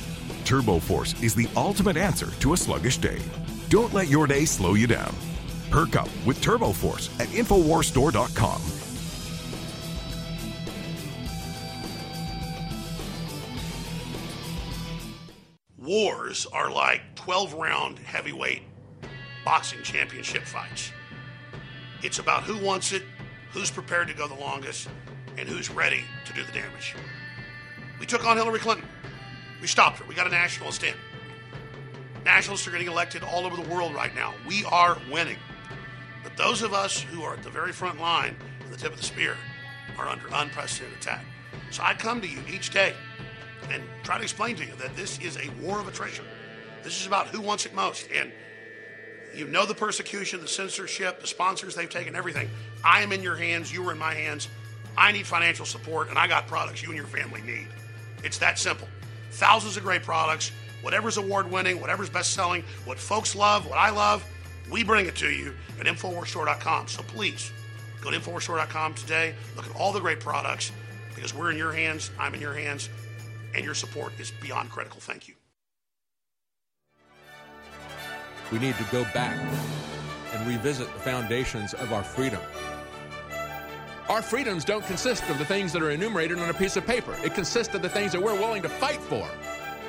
Turbo 0.44 0.80
Force 0.80 1.20
is 1.24 1.34
the 1.34 1.48
ultimate 1.56 1.98
answer 1.98 2.30
to 2.40 2.54
a 2.54 2.58
sluggish 2.58 2.98
day. 2.98 3.20
Don't 3.70 3.94
let 3.94 4.08
your 4.08 4.28
day 4.28 4.46
slow 4.46 4.76
you 4.76 4.88
down. 4.88 5.14
Perk 5.72 5.96
up 5.96 6.10
with 6.26 6.42
Turbo 6.42 6.72
Force 6.72 7.10
at 7.20 7.28
InfoWarsStore.com. 7.30 8.62
Wars 15.78 16.48
are 16.52 16.72
like 16.72 17.02
12 17.16 17.54
round 17.54 18.00
heavyweight 18.00 18.64
boxing 19.44 19.82
championship 19.84 20.44
fights. 20.44 20.92
It's 22.02 22.20
about 22.20 22.44
who 22.44 22.64
wants 22.64 22.92
it, 22.92 23.04
who's 23.52 23.70
prepared 23.70 24.08
to 24.08 24.14
go 24.14 24.28
the 24.28 24.36
longest, 24.36 24.90
and 25.38 25.48
who's 25.48 25.70
ready 25.70 26.02
to 26.26 26.34
do 26.34 26.44
the 26.44 26.52
damage. 26.52 26.96
We 28.00 28.06
took 28.06 28.26
on 28.26 28.38
Hillary 28.38 28.60
Clinton. 28.60 28.88
We 29.62 29.68
stopped 29.68 30.00
her. 30.00 30.06
We 30.06 30.16
got 30.16 30.28
a 30.28 30.32
nationalist 30.32 30.84
in. 30.84 30.94
Nationalists 32.24 32.68
are 32.68 32.72
getting 32.72 32.88
elected 32.88 33.24
all 33.24 33.46
over 33.46 33.56
the 33.56 33.70
world 33.70 33.94
right 33.94 34.14
now. 34.14 34.34
We 34.48 34.66
are 34.66 34.98
winning. 35.12 35.38
But 36.24 36.36
those 36.38 36.62
of 36.62 36.74
us 36.74 37.02
who 37.02 37.24
are 37.24 37.34
at 37.34 37.44
the 37.44 37.50
very 37.50 37.72
front 37.72 38.00
line, 38.00 38.36
at 38.62 38.72
the 38.72 38.78
tip 38.78 38.92
of 38.92 38.98
the 38.98 39.04
spear, 39.04 39.36
are 39.98 40.08
under 40.08 40.26
unprecedented 40.34 40.98
attack. 41.00 41.24
So 41.72 41.84
I 41.84 41.94
come 41.94 42.22
to 42.22 42.28
you 42.28 42.40
each 42.52 42.72
day 42.72 42.94
and 43.70 43.84
try 44.04 44.18
to 44.18 44.24
explain 44.24 44.56
to 44.58 44.66
you 44.66 44.74
that 44.80 44.96
this 44.96 45.20
is 45.20 45.38
a 45.38 45.50
war 45.62 45.80
of 45.80 45.88
attrition. 45.88 46.26
This 46.84 47.00
is 47.00 47.08
about 47.08 47.28
who 47.28 47.42
wants 47.42 47.66
it 47.66 47.74
most. 47.74 48.08
And 48.14 48.32
you 49.34 49.48
know 49.48 49.66
the 49.66 49.76
persecution, 49.76 50.42
the 50.42 50.48
censorship, 50.48 51.22
the 51.22 51.28
sponsors 51.28 51.76
they've 51.76 51.90
taken, 51.90 52.16
everything. 52.16 52.50
I 52.84 53.02
am 53.02 53.12
in 53.12 53.22
your 53.22 53.36
hands. 53.36 53.72
You 53.74 53.88
are 53.88 53.92
in 53.92 53.98
my 53.98 54.14
hands. 54.14 54.48
I 54.98 55.12
need 55.12 55.28
financial 55.28 55.66
support, 55.66 56.10
and 56.10 56.18
I 56.18 56.28
got 56.28 56.48
products 56.48 56.82
you 56.82 56.90
and 56.90 56.98
your 56.98 57.08
family 57.08 57.42
need. 57.42 57.68
It's 58.26 58.40
that 58.40 58.58
simple. 58.58 58.88
Thousands 59.32 59.78
of 59.78 59.84
great 59.84 60.02
products, 60.02 60.52
whatever's 60.82 61.18
award 61.18 61.50
winning, 61.50 61.80
whatever's 61.80 62.10
best 62.10 62.34
selling, 62.34 62.64
what 62.84 62.98
folks 62.98 63.36
love, 63.36 63.68
what 63.68 63.78
I 63.78 63.92
love, 63.92 64.26
we 64.72 64.84
bring 64.84 65.06
it 65.06 65.16
to 65.18 65.30
you 65.30 65.54
at 65.80 65.86
InfoWarsStore.com. 65.86 66.88
So 66.88 67.04
please 67.04 67.52
go 68.02 68.10
to 68.10 68.20
InfoWarsStore.com 68.20 68.96
today. 68.96 69.36
Look 69.56 69.68
at 69.70 69.76
all 69.76 69.94
the 69.94 70.00
great 70.00 70.20
products 70.20 70.72
because 71.14 71.34
we're 71.34 71.52
in 71.52 71.58
your 71.58 71.72
hands, 71.72 72.10
I'm 72.20 72.34
in 72.34 72.42
your 72.42 72.56
hands, 72.56 72.90
and 73.54 73.64
your 73.64 73.76
support 73.76 74.12
is 74.20 74.32
beyond 74.42 74.72
critical. 74.72 75.00
Thank 75.00 75.28
you. 75.28 75.36
We 78.52 78.60
need 78.60 78.76
to 78.76 78.84
go 78.92 79.04
back 79.14 79.38
and 80.34 80.48
revisit 80.48 80.92
the 80.94 81.00
foundations 81.00 81.74
of 81.76 81.94
our 81.94 82.04
freedom. 82.04 82.42
Our 84.08 84.22
freedoms 84.22 84.64
don't 84.64 84.86
consist 84.86 85.28
of 85.32 85.40
the 85.40 85.46
things 85.46 85.74
that 85.74 85.82
are 85.82 85.90
enumerated 85.90 86.38
on 86.38 86.48
a 86.48 86.54
piece 86.54 86.78
of 86.78 86.86
paper. 86.86 87.18
It 87.24 87.34
consists 87.34 87.74
of 87.74 87.82
the 87.82 87.90
things 87.90 88.12
that 88.12 88.22
we're 88.22 88.40
willing 88.40 88.62
to 88.62 88.70
fight 88.70 89.02
for. 89.02 89.28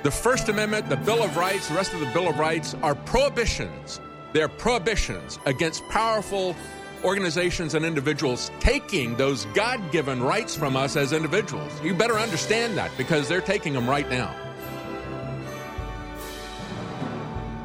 The 0.05 0.10
First 0.10 0.48
Amendment, 0.48 0.88
the 0.88 0.97
Bill 0.97 1.22
of 1.22 1.36
Rights, 1.36 1.68
the 1.68 1.74
rest 1.74 1.93
of 1.93 2.01
the 2.01 2.06
Bill 2.06 2.26
of 2.28 2.38
Rights 2.38 2.74
are 2.82 2.94
prohibitions. 2.94 4.01
They're 4.32 4.48
prohibitions 4.48 5.38
against 5.44 5.86
powerful 5.90 6.56
organizations 7.05 7.74
and 7.74 7.84
individuals 7.84 8.51
taking 8.59 9.16
those 9.16 9.44
God 9.47 9.93
given 9.93 10.22
rights 10.22 10.56
from 10.56 10.76
us 10.76 10.97
as 10.97 11.12
individuals. 11.12 11.70
You 11.82 11.93
better 11.93 12.18
understand 12.18 12.78
that 12.78 12.90
because 12.97 13.28
they're 13.28 13.43
taking 13.43 13.74
them 13.74 13.88
right 13.88 14.09
now. 14.09 14.34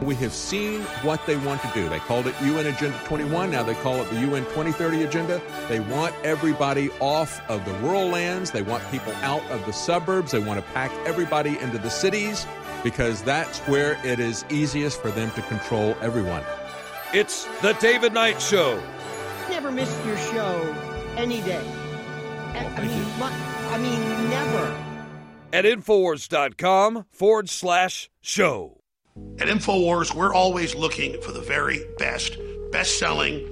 We 0.02 0.16
have 0.16 0.34
seen 0.34 0.82
what 1.04 1.24
they 1.28 1.38
want 1.38 1.62
to 1.62 1.72
do. 1.76 1.88
They 1.88 2.00
called 2.00 2.26
it 2.26 2.34
UN 2.42 2.66
Agenda 2.66 3.00
21. 3.06 3.52
Now 3.52 3.62
they 3.62 3.76
call 3.76 4.02
it 4.02 4.10
the 4.10 4.20
UN 4.22 4.44
2030 4.46 5.04
Agenda. 5.04 5.40
They 5.68 5.80
want 5.80 6.16
everybody 6.24 6.90
off 7.00 7.40
of 7.50 7.64
the 7.66 7.74
rural 7.76 8.08
lands. 8.08 8.50
They 8.50 8.64
want 8.64 8.84
people 8.90 9.14
out 9.22 9.44
of 9.52 9.64
the 9.68 9.74
suburbs. 9.74 10.32
They 10.32 10.40
want 10.40 10.60
to 10.60 10.72
pack 10.74 10.92
everybody 11.06 11.60
into 11.60 11.78
the 11.78 11.90
cities 11.92 12.48
because 12.84 13.22
that's 13.22 13.60
where 13.68 14.00
it 14.04 14.20
is 14.20 14.44
easiest 14.50 15.00
for 15.02 15.12
them 15.12 15.30
to 15.32 15.42
control 15.44 15.96
everyone. 16.02 16.44
It's 17.14 17.46
the 17.62 17.74
David 17.74 18.14
Knight 18.14 18.42
Show. 18.42 18.82
Never 19.50 19.70
miss 19.72 19.96
your 20.06 20.18
show 20.18 20.76
any 21.16 21.42
day. 21.42 21.62
Oh, 21.64 22.54
I, 22.56 22.66
I 22.66 22.88
mean, 22.88 23.04
mu- 23.20 23.70
I 23.70 23.78
mean, 23.78 24.30
never. 24.32 24.84
At 25.54 25.66
Infowars.com 25.66 27.06
forward 27.12 27.50
slash 27.50 28.10
show. 28.20 28.81
At 29.40 29.48
InfoWars, 29.48 30.14
we're 30.14 30.34
always 30.34 30.74
looking 30.74 31.20
for 31.22 31.32
the 31.32 31.42
very 31.42 31.84
best, 31.98 32.38
best 32.72 32.98
selling, 32.98 33.46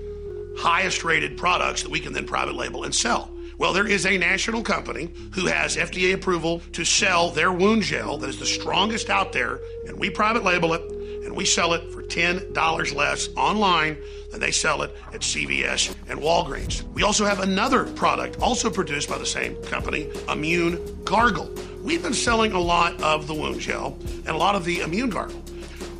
highest 0.57 1.03
rated 1.03 1.37
products 1.37 1.83
that 1.83 1.91
we 1.91 1.99
can 1.99 2.13
then 2.13 2.25
private 2.25 2.55
label 2.55 2.85
and 2.85 2.95
sell. 2.95 3.29
Well, 3.57 3.73
there 3.73 3.87
is 3.87 4.05
a 4.05 4.17
national 4.17 4.63
company 4.63 5.11
who 5.33 5.47
has 5.47 5.75
FDA 5.75 6.13
approval 6.13 6.61
to 6.71 6.85
sell 6.85 7.29
their 7.29 7.51
wound 7.51 7.81
gel 7.81 8.17
that 8.19 8.29
is 8.29 8.39
the 8.39 8.45
strongest 8.45 9.09
out 9.09 9.33
there, 9.33 9.59
and 9.85 9.99
we 9.99 10.09
private 10.09 10.45
label 10.45 10.73
it 10.73 10.81
and 11.25 11.35
we 11.35 11.43
sell 11.43 11.73
it 11.73 11.91
for 11.91 12.01
$10 12.01 12.95
less 12.95 13.27
online 13.35 13.97
than 14.31 14.39
they 14.39 14.51
sell 14.51 14.81
it 14.83 14.95
at 15.13 15.19
CVS 15.19 15.93
and 16.07 16.19
Walgreens. 16.19 16.83
We 16.93 17.03
also 17.03 17.25
have 17.25 17.39
another 17.41 17.85
product, 17.85 18.39
also 18.41 18.69
produced 18.69 19.09
by 19.09 19.17
the 19.17 19.25
same 19.25 19.61
company, 19.63 20.09
Immune 20.29 21.03
Gargle. 21.03 21.53
We've 21.83 22.01
been 22.01 22.13
selling 22.13 22.53
a 22.53 22.59
lot 22.59 23.01
of 23.01 23.27
the 23.27 23.33
wound 23.33 23.59
gel 23.59 23.97
and 24.05 24.29
a 24.29 24.37
lot 24.37 24.55
of 24.55 24.63
the 24.63 24.79
Immune 24.79 25.09
Gargle. 25.09 25.43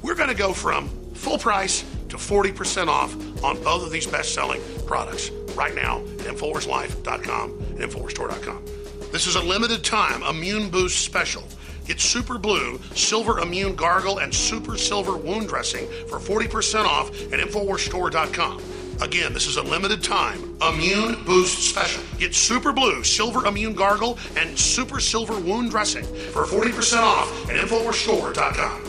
We're 0.10 0.16
going 0.16 0.30
to 0.30 0.36
go 0.36 0.54
from 0.54 0.90
full 1.14 1.38
price 1.38 1.86
to 2.10 2.18
40% 2.18 2.88
off 2.88 3.14
on 3.44 3.64
both 3.64 3.84
of 3.84 3.92
these 3.92 4.08
best 4.08 4.34
selling 4.34 4.60
products 4.88 5.30
right 5.54 5.76
now 5.76 6.00
at 6.00 6.26
InfoWarsLife.com 6.26 7.52
and 7.52 7.80
InfoWarsStore.com. 7.80 8.66
This 9.12 9.28
is 9.28 9.36
a 9.36 9.40
limited 9.40 9.84
time 9.84 10.24
Immune 10.24 10.72
Boost 10.72 11.06
special. 11.06 11.44
Get 11.86 12.02
Super 12.02 12.40
Blue, 12.40 12.80
Silver 12.96 13.38
Immune 13.38 13.76
Gargle, 13.76 14.18
and 14.18 14.34
Super 14.34 14.78
Silver 14.78 15.16
Wound 15.16 15.48
Dressing 15.48 15.86
for 16.08 16.18
40% 16.18 16.86
off 16.86 17.12
at 17.32 17.40
InfoWarsStore.com. 17.40 18.64
Again, 19.04 19.32
this 19.32 19.46
is 19.46 19.58
a 19.58 19.64
limited 19.64 20.02
time 20.04 20.58
Immune 20.68 21.24
Boost 21.24 21.70
special. 21.70 22.04
Get 22.18 22.34
Super 22.34 22.74
Blue, 22.74 23.04
Silver 23.04 23.46
Immune 23.46 23.76
Gargle, 23.76 24.18
and 24.36 24.58
Super 24.58 25.00
Silver 25.00 25.40
Wound 25.40 25.70
Dressing 25.70 26.06
for 26.32 26.46
40% 26.46 26.98
off 26.98 27.50
at 27.52 27.58
InfoWarsStore.com. 27.58 28.89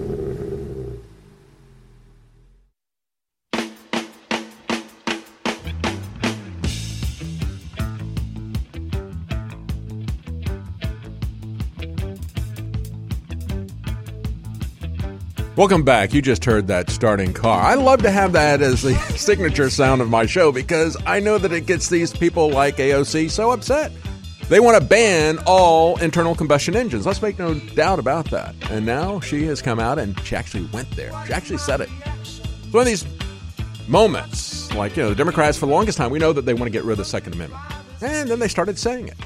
Welcome 15.61 15.83
back. 15.83 16.11
You 16.11 16.23
just 16.23 16.43
heard 16.43 16.65
that 16.69 16.89
starting 16.89 17.33
car. 17.33 17.61
I 17.61 17.75
love 17.75 18.01
to 18.01 18.09
have 18.09 18.31
that 18.31 18.63
as 18.63 18.81
the 18.81 18.95
signature 19.15 19.69
sound 19.69 20.01
of 20.01 20.09
my 20.09 20.25
show 20.25 20.51
because 20.51 20.97
I 21.05 21.19
know 21.19 21.37
that 21.37 21.51
it 21.53 21.67
gets 21.67 21.87
these 21.87 22.11
people 22.11 22.49
like 22.49 22.77
AOC 22.77 23.29
so 23.29 23.51
upset. 23.51 23.91
They 24.49 24.59
want 24.59 24.81
to 24.81 24.83
ban 24.83 25.37
all 25.45 25.99
internal 25.99 26.33
combustion 26.33 26.75
engines. 26.75 27.05
Let's 27.05 27.21
make 27.21 27.37
no 27.37 27.53
doubt 27.53 27.99
about 27.99 28.31
that. 28.31 28.55
And 28.71 28.87
now 28.87 29.19
she 29.19 29.43
has 29.43 29.61
come 29.61 29.79
out 29.79 29.99
and 29.99 30.19
she 30.21 30.35
actually 30.35 30.65
went 30.73 30.89
there. 30.95 31.11
She 31.27 31.33
actually 31.33 31.59
said 31.59 31.79
it. 31.79 31.89
It's 32.21 32.39
one 32.71 32.81
of 32.81 32.87
these 32.87 33.05
moments, 33.87 34.73
like, 34.73 34.97
you 34.97 35.03
know, 35.03 35.09
the 35.09 35.15
Democrats 35.15 35.59
for 35.59 35.67
the 35.67 35.71
longest 35.71 35.95
time, 35.95 36.09
we 36.09 36.17
know 36.17 36.33
that 36.33 36.47
they 36.47 36.55
want 36.55 36.65
to 36.65 36.71
get 36.71 36.85
rid 36.85 36.93
of 36.93 36.97
the 36.97 37.05
Second 37.05 37.35
Amendment. 37.35 37.61
And 38.01 38.27
then 38.27 38.39
they 38.39 38.47
started 38.47 38.79
saying 38.79 39.09
it. 39.09 39.17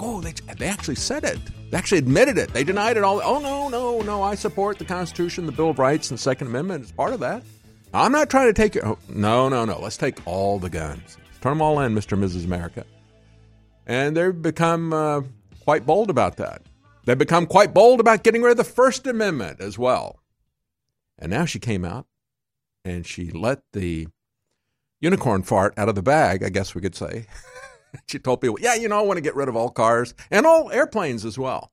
It's 0.00 0.04
oh, 0.04 0.20
they, 0.20 0.32
they 0.54 0.68
actually 0.68 0.94
said 0.94 1.24
it. 1.24 1.38
They 1.70 1.76
actually 1.76 1.98
admitted 1.98 2.38
it. 2.38 2.52
They 2.52 2.62
denied 2.62 2.96
it 2.96 3.02
all. 3.02 3.20
Oh, 3.22 3.40
no, 3.40 3.68
no, 3.68 4.00
no. 4.00 4.22
I 4.22 4.36
support 4.36 4.78
the 4.78 4.84
Constitution, 4.84 5.44
the 5.44 5.52
Bill 5.52 5.70
of 5.70 5.78
Rights, 5.78 6.10
and 6.10 6.18
the 6.18 6.22
Second 6.22 6.46
Amendment 6.46 6.84
as 6.84 6.92
part 6.92 7.12
of 7.12 7.20
that. 7.20 7.42
I'm 7.92 8.12
not 8.12 8.30
trying 8.30 8.46
to 8.46 8.52
take 8.52 8.74
your. 8.74 8.86
Oh, 8.86 8.98
no, 9.08 9.48
no, 9.48 9.64
no. 9.64 9.80
Let's 9.80 9.96
take 9.96 10.24
all 10.24 10.58
the 10.58 10.70
guns. 10.70 11.16
Turn 11.40 11.52
them 11.52 11.62
all 11.62 11.80
in, 11.80 11.94
Mr. 11.94 12.12
and 12.12 12.22
Mrs. 12.22 12.44
America. 12.44 12.84
And 13.86 14.16
they've 14.16 14.40
become 14.40 14.92
uh, 14.92 15.22
quite 15.64 15.84
bold 15.84 16.10
about 16.10 16.36
that. 16.36 16.62
They've 17.04 17.18
become 17.18 17.46
quite 17.46 17.74
bold 17.74 18.00
about 18.00 18.22
getting 18.22 18.42
rid 18.42 18.52
of 18.52 18.56
the 18.56 18.64
First 18.64 19.06
Amendment 19.06 19.60
as 19.60 19.78
well. 19.78 20.20
And 21.18 21.30
now 21.30 21.44
she 21.44 21.58
came 21.58 21.84
out 21.84 22.06
and 22.84 23.06
she 23.06 23.30
let 23.30 23.62
the 23.72 24.08
unicorn 25.00 25.42
fart 25.42 25.74
out 25.76 25.88
of 25.88 25.94
the 25.94 26.02
bag, 26.02 26.42
I 26.42 26.50
guess 26.50 26.74
we 26.74 26.80
could 26.80 26.94
say. 26.94 27.26
she 28.06 28.18
told 28.18 28.40
people, 28.40 28.58
yeah, 28.60 28.74
you 28.74 28.88
know, 28.88 28.98
I 28.98 29.02
want 29.02 29.16
to 29.16 29.22
get 29.22 29.36
rid 29.36 29.48
of 29.48 29.56
all 29.56 29.70
cars 29.70 30.14
and 30.30 30.46
all 30.46 30.70
airplanes 30.70 31.24
as 31.24 31.38
well. 31.38 31.72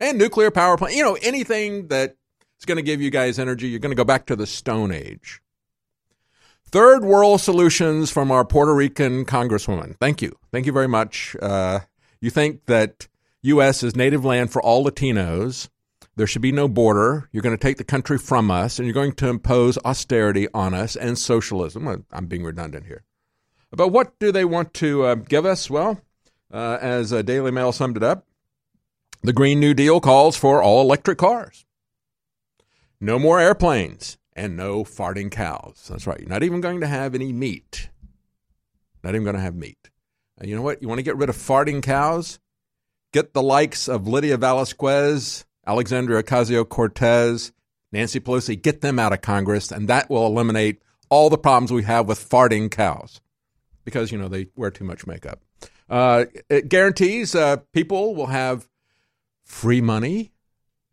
And 0.00 0.18
nuclear 0.18 0.50
power 0.50 0.76
plant, 0.76 0.94
you 0.94 1.02
know, 1.02 1.18
anything 1.22 1.88
that 1.88 2.16
is 2.58 2.64
going 2.64 2.76
to 2.76 2.82
give 2.82 3.00
you 3.00 3.10
guys 3.10 3.38
energy, 3.38 3.68
you're 3.68 3.80
going 3.80 3.90
to 3.90 3.96
go 3.96 4.04
back 4.04 4.26
to 4.26 4.36
the 4.36 4.46
Stone 4.46 4.92
Age. 4.92 5.40
Third 6.70 7.02
world 7.02 7.40
solutions 7.40 8.10
from 8.10 8.30
our 8.30 8.44
Puerto 8.44 8.74
Rican 8.74 9.24
congresswoman. 9.24 9.96
Thank 9.98 10.20
you. 10.20 10.36
Thank 10.52 10.66
you 10.66 10.72
very 10.72 10.88
much. 10.88 11.34
Uh, 11.40 11.80
you 12.20 12.30
think 12.30 12.66
that 12.66 13.08
U.S. 13.42 13.82
is 13.82 13.96
native 13.96 14.24
land 14.24 14.52
for 14.52 14.62
all 14.62 14.84
Latinos. 14.84 15.68
There 16.16 16.26
should 16.26 16.42
be 16.42 16.52
no 16.52 16.68
border. 16.68 17.28
You're 17.32 17.42
going 17.42 17.56
to 17.56 17.62
take 17.62 17.78
the 17.78 17.84
country 17.84 18.18
from 18.18 18.50
us 18.50 18.78
and 18.78 18.86
you're 18.86 18.92
going 18.92 19.12
to 19.12 19.28
impose 19.28 19.78
austerity 19.84 20.48
on 20.52 20.74
us 20.74 20.96
and 20.96 21.16
socialism. 21.16 22.04
I'm 22.12 22.26
being 22.26 22.44
redundant 22.44 22.86
here. 22.86 23.04
But 23.70 23.88
what 23.88 24.18
do 24.18 24.32
they 24.32 24.44
want 24.44 24.72
to 24.74 25.04
uh, 25.04 25.14
give 25.16 25.44
us? 25.44 25.68
Well, 25.68 26.00
uh, 26.52 26.78
as 26.80 27.12
uh, 27.12 27.22
Daily 27.22 27.50
Mail 27.50 27.72
summed 27.72 27.96
it 27.96 28.02
up, 28.02 28.26
the 29.22 29.32
Green 29.32 29.60
New 29.60 29.74
Deal 29.74 30.00
calls 30.00 30.36
for 30.36 30.62
all 30.62 30.80
electric 30.80 31.18
cars, 31.18 31.66
no 33.00 33.18
more 33.18 33.38
airplanes, 33.38 34.16
and 34.34 34.56
no 34.56 34.84
farting 34.84 35.30
cows. 35.30 35.86
That's 35.90 36.06
right. 36.06 36.20
You're 36.20 36.28
not 36.28 36.42
even 36.42 36.60
going 36.60 36.80
to 36.80 36.86
have 36.86 37.14
any 37.14 37.32
meat. 37.32 37.90
Not 39.02 39.14
even 39.14 39.24
going 39.24 39.36
to 39.36 39.42
have 39.42 39.54
meat. 39.54 39.90
And 40.38 40.48
you 40.48 40.56
know 40.56 40.62
what? 40.62 40.80
You 40.80 40.88
want 40.88 40.98
to 40.98 41.04
get 41.04 41.16
rid 41.16 41.28
of 41.28 41.36
farting 41.36 41.82
cows? 41.82 42.38
Get 43.12 43.34
the 43.34 43.42
likes 43.42 43.88
of 43.88 44.06
Lydia 44.06 44.36
Velasquez, 44.36 45.44
Alexandria 45.66 46.22
Ocasio 46.22 46.68
Cortez, 46.68 47.52
Nancy 47.90 48.20
Pelosi, 48.20 48.60
get 48.60 48.80
them 48.80 48.98
out 48.98 49.12
of 49.12 49.20
Congress, 49.20 49.72
and 49.72 49.88
that 49.88 50.10
will 50.10 50.26
eliminate 50.26 50.82
all 51.08 51.30
the 51.30 51.38
problems 51.38 51.72
we 51.72 51.82
have 51.84 52.06
with 52.06 52.28
farting 52.28 52.70
cows 52.70 53.20
because, 53.88 54.12
you 54.12 54.18
know, 54.18 54.28
they 54.28 54.48
wear 54.54 54.70
too 54.70 54.84
much 54.84 55.06
makeup. 55.06 55.40
Uh, 55.88 56.26
it 56.50 56.68
guarantees 56.68 57.34
uh, 57.34 57.56
people 57.72 58.14
will 58.14 58.26
have 58.26 58.68
free 59.42 59.80
money, 59.80 60.32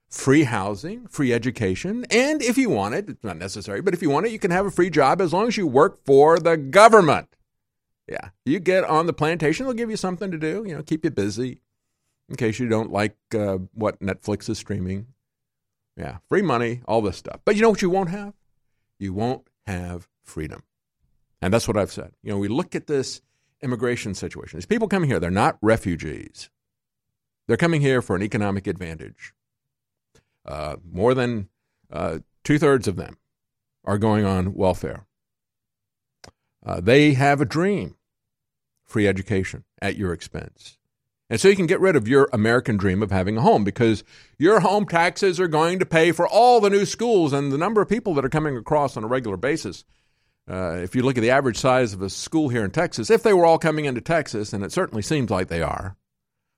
free 0.10 0.44
housing, 0.44 1.06
free 1.08 1.34
education, 1.34 2.06
and 2.10 2.42
if 2.42 2.58
you 2.58 2.70
want 2.70 2.96
it, 2.96 3.10
it's 3.10 3.24
not 3.24 3.38
necessary, 3.38 3.82
but 3.82 3.94
if 3.94 4.02
you 4.02 4.10
want 4.10 4.26
it, 4.26 4.32
you 4.32 4.40
can 4.40 4.52
have 4.52 4.66
a 4.66 4.72
free 4.72 4.90
job 4.90 5.20
as 5.20 5.34
long 5.34 5.50
as 5.50 5.58
you 5.58 5.68
work 5.68 6.00
for 6.06 6.40
the 6.40 6.56
government. 6.56 7.28
Yeah, 8.08 8.30
you 8.46 8.60
get 8.60 8.86
on 8.86 9.08
the 9.08 9.14
plantation, 9.14 9.66
they'll 9.66 9.74
give 9.74 9.90
you 9.90 9.98
something 9.98 10.32
to 10.32 10.38
do, 10.38 10.64
you 10.66 10.74
know, 10.74 10.82
keep 10.82 11.04
you 11.04 11.12
busy 11.12 11.60
in 12.30 12.38
case 12.38 12.58
you 12.58 12.70
don't 12.70 12.92
like 12.92 13.18
uh, 13.34 13.58
what 13.74 14.00
Netflix 14.00 14.50
is 14.50 14.58
streaming. 14.58 15.08
Yeah, 15.98 16.20
free 16.30 16.42
money, 16.42 16.82
all 16.88 17.02
this 17.02 17.18
stuff. 17.18 17.42
But 17.44 17.56
you 17.56 17.62
know 17.62 17.70
what 17.70 17.82
you 17.82 17.90
won't 17.90 18.10
have? 18.10 18.34
You 18.98 19.14
won't 19.14 19.48
have 19.68 20.08
freedom. 20.24 20.64
And 21.46 21.54
that's 21.54 21.68
what 21.68 21.78
I've 21.78 21.92
said. 21.92 22.12
You 22.24 22.32
know, 22.32 22.40
we 22.40 22.48
look 22.48 22.74
at 22.74 22.88
this 22.88 23.22
immigration 23.62 24.16
situation. 24.16 24.58
These 24.58 24.66
people 24.66 24.88
coming 24.88 25.08
here, 25.08 25.20
they're 25.20 25.30
not 25.30 25.60
refugees. 25.62 26.50
They're 27.46 27.56
coming 27.56 27.82
here 27.82 28.02
for 28.02 28.16
an 28.16 28.24
economic 28.24 28.66
advantage. 28.66 29.32
Uh, 30.44 30.78
more 30.92 31.14
than 31.14 31.50
uh, 31.94 32.18
two 32.44 32.58
thirds 32.58 32.88
of 32.88 32.96
them 32.96 33.18
are 33.84 34.00
going 34.00 34.26
on 34.26 34.56
welfare. 34.56 35.06
Uh, 36.66 36.82
they 36.82 37.14
have 37.14 37.42
a 37.42 37.46
dream 37.46 37.96
free 38.84 39.08
education 39.08 39.66
at 39.80 39.98
your 39.98 40.14
expense. 40.14 40.80
And 41.30 41.40
so 41.40 41.48
you 41.48 41.56
can 41.56 41.68
get 41.68 41.80
rid 41.80 41.96
of 41.96 42.08
your 42.08 42.28
American 42.34 42.76
dream 42.76 43.04
of 43.04 43.12
having 43.12 43.38
a 43.38 43.42
home 43.42 43.64
because 43.64 44.04
your 44.40 44.62
home 44.62 44.88
taxes 44.88 45.40
are 45.40 45.48
going 45.48 45.78
to 45.78 45.86
pay 45.86 46.12
for 46.12 46.28
all 46.28 46.60
the 46.60 46.72
new 46.72 46.88
schools 46.88 47.34
and 47.34 47.52
the 47.52 47.58
number 47.60 47.84
of 47.84 47.90
people 47.90 48.16
that 48.16 48.26
are 48.26 48.30
coming 48.30 48.58
across 48.58 48.98
on 48.98 49.04
a 49.04 49.08
regular 49.08 49.38
basis. 49.38 49.86
Uh, 50.50 50.78
if 50.84 50.96
you 50.96 51.02
look 51.02 51.18
at 51.18 51.22
the 51.22 51.32
average 51.32 51.58
size 51.58 51.94
of 51.94 52.02
a 52.02 52.10
school 52.10 52.50
here 52.50 52.64
in 52.64 52.72
Texas, 52.72 53.10
if 53.10 53.24
they 53.24 53.34
were 53.34 53.46
all 53.46 53.58
coming 53.58 53.86
into 53.86 54.02
Texas, 54.02 54.54
and 54.54 54.64
it 54.64 54.72
certainly 54.72 55.02
seems 55.02 55.32
like 55.32 55.48
they 55.48 55.62
are, 55.62 55.96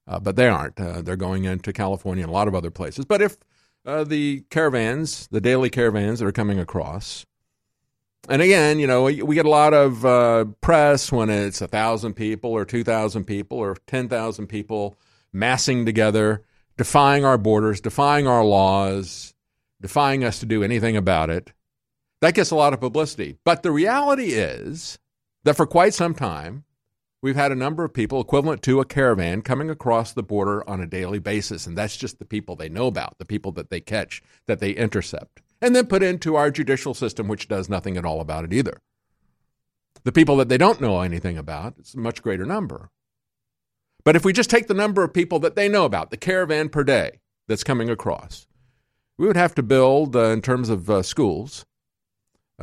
uh, 0.08 0.20
but 0.20 0.36
they 0.36 0.48
aren't. 0.48 0.80
Uh, 0.80 1.02
they're 1.02 1.16
going 1.16 1.46
into 1.46 1.72
California 1.72 2.24
and 2.24 2.30
a 2.30 2.34
lot 2.34 2.48
of 2.48 2.56
other 2.56 2.72
places. 2.72 3.06
But 3.06 3.22
if 3.22 3.38
uh, 3.86 4.04
the 4.04 4.44
caravans, 4.50 5.28
the 5.32 5.40
daily 5.40 5.70
caravans 5.70 6.20
that 6.20 6.26
are 6.26 6.34
coming 6.34 6.60
across, 6.60 7.26
and 8.30 8.42
again, 8.42 8.80
you 8.80 8.88
know, 8.88 9.04
we, 9.04 9.36
get 9.36 9.46
a 9.46 9.50
lot 9.50 9.74
of 9.74 10.06
uh, 10.06 10.46
press 10.60 11.12
when 11.12 11.30
it's 11.30 11.62
a 11.62 11.68
thousand 11.68 12.16
people 12.16 12.52
or 12.52 12.66
two 12.66 12.84
thousand 12.84 13.24
people 13.24 13.58
or 13.58 13.78
ten 13.88 14.10
thousand 14.10 14.48
people 14.48 14.98
massing 15.32 15.86
together, 15.86 16.44
defying 16.78 17.24
our 17.24 17.38
borders, 17.38 17.80
defying 17.80 18.28
our 18.28 18.44
laws, 18.44 19.34
defying 19.80 20.26
us 20.26 20.40
to 20.40 20.46
do 20.46 20.62
anything 20.62 20.98
about 20.98 21.30
it. 21.30 21.54
That 22.22 22.34
gets 22.34 22.52
a 22.52 22.56
lot 22.56 22.74
of 22.74 22.80
publicity. 22.80 23.38
But 23.44 23.64
the 23.64 23.72
reality 23.72 24.32
is 24.34 24.98
that 25.44 25.56
for 25.56 25.68
quite 25.68 25.94
some 25.94 26.14
time, 26.14 26.64
we've 27.22 27.36
had 27.36 27.52
a 27.52 27.56
number 27.56 27.84
of 27.84 27.94
people 27.94 28.20
equivalent 28.20 28.62
to 28.64 28.80
a 28.80 28.86
caravan 28.86 29.42
coming 29.42 29.70
across 29.70 30.14
the 30.14 30.24
border 30.24 30.68
on 30.70 30.82
a 30.82 30.88
daily 30.88 31.20
basis. 31.20 31.68
And 31.68 31.78
that's 31.78 31.98
just 31.98 32.20
the 32.20 32.26
people 32.26 32.56
they 32.56 32.70
know 32.70 32.88
about, 32.88 33.18
the 33.20 33.26
people 33.26 33.52
that 33.54 33.70
they 33.70 33.80
catch, 33.80 34.22
that 34.48 34.60
they 34.60 34.72
intercept, 34.72 35.42
and 35.62 35.76
then 35.76 35.88
put 35.88 36.04
into 36.04 36.36
our 36.36 36.52
judicial 36.52 36.94
system, 36.94 37.28
which 37.28 37.48
does 37.48 37.70
nothing 37.70 37.98
at 37.98 38.06
all 38.06 38.20
about 38.20 38.46
it 38.46 38.54
either. 38.54 38.82
The 40.04 40.12
people 40.12 40.38
that 40.38 40.50
they 40.50 40.58
don't 40.58 40.82
know 40.82 41.02
anything 41.02 41.38
about, 41.38 41.76
it's 41.78 41.94
a 41.94 42.00
much 42.00 42.22
greater 42.22 42.46
number. 42.46 42.90
But 44.04 44.16
if 44.16 44.24
we 44.24 44.32
just 44.32 44.50
take 44.50 44.68
the 44.68 44.74
number 44.74 45.04
of 45.04 45.14
people 45.14 45.40
that 45.40 45.56
they 45.56 45.68
know 45.68 45.84
about, 45.84 46.12
the 46.12 46.18
caravan 46.18 46.70
per 46.70 46.84
day 46.84 47.20
that's 47.48 47.64
coming 47.64 47.90
across, 47.90 48.48
we 49.18 49.28
would 49.28 49.36
have 49.36 49.54
to 49.56 49.64
build, 49.64 50.16
uh, 50.16 50.26
in 50.26 50.42
terms 50.42 50.70
of 50.70 50.90
uh, 50.90 51.04
schools, 51.04 51.66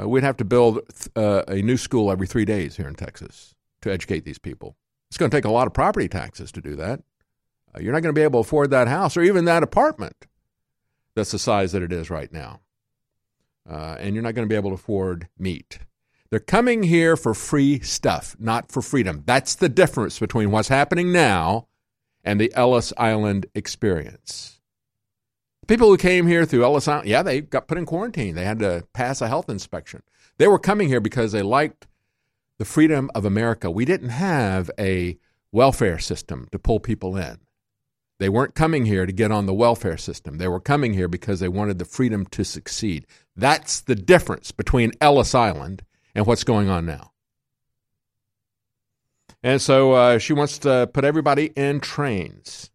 uh, 0.01 0.09
we'd 0.09 0.25
have 0.25 0.37
to 0.39 0.45
build 0.45 0.81
uh, 1.17 1.43
a 1.49 1.63
new 1.63 1.77
school 1.77 2.11
every 2.11 2.27
three 2.27 2.45
days 2.45 2.77
here 2.77 2.89
in 2.89 2.95
Texas 2.95 3.55
to 3.83 3.93
educate 3.93 4.25
these 4.25 4.39
people. 4.39 4.77
It's 5.11 5.17
going 5.17 5.31
to 5.31 5.37
take 5.37 5.45
a 5.45 5.51
lot 5.51 5.67
of 5.67 5.73
property 5.73 6.09
taxes 6.09 6.51
to 6.53 6.61
do 6.61 6.75
that. 6.77 7.01
Uh, 7.75 7.81
you're 7.81 7.93
not 7.93 8.03
going 8.03 8.15
to 8.15 8.19
be 8.19 8.25
able 8.25 8.43
to 8.43 8.47
afford 8.47 8.71
that 8.71 8.89
house 8.89 9.17
or 9.17 9.23
even 9.23 9.45
that 9.45 9.63
apartment 9.63 10.27
that's 11.15 11.31
the 11.31 11.39
size 11.39 11.73
that 11.73 11.83
it 11.83 11.93
is 11.93 12.11
right 12.11 12.33
now. 12.33 12.61
Uh, 13.69 13.97
and 13.99 14.15
you're 14.15 14.23
not 14.23 14.35
going 14.35 14.47
to 14.47 14.53
be 14.53 14.57
able 14.57 14.71
to 14.71 14.75
afford 14.75 15.29
meat. 15.39 15.79
They're 16.31 16.41
coming 16.41 16.83
here 16.83 17.17
for 17.17 17.35
free 17.35 17.81
stuff, 17.81 18.37
not 18.39 18.71
for 18.71 18.83
freedom. 18.83 19.23
That's 19.25 19.55
the 19.55 19.69
difference 19.69 20.19
between 20.19 20.51
what's 20.51 20.69
happening 20.69 21.13
now 21.13 21.69
and 22.25 22.41
the 22.41 22.53
Ellis 22.55 22.93
Island 22.99 23.47
experience. 23.55 24.54
People 25.67 25.89
who 25.89 25.97
came 25.97 26.27
here 26.27 26.45
through 26.45 26.65
Ellis 26.65 26.89
Island, 26.89 27.09
yeah, 27.09 27.23
they 27.23 27.41
got 27.41 27.69
put 27.69 27.79
in 27.79 27.87
quarantine. 27.87 28.35
They 28.35 28.45
had 28.45 28.59
to 28.59 28.87
pass 28.93 29.21
a 29.21 29.29
health 29.29 29.49
inspection. 29.49 30.03
They 30.39 30.49
were 30.49 30.59
coming 30.59 30.89
here 30.89 31.01
because 31.01 31.33
they 31.33 31.43
liked 31.43 31.87
the 32.59 32.65
freedom 32.65 33.11
of 33.15 33.25
America. 33.25 33.71
We 33.71 33.85
didn't 33.85 34.11
have 34.11 34.71
a 34.79 35.19
welfare 35.53 35.99
system 35.99 36.49
to 36.53 36.59
pull 36.59 36.81
people 36.81 37.17
in. 37.17 37.39
They 38.19 38.29
weren't 38.29 38.55
coming 38.55 38.87
here 38.87 39.07
to 39.07 39.13
get 39.13 39.33
on 39.33 39.47
the 39.47 39.55
welfare 39.55 39.97
system. 39.97 40.39
They 40.39 40.49
were 40.49 40.61
coming 40.61 40.95
here 40.95 41.09
because 41.09 41.41
they 41.41 41.49
wanted 41.49 41.79
the 41.79 41.85
freedom 41.85 42.27
to 42.27 42.45
succeed. 42.45 43.07
That's 43.35 43.81
the 43.81 43.97
difference 43.97 44.53
between 44.53 44.93
Ellis 45.01 45.35
Island 45.35 45.85
and 46.15 46.27
what's 46.27 46.45
going 46.45 46.69
on 46.69 46.87
now. 46.87 47.13
And 49.43 49.61
so 49.61 49.93
uh, 49.93 50.19
she 50.19 50.33
wants 50.33 50.59
to 50.59 50.89
put 50.93 51.05
everybody 51.05 51.47
in 51.57 51.81
trains. 51.81 52.71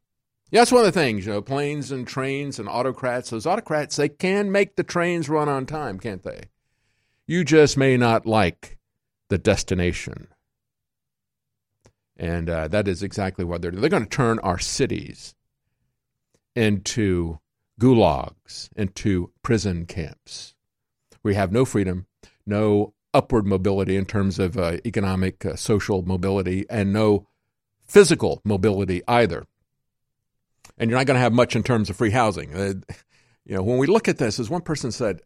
Yeah, 0.52 0.62
that's 0.62 0.72
one 0.72 0.84
of 0.84 0.92
the 0.92 1.00
things, 1.00 1.28
you 1.28 1.32
know, 1.32 1.42
planes 1.42 1.92
and 1.92 2.08
trains 2.08 2.58
and 2.58 2.68
autocrats. 2.68 3.30
Those 3.30 3.46
autocrats, 3.46 3.96
they 3.96 4.10
can 4.10 4.52
make 4.52 4.76
the 4.76 4.84
trains 4.84 5.30
run 5.30 5.48
on 5.48 5.68
time, 5.68 6.00
can't 6.00 6.24
they? 6.24 6.46
You 7.28 7.44
just 7.44 7.78
may 7.78 7.98
not 7.98 8.26
like 8.26 8.80
the 9.30 9.38
destination. 9.38 10.28
And 12.18 12.50
uh, 12.50 12.68
that 12.70 12.88
is 12.88 13.04
exactly 13.04 13.46
what 13.46 13.62
they're 13.62 13.70
doing. 13.70 13.82
They're 13.82 13.90
going 13.92 14.04
to 14.04 14.10
turn 14.10 14.40
our 14.40 14.58
cities 14.58 15.36
into 16.56 17.40
gulags, 17.80 18.70
into 18.76 19.32
prison 19.44 19.86
camps. 19.86 20.56
We 21.22 21.36
have 21.36 21.52
no 21.52 21.64
freedom, 21.64 22.08
no 22.46 22.96
upward 23.14 23.46
mobility 23.46 23.96
in 23.96 24.06
terms 24.06 24.40
of 24.40 24.58
uh, 24.58 24.78
economic, 24.84 25.46
uh, 25.46 25.56
social 25.56 26.02
mobility, 26.02 26.66
and 26.72 26.92
no 26.92 27.28
physical 27.86 28.42
mobility 28.44 29.04
either 29.08 29.46
and 30.80 30.90
you're 30.90 30.98
not 30.98 31.06
going 31.06 31.16
to 31.16 31.22
have 31.22 31.34
much 31.34 31.56
in 31.56 31.64
terms 31.64 31.90
of 31.90 31.98
free 31.98 32.12
housing. 32.12 32.54
Uh, 32.56 32.74
you 33.46 33.56
know, 33.56 33.62
when 33.62 33.78
we 33.78 33.88
look 33.88 34.08
at 34.08 34.18
this, 34.18 34.40
as 34.40 34.50
one 34.50 34.62
person 34.62 34.92
said, 34.92 35.22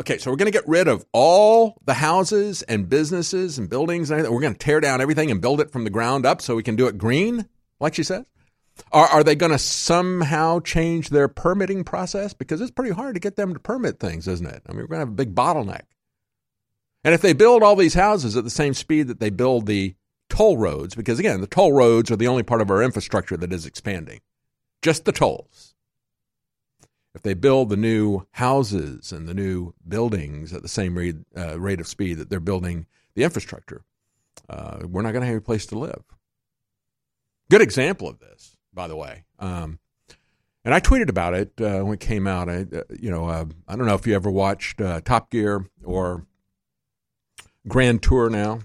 okay, 0.00 0.18
so 0.18 0.30
we're 0.30 0.36
going 0.36 0.50
to 0.50 0.56
get 0.56 0.68
rid 0.68 0.86
of 0.86 1.04
all 1.12 1.80
the 1.84 1.94
houses 1.94 2.62
and 2.62 2.88
businesses 2.88 3.58
and 3.58 3.68
buildings 3.68 4.10
and. 4.10 4.22
We're 4.28 4.40
going 4.40 4.54
to 4.54 4.58
tear 4.58 4.80
down 4.80 5.00
everything 5.00 5.30
and 5.30 5.40
build 5.40 5.60
it 5.60 5.72
from 5.72 5.84
the 5.84 5.90
ground 5.90 6.24
up 6.24 6.40
so 6.40 6.54
we 6.54 6.62
can 6.62 6.76
do 6.76 6.86
it 6.86 6.96
green, 6.96 7.48
like 7.80 7.94
she 7.94 8.04
says. 8.04 8.24
Are, 8.92 9.08
are 9.08 9.24
they 9.24 9.34
going 9.34 9.50
to 9.50 9.58
somehow 9.58 10.60
change 10.60 11.10
their 11.10 11.26
permitting 11.26 11.82
process? 11.82 12.32
Because 12.32 12.60
it's 12.60 12.70
pretty 12.70 12.94
hard 12.94 13.14
to 13.14 13.20
get 13.20 13.34
them 13.34 13.52
to 13.52 13.58
permit 13.58 13.98
things, 13.98 14.28
isn't 14.28 14.46
it? 14.46 14.62
I 14.68 14.72
mean, 14.72 14.82
we're 14.82 14.86
going 14.86 15.00
to 15.00 15.06
have 15.06 15.08
a 15.08 15.12
big 15.12 15.34
bottleneck. 15.34 15.82
And 17.02 17.14
if 17.14 17.20
they 17.20 17.32
build 17.32 17.62
all 17.62 17.74
these 17.74 17.94
houses 17.94 18.36
at 18.36 18.44
the 18.44 18.50
same 18.50 18.74
speed 18.74 19.08
that 19.08 19.18
they 19.18 19.30
build 19.30 19.66
the 19.66 19.96
toll 20.28 20.56
roads, 20.56 20.94
because 20.94 21.18
again, 21.18 21.40
the 21.40 21.46
toll 21.48 21.72
roads 21.72 22.10
are 22.10 22.16
the 22.16 22.28
only 22.28 22.42
part 22.44 22.60
of 22.60 22.70
our 22.70 22.82
infrastructure 22.82 23.36
that 23.36 23.52
is 23.52 23.66
expanding 23.66 24.20
just 24.82 25.04
the 25.04 25.12
tolls. 25.12 25.74
If 27.14 27.22
they 27.22 27.34
build 27.34 27.68
the 27.68 27.76
new 27.76 28.26
houses 28.32 29.12
and 29.12 29.26
the 29.26 29.34
new 29.34 29.74
buildings 29.86 30.52
at 30.52 30.62
the 30.62 30.68
same 30.68 30.96
rate, 30.96 31.16
uh, 31.36 31.58
rate 31.58 31.80
of 31.80 31.88
speed 31.88 32.18
that 32.18 32.30
they're 32.30 32.38
building 32.38 32.86
the 33.14 33.24
infrastructure, 33.24 33.82
uh, 34.48 34.80
we're 34.84 35.02
not 35.02 35.12
going 35.12 35.22
to 35.22 35.28
have 35.28 35.38
a 35.38 35.40
place 35.40 35.66
to 35.66 35.78
live. 35.78 36.04
Good 37.50 37.62
example 37.62 38.08
of 38.08 38.20
this, 38.20 38.56
by 38.72 38.86
the 38.86 38.96
way. 38.96 39.24
Um, 39.38 39.78
and 40.64 40.74
I 40.74 40.80
tweeted 40.80 41.08
about 41.08 41.34
it 41.34 41.52
uh, 41.60 41.80
when 41.80 41.94
it 41.94 42.00
came 42.00 42.26
out. 42.26 42.48
I, 42.48 42.66
uh, 42.72 42.82
you 43.00 43.10
know, 43.10 43.26
uh, 43.26 43.46
I 43.66 43.74
don't 43.74 43.86
know 43.86 43.94
if 43.94 44.06
you 44.06 44.14
ever 44.14 44.30
watched 44.30 44.80
uh, 44.80 45.00
Top 45.00 45.30
Gear 45.30 45.64
or 45.82 46.26
Grand 47.66 48.02
Tour 48.02 48.28
now. 48.28 48.60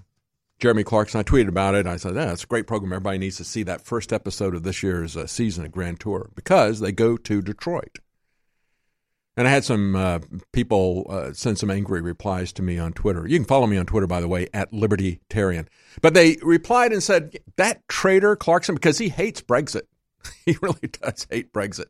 Jeremy 0.64 0.82
Clarkson. 0.82 1.20
I 1.20 1.24
tweeted 1.24 1.48
about 1.48 1.74
it. 1.74 1.86
I 1.86 1.98
said, 1.98 2.14
yeah, 2.14 2.32
it's 2.32 2.44
a 2.44 2.46
great 2.46 2.66
program. 2.66 2.90
Everybody 2.90 3.18
needs 3.18 3.36
to 3.36 3.44
see 3.44 3.64
that 3.64 3.82
first 3.82 4.14
episode 4.14 4.54
of 4.54 4.62
this 4.62 4.82
year's 4.82 5.14
uh, 5.14 5.26
season 5.26 5.66
of 5.66 5.72
Grand 5.72 6.00
Tour 6.00 6.30
because 6.34 6.80
they 6.80 6.90
go 6.90 7.18
to 7.18 7.42
Detroit. 7.42 7.98
And 9.36 9.46
I 9.46 9.50
had 9.50 9.66
some 9.66 9.94
uh, 9.94 10.20
people 10.52 11.04
uh, 11.10 11.34
send 11.34 11.58
some 11.58 11.70
angry 11.70 12.00
replies 12.00 12.50
to 12.54 12.62
me 12.62 12.78
on 12.78 12.94
Twitter. 12.94 13.28
You 13.28 13.36
can 13.36 13.44
follow 13.44 13.66
me 13.66 13.76
on 13.76 13.84
Twitter, 13.84 14.06
by 14.06 14.22
the 14.22 14.28
way, 14.28 14.48
at 14.54 14.72
Libertarian. 14.72 15.68
But 16.00 16.14
they 16.14 16.38
replied 16.40 16.92
and 16.92 17.02
said, 17.02 17.36
that 17.56 17.86
traitor 17.86 18.34
Clarkson, 18.34 18.74
because 18.74 18.96
he 18.96 19.10
hates 19.10 19.42
Brexit. 19.42 19.82
he 20.46 20.56
really 20.62 20.88
does 20.88 21.26
hate 21.30 21.52
Brexit. 21.52 21.88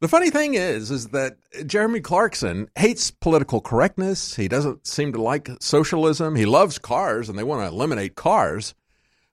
The 0.00 0.08
funny 0.08 0.30
thing 0.30 0.54
is, 0.54 0.92
is 0.92 1.08
that 1.08 1.38
Jeremy 1.66 2.00
Clarkson 2.00 2.70
hates 2.76 3.10
political 3.10 3.60
correctness. 3.60 4.36
He 4.36 4.46
doesn't 4.46 4.86
seem 4.86 5.12
to 5.12 5.20
like 5.20 5.50
socialism. 5.60 6.36
He 6.36 6.46
loves 6.46 6.78
cars, 6.78 7.28
and 7.28 7.36
they 7.36 7.42
want 7.42 7.62
to 7.62 7.74
eliminate 7.74 8.14
cars, 8.14 8.76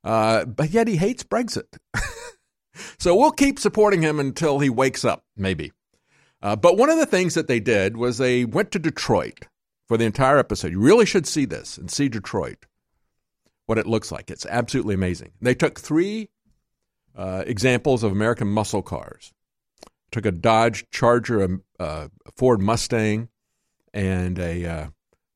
uh, 0.04 0.46
but 0.46 0.72
yet 0.72 0.88
he 0.88 0.96
hates 0.96 1.24
Brexit. 1.24 1.78
so 2.98 3.16
we'll 3.16 3.32
keep 3.32 3.60
supporting 3.60 4.02
him 4.02 4.20
until 4.20 4.58
he 4.58 4.72
wakes 4.72 5.06
up, 5.06 5.24
maybe. 5.38 5.72
Uh, 6.42 6.56
but 6.56 6.78
one 6.78 6.90
of 6.90 6.98
the 6.98 7.06
things 7.06 7.36
that 7.36 7.48
they 7.48 7.60
did 7.60 7.96
was 7.96 8.18
they 8.18 8.44
went 8.44 8.72
to 8.72 8.80
Detroit 8.80 9.46
for 9.88 9.98
the 9.98 10.06
entire 10.06 10.40
episode. 10.40 10.72
You 10.72 10.80
really 10.80 11.06
should 11.06 11.28
see 11.28 11.46
this 11.46 11.78
and 11.78 11.92
see 11.92 12.10
Detroit, 12.10 12.66
what 13.68 13.78
it 13.78 13.86
looks 13.86 14.12
like. 14.12 14.32
It's 14.32 14.48
absolutely 14.48 14.96
amazing. 14.96 15.34
They 15.42 15.54
took 15.54 15.80
three 15.80 16.30
uh, 17.16 17.44
examples 17.46 18.02
of 18.02 18.12
American 18.12 18.48
muscle 18.48 18.82
cars 18.82 19.32
took 20.12 20.26
a 20.26 20.32
Dodge 20.32 20.86
Charger, 20.92 21.44
a, 21.44 21.50
a 21.80 22.10
Ford 22.36 22.62
Mustang, 22.62 23.30
and 23.94 24.40
a, 24.40 24.66
uh, 24.66 24.88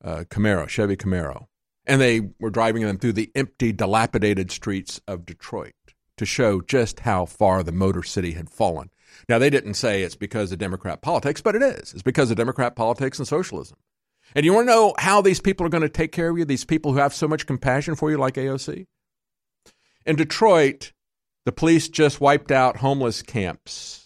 a 0.02 0.26
Camaro, 0.26 0.68
Chevy 0.68 0.96
Camaro. 0.96 1.48
And 1.86 2.00
they 2.00 2.22
were 2.40 2.52
driving 2.52 2.84
them 2.84 2.98
through 2.98 3.14
the 3.14 3.32
empty, 3.36 3.72
dilapidated 3.72 4.52
streets 4.52 5.02
of 5.08 5.26
Detroit 5.26 5.74
to 6.18 6.26
show 6.26 6.62
just 6.62 7.00
how 7.02 7.26
far 7.26 7.64
the 7.64 7.72
Motor 7.72 8.04
City 8.04 8.34
had 8.34 8.50
fallen. 8.50 8.92
Now, 9.28 9.40
they 9.40 9.50
didn't 9.50 9.74
say 9.74 10.04
it's 10.04 10.16
because 10.16 10.52
of 10.52 10.60
Democrat 10.60 11.02
politics, 11.02 11.42
but 11.42 11.56
it 11.56 11.64
is. 11.64 11.94
It's 11.94 12.04
because 12.04 12.30
of 12.30 12.38
Democrat 12.38 12.76
politics 12.76 13.18
and 13.18 13.28
socialism. 13.28 13.78
And 14.36 14.46
you 14.46 14.54
want 14.54 14.68
to 14.68 14.74
know 14.74 14.94
how 15.00 15.22
these 15.22 15.42
people 15.42 15.66
are 15.66 15.70
going 15.70 15.82
to 15.82 15.90
take 15.90 16.12
care 16.12 16.30
of 16.30 16.38
you, 16.38 16.46
these 16.46 16.66
people 16.66 16.92
who 16.92 17.00
have 17.00 17.14
so 17.14 17.28
much 17.28 17.48
compassion 17.48 17.96
for 17.96 18.12
you, 18.12 18.18
like 18.18 18.36
AOC? 18.36 18.86
In 20.06 20.16
Detroit, 20.16 20.92
the 21.46 21.52
police 21.52 21.90
just 21.90 22.22
wiped 22.22 22.52
out 22.52 22.78
homeless 22.78 23.22
camps 23.24 23.99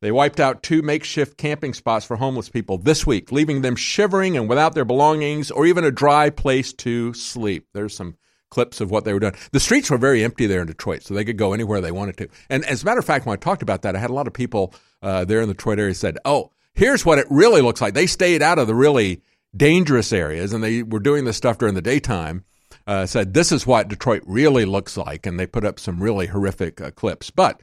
they 0.00 0.12
wiped 0.12 0.38
out 0.38 0.62
two 0.62 0.82
makeshift 0.82 1.36
camping 1.36 1.74
spots 1.74 2.04
for 2.04 2.16
homeless 2.16 2.48
people 2.48 2.78
this 2.78 3.06
week, 3.06 3.32
leaving 3.32 3.62
them 3.62 3.76
shivering 3.76 4.36
and 4.36 4.48
without 4.48 4.74
their 4.74 4.84
belongings 4.84 5.50
or 5.50 5.66
even 5.66 5.84
a 5.84 5.90
dry 5.90 6.30
place 6.30 6.72
to 6.74 7.12
sleep. 7.14 7.66
There's 7.74 7.96
some 7.96 8.16
clips 8.50 8.80
of 8.80 8.90
what 8.90 9.04
they 9.04 9.12
were 9.12 9.20
doing. 9.20 9.34
The 9.52 9.60
streets 9.60 9.90
were 9.90 9.98
very 9.98 10.24
empty 10.24 10.46
there 10.46 10.60
in 10.60 10.66
Detroit, 10.66 11.02
so 11.02 11.14
they 11.14 11.24
could 11.24 11.36
go 11.36 11.52
anywhere 11.52 11.80
they 11.80 11.92
wanted 11.92 12.16
to. 12.18 12.28
And 12.48 12.64
as 12.64 12.82
a 12.82 12.84
matter 12.84 13.00
of 13.00 13.04
fact, 13.04 13.26
when 13.26 13.34
I 13.34 13.36
talked 13.36 13.62
about 13.62 13.82
that, 13.82 13.96
I 13.96 13.98
had 13.98 14.10
a 14.10 14.14
lot 14.14 14.26
of 14.26 14.32
people 14.32 14.74
uh, 15.02 15.24
there 15.24 15.40
in 15.40 15.48
the 15.48 15.54
Detroit 15.54 15.78
area 15.78 15.94
said, 15.94 16.18
"Oh, 16.24 16.50
here's 16.74 17.04
what 17.04 17.18
it 17.18 17.26
really 17.28 17.60
looks 17.60 17.80
like." 17.80 17.94
They 17.94 18.06
stayed 18.06 18.42
out 18.42 18.58
of 18.58 18.66
the 18.66 18.74
really 18.74 19.22
dangerous 19.56 20.12
areas, 20.12 20.52
and 20.52 20.62
they 20.62 20.82
were 20.82 21.00
doing 21.00 21.24
this 21.24 21.36
stuff 21.36 21.58
during 21.58 21.74
the 21.74 21.82
daytime, 21.82 22.44
uh, 22.86 23.06
said 23.06 23.34
this 23.34 23.52
is 23.52 23.66
what 23.66 23.88
Detroit 23.88 24.22
really 24.26 24.64
looks 24.64 24.96
like, 24.96 25.26
and 25.26 25.38
they 25.38 25.46
put 25.46 25.64
up 25.64 25.78
some 25.78 26.02
really 26.02 26.26
horrific 26.26 26.80
uh, 26.80 26.90
clips. 26.90 27.30
But 27.30 27.62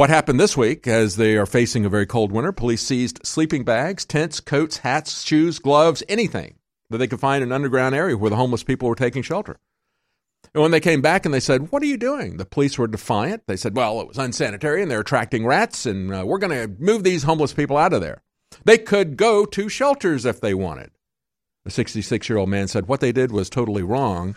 what 0.00 0.08
happened 0.08 0.40
this 0.40 0.56
week, 0.56 0.88
as 0.88 1.16
they 1.16 1.36
are 1.36 1.44
facing 1.44 1.84
a 1.84 1.90
very 1.90 2.06
cold 2.06 2.32
winter, 2.32 2.52
police 2.52 2.80
seized 2.80 3.20
sleeping 3.22 3.64
bags, 3.64 4.06
tents, 4.06 4.40
coats, 4.40 4.78
hats, 4.78 5.22
shoes, 5.22 5.58
gloves, 5.58 6.02
anything 6.08 6.54
that 6.88 6.96
they 6.96 7.06
could 7.06 7.20
find 7.20 7.42
in 7.42 7.50
an 7.50 7.54
underground 7.54 7.94
area 7.94 8.16
where 8.16 8.30
the 8.30 8.36
homeless 8.36 8.62
people 8.62 8.88
were 8.88 8.94
taking 8.94 9.22
shelter. 9.22 9.60
And 10.54 10.62
when 10.62 10.70
they 10.70 10.80
came 10.80 11.02
back 11.02 11.26
and 11.26 11.34
they 11.34 11.38
said, 11.38 11.70
What 11.70 11.82
are 11.82 11.86
you 11.86 11.98
doing? 11.98 12.38
The 12.38 12.46
police 12.46 12.78
were 12.78 12.86
defiant. 12.86 13.42
They 13.46 13.58
said, 13.58 13.76
Well, 13.76 14.00
it 14.00 14.08
was 14.08 14.16
unsanitary 14.16 14.80
and 14.80 14.90
they're 14.90 15.00
attracting 15.00 15.44
rats, 15.44 15.84
and 15.84 16.14
uh, 16.14 16.24
we're 16.24 16.38
going 16.38 16.58
to 16.58 16.82
move 16.82 17.04
these 17.04 17.24
homeless 17.24 17.52
people 17.52 17.76
out 17.76 17.92
of 17.92 18.00
there. 18.00 18.22
They 18.64 18.78
could 18.78 19.18
go 19.18 19.44
to 19.44 19.68
shelters 19.68 20.24
if 20.24 20.40
they 20.40 20.54
wanted. 20.54 20.92
The 21.66 21.70
66 21.70 22.26
year 22.26 22.38
old 22.38 22.48
man 22.48 22.68
said 22.68 22.88
what 22.88 23.00
they 23.00 23.12
did 23.12 23.32
was 23.32 23.50
totally 23.50 23.82
wrong. 23.82 24.36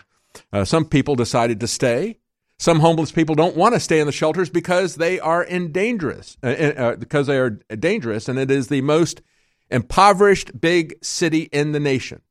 Uh, 0.52 0.66
some 0.66 0.84
people 0.84 1.14
decided 1.14 1.58
to 1.60 1.66
stay. 1.66 2.18
Some 2.58 2.80
homeless 2.80 3.10
people 3.10 3.34
don't 3.34 3.56
want 3.56 3.74
to 3.74 3.80
stay 3.80 4.00
in 4.00 4.06
the 4.06 4.12
shelters 4.12 4.48
because 4.48 4.94
they 4.94 5.18
are 5.18 5.42
in 5.42 5.72
dangerous, 5.72 6.36
uh, 6.42 6.46
uh, 6.46 6.96
because 6.96 7.26
they 7.26 7.38
are 7.38 7.50
dangerous, 7.50 8.28
and 8.28 8.38
it 8.38 8.50
is 8.50 8.68
the 8.68 8.80
most 8.80 9.22
impoverished 9.70 10.60
big 10.60 10.94
city 11.02 11.48
in 11.52 11.72
the 11.72 11.80
nation. 11.80 12.22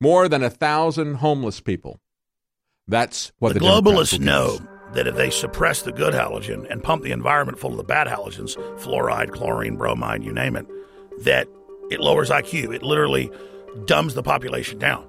More 0.00 0.28
than 0.28 0.42
a 0.42 0.50
thousand 0.50 1.16
homeless 1.16 1.60
people. 1.60 2.00
That's 2.88 3.32
what 3.38 3.54
the, 3.54 3.60
the 3.60 3.66
globalists 3.66 4.18
know 4.18 4.58
that 4.92 5.06
if 5.06 5.16
they 5.16 5.30
suppress 5.30 5.82
the 5.82 5.92
good 5.92 6.14
halogen 6.14 6.70
and 6.70 6.82
pump 6.82 7.02
the 7.02 7.12
environment 7.12 7.58
full 7.58 7.70
of 7.70 7.76
the 7.76 7.84
bad 7.84 8.06
halogens, 8.06 8.56
fluoride, 8.80 9.30
chlorine, 9.30 9.76
bromide, 9.76 10.22
you 10.22 10.32
name 10.32 10.56
it, 10.56 10.66
that 11.24 11.48
it 11.90 12.00
lowers 12.00 12.30
IQ. 12.30 12.74
It 12.74 12.82
literally 12.82 13.30
dumbs 13.86 14.14
the 14.14 14.22
population 14.22 14.78
down. 14.78 15.08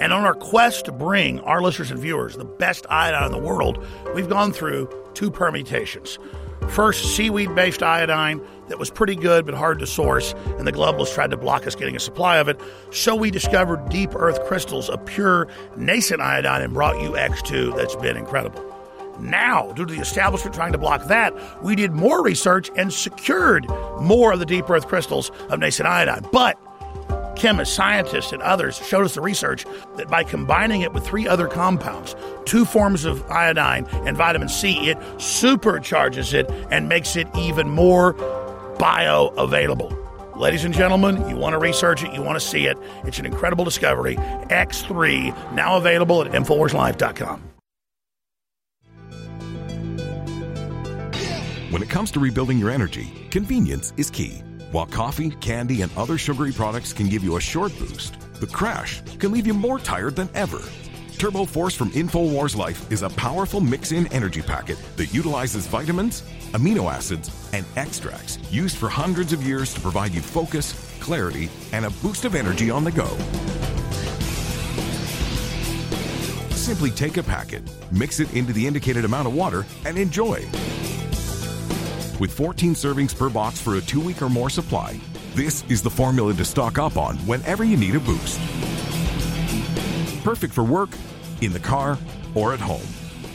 And 0.00 0.12
on 0.12 0.24
our 0.24 0.34
quest 0.34 0.84
to 0.84 0.92
bring 0.92 1.40
our 1.40 1.62
listeners 1.62 1.90
and 1.90 1.98
viewers 1.98 2.36
the 2.36 2.44
best 2.44 2.86
iodine 2.90 3.26
in 3.26 3.32
the 3.32 3.38
world, 3.38 3.82
we've 4.14 4.28
gone 4.28 4.52
through 4.52 4.88
two 5.14 5.30
permutations. 5.30 6.18
First, 6.68 7.16
seaweed 7.16 7.54
based 7.54 7.82
iodine 7.82 8.40
that 8.68 8.78
was 8.78 8.90
pretty 8.90 9.14
good 9.14 9.46
but 9.46 9.54
hard 9.54 9.78
to 9.78 9.86
source, 9.86 10.34
and 10.58 10.66
the 10.66 10.72
globalists 10.72 11.14
tried 11.14 11.30
to 11.30 11.36
block 11.36 11.66
us 11.66 11.74
getting 11.74 11.96
a 11.96 12.00
supply 12.00 12.38
of 12.38 12.48
it. 12.48 12.60
So 12.90 13.14
we 13.14 13.30
discovered 13.30 13.88
deep 13.88 14.10
earth 14.14 14.44
crystals 14.46 14.90
of 14.90 15.04
pure 15.06 15.48
nascent 15.76 16.20
iodine 16.20 16.62
and 16.62 16.74
brought 16.74 17.00
you 17.00 17.10
X2 17.10 17.76
that's 17.76 17.96
been 17.96 18.16
incredible. 18.16 18.62
Now, 19.20 19.72
due 19.72 19.86
to 19.86 19.94
the 19.94 20.00
establishment 20.00 20.54
trying 20.54 20.72
to 20.72 20.78
block 20.78 21.06
that, 21.06 21.32
we 21.62 21.74
did 21.74 21.92
more 21.92 22.22
research 22.22 22.70
and 22.76 22.92
secured 22.92 23.66
more 24.00 24.32
of 24.32 24.40
the 24.40 24.46
deep 24.46 24.68
earth 24.68 24.88
crystals 24.88 25.30
of 25.48 25.60
nascent 25.60 25.88
iodine. 25.88 26.26
But 26.32 26.58
chemists, 27.36 27.74
scientists, 27.74 28.32
and 28.32 28.42
others 28.42 28.76
showed 28.76 29.04
us 29.04 29.14
the 29.14 29.20
research 29.20 29.64
that 29.96 30.08
by 30.08 30.24
combining 30.24 30.80
it 30.80 30.92
with 30.92 31.06
three 31.06 31.28
other 31.28 31.46
compounds, 31.46 32.16
two 32.44 32.64
forms 32.64 33.04
of 33.04 33.24
iodine 33.30 33.86
and 34.06 34.16
vitamin 34.16 34.48
C, 34.48 34.88
it 34.88 34.98
supercharges 35.18 36.34
it 36.34 36.50
and 36.70 36.88
makes 36.88 37.16
it 37.16 37.28
even 37.36 37.68
more 37.68 38.14
bioavailable. 38.78 40.36
Ladies 40.36 40.64
and 40.64 40.74
gentlemen, 40.74 41.28
you 41.28 41.36
want 41.36 41.54
to 41.54 41.58
research 41.58 42.04
it, 42.04 42.12
you 42.12 42.22
want 42.22 42.38
to 42.38 42.46
see 42.46 42.66
it. 42.66 42.76
It's 43.04 43.18
an 43.18 43.24
incredible 43.24 43.64
discovery. 43.64 44.16
X3, 44.16 45.54
now 45.54 45.76
available 45.78 46.22
at 46.22 46.30
InfoWarsLife.com. 46.32 47.42
When 51.70 51.82
it 51.82 51.90
comes 51.90 52.10
to 52.12 52.20
rebuilding 52.20 52.58
your 52.58 52.70
energy, 52.70 53.12
convenience 53.30 53.92
is 53.96 54.10
key. 54.10 54.42
While 54.72 54.86
coffee, 54.86 55.30
candy, 55.30 55.82
and 55.82 55.96
other 55.96 56.18
sugary 56.18 56.52
products 56.52 56.92
can 56.92 57.08
give 57.08 57.22
you 57.22 57.36
a 57.36 57.40
short 57.40 57.76
boost, 57.78 58.18
the 58.40 58.46
crash 58.46 59.00
can 59.18 59.30
leave 59.30 59.46
you 59.46 59.54
more 59.54 59.78
tired 59.78 60.16
than 60.16 60.28
ever. 60.34 60.60
Turbo 61.18 61.46
Force 61.46 61.74
from 61.74 61.90
InfoWars 61.92 62.56
Life 62.56 62.90
is 62.92 63.02
a 63.02 63.08
powerful 63.10 63.60
mix 63.60 63.92
in 63.92 64.06
energy 64.12 64.42
packet 64.42 64.76
that 64.96 65.14
utilizes 65.14 65.66
vitamins, 65.66 66.22
amino 66.52 66.92
acids, 66.92 67.30
and 67.54 67.64
extracts 67.76 68.38
used 68.50 68.76
for 68.76 68.88
hundreds 68.88 69.32
of 69.32 69.42
years 69.42 69.72
to 69.72 69.80
provide 69.80 70.12
you 70.12 70.20
focus, 70.20 70.74
clarity, 71.00 71.48
and 71.72 71.86
a 71.86 71.90
boost 72.02 72.24
of 72.24 72.34
energy 72.34 72.68
on 72.68 72.84
the 72.84 72.92
go. 72.92 73.08
Simply 76.50 76.90
take 76.90 77.16
a 77.16 77.22
packet, 77.22 77.62
mix 77.92 78.18
it 78.18 78.34
into 78.34 78.52
the 78.52 78.66
indicated 78.66 79.04
amount 79.04 79.28
of 79.28 79.34
water, 79.34 79.64
and 79.86 79.96
enjoy. 79.96 80.44
With 82.18 82.32
14 82.32 82.74
servings 82.74 83.16
per 83.16 83.28
box 83.28 83.60
for 83.60 83.74
a 83.74 83.80
two 83.80 84.00
week 84.00 84.22
or 84.22 84.30
more 84.30 84.48
supply, 84.48 84.98
this 85.34 85.64
is 85.68 85.82
the 85.82 85.90
formula 85.90 86.32
to 86.32 86.44
stock 86.46 86.78
up 86.78 86.96
on 86.96 87.16
whenever 87.26 87.62
you 87.62 87.76
need 87.76 87.94
a 87.94 88.00
boost. 88.00 88.40
Perfect 90.24 90.54
for 90.54 90.64
work, 90.64 90.90
in 91.42 91.52
the 91.52 91.60
car, 91.60 91.98
or 92.34 92.54
at 92.54 92.60
home. 92.60 92.86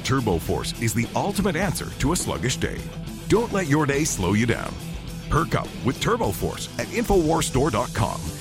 Turbo 0.04 0.40
Force 0.40 0.74
is 0.82 0.96
the 0.96 1.08
ultimate 1.16 1.56
answer 1.56 1.90
to 2.00 2.12
a 2.12 2.16
sluggish 2.16 2.58
day. 2.58 2.80
Don't 3.28 3.54
let 3.54 3.68
your 3.68 3.86
day 3.86 4.04
slow 4.04 4.34
you 4.34 4.48
down. 4.48 4.74
Perk 5.30 5.54
up 5.54 5.68
with 5.86 6.02
Turbo 6.02 6.32
Force 6.32 6.68
at 6.80 6.88
InfoWarsStore.com. 6.88 8.41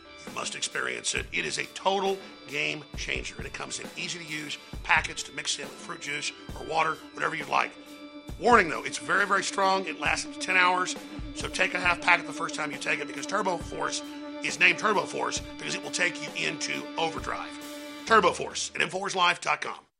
Must 0.35 0.55
experience 0.55 1.13
it. 1.13 1.25
It 1.33 1.45
is 1.45 1.57
a 1.57 1.65
total 1.73 2.17
game 2.47 2.83
changer, 2.97 3.35
and 3.37 3.45
it 3.45 3.53
comes 3.53 3.79
in 3.79 3.87
easy 3.97 4.19
to 4.19 4.25
use 4.25 4.57
packets 4.83 5.23
to 5.23 5.31
mix 5.33 5.57
in 5.59 5.65
with 5.65 5.73
fruit 5.73 6.01
juice 6.01 6.31
or 6.59 6.65
water, 6.65 6.97
whatever 7.13 7.35
you'd 7.35 7.49
like. 7.49 7.71
Warning 8.39 8.69
though, 8.69 8.83
it's 8.83 8.97
very, 8.97 9.27
very 9.27 9.43
strong. 9.43 9.85
It 9.85 9.99
lasts 9.99 10.25
up 10.25 10.33
to 10.33 10.39
10 10.39 10.57
hours, 10.57 10.95
so 11.35 11.47
take 11.47 11.73
a 11.73 11.79
half 11.79 12.01
packet 12.01 12.25
the 12.25 12.33
first 12.33 12.55
time 12.55 12.71
you 12.71 12.77
take 12.77 12.99
it 12.99 13.07
because 13.07 13.25
Turbo 13.25 13.57
Force 13.57 14.01
is 14.43 14.59
named 14.59 14.79
Turbo 14.79 15.01
Force 15.01 15.41
because 15.57 15.75
it 15.75 15.83
will 15.83 15.91
take 15.91 16.21
you 16.21 16.47
into 16.47 16.81
overdrive. 16.97 17.49
Turbo 18.05 18.31
Force 18.31 18.71
at 18.73 18.81
InfoWarsLife.com. 18.81 19.90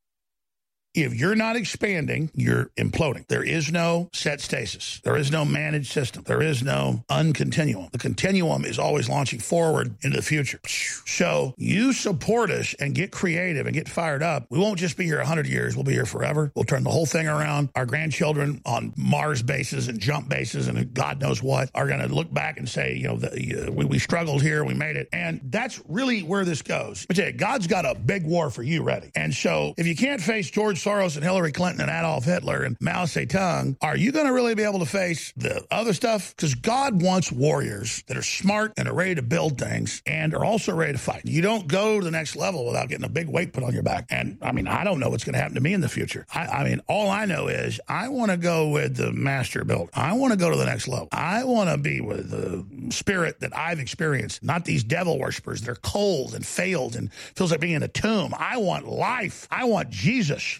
If 0.93 1.13
you're 1.13 1.35
not 1.35 1.55
expanding, 1.55 2.29
you're 2.33 2.65
imploding. 2.77 3.25
There 3.27 3.43
is 3.43 3.71
no 3.71 4.09
set 4.11 4.41
stasis. 4.41 4.99
There 5.05 5.15
is 5.15 5.31
no 5.31 5.45
managed 5.45 5.91
system. 5.93 6.23
There 6.23 6.41
is 6.41 6.63
no 6.63 7.05
uncontinuum. 7.09 7.91
The 7.91 7.97
continuum 7.97 8.65
is 8.65 8.77
always 8.77 9.07
launching 9.07 9.39
forward 9.39 9.95
into 10.01 10.17
the 10.17 10.23
future. 10.23 10.59
So 11.05 11.53
you 11.57 11.93
support 11.93 12.51
us 12.51 12.75
and 12.77 12.93
get 12.93 13.11
creative 13.11 13.67
and 13.67 13.73
get 13.73 13.87
fired 13.87 14.21
up. 14.21 14.47
We 14.49 14.59
won't 14.59 14.79
just 14.79 14.97
be 14.97 15.05
here 15.05 15.19
100 15.19 15.47
years. 15.47 15.77
We'll 15.77 15.85
be 15.85 15.93
here 15.93 16.05
forever. 16.05 16.51
We'll 16.55 16.65
turn 16.65 16.83
the 16.83 16.89
whole 16.89 17.05
thing 17.05 17.27
around. 17.27 17.69
Our 17.75 17.85
grandchildren 17.85 18.61
on 18.65 18.93
Mars 18.97 19.41
bases 19.41 19.87
and 19.87 19.97
jump 19.97 20.27
bases 20.27 20.67
and 20.67 20.93
God 20.93 21.21
knows 21.21 21.41
what 21.41 21.69
are 21.73 21.87
going 21.87 22.01
to 22.01 22.13
look 22.13 22.33
back 22.33 22.57
and 22.57 22.67
say, 22.67 22.95
you 22.95 23.07
know, 23.07 23.15
the, 23.15 23.67
uh, 23.67 23.71
we, 23.71 23.85
we 23.85 23.99
struggled 23.99 24.41
here. 24.41 24.65
We 24.65 24.73
made 24.73 24.97
it. 24.97 25.07
And 25.13 25.39
that's 25.45 25.81
really 25.87 26.21
where 26.21 26.43
this 26.43 26.61
goes. 26.61 27.05
But 27.05 27.37
God's 27.37 27.67
got 27.67 27.85
a 27.85 27.95
big 27.95 28.25
war 28.25 28.49
for 28.49 28.63
you 28.63 28.83
ready. 28.83 29.11
And 29.15 29.33
so 29.33 29.73
if 29.77 29.87
you 29.87 29.95
can't 29.95 30.19
face 30.21 30.49
George 30.49 30.80
Soros 30.81 31.15
and 31.15 31.23
Hillary 31.23 31.51
Clinton 31.51 31.81
and 31.81 31.91
Adolf 31.91 32.25
Hitler 32.25 32.63
and 32.63 32.75
Mao 32.81 33.05
Zedong, 33.05 33.77
are 33.81 33.95
you 33.95 34.11
going 34.11 34.25
to 34.25 34.33
really 34.33 34.55
be 34.55 34.63
able 34.63 34.79
to 34.79 34.85
face 34.85 35.31
the 35.37 35.63
other 35.69 35.93
stuff? 35.93 36.35
Because 36.35 36.55
God 36.55 37.03
wants 37.03 37.31
warriors 37.31 38.03
that 38.07 38.17
are 38.17 38.23
smart 38.23 38.73
and 38.77 38.87
are 38.87 38.93
ready 38.93 39.13
to 39.15 39.21
build 39.21 39.59
things 39.59 40.01
and 40.07 40.33
are 40.33 40.43
also 40.43 40.75
ready 40.75 40.93
to 40.93 40.97
fight. 40.97 41.21
You 41.25 41.43
don't 41.43 41.67
go 41.67 41.99
to 41.99 42.03
the 42.03 42.09
next 42.09 42.35
level 42.35 42.65
without 42.65 42.89
getting 42.89 43.05
a 43.05 43.09
big 43.09 43.29
weight 43.29 43.53
put 43.53 43.63
on 43.63 43.73
your 43.73 43.83
back. 43.83 44.07
And 44.09 44.39
I 44.41 44.51
mean, 44.53 44.67
I 44.67 44.83
don't 44.83 44.99
know 44.99 45.09
what's 45.09 45.23
going 45.23 45.33
to 45.33 45.39
happen 45.39 45.53
to 45.55 45.61
me 45.61 45.73
in 45.73 45.81
the 45.81 45.89
future. 45.89 46.25
I, 46.33 46.47
I 46.47 46.63
mean, 46.63 46.81
all 46.87 47.09
I 47.09 47.25
know 47.25 47.47
is 47.47 47.79
I 47.87 48.09
want 48.09 48.31
to 48.31 48.37
go 48.37 48.69
with 48.69 48.95
the 48.97 49.11
master 49.11 49.63
build. 49.63 49.91
I 49.93 50.13
want 50.13 50.33
to 50.33 50.39
go 50.39 50.49
to 50.49 50.57
the 50.57 50.65
next 50.65 50.87
level. 50.87 51.09
I 51.11 51.43
want 51.43 51.69
to 51.69 51.77
be 51.77 52.01
with 52.01 52.31
the 52.31 52.65
spirit 52.91 53.39
that 53.41 53.55
I've 53.55 53.79
experienced, 53.79 54.43
not 54.43 54.65
these 54.65 54.83
devil 54.83 55.19
worshippers. 55.19 55.61
They're 55.61 55.75
cold 55.75 56.33
and 56.33 56.43
failed 56.43 56.95
and 56.95 57.13
feels 57.13 57.51
like 57.51 57.59
being 57.59 57.75
in 57.75 57.83
a 57.83 57.87
tomb. 57.87 58.33
I 58.35 58.57
want 58.57 58.87
life. 58.87 59.47
I 59.51 59.65
want 59.65 59.91
Jesus. 59.91 60.59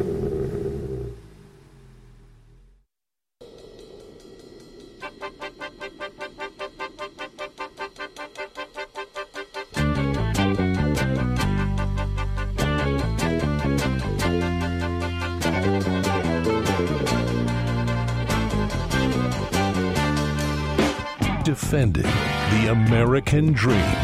The 21.71 22.67
American 22.69 23.53
dream. 23.53 23.95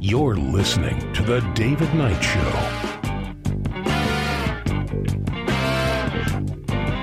You're 0.00 0.34
listening 0.34 0.98
to 1.12 1.22
The 1.22 1.38
David 1.54 1.94
Knight 1.94 2.20
Show. 2.20 2.50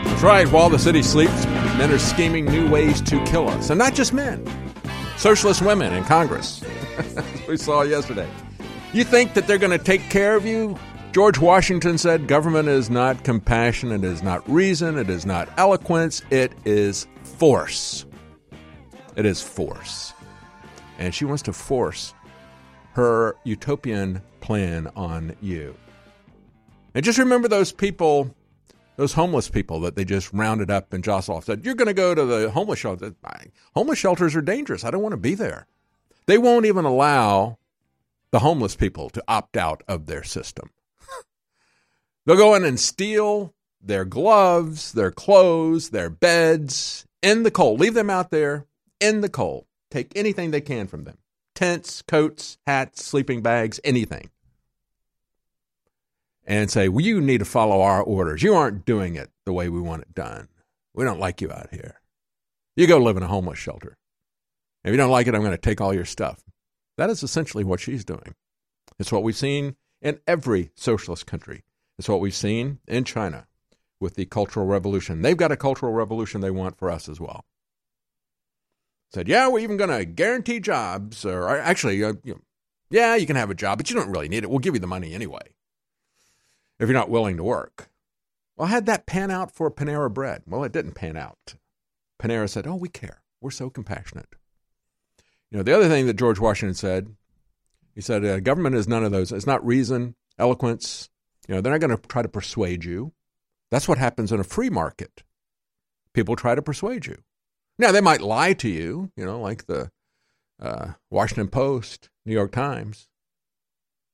That's 0.03 0.21
right. 0.21 0.51
While 0.51 0.69
the 0.69 0.79
city 0.79 1.01
sleeps, 1.01 1.45
men 1.77 1.91
are 1.91 1.97
scheming 1.97 2.43
new 2.43 2.69
ways 2.69 2.99
to 3.03 3.23
kill 3.23 3.47
us. 3.47 3.69
And 3.69 3.79
not 3.79 3.93
just 3.93 4.11
men, 4.11 4.45
socialist 5.15 5.61
women 5.61 5.93
in 5.93 6.03
Congress. 6.03 6.61
We 7.47 7.55
saw 7.55 7.83
yesterday. 7.83 8.27
You 8.91 9.05
think 9.05 9.33
that 9.33 9.47
they're 9.47 9.57
going 9.57 9.77
to 9.77 9.83
take 9.83 10.01
care 10.09 10.35
of 10.35 10.45
you? 10.45 10.77
George 11.13 11.39
Washington 11.39 11.97
said 11.97 12.27
government 12.27 12.67
is 12.67 12.89
not 12.89 13.23
compassion, 13.23 13.93
it 13.93 14.03
is 14.03 14.21
not 14.21 14.47
reason, 14.49 14.97
it 14.97 15.09
is 15.09 15.25
not 15.25 15.47
eloquence, 15.57 16.21
it 16.31 16.51
is 16.65 17.07
force. 17.23 18.04
It 19.15 19.25
is 19.25 19.41
force. 19.41 20.13
And 20.97 21.13
she 21.13 21.25
wants 21.25 21.43
to 21.43 21.53
force 21.53 22.13
her 22.93 23.35
utopian 23.43 24.21
plan 24.39 24.87
on 24.95 25.35
you. 25.41 25.75
And 26.93 27.03
just 27.03 27.19
remember 27.19 27.47
those 27.47 27.73
people, 27.73 28.33
those 28.95 29.13
homeless 29.13 29.49
people 29.49 29.81
that 29.81 29.95
they 29.95 30.05
just 30.05 30.31
rounded 30.31 30.71
up 30.71 30.93
and 30.93 31.03
jostled 31.03 31.37
off. 31.37 31.45
Said, 31.45 31.65
You're 31.65 31.75
going 31.75 31.87
to 31.87 31.93
go 31.93 32.15
to 32.15 32.25
the 32.25 32.49
homeless 32.49 32.79
shelter. 32.79 33.13
Homeless 33.73 33.99
shelters 33.99 34.35
are 34.35 34.41
dangerous. 34.41 34.85
I 34.85 34.91
don't 34.91 35.01
want 35.01 35.13
to 35.13 35.17
be 35.17 35.35
there. 35.35 35.67
They 36.25 36.37
won't 36.37 36.65
even 36.65 36.85
allow 36.85 37.57
the 38.31 38.39
homeless 38.39 38.75
people 38.75 39.09
to 39.09 39.23
opt 39.27 39.57
out 39.57 39.83
of 39.87 40.05
their 40.05 40.23
system. 40.23 40.69
They'll 42.25 42.37
go 42.37 42.55
in 42.55 42.63
and 42.63 42.79
steal 42.79 43.53
their 43.81 44.05
gloves, 44.05 44.93
their 44.93 45.11
clothes, 45.11 45.89
their 45.89 46.09
beds 46.09 47.05
in 47.21 47.43
the 47.43 47.51
cold. 47.51 47.79
Leave 47.79 47.93
them 47.93 48.09
out 48.09 48.31
there 48.31 48.65
in 48.99 49.21
the 49.21 49.29
cold. 49.29 49.65
Take 49.91 50.11
anything 50.15 50.51
they 50.51 50.61
can 50.61 50.87
from 50.87 51.03
them 51.03 51.17
tents, 51.55 52.01
coats, 52.01 52.57
hats, 52.67 53.03
sleeping 53.03 53.41
bags, 53.41 53.79
anything. 53.83 54.29
And 56.45 56.69
say, 56.69 56.89
well, 56.89 57.03
you 57.03 57.21
need 57.21 57.39
to 57.39 57.45
follow 57.45 57.81
our 57.81 58.03
orders. 58.03 58.43
You 58.43 58.53
aren't 58.53 58.85
doing 58.85 59.15
it 59.15 59.31
the 59.45 59.53
way 59.53 59.69
we 59.69 59.81
want 59.81 60.03
it 60.03 60.13
done. 60.13 60.49
We 60.93 61.03
don't 61.03 61.19
like 61.19 61.41
you 61.41 61.51
out 61.51 61.69
here. 61.71 62.01
You 62.75 62.87
go 62.87 62.97
live 62.97 63.17
in 63.17 63.23
a 63.23 63.27
homeless 63.27 63.57
shelter. 63.57 63.97
If 64.83 64.91
you 64.91 64.97
don't 64.97 65.09
like 65.09 65.25
it, 65.25 65.33
I'm 65.33 65.41
going 65.41 65.51
to 65.51 65.57
take 65.57 65.81
all 65.81 65.93
your 65.93 66.05
stuff. 66.05 66.43
That 66.97 67.09
is 67.09 67.23
essentially 67.23 67.63
what 67.63 67.79
she's 67.79 68.05
doing. 68.05 68.35
It's 68.99 69.11
what 69.11 69.23
we've 69.23 69.35
seen 69.35 69.75
in 70.01 70.19
every 70.27 70.69
socialist 70.75 71.25
country. 71.25 71.63
It's 71.97 72.07
what 72.07 72.19
we've 72.19 72.35
seen 72.35 72.79
in 72.87 73.05
China 73.05 73.47
with 73.99 74.15
the 74.15 74.25
Cultural 74.25 74.67
Revolution. 74.67 75.21
They've 75.21 75.35
got 75.35 75.51
a 75.51 75.57
cultural 75.57 75.93
revolution 75.93 76.41
they 76.41 76.51
want 76.51 76.77
for 76.77 76.91
us 76.91 77.09
as 77.09 77.19
well. 77.19 77.45
Said, 79.11 79.27
yeah, 79.27 79.47
we're 79.47 79.59
even 79.59 79.77
going 79.77 79.89
to 79.89 80.03
guarantee 80.05 80.59
jobs, 80.59 81.25
or 81.25 81.47
actually, 81.57 82.03
uh, 82.03 82.13
you 82.23 82.33
know, 82.33 82.41
yeah, 82.89 83.15
you 83.15 83.25
can 83.25 83.35
have 83.35 83.49
a 83.49 83.55
job, 83.55 83.77
but 83.77 83.89
you 83.89 83.95
don't 83.95 84.11
really 84.11 84.27
need 84.27 84.43
it. 84.43 84.49
We'll 84.49 84.59
give 84.59 84.73
you 84.73 84.79
the 84.79 84.87
money 84.87 85.13
anyway 85.13 85.41
if 86.79 86.87
you're 86.87 86.97
not 86.97 87.09
willing 87.09 87.37
to 87.37 87.43
work. 87.43 87.89
Well, 88.57 88.67
had 88.67 88.85
that 88.85 89.05
pan 89.05 89.31
out 89.31 89.51
for 89.51 89.69
Panera 89.71 90.13
Bread? 90.13 90.43
Well, 90.45 90.63
it 90.63 90.71
didn't 90.71 90.93
pan 90.93 91.17
out. 91.17 91.55
Panera 92.21 92.49
said, 92.49 92.67
oh, 92.67 92.75
we 92.75 92.89
care. 92.89 93.21
We're 93.41 93.51
so 93.51 93.69
compassionate. 93.69 94.29
You 95.51 95.57
know, 95.57 95.63
the 95.63 95.75
other 95.75 95.89
thing 95.89 96.07
that 96.07 96.17
George 96.17 96.39
Washington 96.39 96.75
said, 96.75 97.15
he 97.93 98.01
said, 98.01 98.25
uh, 98.25 98.39
government 98.39 98.75
is 98.75 98.87
none 98.87 99.03
of 99.03 99.11
those. 99.11 99.31
It's 99.31 99.47
not 99.47 99.65
reason, 99.65 100.15
eloquence. 100.39 101.09
You 101.47 101.55
know, 101.55 101.61
they're 101.61 101.71
not 101.71 101.81
going 101.81 101.95
to 101.95 102.07
try 102.07 102.21
to 102.21 102.29
persuade 102.29 102.83
you. 102.83 103.13
That's 103.71 103.87
what 103.87 103.97
happens 103.97 104.31
in 104.31 104.39
a 104.39 104.43
free 104.43 104.69
market. 104.69 105.23
People 106.13 106.35
try 106.35 106.55
to 106.55 106.61
persuade 106.61 107.05
you. 107.05 107.17
Now, 107.77 107.91
they 107.91 108.01
might 108.01 108.21
lie 108.21 108.53
to 108.53 108.69
you, 108.69 109.11
you 109.15 109.25
know, 109.25 109.39
like 109.39 109.65
the 109.65 109.91
uh, 110.61 110.93
Washington 111.09 111.49
Post, 111.49 112.09
New 112.25 112.33
York 112.33 112.51
Times. 112.51 113.09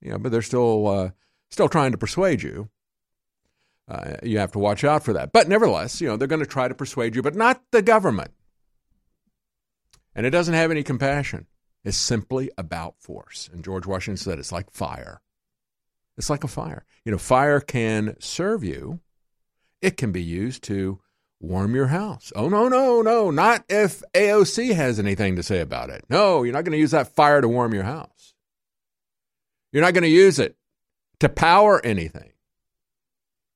You 0.00 0.10
know, 0.10 0.18
but 0.18 0.32
they're 0.32 0.42
still 0.42 0.88
uh, 0.88 1.10
still 1.50 1.68
trying 1.68 1.92
to 1.92 1.98
persuade 1.98 2.42
you. 2.42 2.68
Uh, 3.88 4.14
you 4.22 4.38
have 4.38 4.52
to 4.52 4.58
watch 4.58 4.84
out 4.84 5.04
for 5.04 5.12
that. 5.12 5.32
But 5.32 5.48
nevertheless, 5.48 6.00
you 6.00 6.08
know, 6.08 6.16
they're 6.16 6.28
going 6.28 6.40
to 6.40 6.46
try 6.46 6.66
to 6.66 6.74
persuade 6.74 7.14
you, 7.14 7.22
but 7.22 7.36
not 7.36 7.62
the 7.70 7.82
government. 7.82 8.32
And 10.14 10.26
it 10.26 10.30
doesn't 10.30 10.54
have 10.54 10.70
any 10.70 10.82
compassion. 10.82 11.46
It's 11.84 11.96
simply 11.96 12.50
about 12.56 13.00
force. 13.00 13.50
And 13.52 13.64
George 13.64 13.86
Washington 13.86 14.16
said 14.16 14.38
it's 14.38 14.52
like 14.52 14.70
fire. 14.70 15.20
It's 16.16 16.30
like 16.30 16.44
a 16.44 16.48
fire. 16.48 16.84
You 17.04 17.12
know, 17.12 17.18
fire 17.18 17.60
can 17.60 18.16
serve 18.20 18.62
you. 18.62 19.00
It 19.80 19.96
can 19.96 20.12
be 20.12 20.22
used 20.22 20.62
to 20.64 21.00
warm 21.42 21.74
your 21.74 21.88
house. 21.88 22.32
Oh, 22.34 22.48
no, 22.48 22.68
no, 22.68 23.02
no. 23.02 23.30
Not 23.30 23.64
if 23.68 24.02
AOC 24.14 24.74
has 24.74 24.98
anything 24.98 25.36
to 25.36 25.42
say 25.42 25.60
about 25.60 25.90
it. 25.90 26.04
No, 26.08 26.42
you're 26.42 26.52
not 26.52 26.64
going 26.64 26.72
to 26.72 26.78
use 26.78 26.92
that 26.92 27.14
fire 27.14 27.40
to 27.40 27.48
warm 27.48 27.74
your 27.74 27.82
house. 27.82 28.34
You're 29.72 29.82
not 29.82 29.94
going 29.94 30.04
to 30.04 30.08
use 30.08 30.38
it 30.38 30.56
to 31.20 31.28
power 31.28 31.84
anything. 31.84 32.32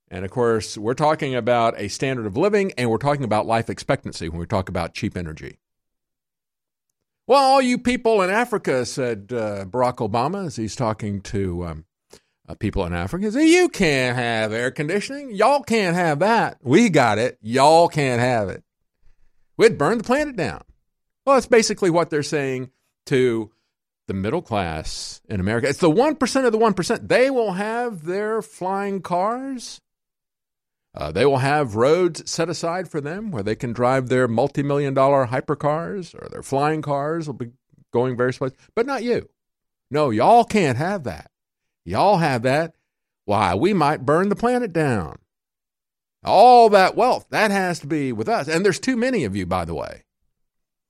And 0.08 0.24
of 0.24 0.30
course, 0.30 0.78
we're 0.78 0.94
talking 0.94 1.34
about 1.34 1.78
a 1.78 1.88
standard 1.88 2.26
of 2.26 2.36
living 2.36 2.72
and 2.78 2.90
we're 2.90 2.98
talking 2.98 3.24
about 3.24 3.46
life 3.46 3.68
expectancy 3.68 4.28
when 4.28 4.38
we 4.38 4.46
talk 4.46 4.68
about 4.68 4.94
cheap 4.94 5.16
energy. 5.16 5.58
Well, 7.26 7.42
all 7.42 7.60
you 7.60 7.76
people 7.76 8.22
in 8.22 8.30
Africa, 8.30 8.86
said 8.86 9.32
uh, 9.32 9.64
Barack 9.64 9.96
Obama 9.96 10.46
as 10.46 10.56
he's 10.56 10.76
talking 10.76 11.20
to 11.22 11.66
um, 11.66 11.84
uh, 12.48 12.54
people 12.54 12.84
in 12.84 12.92
Africa, 12.92 13.30
said, 13.32 13.42
You 13.42 13.68
can't 13.68 14.16
have 14.16 14.52
air 14.52 14.70
conditioning. 14.70 15.32
Y'all 15.32 15.62
can't 15.62 15.96
have 15.96 16.20
that. 16.20 16.58
We 16.62 16.88
got 16.88 17.18
it. 17.18 17.38
Y'all 17.42 17.88
can't 17.88 18.20
have 18.20 18.48
it. 18.48 18.62
We'd 19.56 19.78
burn 19.78 19.98
the 19.98 20.04
planet 20.04 20.36
down. 20.36 20.62
Well, 21.24 21.36
that's 21.36 21.46
basically 21.46 21.90
what 21.90 22.10
they're 22.10 22.22
saying 22.22 22.70
to 23.06 23.50
the 24.06 24.14
middle 24.14 24.42
class 24.42 25.20
in 25.28 25.40
America. 25.40 25.68
It's 25.68 25.80
the 25.80 25.90
1% 25.90 26.46
of 26.46 26.52
the 26.52 26.58
1%. 26.58 27.08
They 27.08 27.30
will 27.30 27.52
have 27.52 28.04
their 28.04 28.42
flying 28.42 29.02
cars. 29.02 29.80
Uh, 30.94 31.12
they 31.12 31.26
will 31.26 31.38
have 31.38 31.74
roads 31.76 32.30
set 32.30 32.48
aside 32.48 32.88
for 32.88 33.00
them 33.00 33.30
where 33.30 33.42
they 33.42 33.54
can 33.54 33.72
drive 33.72 34.08
their 34.08 34.28
multi 34.28 34.62
million 34.62 34.94
dollar 34.94 35.26
hypercars 35.26 36.14
or 36.14 36.28
their 36.30 36.42
flying 36.42 36.80
cars 36.80 37.26
will 37.26 37.34
be 37.34 37.50
going 37.92 38.16
various 38.16 38.38
places, 38.38 38.56
but 38.74 38.86
not 38.86 39.02
you. 39.02 39.28
No, 39.90 40.10
y'all 40.10 40.44
can't 40.44 40.78
have 40.78 41.04
that. 41.04 41.30
Y'all 41.86 42.16
have 42.16 42.42
that. 42.42 42.74
Why, 43.26 43.54
we 43.54 43.72
might 43.72 44.04
burn 44.04 44.28
the 44.28 44.36
planet 44.36 44.72
down. 44.72 45.18
All 46.24 46.68
that 46.70 46.96
wealth, 46.96 47.26
that 47.30 47.52
has 47.52 47.78
to 47.80 47.86
be 47.86 48.12
with 48.12 48.28
us. 48.28 48.48
And 48.48 48.64
there's 48.64 48.80
too 48.80 48.96
many 48.96 49.22
of 49.22 49.36
you, 49.36 49.46
by 49.46 49.64
the 49.64 49.74
way. 49.74 50.02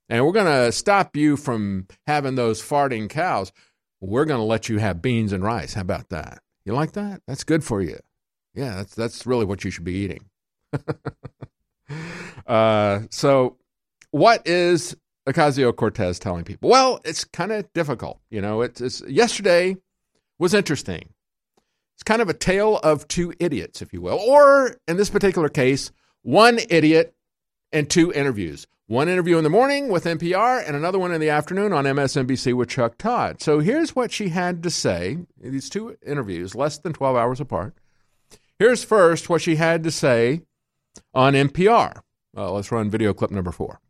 And 0.08 0.24
we're 0.24 0.32
going 0.32 0.46
to 0.46 0.72
stop 0.72 1.14
you 1.14 1.36
from 1.36 1.86
having 2.06 2.34
those 2.34 2.62
farting 2.62 3.10
cows. 3.10 3.52
We're 4.00 4.24
going 4.24 4.40
to 4.40 4.44
let 4.44 4.70
you 4.70 4.78
have 4.78 5.02
beans 5.02 5.32
and 5.32 5.44
rice. 5.44 5.74
How 5.74 5.82
about 5.82 6.08
that? 6.08 6.40
You 6.64 6.72
like 6.72 6.92
that? 6.92 7.20
That's 7.26 7.44
good 7.44 7.62
for 7.62 7.82
you. 7.82 7.98
Yeah, 8.54 8.76
that's 8.76 8.94
that's 8.94 9.26
really 9.26 9.44
what 9.44 9.64
you 9.64 9.70
should 9.70 9.84
be 9.84 9.96
eating. 9.96 10.30
uh, 12.46 13.00
so, 13.10 13.58
what 14.12 14.46
is 14.46 14.96
Ocasio 15.28 15.76
Cortez 15.76 16.18
telling 16.18 16.44
people? 16.44 16.70
Well, 16.70 17.00
it's 17.04 17.24
kind 17.24 17.52
of 17.52 17.70
difficult. 17.74 18.18
You 18.30 18.40
know, 18.40 18.62
it's, 18.62 18.80
it's 18.80 19.02
yesterday 19.02 19.76
was 20.38 20.54
interesting. 20.54 21.10
It's 21.94 22.02
kind 22.02 22.20
of 22.20 22.28
a 22.28 22.34
tale 22.34 22.78
of 22.78 23.08
two 23.08 23.32
idiots, 23.40 23.80
if 23.80 23.92
you 23.92 24.00
will, 24.00 24.18
or 24.18 24.76
in 24.86 24.96
this 24.96 25.10
particular 25.10 25.48
case, 25.48 25.90
one 26.22 26.58
idiot 26.68 27.14
and 27.72 27.88
two 27.88 28.12
interviews. 28.12 28.66
One 28.88 29.08
interview 29.08 29.36
in 29.36 29.44
the 29.44 29.50
morning 29.50 29.88
with 29.88 30.04
NPR 30.04 30.62
and 30.64 30.76
another 30.76 30.98
one 30.98 31.10
in 31.10 31.20
the 31.20 31.30
afternoon 31.30 31.72
on 31.72 31.84
MSNBC 31.84 32.54
with 32.54 32.68
Chuck 32.68 32.98
Todd. 32.98 33.42
So 33.42 33.58
here's 33.58 33.96
what 33.96 34.12
she 34.12 34.28
had 34.28 34.62
to 34.62 34.70
say. 34.70 35.18
in 35.42 35.52
These 35.52 35.70
two 35.70 35.96
interviews, 36.06 36.54
less 36.54 36.78
than 36.78 36.92
12 36.92 37.16
hours 37.16 37.40
apart. 37.40 37.74
Here's 38.58 38.84
first 38.84 39.28
what 39.28 39.42
she 39.42 39.56
had 39.56 39.82
to 39.82 39.90
say 39.90 40.42
on 41.12 41.32
NPR. 41.32 42.00
Let's 42.34 42.70
run 42.70 42.90
video 42.90 43.12
clip 43.12 43.30
number 43.32 43.50
four. 43.50 43.80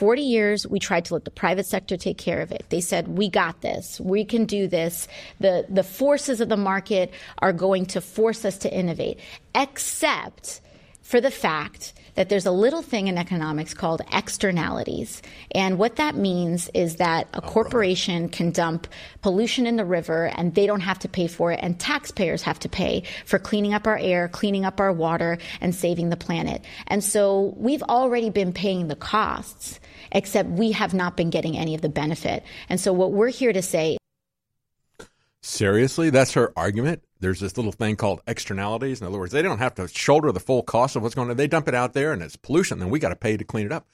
40 0.00 0.22
years, 0.22 0.66
we 0.66 0.78
tried 0.78 1.04
to 1.04 1.12
let 1.12 1.26
the 1.26 1.30
private 1.30 1.66
sector 1.66 1.94
take 1.98 2.16
care 2.16 2.40
of 2.40 2.52
it. 2.52 2.64
They 2.70 2.80
said, 2.80 3.06
we 3.06 3.28
got 3.28 3.60
this. 3.60 4.00
We 4.00 4.24
can 4.24 4.46
do 4.46 4.66
this. 4.66 5.06
The, 5.40 5.66
the 5.68 5.82
forces 5.82 6.40
of 6.40 6.48
the 6.48 6.56
market 6.56 7.12
are 7.40 7.52
going 7.52 7.84
to 7.84 8.00
force 8.00 8.46
us 8.46 8.56
to 8.58 8.74
innovate. 8.74 9.20
Except 9.54 10.62
for 11.02 11.20
the 11.20 11.30
fact 11.30 11.92
that 12.14 12.28
there's 12.28 12.46
a 12.46 12.50
little 12.50 12.82
thing 12.82 13.08
in 13.08 13.18
economics 13.18 13.74
called 13.74 14.02
externalities. 14.12 15.22
And 15.52 15.78
what 15.78 15.96
that 15.96 16.14
means 16.14 16.70
is 16.74 16.96
that 16.96 17.28
a 17.34 17.38
oh, 17.38 17.40
corporation 17.46 18.28
can 18.28 18.50
dump 18.50 18.86
pollution 19.22 19.66
in 19.66 19.76
the 19.76 19.84
river 19.84 20.26
and 20.36 20.54
they 20.54 20.66
don't 20.66 20.80
have 20.80 20.98
to 21.00 21.08
pay 21.08 21.26
for 21.26 21.52
it, 21.52 21.60
and 21.62 21.78
taxpayers 21.78 22.42
have 22.42 22.58
to 22.60 22.68
pay 22.68 23.04
for 23.24 23.38
cleaning 23.38 23.74
up 23.74 23.86
our 23.86 23.98
air, 23.98 24.28
cleaning 24.28 24.64
up 24.64 24.80
our 24.80 24.92
water, 24.92 25.38
and 25.60 25.74
saving 25.74 26.10
the 26.10 26.16
planet. 26.16 26.64
And 26.86 27.02
so 27.02 27.54
we've 27.56 27.82
already 27.82 28.30
been 28.30 28.52
paying 28.52 28.88
the 28.88 28.96
costs, 28.96 29.80
except 30.12 30.48
we 30.48 30.72
have 30.72 30.94
not 30.94 31.16
been 31.16 31.30
getting 31.30 31.56
any 31.56 31.74
of 31.74 31.80
the 31.80 31.88
benefit. 31.88 32.44
And 32.68 32.80
so 32.80 32.92
what 32.92 33.12
we're 33.12 33.28
here 33.28 33.52
to 33.52 33.62
say 33.62 33.96
Seriously, 35.42 36.10
that's 36.10 36.34
her 36.34 36.52
argument. 36.56 37.02
There's 37.20 37.40
this 37.40 37.56
little 37.56 37.72
thing 37.72 37.96
called 37.96 38.20
externalities. 38.26 39.00
In 39.00 39.06
other 39.06 39.18
words, 39.18 39.32
they 39.32 39.42
don't 39.42 39.58
have 39.58 39.74
to 39.76 39.88
shoulder 39.88 40.32
the 40.32 40.40
full 40.40 40.62
cost 40.62 40.96
of 40.96 41.02
what's 41.02 41.14
going 41.14 41.30
on. 41.30 41.36
They 41.36 41.46
dump 41.46 41.68
it 41.68 41.74
out 41.74 41.92
there 41.92 42.12
and 42.12 42.22
it's 42.22 42.36
pollution, 42.36 42.78
then 42.78 42.90
we 42.90 42.98
got 42.98 43.10
to 43.10 43.16
pay 43.16 43.36
to 43.36 43.44
clean 43.44 43.66
it 43.66 43.72
up. 43.72 43.86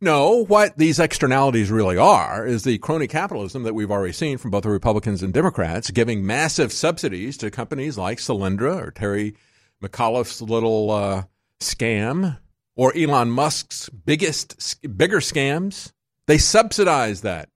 No, 0.00 0.44
what 0.44 0.76
these 0.76 0.98
externalities 0.98 1.70
really 1.70 1.96
are 1.96 2.44
is 2.44 2.64
the 2.64 2.78
crony 2.78 3.06
capitalism 3.06 3.62
that 3.62 3.74
we've 3.74 3.90
already 3.90 4.12
seen 4.12 4.38
from 4.38 4.50
both 4.50 4.64
the 4.64 4.68
Republicans 4.68 5.22
and 5.22 5.32
Democrats 5.32 5.90
giving 5.90 6.26
massive 6.26 6.72
subsidies 6.72 7.36
to 7.38 7.50
companies 7.50 7.96
like 7.96 8.18
Solyndra 8.18 8.82
or 8.82 8.90
Terry 8.90 9.34
McAuliffe's 9.82 10.42
little 10.42 10.90
uh, 10.90 11.22
scam 11.60 12.38
or 12.76 12.94
Elon 12.96 13.30
Musk's 13.30 13.88
biggest, 13.88 14.82
bigger 14.96 15.20
scams. 15.20 15.92
They 16.26 16.38
subsidize 16.38 17.20
that 17.20 17.48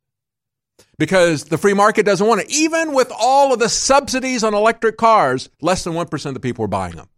because 0.98 1.44
the 1.44 1.58
free 1.58 1.74
market 1.74 2.04
doesn't 2.04 2.26
want 2.26 2.40
it. 2.40 2.50
Even 2.50 2.92
with 2.92 3.12
all 3.18 3.52
of 3.52 3.58
the 3.58 3.68
subsidies 3.68 4.44
on 4.44 4.54
electric 4.54 4.96
cars, 4.96 5.48
less 5.60 5.84
than 5.84 5.94
1% 5.94 6.26
of 6.26 6.34
the 6.34 6.40
people 6.40 6.64
are 6.64 6.68
buying 6.68 6.96
them. 6.96 7.08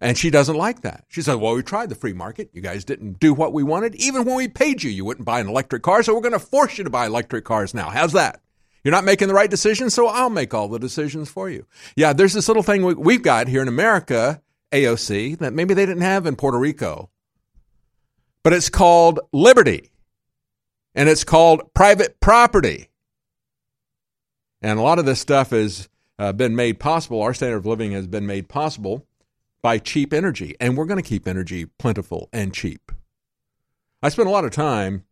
And 0.00 0.18
she 0.18 0.30
doesn't 0.30 0.56
like 0.56 0.80
that. 0.80 1.04
She 1.08 1.22
said, 1.22 1.36
Well, 1.36 1.54
we 1.54 1.62
tried 1.62 1.88
the 1.88 1.94
free 1.94 2.12
market. 2.12 2.50
You 2.52 2.60
guys 2.60 2.84
didn't 2.84 3.20
do 3.20 3.32
what 3.32 3.52
we 3.52 3.62
wanted. 3.62 3.94
Even 3.94 4.24
when 4.24 4.34
we 4.34 4.48
paid 4.48 4.82
you, 4.82 4.90
you 4.90 5.04
wouldn't 5.04 5.24
buy 5.24 5.38
an 5.38 5.48
electric 5.48 5.82
car. 5.82 6.02
So 6.02 6.12
we're 6.12 6.20
going 6.20 6.32
to 6.32 6.40
force 6.40 6.76
you 6.76 6.82
to 6.82 6.90
buy 6.90 7.06
electric 7.06 7.44
cars 7.44 7.72
now. 7.72 7.88
How's 7.88 8.12
that? 8.12 8.40
You're 8.82 8.92
not 8.92 9.04
making 9.04 9.28
the 9.28 9.34
right 9.34 9.48
decisions, 9.48 9.94
so 9.94 10.08
I'll 10.08 10.28
make 10.28 10.54
all 10.54 10.66
the 10.66 10.80
decisions 10.80 11.30
for 11.30 11.48
you. 11.48 11.66
Yeah, 11.94 12.12
there's 12.12 12.32
this 12.32 12.48
little 12.48 12.64
thing 12.64 12.82
we've 12.82 13.22
got 13.22 13.46
here 13.46 13.62
in 13.62 13.68
America, 13.68 14.42
AOC, 14.72 15.38
that 15.38 15.52
maybe 15.52 15.72
they 15.72 15.86
didn't 15.86 16.02
have 16.02 16.26
in 16.26 16.34
Puerto 16.34 16.58
Rico. 16.58 17.08
But 18.42 18.54
it's 18.54 18.68
called 18.68 19.20
liberty 19.32 19.91
and 20.94 21.08
it's 21.08 21.24
called 21.24 21.62
private 21.74 22.20
property. 22.20 22.88
And 24.60 24.78
a 24.78 24.82
lot 24.82 24.98
of 24.98 25.06
this 25.06 25.20
stuff 25.20 25.50
has 25.50 25.88
uh, 26.18 26.32
been 26.32 26.54
made 26.54 26.78
possible. 26.78 27.20
Our 27.22 27.34
standard 27.34 27.58
of 27.58 27.66
living 27.66 27.92
has 27.92 28.06
been 28.06 28.26
made 28.26 28.48
possible 28.48 29.06
by 29.60 29.78
cheap 29.78 30.12
energy, 30.12 30.54
and 30.60 30.76
we're 30.76 30.86
going 30.86 31.02
to 31.02 31.08
keep 31.08 31.26
energy 31.26 31.66
plentiful 31.66 32.28
and 32.32 32.52
cheap. 32.52 32.92
I 34.02 34.08
spent 34.08 34.28
a 34.28 34.32
lot 34.32 34.44
of 34.44 34.50
time 34.50 35.04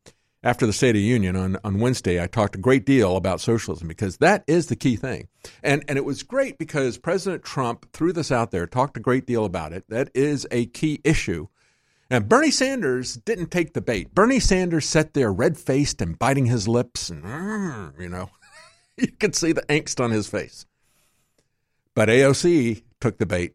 after 0.42 0.66
the 0.66 0.72
State 0.72 0.96
of 0.96 1.02
Union 1.02 1.36
on, 1.36 1.56
on 1.62 1.78
Wednesday. 1.78 2.20
I 2.20 2.26
talked 2.26 2.56
a 2.56 2.58
great 2.58 2.84
deal 2.84 3.16
about 3.16 3.40
socialism 3.40 3.86
because 3.88 4.16
that 4.18 4.42
is 4.46 4.66
the 4.66 4.76
key 4.76 4.96
thing. 4.96 5.28
And, 5.62 5.84
and 5.86 5.96
it 5.98 6.04
was 6.04 6.22
great 6.22 6.58
because 6.58 6.98
President 6.98 7.44
Trump 7.44 7.92
threw 7.92 8.12
this 8.12 8.32
out 8.32 8.50
there, 8.50 8.66
talked 8.66 8.96
a 8.96 9.00
great 9.00 9.26
deal 9.26 9.44
about 9.44 9.72
it. 9.72 9.84
That 9.88 10.10
is 10.14 10.46
a 10.50 10.66
key 10.66 11.00
issue 11.04 11.48
and 12.10 12.28
Bernie 12.28 12.50
Sanders 12.50 13.14
didn't 13.14 13.50
take 13.50 13.72
the 13.72 13.80
bait. 13.80 14.12
Bernie 14.12 14.40
Sanders 14.40 14.86
sat 14.86 15.14
there 15.14 15.32
red 15.32 15.56
faced 15.56 16.02
and 16.02 16.18
biting 16.18 16.46
his 16.46 16.66
lips, 16.66 17.08
and, 17.08 17.92
you 17.98 18.08
know, 18.08 18.30
you 18.96 19.08
could 19.08 19.36
see 19.36 19.52
the 19.52 19.62
angst 19.62 20.02
on 20.02 20.10
his 20.10 20.26
face. 20.26 20.66
But 21.94 22.08
AOC 22.08 22.82
took 23.00 23.18
the 23.18 23.26
bait. 23.26 23.54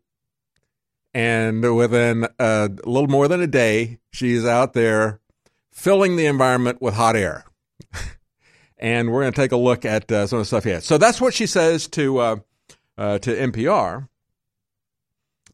And 1.14 1.76
within 1.76 2.28
a 2.40 2.70
little 2.86 3.08
more 3.08 3.28
than 3.28 3.42
a 3.42 3.48
day, 3.48 4.00
she's 4.12 4.46
out 4.46 4.74
there 4.74 5.22
filling 5.72 6.16
the 6.16 6.26
environment 6.26 6.82
with 6.82 6.94
hot 6.94 7.16
air. 7.16 7.46
and 8.78 9.12
we're 9.12 9.22
going 9.22 9.34
to 9.34 9.42
take 9.42 9.54
a 9.54 9.58
look 9.58 9.86
at 9.86 10.12
uh, 10.12 10.28
some 10.28 10.40
of 10.40 10.42
the 10.42 10.48
stuff 10.48 10.64
he 10.64 10.72
has. 10.72 10.86
So 10.86 10.98
that's 10.98 11.22
what 11.22 11.34
she 11.34 11.48
says 11.48 11.88
to 11.90 12.18
uh, 12.18 12.36
uh, 12.98 13.20
to 13.20 13.34
NPR. 13.34 14.08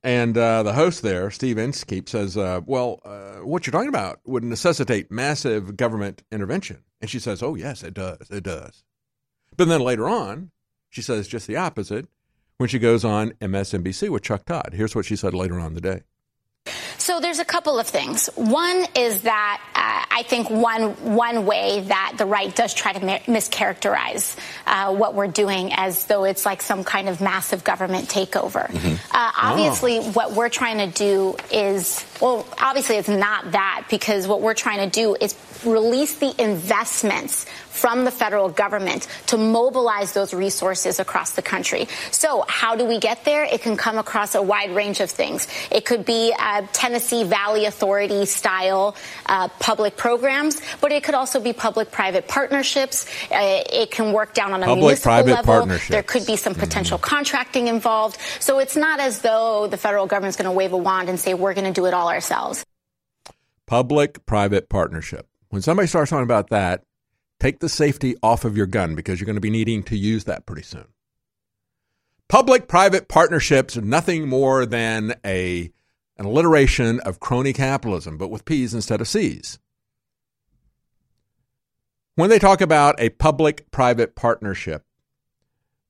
And 0.03 0.35
uh, 0.35 0.63
the 0.63 0.73
host 0.73 1.03
there, 1.03 1.29
Steve 1.29 1.57
Inskeep, 1.57 2.09
says, 2.09 2.35
uh, 2.35 2.61
Well, 2.65 3.01
uh, 3.05 3.45
what 3.45 3.65
you're 3.65 3.71
talking 3.71 3.89
about 3.89 4.19
would 4.25 4.43
necessitate 4.43 5.11
massive 5.11 5.77
government 5.77 6.23
intervention. 6.31 6.83
And 6.99 7.09
she 7.09 7.19
says, 7.19 7.43
Oh, 7.43 7.55
yes, 7.55 7.83
it 7.83 7.93
does. 7.93 8.29
It 8.31 8.43
does. 8.43 8.83
But 9.55 9.67
then 9.67 9.81
later 9.81 10.09
on, 10.09 10.51
she 10.89 11.01
says 11.01 11.27
just 11.27 11.47
the 11.47 11.57
opposite 11.57 12.07
when 12.57 12.69
she 12.69 12.79
goes 12.79 13.05
on 13.05 13.31
MSNBC 13.41 14.09
with 14.09 14.23
Chuck 14.23 14.45
Todd. 14.45 14.71
Here's 14.73 14.95
what 14.95 15.05
she 15.05 15.15
said 15.15 15.33
later 15.33 15.59
on 15.59 15.73
the 15.73 15.81
day. 15.81 16.01
So 17.01 17.19
there's 17.19 17.39
a 17.39 17.45
couple 17.45 17.79
of 17.79 17.87
things. 17.87 18.27
One 18.35 18.85
is 18.95 19.23
that 19.23 19.59
uh, 19.73 20.15
I 20.15 20.21
think 20.21 20.51
one 20.51 20.91
one 21.15 21.47
way 21.47 21.83
that 21.87 22.13
the 22.19 22.27
right 22.27 22.55
does 22.55 22.75
try 22.75 22.93
to 22.93 22.99
mischaracterize 22.99 24.37
uh, 24.67 24.93
what 24.93 25.15
we're 25.15 25.25
doing 25.25 25.73
as 25.73 26.05
though 26.05 26.25
it's 26.25 26.45
like 26.45 26.61
some 26.61 26.83
kind 26.83 27.09
of 27.09 27.19
massive 27.19 27.63
government 27.63 28.07
takeover. 28.07 28.67
Mm-hmm. 28.67 29.15
Uh, 29.15 29.31
obviously, 29.35 29.97
oh. 29.97 30.11
what 30.11 30.33
we're 30.33 30.49
trying 30.49 30.77
to 30.77 30.95
do 30.95 31.35
is 31.51 32.05
well, 32.21 32.45
obviously 32.59 32.97
it's 32.97 33.09
not 33.09 33.53
that 33.53 33.87
because 33.89 34.27
what 34.27 34.41
we're 34.41 34.53
trying 34.53 34.87
to 34.87 34.89
do 34.93 35.17
is 35.19 35.35
release 35.65 36.19
the 36.19 36.39
investments 36.39 37.47
from 37.71 38.05
the 38.05 38.11
federal 38.11 38.49
government 38.49 39.07
to 39.27 39.37
mobilize 39.37 40.13
those 40.13 40.33
resources 40.33 40.99
across 40.99 41.31
the 41.31 41.41
country. 41.41 41.87
So 42.11 42.45
how 42.47 42.75
do 42.75 42.85
we 42.85 42.99
get 42.99 43.25
there? 43.25 43.43
It 43.43 43.61
can 43.61 43.77
come 43.77 43.97
across 43.97 44.35
a 44.35 44.41
wide 44.41 44.75
range 44.75 44.99
of 44.99 45.09
things. 45.09 45.47
It 45.71 45.85
could 45.85 46.05
be 46.05 46.33
uh, 46.37 46.67
Tennessee 46.73 47.23
Valley 47.23 47.65
Authority 47.65 48.25
style 48.25 48.95
uh, 49.25 49.47
public 49.59 49.97
programs, 49.97 50.61
but 50.81 50.91
it 50.91 51.03
could 51.03 51.15
also 51.15 51.39
be 51.39 51.53
public-private 51.53 52.27
partnerships. 52.27 53.05
Uh, 53.31 53.63
it 53.71 53.91
can 53.91 54.13
work 54.13 54.33
down 54.33 54.53
on 54.53 54.61
a 54.61 54.65
public, 54.65 55.03
municipal 55.05 55.65
level. 55.65 55.79
There 55.89 56.03
could 56.03 56.25
be 56.25 56.35
some 56.35 56.55
potential 56.55 56.97
mm-hmm. 56.97 57.15
contracting 57.15 57.67
involved. 57.67 58.17
So 58.39 58.59
it's 58.59 58.75
not 58.75 58.99
as 58.99 59.21
though 59.21 59.67
the 59.67 59.77
federal 59.77 60.05
government's 60.07 60.37
going 60.37 60.45
to 60.45 60.51
wave 60.51 60.73
a 60.73 60.77
wand 60.77 61.09
and 61.09 61.19
say 61.19 61.33
we're 61.33 61.53
going 61.53 61.71
to 61.71 61.73
do 61.73 61.85
it 61.85 61.93
all 61.93 62.09
ourselves. 62.09 62.65
Public-private 63.65 64.67
partnership. 64.69 65.27
When 65.49 65.61
somebody 65.61 65.87
starts 65.87 66.09
talking 66.09 66.23
about 66.23 66.49
that, 66.49 66.83
take 67.41 67.59
the 67.59 67.69
safety 67.69 68.15
off 68.21 68.45
of 68.45 68.55
your 68.55 68.67
gun 68.67 68.93
because 68.93 69.19
you're 69.19 69.25
going 69.25 69.35
to 69.35 69.41
be 69.41 69.49
needing 69.49 69.81
to 69.81 69.97
use 69.97 70.25
that 70.25 70.45
pretty 70.45 70.61
soon. 70.61 70.85
Public 72.29 72.67
private 72.67 73.07
partnerships 73.07 73.75
are 73.75 73.81
nothing 73.81 74.29
more 74.29 74.65
than 74.65 75.15
a, 75.25 75.71
an 76.17 76.25
alliteration 76.25 76.99
of 76.99 77.19
crony 77.19 77.51
capitalism, 77.51 78.17
but 78.17 78.29
with 78.29 78.45
P's 78.45 78.75
instead 78.75 79.01
of 79.01 79.07
C's. 79.07 79.57
When 82.15 82.29
they 82.29 82.39
talk 82.39 82.61
about 82.61 82.99
a 82.99 83.09
public 83.09 83.71
private 83.71 84.15
partnership, 84.15 84.85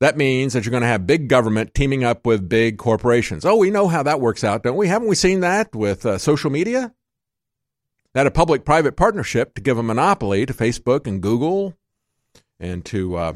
that 0.00 0.16
means 0.16 0.54
that 0.54 0.64
you're 0.64 0.70
going 0.70 0.80
to 0.80 0.86
have 0.86 1.06
big 1.06 1.28
government 1.28 1.74
teaming 1.74 2.02
up 2.02 2.24
with 2.26 2.48
big 2.48 2.78
corporations. 2.78 3.44
Oh, 3.44 3.56
we 3.56 3.70
know 3.70 3.88
how 3.88 4.02
that 4.02 4.20
works 4.20 4.42
out, 4.42 4.62
don't 4.62 4.76
we? 4.76 4.88
Haven't 4.88 5.08
we 5.08 5.14
seen 5.14 5.40
that 5.40 5.74
with 5.74 6.06
uh, 6.06 6.16
social 6.16 6.50
media? 6.50 6.94
That 8.14 8.26
a 8.26 8.30
public 8.30 8.64
private 8.64 8.96
partnership 8.96 9.54
to 9.54 9.60
give 9.62 9.78
a 9.78 9.82
monopoly 9.82 10.44
to 10.46 10.52
Facebook 10.52 11.06
and 11.06 11.22
Google 11.22 11.74
and 12.60 12.84
to 12.86 13.16
uh, 13.16 13.32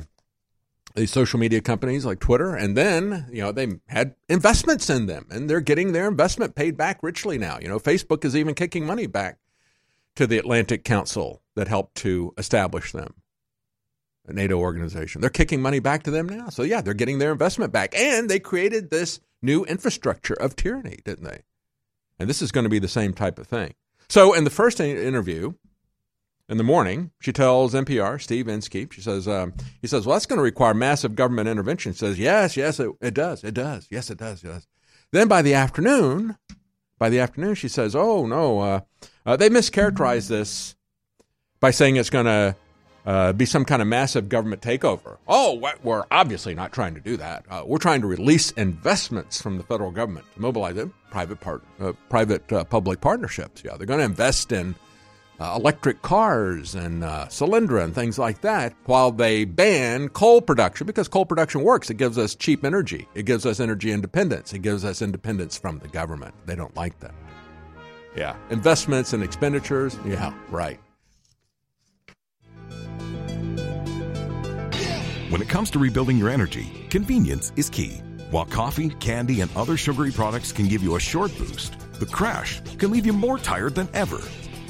these 0.94 1.10
social 1.10 1.38
media 1.38 1.60
companies 1.60 2.04
like 2.04 2.20
Twitter. 2.20 2.54
And 2.54 2.76
then, 2.76 3.26
you 3.30 3.42
know, 3.42 3.52
they 3.52 3.68
had 3.86 4.14
investments 4.28 4.90
in 4.90 5.06
them 5.06 5.26
and 5.30 5.48
they're 5.48 5.60
getting 5.60 5.92
their 5.92 6.08
investment 6.08 6.54
paid 6.54 6.76
back 6.76 7.02
richly 7.02 7.38
now. 7.38 7.58
You 7.60 7.68
know, 7.68 7.78
Facebook 7.78 8.24
is 8.24 8.36
even 8.36 8.54
kicking 8.54 8.86
money 8.86 9.06
back 9.06 9.38
to 10.16 10.26
the 10.26 10.38
Atlantic 10.38 10.84
Council 10.84 11.42
that 11.54 11.68
helped 11.68 11.96
to 11.96 12.32
establish 12.38 12.92
them, 12.92 13.14
a 14.26 14.32
NATO 14.32 14.58
organization. 14.58 15.20
They're 15.20 15.30
kicking 15.30 15.60
money 15.60 15.78
back 15.78 16.02
to 16.04 16.10
them 16.10 16.28
now. 16.28 16.48
So, 16.48 16.62
yeah, 16.62 16.80
they're 16.80 16.94
getting 16.94 17.18
their 17.18 17.32
investment 17.32 17.72
back. 17.72 17.94
And 17.94 18.28
they 18.28 18.38
created 18.38 18.90
this 18.90 19.20
new 19.42 19.64
infrastructure 19.64 20.34
of 20.34 20.56
tyranny, 20.56 20.98
didn't 21.04 21.24
they? 21.24 21.42
And 22.18 22.28
this 22.28 22.40
is 22.40 22.52
going 22.52 22.64
to 22.64 22.70
be 22.70 22.78
the 22.78 22.88
same 22.88 23.12
type 23.12 23.38
of 23.38 23.46
thing. 23.46 23.74
So 24.08 24.32
in 24.32 24.44
the 24.44 24.50
first 24.50 24.80
interview 24.80 25.54
in 26.48 26.58
the 26.58 26.64
morning, 26.64 27.10
she 27.20 27.32
tells 27.32 27.74
NPR, 27.74 28.20
Steve 28.20 28.48
Inskeep, 28.48 28.92
she 28.92 29.00
says, 29.00 29.26
um, 29.26 29.52
he 29.80 29.88
says, 29.88 30.06
well, 30.06 30.14
that's 30.14 30.26
going 30.26 30.38
to 30.38 30.44
require 30.44 30.74
massive 30.74 31.16
government 31.16 31.48
intervention. 31.48 31.92
She 31.92 31.98
says, 31.98 32.18
yes, 32.18 32.56
yes, 32.56 32.78
it, 32.78 32.90
it 33.00 33.14
does. 33.14 33.42
It 33.42 33.54
does. 33.54 33.88
Yes, 33.90 34.10
it 34.10 34.18
does. 34.18 34.44
Yes. 34.44 34.66
Then 35.12 35.28
by 35.28 35.42
the 35.42 35.54
afternoon, 35.54 36.36
by 36.98 37.08
the 37.08 37.20
afternoon, 37.20 37.54
she 37.54 37.68
says, 37.68 37.96
oh, 37.96 38.26
no, 38.26 38.60
uh, 38.60 38.80
uh, 39.24 39.36
they 39.36 39.48
mischaracterized 39.48 40.28
this 40.28 40.76
by 41.60 41.70
saying 41.70 41.96
it's 41.96 42.10
going 42.10 42.26
to 42.26 42.54
uh, 43.06 43.32
be 43.32 43.46
some 43.46 43.64
kind 43.64 43.80
of 43.80 43.88
massive 43.88 44.28
government 44.28 44.60
takeover. 44.60 45.16
Oh, 45.28 45.62
we're 45.82 46.04
obviously 46.10 46.54
not 46.54 46.72
trying 46.72 46.94
to 46.94 47.00
do 47.00 47.16
that. 47.16 47.44
Uh, 47.48 47.62
we're 47.64 47.78
trying 47.78 48.00
to 48.00 48.06
release 48.06 48.50
investments 48.52 49.40
from 49.40 49.56
the 49.56 49.62
federal 49.62 49.92
government 49.92 50.26
to 50.34 50.40
mobilize 50.40 50.74
them, 50.74 50.92
private 51.10 51.40
part, 51.40 51.62
uh, 51.80 51.92
private 52.08 52.52
uh, 52.52 52.64
public 52.64 53.00
partnerships. 53.00 53.62
Yeah, 53.64 53.76
they're 53.76 53.86
going 53.86 54.00
to 54.00 54.04
invest 54.04 54.50
in 54.50 54.74
uh, 55.38 55.54
electric 55.56 56.02
cars 56.02 56.74
and 56.74 57.04
uh, 57.04 57.26
Solyndra 57.28 57.84
and 57.84 57.94
things 57.94 58.18
like 58.18 58.40
that, 58.40 58.74
while 58.86 59.12
they 59.12 59.44
ban 59.44 60.08
coal 60.08 60.40
production 60.40 60.86
because 60.86 61.08
coal 61.08 61.26
production 61.26 61.62
works. 61.62 61.90
It 61.90 61.98
gives 61.98 62.18
us 62.18 62.34
cheap 62.34 62.64
energy. 62.64 63.06
It 63.14 63.24
gives 63.24 63.46
us 63.46 63.60
energy 63.60 63.92
independence. 63.92 64.52
It 64.52 64.60
gives 64.60 64.84
us 64.84 65.00
independence 65.00 65.56
from 65.56 65.78
the 65.78 65.88
government. 65.88 66.34
They 66.46 66.56
don't 66.56 66.74
like 66.74 66.98
that. 67.00 67.14
Yeah. 68.16 68.34
Investments 68.50 69.12
and 69.12 69.22
expenditures. 69.22 69.96
Yeah, 70.06 70.32
right. 70.48 70.80
When 75.28 75.42
it 75.42 75.48
comes 75.48 75.72
to 75.72 75.80
rebuilding 75.80 76.18
your 76.18 76.30
energy, 76.30 76.86
convenience 76.88 77.52
is 77.56 77.68
key. 77.68 78.00
While 78.30 78.44
coffee, 78.44 78.90
candy, 78.90 79.40
and 79.40 79.50
other 79.56 79.76
sugary 79.76 80.12
products 80.12 80.52
can 80.52 80.68
give 80.68 80.84
you 80.84 80.94
a 80.94 81.00
short 81.00 81.36
boost, 81.36 81.76
the 81.98 82.06
crash 82.06 82.60
can 82.78 82.92
leave 82.92 83.04
you 83.04 83.12
more 83.12 83.36
tired 83.36 83.74
than 83.74 83.88
ever. 83.92 84.20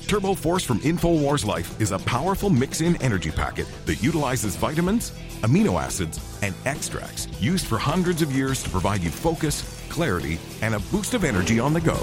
Turbo 0.07 0.35
Force 0.35 0.65
from 0.65 0.81
InfoWars 0.81 1.45
Life 1.45 1.79
is 1.79 1.93
a 1.93 1.99
powerful 1.99 2.49
mix 2.49 2.81
in 2.81 2.97
energy 3.03 3.31
packet 3.31 3.67
that 3.85 4.03
utilizes 4.03 4.57
vitamins, 4.57 5.11
amino 5.43 5.79
acids, 5.79 6.19
and 6.41 6.55
extracts 6.65 7.29
used 7.39 7.67
for 7.67 7.77
hundreds 7.77 8.23
of 8.23 8.33
years 8.33 8.63
to 8.63 8.71
provide 8.71 9.03
you 9.03 9.11
focus, 9.11 9.85
clarity, 9.91 10.39
and 10.63 10.75
a 10.75 10.81
boost 10.91 11.13
of 11.13 11.23
energy 11.23 11.61
on 11.61 11.75
the 11.75 11.83
go. 11.83 11.99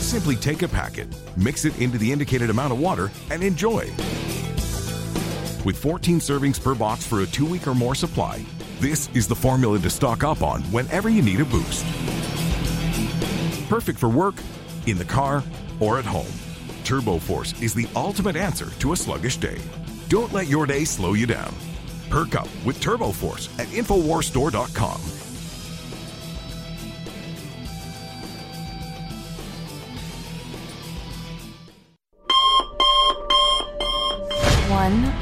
Simply 0.00 0.36
take 0.36 0.62
a 0.62 0.68
packet, 0.68 1.08
mix 1.36 1.66
it 1.66 1.78
into 1.78 1.98
the 1.98 2.10
indicated 2.10 2.48
amount 2.48 2.72
of 2.72 2.80
water, 2.80 3.10
and 3.30 3.42
enjoy. 3.42 3.92
With 5.64 5.76
14 5.78 6.18
servings 6.18 6.60
per 6.60 6.74
box 6.74 7.06
for 7.06 7.20
a 7.20 7.26
two 7.26 7.46
week 7.46 7.68
or 7.68 7.74
more 7.74 7.94
supply, 7.94 8.44
this 8.80 9.08
is 9.14 9.28
the 9.28 9.36
formula 9.36 9.78
to 9.78 9.90
stock 9.90 10.24
up 10.24 10.42
on 10.42 10.60
whenever 10.72 11.08
you 11.08 11.22
need 11.22 11.40
a 11.40 11.44
boost. 11.44 11.84
Perfect 13.68 13.98
for 13.98 14.08
work, 14.08 14.34
in 14.86 14.98
the 14.98 15.04
car, 15.04 15.44
or 15.78 16.00
at 16.00 16.04
home. 16.04 16.32
Turbo 16.82 17.18
Force 17.18 17.60
is 17.62 17.74
the 17.74 17.86
ultimate 17.94 18.34
answer 18.34 18.70
to 18.80 18.92
a 18.92 18.96
sluggish 18.96 19.36
day. 19.36 19.58
Don't 20.08 20.32
let 20.32 20.48
your 20.48 20.66
day 20.66 20.84
slow 20.84 21.12
you 21.12 21.26
down. 21.26 21.54
Perk 22.10 22.34
up 22.34 22.48
with 22.64 22.80
Turbo 22.80 23.12
Force 23.12 23.48
at 23.60 23.68
InfoWarsStore.com. 23.68 25.00
One 34.72 35.21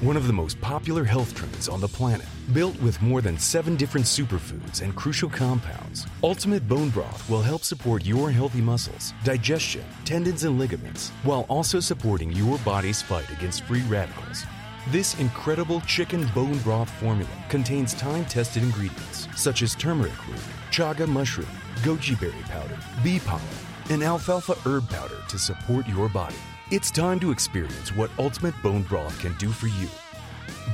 one 0.00 0.16
of 0.16 0.28
the 0.28 0.32
most 0.32 0.60
popular 0.60 1.02
health 1.02 1.34
trends 1.34 1.68
on 1.68 1.80
the 1.80 1.88
planet. 1.88 2.26
Built 2.52 2.80
with 2.80 3.02
more 3.02 3.20
than 3.20 3.36
seven 3.36 3.74
different 3.74 4.06
superfoods 4.06 4.80
and 4.82 4.94
crucial 4.94 5.28
compounds, 5.28 6.06
Ultimate 6.22 6.68
Bone 6.68 6.90
Broth 6.90 7.28
will 7.28 7.42
help 7.42 7.62
support 7.62 8.06
your 8.06 8.30
healthy 8.30 8.60
muscles, 8.60 9.12
digestion, 9.24 9.84
tendons, 10.04 10.44
and 10.44 10.58
ligaments, 10.58 11.10
while 11.24 11.46
also 11.48 11.80
supporting 11.80 12.30
your 12.30 12.58
body's 12.58 13.02
fight 13.02 13.28
against 13.30 13.64
free 13.64 13.82
radicals. 13.82 14.44
This 14.90 15.18
incredible 15.18 15.80
chicken 15.82 16.26
bone 16.34 16.58
broth 16.58 16.88
formula 16.88 17.30
contains 17.48 17.92
time 17.92 18.24
tested 18.24 18.62
ingredients 18.62 19.26
such 19.36 19.62
as 19.62 19.74
turmeric 19.74 20.28
root, 20.28 20.40
chaga 20.70 21.08
mushroom, 21.08 21.48
goji 21.82 22.18
berry 22.20 22.42
powder, 22.44 22.78
bee 23.02 23.18
pollen, 23.18 23.42
and 23.90 24.02
alfalfa 24.02 24.54
herb 24.64 24.88
powder 24.88 25.18
to 25.28 25.38
support 25.38 25.86
your 25.88 26.08
body. 26.08 26.36
It's 26.70 26.90
time 26.90 27.18
to 27.20 27.30
experience 27.30 27.96
what 27.96 28.10
Ultimate 28.18 28.54
Bone 28.62 28.82
Broth 28.82 29.18
can 29.20 29.32
do 29.38 29.48
for 29.48 29.68
you. 29.68 29.88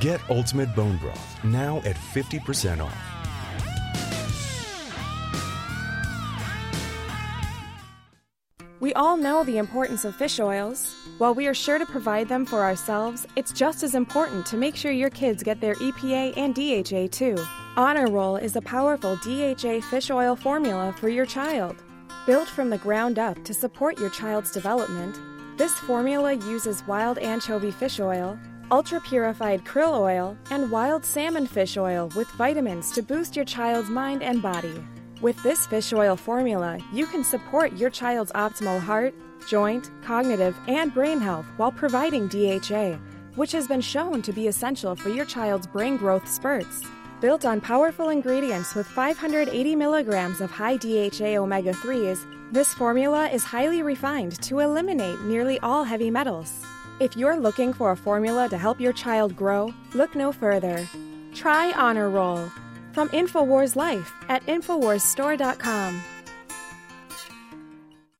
Get 0.01 0.19
Ultimate 0.29 0.75
Bone 0.75 0.97
Broth 0.97 1.41
now 1.45 1.77
at 1.85 1.95
50% 1.95 2.83
off. 2.83 2.93
We 8.81 8.93
all 8.95 9.15
know 9.15 9.45
the 9.45 9.57
importance 9.57 10.03
of 10.03 10.13
fish 10.17 10.37
oils. 10.41 10.93
While 11.17 11.33
we 11.33 11.47
are 11.47 11.53
sure 11.53 11.79
to 11.79 11.85
provide 11.85 12.27
them 12.27 12.45
for 12.45 12.61
ourselves, 12.61 13.25
it's 13.37 13.53
just 13.53 13.81
as 13.81 13.95
important 13.95 14.45
to 14.47 14.57
make 14.57 14.75
sure 14.75 14.91
your 14.91 15.09
kids 15.09 15.43
get 15.43 15.61
their 15.61 15.75
EPA 15.75 16.35
and 16.35 16.53
DHA 16.53 17.07
too. 17.17 17.41
Honor 17.77 18.07
Roll 18.11 18.35
is 18.35 18.57
a 18.57 18.61
powerful 18.61 19.15
DHA 19.23 19.79
fish 19.89 20.11
oil 20.11 20.35
formula 20.35 20.93
for 20.99 21.07
your 21.07 21.25
child. 21.25 21.77
Built 22.25 22.49
from 22.49 22.69
the 22.69 22.79
ground 22.79 23.17
up 23.17 23.41
to 23.45 23.53
support 23.53 23.97
your 23.97 24.09
child's 24.09 24.51
development, 24.51 25.17
this 25.57 25.73
formula 25.79 26.33
uses 26.33 26.85
wild 26.85 27.17
anchovy 27.17 27.71
fish 27.71 28.01
oil, 28.01 28.37
ultra 28.71 28.99
purified 28.99 29.63
krill 29.63 29.97
oil, 29.97 30.37
and 30.51 30.69
wild 30.69 31.05
salmon 31.05 31.47
fish 31.47 31.77
oil 31.77 32.11
with 32.15 32.29
vitamins 32.31 32.91
to 32.91 33.01
boost 33.01 33.37
your 33.37 33.45
child's 33.45 33.89
mind 33.89 34.21
and 34.21 34.41
body. 34.41 34.83
With 35.21 35.41
this 35.43 35.65
fish 35.65 35.93
oil 35.93 36.17
formula, 36.17 36.77
you 36.91 37.05
can 37.05 37.23
support 37.23 37.71
your 37.77 37.89
child's 37.89 38.33
optimal 38.33 38.81
heart, 38.81 39.13
joint, 39.47 39.91
cognitive, 40.03 40.57
and 40.67 40.93
brain 40.93 41.21
health 41.21 41.45
while 41.55 41.71
providing 41.71 42.27
DHA, 42.27 42.97
which 43.35 43.53
has 43.53 43.65
been 43.65 43.81
shown 43.81 44.21
to 44.23 44.33
be 44.33 44.47
essential 44.47 44.93
for 44.93 45.07
your 45.07 45.25
child's 45.25 45.67
brain 45.67 45.95
growth 45.95 46.27
spurts. 46.27 46.83
Built 47.25 47.41
on 47.43 47.59
powerful 47.59 48.09
ingredients 48.09 48.75
with 48.75 48.85
580 48.85 49.75
milligrams 49.75 50.41
of 50.41 50.51
high 50.51 50.77
DHA 50.77 51.41
omega 51.41 51.73
3s, 51.73 52.23
this 52.51 52.71
formula 52.71 53.27
is 53.29 53.43
highly 53.43 53.81
refined 53.81 54.39
to 54.43 54.59
eliminate 54.59 55.19
nearly 55.21 55.59
all 55.61 55.83
heavy 55.83 56.11
metals. 56.11 56.53
If 56.99 57.17
you're 57.17 57.35
looking 57.35 57.73
for 57.73 57.89
a 57.89 57.97
formula 57.97 58.47
to 58.49 58.59
help 58.59 58.79
your 58.79 58.93
child 58.93 59.35
grow, 59.35 59.73
look 59.95 60.13
no 60.13 60.31
further. 60.31 60.87
Try 61.33 61.71
Honor 61.71 62.11
Roll 62.11 62.47
from 62.93 63.09
InfoWars 63.09 63.75
Life 63.75 64.13
at 64.29 64.45
InfoWarsStore.com. 64.45 66.03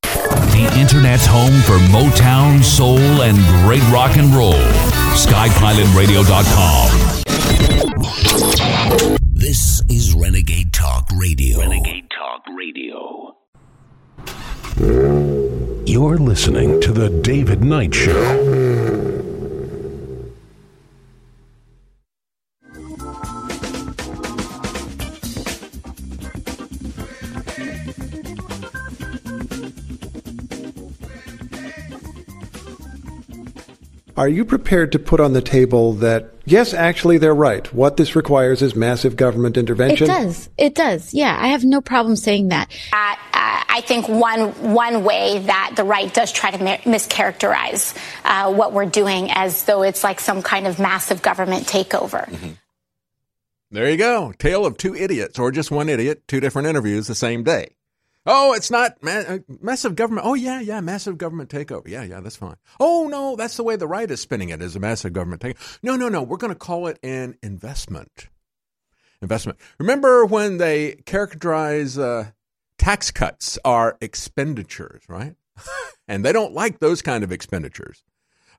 The 0.02 0.78
Internet's 0.80 1.28
home 1.28 1.62
for 1.62 1.78
Motown, 1.94 2.64
soul, 2.64 3.22
and 3.22 3.38
great 3.64 3.84
rock 3.94 4.18
and 4.18 4.34
roll. 4.34 4.64
SkyPilotRadio.com. 5.14 7.35
This 9.34 9.82
is 9.90 10.14
Renegade 10.16 10.74
Talk 10.74 11.08
Radio. 11.16 11.60
Renegade 11.60 12.10
Talk 12.10 12.44
Radio. 12.58 13.36
You're 15.86 16.18
listening 16.18 16.82
to 16.82 16.92
The 16.92 17.10
David 17.22 17.64
Knight 17.64 17.94
Show. 17.94 18.76
Are 34.18 34.30
you 34.30 34.46
prepared 34.46 34.92
to 34.94 35.00
put 35.00 35.20
on 35.20 35.34
the 35.34 35.42
table 35.42 35.92
that 35.94 36.35
Yes, 36.46 36.74
actually, 36.74 37.18
they're 37.18 37.34
right. 37.34 37.72
What 37.74 37.98
this 37.98 38.16
requires 38.16 38.62
is 38.62 38.76
massive 38.76 39.16
government 39.16 39.58
intervention. 39.58 40.06
It 40.06 40.08
does. 40.08 40.50
It 40.58 40.76
does. 40.76 41.14
Yeah, 41.14 41.36
I 41.40 41.48
have 41.48 41.64
no 41.64 41.82
problem 41.82 42.16
saying 42.16 42.50
that. 42.50 42.70
Uh, 42.94 43.16
uh, 43.34 43.64
I 43.68 43.82
think 43.86 44.08
one 44.08 44.52
one 44.74 45.04
way 45.04 45.40
that 45.40 45.74
the 45.76 45.84
right 45.84 46.14
does 46.14 46.32
try 46.32 46.52
to 46.52 46.64
mi- 46.64 46.78
mischaracterize 46.78 47.98
uh, 48.24 48.54
what 48.54 48.74
we're 48.74 48.86
doing 48.86 49.32
as 49.32 49.64
though 49.64 49.82
it's 49.82 50.04
like 50.04 50.20
some 50.20 50.42
kind 50.42 50.68
of 50.68 50.80
massive 50.80 51.22
government 51.22 51.66
takeover. 51.66 52.30
There 53.72 53.90
you 53.90 53.98
go. 53.98 54.32
Tale 54.38 54.66
of 54.66 54.78
two 54.78 54.96
idiots, 54.96 55.40
or 55.40 55.52
just 55.52 55.72
one 55.72 55.90
idiot, 55.90 56.28
two 56.28 56.40
different 56.40 56.68
interviews 56.68 57.08
the 57.08 57.16
same 57.16 57.44
day. 57.44 57.75
Oh, 58.26 58.54
it's 58.54 58.72
not 58.72 59.02
ma- 59.04 59.12
uh, 59.12 59.40
massive 59.62 59.96
government. 59.96 60.26
Oh, 60.26 60.34
yeah, 60.34 60.60
yeah, 60.60 60.82
massive 60.82 61.18
government 61.18 61.50
takeover. 61.50 61.88
Yeah, 61.88 62.04
yeah, 62.04 62.22
that's 62.22 62.36
fine. 62.36 62.56
Oh, 62.80 63.08
no, 63.08 63.36
that's 63.36 63.58
the 63.58 63.64
way 63.64 63.76
the 63.76 63.88
right 63.88 64.10
is 64.10 64.20
spinning 64.20 64.50
it 64.50 64.62
as 64.62 64.76
a 64.76 64.80
massive 64.80 65.14
government 65.14 65.42
takeover. 65.42 65.80
No, 65.84 65.96
no, 65.96 66.10
no, 66.10 66.24
we're 66.24 66.38
going 66.38 66.54
to 66.54 66.60
call 66.60 66.88
it 66.88 66.98
an 67.04 67.38
investment. 67.44 68.30
Investment. 69.22 69.60
Remember 69.78 70.26
when 70.26 70.58
they 70.58 70.94
characterize 71.06 71.98
uh, 71.98 72.32
tax 72.78 73.12
cuts 73.12 73.60
are 73.64 73.98
expenditures, 74.02 75.04
right? 75.08 75.36
and 76.08 76.26
they 76.26 76.32
don't 76.32 76.54
like 76.54 76.80
those 76.80 77.02
kind 77.02 77.24
of 77.24 77.32
expenditures. 77.32 78.04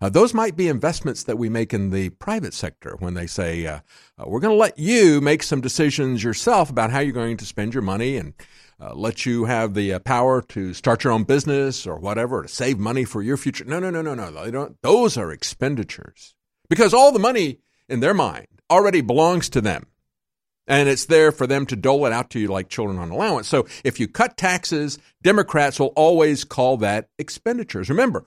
Uh, 0.01 0.09
those 0.11 0.35
might 0.35 0.57
be 0.57 0.69
investments 0.69 1.25
that 1.25 1.39
we 1.39 1.49
make 1.49 1.73
in 1.73 1.91
the 1.91 2.11
private 2.11 2.53
sector 2.53 2.97
when 2.99 3.15
they 3.15 3.27
say, 3.27 3.67
uh, 3.67 3.81
uh, 4.19 4.25
we're 4.27 4.41
going 4.41 4.53
to 4.53 4.59
let 4.59 4.79
you 4.79 5.21
make 5.21 5.43
some 5.43 5.61
decisions 5.61 6.23
yourself 6.23 6.69
about 6.69 6.91
how 6.91 6.99
you're 6.99 7.13
going 7.13 7.37
to 7.37 7.47
spend 7.47 7.73
your 7.73 7.83
money 7.83 8.17
and 8.17 8.35
uh, 8.81 8.95
let 8.95 9.25
you 9.25 9.45
have 9.47 9.75
the 9.75 9.95
uh, 9.95 9.99
power 10.01 10.43
to 10.43 10.75
start 10.75 11.05
your 11.05 11.13
own 11.13 11.25
business 11.25 11.87
or 11.87 11.99
whatever, 11.99 12.43
to 12.43 12.49
save 12.49 12.79
money 12.79 13.05
for 13.05 13.23
your 13.23 13.37
future. 13.37 13.65
No, 13.65 13.79
no, 13.79 13.91
no, 13.91 14.03
no, 14.03 14.15
no. 14.15 14.45
They 14.45 14.51
don't, 14.51 14.77
those 14.83 15.17
are 15.17 15.33
expenditures 15.33 16.35
because 16.69 16.93
all 16.93 17.13
the 17.13 17.19
money 17.19 17.61
in 17.89 18.01
their 18.01 18.15
mind 18.15 18.49
already 18.71 19.01
belongs 19.01 19.49
to 19.51 19.61
them. 19.61 19.87
And 20.69 20.89
it's 20.89 21.05
there 21.05 21.31
for 21.31 21.47
them 21.47 21.65
to 21.67 21.77
dole 21.77 22.07
it 22.07 22.13
out 22.13 22.31
to 22.31 22.41
you 22.41 22.49
like 22.49 22.69
children 22.69 22.99
on 22.99 23.11
allowance. 23.11 23.47
So 23.47 23.67
if 23.85 24.01
you 24.01 24.09
cut 24.09 24.37
taxes, 24.37 24.99
Democrats 25.23 25.79
will 25.79 25.93
always 25.95 26.43
call 26.43 26.77
that 26.79 27.09
expenditures. 27.19 27.89
Remember, 27.89 28.25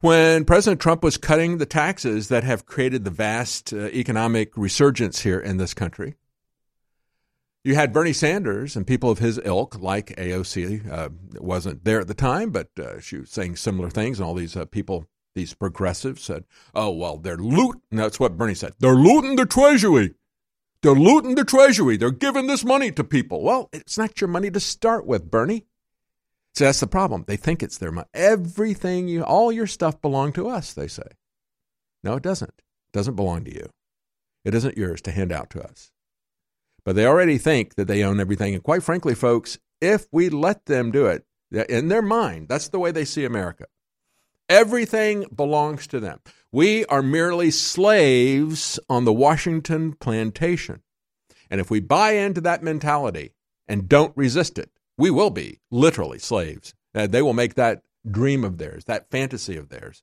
when 0.00 0.44
President 0.44 0.80
Trump 0.80 1.04
was 1.04 1.16
cutting 1.16 1.58
the 1.58 1.66
taxes 1.66 2.26
that 2.28 2.42
have 2.42 2.66
created 2.66 3.04
the 3.04 3.10
vast 3.10 3.72
uh, 3.72 3.86
economic 3.90 4.56
resurgence 4.56 5.20
here 5.20 5.38
in 5.38 5.58
this 5.58 5.72
country, 5.72 6.16
you 7.64 7.74
had 7.74 7.92
Bernie 7.92 8.12
Sanders 8.12 8.76
and 8.76 8.86
people 8.86 9.10
of 9.10 9.18
his 9.18 9.40
ilk, 9.44 9.80
like 9.80 10.16
AOC, 10.16 10.90
uh, 10.90 11.10
wasn't 11.38 11.84
there 11.84 12.00
at 12.00 12.08
the 12.08 12.14
time, 12.14 12.50
but 12.50 12.70
uh, 12.78 13.00
she 13.00 13.18
was 13.18 13.30
saying 13.30 13.56
similar 13.56 13.88
things, 13.88 14.18
and 14.18 14.26
all 14.26 14.34
these 14.34 14.56
uh, 14.56 14.64
people, 14.64 15.06
these 15.34 15.54
progressives, 15.54 16.22
said, 16.22 16.44
"Oh 16.74 16.90
well, 16.90 17.18
they're 17.18 17.36
looting." 17.36 17.82
That's 17.90 18.18
what 18.18 18.36
Bernie 18.36 18.54
said. 18.54 18.74
They're 18.80 18.94
looting 18.94 19.36
the 19.36 19.46
treasury. 19.46 20.14
They're 20.82 20.94
looting 20.94 21.36
the 21.36 21.44
treasury. 21.44 21.96
They're 21.96 22.10
giving 22.10 22.48
this 22.48 22.64
money 22.64 22.90
to 22.92 23.04
people. 23.04 23.42
Well, 23.42 23.68
it's 23.72 23.96
not 23.96 24.20
your 24.20 24.28
money 24.28 24.50
to 24.50 24.58
start 24.58 25.06
with, 25.06 25.30
Bernie. 25.30 25.64
So 26.54 26.64
that's 26.64 26.80
the 26.80 26.88
problem. 26.88 27.24
They 27.26 27.36
think 27.36 27.62
it's 27.62 27.78
their 27.78 27.92
money. 27.92 28.08
Everything 28.12 29.06
you, 29.06 29.22
all 29.22 29.52
your 29.52 29.68
stuff 29.68 30.02
belong 30.02 30.32
to 30.32 30.48
us, 30.48 30.72
they 30.72 30.88
say. 30.88 31.06
No, 32.02 32.16
it 32.16 32.22
doesn't. 32.22 32.50
It 32.50 32.92
doesn't 32.92 33.14
belong 33.14 33.44
to 33.44 33.54
you. 33.54 33.70
It 34.44 34.54
isn't 34.54 34.76
yours 34.76 35.00
to 35.02 35.12
hand 35.12 35.30
out 35.30 35.50
to 35.50 35.62
us. 35.62 35.91
But 36.84 36.96
they 36.96 37.06
already 37.06 37.38
think 37.38 37.74
that 37.76 37.86
they 37.86 38.02
own 38.02 38.20
everything. 38.20 38.54
And 38.54 38.62
quite 38.62 38.82
frankly, 38.82 39.14
folks, 39.14 39.58
if 39.80 40.06
we 40.12 40.28
let 40.28 40.66
them 40.66 40.90
do 40.90 41.06
it, 41.06 41.24
in 41.68 41.88
their 41.88 42.02
mind, 42.02 42.48
that's 42.48 42.68
the 42.68 42.78
way 42.78 42.90
they 42.90 43.04
see 43.04 43.24
America. 43.24 43.66
Everything 44.48 45.26
belongs 45.34 45.86
to 45.88 46.00
them. 46.00 46.20
We 46.50 46.84
are 46.86 47.02
merely 47.02 47.50
slaves 47.50 48.78
on 48.88 49.04
the 49.04 49.12
Washington 49.12 49.94
plantation. 49.94 50.82
And 51.50 51.60
if 51.60 51.70
we 51.70 51.80
buy 51.80 52.12
into 52.12 52.40
that 52.42 52.62
mentality 52.62 53.34
and 53.68 53.88
don't 53.88 54.16
resist 54.16 54.58
it, 54.58 54.70
we 54.98 55.10
will 55.10 55.30
be 55.30 55.60
literally 55.70 56.18
slaves. 56.18 56.74
Uh, 56.94 57.06
they 57.06 57.22
will 57.22 57.32
make 57.32 57.54
that 57.54 57.82
dream 58.10 58.44
of 58.44 58.58
theirs, 58.58 58.84
that 58.84 59.10
fantasy 59.10 59.56
of 59.56 59.68
theirs, 59.68 60.02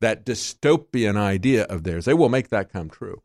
that 0.00 0.24
dystopian 0.24 1.16
idea 1.16 1.64
of 1.64 1.82
theirs, 1.84 2.04
they 2.04 2.14
will 2.14 2.28
make 2.28 2.48
that 2.48 2.72
come 2.72 2.88
true. 2.88 3.22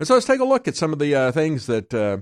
And 0.00 0.08
so 0.08 0.14
let's 0.14 0.26
take 0.26 0.40
a 0.40 0.44
look 0.44 0.66
at 0.66 0.76
some 0.76 0.92
of 0.92 0.98
the 0.98 1.14
uh, 1.14 1.32
things 1.32 1.66
that 1.66 1.94
uh, 1.94 2.18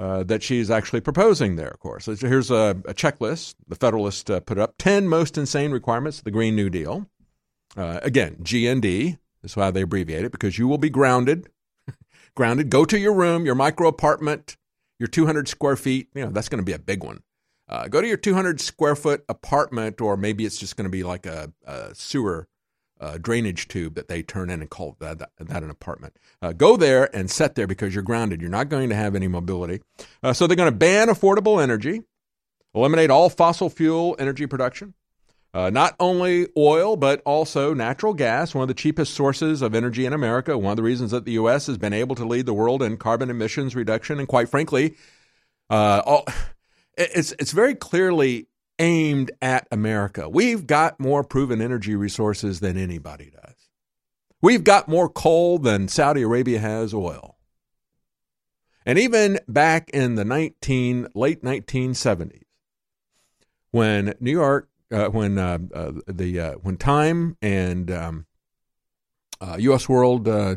uh, 0.00 0.22
that 0.24 0.42
she's 0.42 0.70
actually 0.70 1.00
proposing 1.00 1.56
there. 1.56 1.68
Of 1.68 1.80
course, 1.80 2.06
here's 2.06 2.50
a, 2.50 2.80
a 2.86 2.94
checklist 2.94 3.54
the 3.66 3.74
Federalist 3.74 4.30
uh, 4.30 4.40
put 4.40 4.58
up: 4.58 4.74
ten 4.78 5.08
most 5.08 5.36
insane 5.36 5.70
requirements 5.70 6.18
of 6.18 6.24
the 6.24 6.30
Green 6.30 6.56
New 6.56 6.70
Deal. 6.70 7.06
Uh, 7.76 8.00
again, 8.02 8.36
GND. 8.42 9.18
That's 9.42 9.56
why 9.56 9.70
they 9.70 9.82
abbreviate 9.82 10.24
it 10.24 10.32
because 10.32 10.58
you 10.58 10.66
will 10.66 10.78
be 10.78 10.90
grounded. 10.90 11.48
grounded. 12.34 12.70
Go 12.70 12.84
to 12.84 12.98
your 12.98 13.12
room, 13.12 13.44
your 13.44 13.54
micro 13.54 13.88
apartment, 13.88 14.56
your 14.98 15.06
200 15.06 15.46
square 15.48 15.76
feet. 15.76 16.08
You 16.14 16.24
know 16.24 16.30
that's 16.30 16.48
going 16.48 16.60
to 16.60 16.64
be 16.64 16.72
a 16.72 16.78
big 16.78 17.04
one. 17.04 17.22
Uh, 17.68 17.86
go 17.86 18.00
to 18.00 18.08
your 18.08 18.16
200 18.16 18.60
square 18.60 18.96
foot 18.96 19.24
apartment, 19.28 20.00
or 20.00 20.16
maybe 20.16 20.46
it's 20.46 20.56
just 20.56 20.76
going 20.76 20.84
to 20.86 20.90
be 20.90 21.02
like 21.02 21.26
a, 21.26 21.52
a 21.66 21.94
sewer 21.94 22.48
uh, 23.00 23.18
drainage 23.18 23.68
tube 23.68 23.94
that 23.94 24.08
they 24.08 24.22
turn 24.22 24.50
in 24.50 24.60
and 24.60 24.70
call 24.70 24.96
that, 25.00 25.18
that, 25.18 25.30
that 25.38 25.62
an 25.62 25.70
apartment. 25.70 26.16
Uh, 26.42 26.52
go 26.52 26.76
there 26.76 27.14
and 27.14 27.30
set 27.30 27.54
there 27.54 27.66
because 27.66 27.94
you're 27.94 28.02
grounded. 28.02 28.40
You're 28.40 28.50
not 28.50 28.68
going 28.68 28.88
to 28.88 28.94
have 28.94 29.14
any 29.14 29.28
mobility. 29.28 29.80
Uh, 30.22 30.32
so 30.32 30.46
they're 30.46 30.56
going 30.56 30.70
to 30.70 30.76
ban 30.76 31.08
affordable 31.08 31.62
energy, 31.62 32.02
eliminate 32.74 33.10
all 33.10 33.30
fossil 33.30 33.70
fuel 33.70 34.16
energy 34.18 34.46
production. 34.46 34.94
Uh, 35.54 35.70
not 35.70 35.96
only 35.98 36.46
oil, 36.58 36.96
but 36.96 37.22
also 37.24 37.72
natural 37.72 38.12
gas, 38.12 38.54
one 38.54 38.62
of 38.62 38.68
the 38.68 38.74
cheapest 38.74 39.14
sources 39.14 39.62
of 39.62 39.74
energy 39.74 40.04
in 40.04 40.12
America. 40.12 40.58
One 40.58 40.72
of 40.72 40.76
the 40.76 40.82
reasons 40.82 41.10
that 41.12 41.24
the 41.24 41.32
U.S. 41.32 41.66
has 41.68 41.78
been 41.78 41.94
able 41.94 42.14
to 42.16 42.24
lead 42.26 42.44
the 42.44 42.52
world 42.52 42.82
in 42.82 42.98
carbon 42.98 43.30
emissions 43.30 43.74
reduction. 43.74 44.18
And 44.18 44.28
quite 44.28 44.50
frankly, 44.50 44.96
uh, 45.70 46.02
all, 46.04 46.26
it's, 46.98 47.32
it's 47.38 47.52
very 47.52 47.74
clearly 47.74 48.47
aimed 48.78 49.30
at 49.42 49.66
America. 49.70 50.28
We've 50.28 50.66
got 50.66 51.00
more 51.00 51.24
proven 51.24 51.60
energy 51.60 51.94
resources 51.96 52.60
than 52.60 52.76
anybody 52.76 53.30
does. 53.30 53.68
We've 54.40 54.64
got 54.64 54.88
more 54.88 55.08
coal 55.08 55.58
than 55.58 55.88
Saudi 55.88 56.22
Arabia 56.22 56.60
has 56.60 56.94
oil. 56.94 57.38
And 58.86 58.98
even 58.98 59.38
back 59.48 59.90
in 59.90 60.14
the 60.14 60.24
19 60.24 61.08
late 61.14 61.42
1970s, 61.42 62.44
when 63.70 64.14
New 64.20 64.30
York, 64.30 64.70
uh, 64.90 65.08
when 65.08 65.36
uh, 65.38 65.58
uh, 65.74 65.92
the 66.06 66.40
uh, 66.40 66.52
when 66.62 66.78
Time 66.78 67.36
and 67.42 67.90
um, 67.90 68.26
U.S. 69.58 69.84
Uh, 69.84 69.92
World 69.92 70.28
uh, 70.28 70.56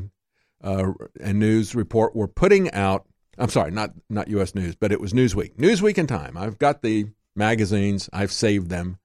and 0.63 1.39
News 1.39 1.75
Report 1.75 2.15
were 2.15 2.29
putting 2.29 2.71
out, 2.71 3.05
I'm 3.37 3.49
sorry, 3.49 3.71
not 3.71 3.91
not 4.09 4.29
U.S. 4.29 4.55
News, 4.55 4.75
but 4.75 4.93
it 4.93 5.01
was 5.01 5.11
Newsweek, 5.11 5.57
Newsweek 5.57 5.97
and 5.97 6.07
Time. 6.07 6.37
I've 6.37 6.57
got 6.57 6.83
the 6.83 7.07
magazines. 7.35 8.09
I've 8.11 8.31
saved 8.31 8.69
them. 8.69 8.97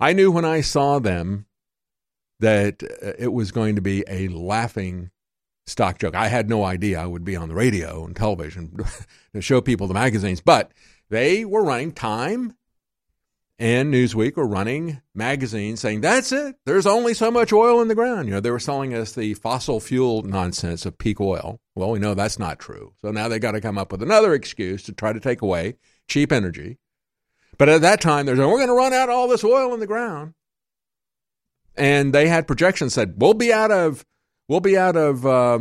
I 0.00 0.12
knew 0.12 0.30
when 0.30 0.44
I 0.44 0.60
saw 0.60 0.98
them 0.98 1.46
that 2.40 2.82
uh, 2.82 3.12
it 3.18 3.32
was 3.32 3.50
going 3.50 3.76
to 3.76 3.82
be 3.82 4.04
a 4.08 4.28
laughing 4.28 5.10
stock 5.66 5.98
joke. 5.98 6.14
I 6.14 6.28
had 6.28 6.48
no 6.48 6.64
idea 6.64 7.00
I 7.00 7.06
would 7.06 7.24
be 7.24 7.36
on 7.36 7.48
the 7.48 7.54
radio 7.54 8.04
and 8.04 8.14
television 8.14 8.76
to 9.34 9.40
show 9.40 9.60
people 9.60 9.86
the 9.86 9.94
magazines, 9.94 10.40
but 10.40 10.72
they 11.10 11.44
were 11.44 11.64
running 11.64 11.92
Time 11.92 12.54
and 13.58 13.92
Newsweek 13.92 14.36
were 14.36 14.46
running 14.46 15.02
magazines 15.14 15.80
saying, 15.80 16.00
that's 16.00 16.30
it. 16.30 16.56
There's 16.64 16.86
only 16.86 17.12
so 17.12 17.30
much 17.30 17.52
oil 17.52 17.82
in 17.82 17.88
the 17.88 17.94
ground. 17.94 18.28
You 18.28 18.34
know, 18.34 18.40
they 18.40 18.52
were 18.52 18.60
selling 18.60 18.94
us 18.94 19.12
the 19.12 19.34
fossil 19.34 19.80
fuel 19.80 20.22
nonsense 20.22 20.86
of 20.86 20.96
peak 20.96 21.20
oil. 21.20 21.60
Well, 21.74 21.90
we 21.90 21.98
know 21.98 22.14
that's 22.14 22.38
not 22.38 22.60
true. 22.60 22.94
So 23.02 23.10
now 23.10 23.26
they 23.26 23.40
got 23.40 23.52
to 23.52 23.60
come 23.60 23.76
up 23.76 23.90
with 23.90 24.02
another 24.02 24.32
excuse 24.32 24.84
to 24.84 24.92
try 24.92 25.12
to 25.12 25.20
take 25.20 25.42
away 25.42 25.74
cheap 26.06 26.30
energy 26.30 26.78
but 27.58 27.68
at 27.68 27.82
that 27.82 28.00
time, 28.00 28.24
they're 28.24 28.36
saying, 28.36 28.48
we're 28.48 28.58
going 28.58 28.68
to 28.68 28.74
run 28.74 28.92
out 28.92 29.08
all 29.08 29.28
this 29.28 29.44
oil 29.44 29.74
in 29.74 29.80
the 29.80 29.86
ground. 29.86 30.34
And 31.76 32.12
they 32.12 32.28
had 32.28 32.46
projections 32.46 32.94
that 32.94 33.16
we'll 33.16 33.34
be 33.34 33.52
out 33.52 33.70
of, 33.70 34.04
we'll 34.48 34.60
be 34.60 34.78
out 34.78 34.96
of 34.96 35.26
uh, 35.26 35.58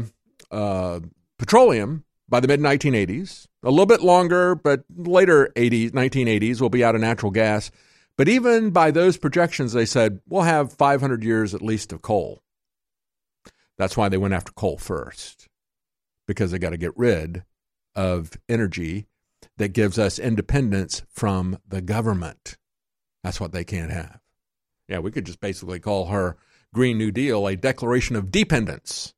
uh, 0.52 1.00
petroleum 1.38 2.06
by 2.30 2.40
the 2.40 2.48
mid 2.48 2.60
1980s. 2.60 3.48
A 3.64 3.70
little 3.70 3.86
bit 3.86 4.02
longer, 4.02 4.56
but 4.56 4.84
later 4.96 5.52
80s, 5.56 5.92
1980s, 5.92 6.62
we'll 6.62 6.70
be 6.70 6.84
out 6.84 6.96
of 6.96 7.02
natural 7.02 7.32
gas. 7.32 7.72
But 8.18 8.30
even 8.30 8.72
by 8.72 8.92
those 8.92 9.18
projections, 9.18 9.74
they 9.74 9.86
said, 9.86 10.22
we'll 10.28 10.44
have 10.44 10.74
500 10.74 11.24
years 11.24 11.54
at 11.54 11.62
least 11.62 11.92
of 11.92 12.02
coal. 12.02 12.42
That's 13.78 13.96
why 13.96 14.10
they 14.10 14.18
went 14.18 14.34
after 14.34 14.52
coal 14.54 14.78
first, 14.78 15.48
because 16.28 16.52
they 16.52 16.58
got 16.58 16.72
to 16.72 16.78
get 16.78 16.98
rid 16.98 17.44
of 17.96 18.32
energy 18.50 19.08
that 19.58 19.70
gives 19.70 20.00
us 20.00 20.20
independence 20.20 21.04
from 21.10 21.58
the 21.68 21.82
government. 21.82 22.58
That's 23.24 23.40
what 23.40 23.52
they 23.52 23.64
can't 23.64 23.92
have. 23.92 24.20
Yeah, 24.88 25.00
we 25.00 25.12
could 25.12 25.26
just 25.26 25.40
basically 25.40 25.80
call 25.80 26.08
her 26.08 26.38
Green 26.74 26.98
New 26.98 27.12
Deal 27.12 27.48
a 27.48 27.56
declaration 27.56 28.16
of 28.16 28.32
dependence, 28.32 29.14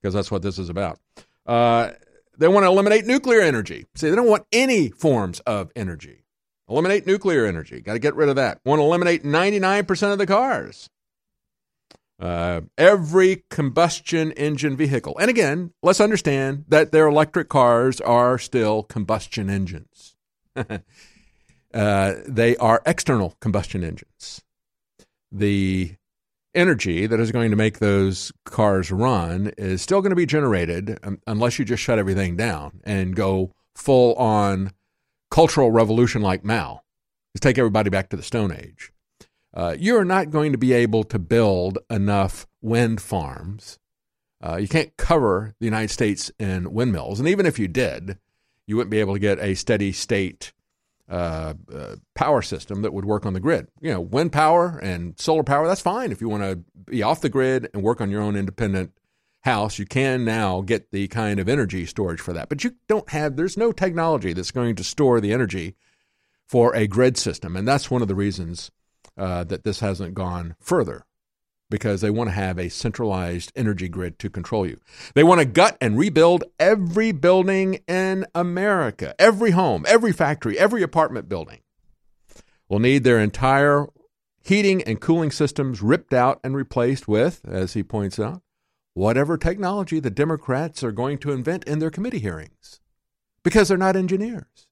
because 0.00 0.14
that's 0.14 0.30
what 0.30 0.42
this 0.42 0.58
is 0.58 0.68
about. 0.68 0.98
Uh, 1.46 1.92
they 2.36 2.48
want 2.48 2.64
to 2.64 2.68
eliminate 2.68 3.06
nuclear 3.06 3.40
energy. 3.40 3.86
See, 3.94 4.10
they 4.10 4.16
don't 4.16 4.28
want 4.28 4.46
any 4.52 4.90
forms 4.90 5.40
of 5.40 5.70
energy. 5.74 6.24
Eliminate 6.68 7.06
nuclear 7.06 7.46
energy. 7.46 7.80
Got 7.80 7.94
to 7.94 7.98
get 7.98 8.14
rid 8.14 8.28
of 8.28 8.36
that. 8.36 8.60
Want 8.64 8.80
to 8.80 8.84
eliminate 8.84 9.24
99% 9.24 10.12
of 10.12 10.18
the 10.18 10.26
cars. 10.26 10.90
Uh, 12.20 12.62
every 12.76 13.44
combustion 13.48 14.32
engine 14.32 14.76
vehicle. 14.76 15.16
And 15.20 15.30
again, 15.30 15.72
let's 15.84 16.00
understand 16.00 16.64
that 16.66 16.90
their 16.90 17.06
electric 17.06 17.48
cars 17.48 18.00
are 18.00 18.38
still 18.38 18.82
combustion 18.82 19.48
engines. 19.48 20.16
uh, 20.56 22.14
they 22.26 22.56
are 22.56 22.82
external 22.84 23.36
combustion 23.40 23.84
engines. 23.84 24.42
The 25.30 25.94
energy 26.54 27.06
that 27.06 27.20
is 27.20 27.30
going 27.30 27.50
to 27.50 27.56
make 27.56 27.78
those 27.78 28.32
cars 28.44 28.90
run 28.90 29.52
is 29.56 29.80
still 29.80 30.00
going 30.00 30.10
to 30.10 30.16
be 30.16 30.26
generated 30.26 30.98
um, 31.04 31.20
unless 31.26 31.58
you 31.58 31.64
just 31.64 31.82
shut 31.82 32.00
everything 32.00 32.36
down 32.36 32.80
and 32.82 33.14
go 33.14 33.52
full 33.76 34.14
on 34.14 34.72
cultural 35.30 35.70
revolution 35.70 36.20
like 36.20 36.44
Mao. 36.44 36.82
Just 37.34 37.42
take 37.44 37.58
everybody 37.58 37.90
back 37.90 38.08
to 38.08 38.16
the 38.16 38.22
Stone 38.22 38.52
Age. 38.52 38.90
Uh, 39.54 39.74
you're 39.78 40.04
not 40.04 40.30
going 40.30 40.52
to 40.52 40.58
be 40.58 40.72
able 40.72 41.04
to 41.04 41.18
build 41.18 41.78
enough 41.90 42.46
wind 42.60 43.00
farms. 43.00 43.78
Uh, 44.44 44.56
you 44.56 44.68
can't 44.68 44.96
cover 44.96 45.54
the 45.58 45.64
United 45.64 45.90
States 45.90 46.30
in 46.38 46.72
windmills. 46.72 47.18
And 47.18 47.28
even 47.28 47.46
if 47.46 47.58
you 47.58 47.66
did, 47.66 48.18
you 48.66 48.76
wouldn't 48.76 48.90
be 48.90 49.00
able 49.00 49.14
to 49.14 49.20
get 49.20 49.38
a 49.40 49.54
steady 49.54 49.92
state 49.92 50.52
uh, 51.08 51.54
uh, 51.74 51.96
power 52.14 52.42
system 52.42 52.82
that 52.82 52.92
would 52.92 53.06
work 53.06 53.24
on 53.24 53.32
the 53.32 53.40
grid. 53.40 53.68
You 53.80 53.92
know, 53.92 54.00
wind 54.00 54.30
power 54.30 54.78
and 54.82 55.18
solar 55.18 55.42
power, 55.42 55.66
that's 55.66 55.80
fine 55.80 56.12
if 56.12 56.20
you 56.20 56.28
want 56.28 56.42
to 56.42 56.62
be 56.84 57.02
off 57.02 57.22
the 57.22 57.30
grid 57.30 57.68
and 57.72 57.82
work 57.82 58.00
on 58.00 58.10
your 58.10 58.20
own 58.20 58.36
independent 58.36 58.92
house. 59.40 59.78
You 59.78 59.86
can 59.86 60.24
now 60.24 60.60
get 60.60 60.90
the 60.90 61.08
kind 61.08 61.40
of 61.40 61.48
energy 61.48 61.86
storage 61.86 62.20
for 62.20 62.34
that. 62.34 62.48
But 62.50 62.62
you 62.62 62.74
don't 62.88 63.08
have, 63.08 63.36
there's 63.36 63.56
no 63.56 63.72
technology 63.72 64.34
that's 64.34 64.50
going 64.50 64.76
to 64.76 64.84
store 64.84 65.20
the 65.20 65.32
energy 65.32 65.74
for 66.46 66.74
a 66.74 66.86
grid 66.86 67.16
system. 67.16 67.56
And 67.56 67.66
that's 67.66 67.90
one 67.90 68.02
of 68.02 68.08
the 68.08 68.14
reasons 68.14 68.70
uh, 69.18 69.44
that 69.44 69.64
this 69.64 69.80
hasn't 69.80 70.14
gone 70.14 70.54
further 70.60 71.04
because 71.70 72.00
they 72.00 72.10
want 72.10 72.28
to 72.28 72.34
have 72.34 72.58
a 72.58 72.70
centralized 72.70 73.52
energy 73.54 73.88
grid 73.88 74.18
to 74.18 74.30
control 74.30 74.66
you. 74.66 74.78
They 75.14 75.24
want 75.24 75.40
to 75.40 75.44
gut 75.44 75.76
and 75.80 75.98
rebuild 75.98 76.44
every 76.58 77.12
building 77.12 77.80
in 77.86 78.26
America, 78.34 79.14
every 79.18 79.50
home, 79.50 79.84
every 79.86 80.12
factory, 80.12 80.58
every 80.58 80.82
apartment 80.82 81.28
building. 81.28 81.60
Will 82.68 82.78
need 82.78 83.04
their 83.04 83.18
entire 83.18 83.86
heating 84.42 84.82
and 84.82 85.00
cooling 85.00 85.30
systems 85.30 85.82
ripped 85.82 86.14
out 86.14 86.40
and 86.42 86.56
replaced 86.56 87.06
with, 87.06 87.42
as 87.46 87.74
he 87.74 87.82
points 87.82 88.18
out, 88.18 88.42
whatever 88.94 89.36
technology 89.36 90.00
the 90.00 90.10
Democrats 90.10 90.82
are 90.82 90.92
going 90.92 91.18
to 91.18 91.32
invent 91.32 91.64
in 91.64 91.78
their 91.78 91.90
committee 91.90 92.18
hearings 92.18 92.80
because 93.42 93.68
they're 93.68 93.76
not 93.76 93.96
engineers. 93.96 94.68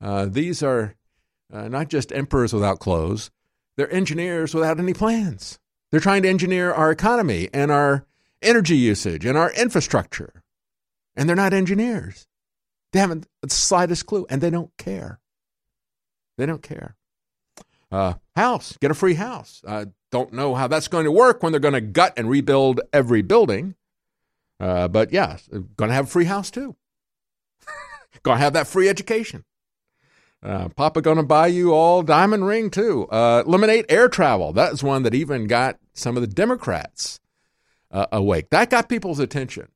Uh, 0.00 0.26
these 0.26 0.62
are 0.62 0.96
uh, 1.52 1.68
not 1.68 1.88
just 1.88 2.12
emperors 2.12 2.52
without 2.52 2.80
clothes, 2.80 3.30
they're 3.76 3.92
engineers 3.92 4.54
without 4.54 4.78
any 4.78 4.94
plans. 4.94 5.58
They're 5.90 6.00
trying 6.00 6.22
to 6.22 6.28
engineer 6.28 6.72
our 6.72 6.90
economy 6.90 7.48
and 7.52 7.70
our 7.70 8.06
energy 8.40 8.76
usage 8.76 9.24
and 9.24 9.36
our 9.36 9.52
infrastructure. 9.52 10.42
And 11.14 11.28
they're 11.28 11.36
not 11.36 11.52
engineers. 11.52 12.26
They 12.92 12.98
haven't 12.98 13.26
the 13.42 13.50
slightest 13.50 14.06
clue, 14.06 14.26
and 14.28 14.40
they 14.40 14.50
don't 14.50 14.70
care. 14.78 15.20
They 16.38 16.46
don't 16.46 16.62
care. 16.62 16.96
Uh, 17.90 18.14
house, 18.36 18.76
get 18.80 18.90
a 18.90 18.94
free 18.94 19.14
house. 19.14 19.62
I 19.68 19.86
don't 20.10 20.32
know 20.32 20.54
how 20.54 20.66
that's 20.66 20.88
going 20.88 21.04
to 21.04 21.12
work 21.12 21.42
when 21.42 21.52
they're 21.52 21.60
going 21.60 21.74
to 21.74 21.80
gut 21.80 22.14
and 22.16 22.28
rebuild 22.28 22.80
every 22.92 23.20
building. 23.22 23.74
Uh, 24.58 24.88
but 24.88 25.12
yeah, 25.12 25.36
going 25.76 25.88
to 25.88 25.94
have 25.94 26.06
a 26.06 26.10
free 26.10 26.24
house 26.24 26.50
too. 26.50 26.76
going 28.22 28.38
to 28.38 28.44
have 28.44 28.54
that 28.54 28.66
free 28.66 28.88
education. 28.88 29.44
Uh, 30.42 30.68
Papa 30.70 31.00
gonna 31.00 31.22
buy 31.22 31.46
you 31.46 31.72
all 31.72 32.02
diamond 32.02 32.46
ring 32.46 32.70
too. 32.70 33.06
Uh, 33.06 33.44
eliminate 33.46 33.86
air 33.88 34.08
travel. 34.08 34.52
That's 34.52 34.82
one 34.82 35.04
that 35.04 35.14
even 35.14 35.46
got 35.46 35.78
some 35.94 36.16
of 36.16 36.20
the 36.20 36.26
Democrats 36.26 37.20
uh, 37.90 38.06
awake. 38.10 38.50
That 38.50 38.68
got 38.70 38.88
people's 38.88 39.20
attention 39.20 39.68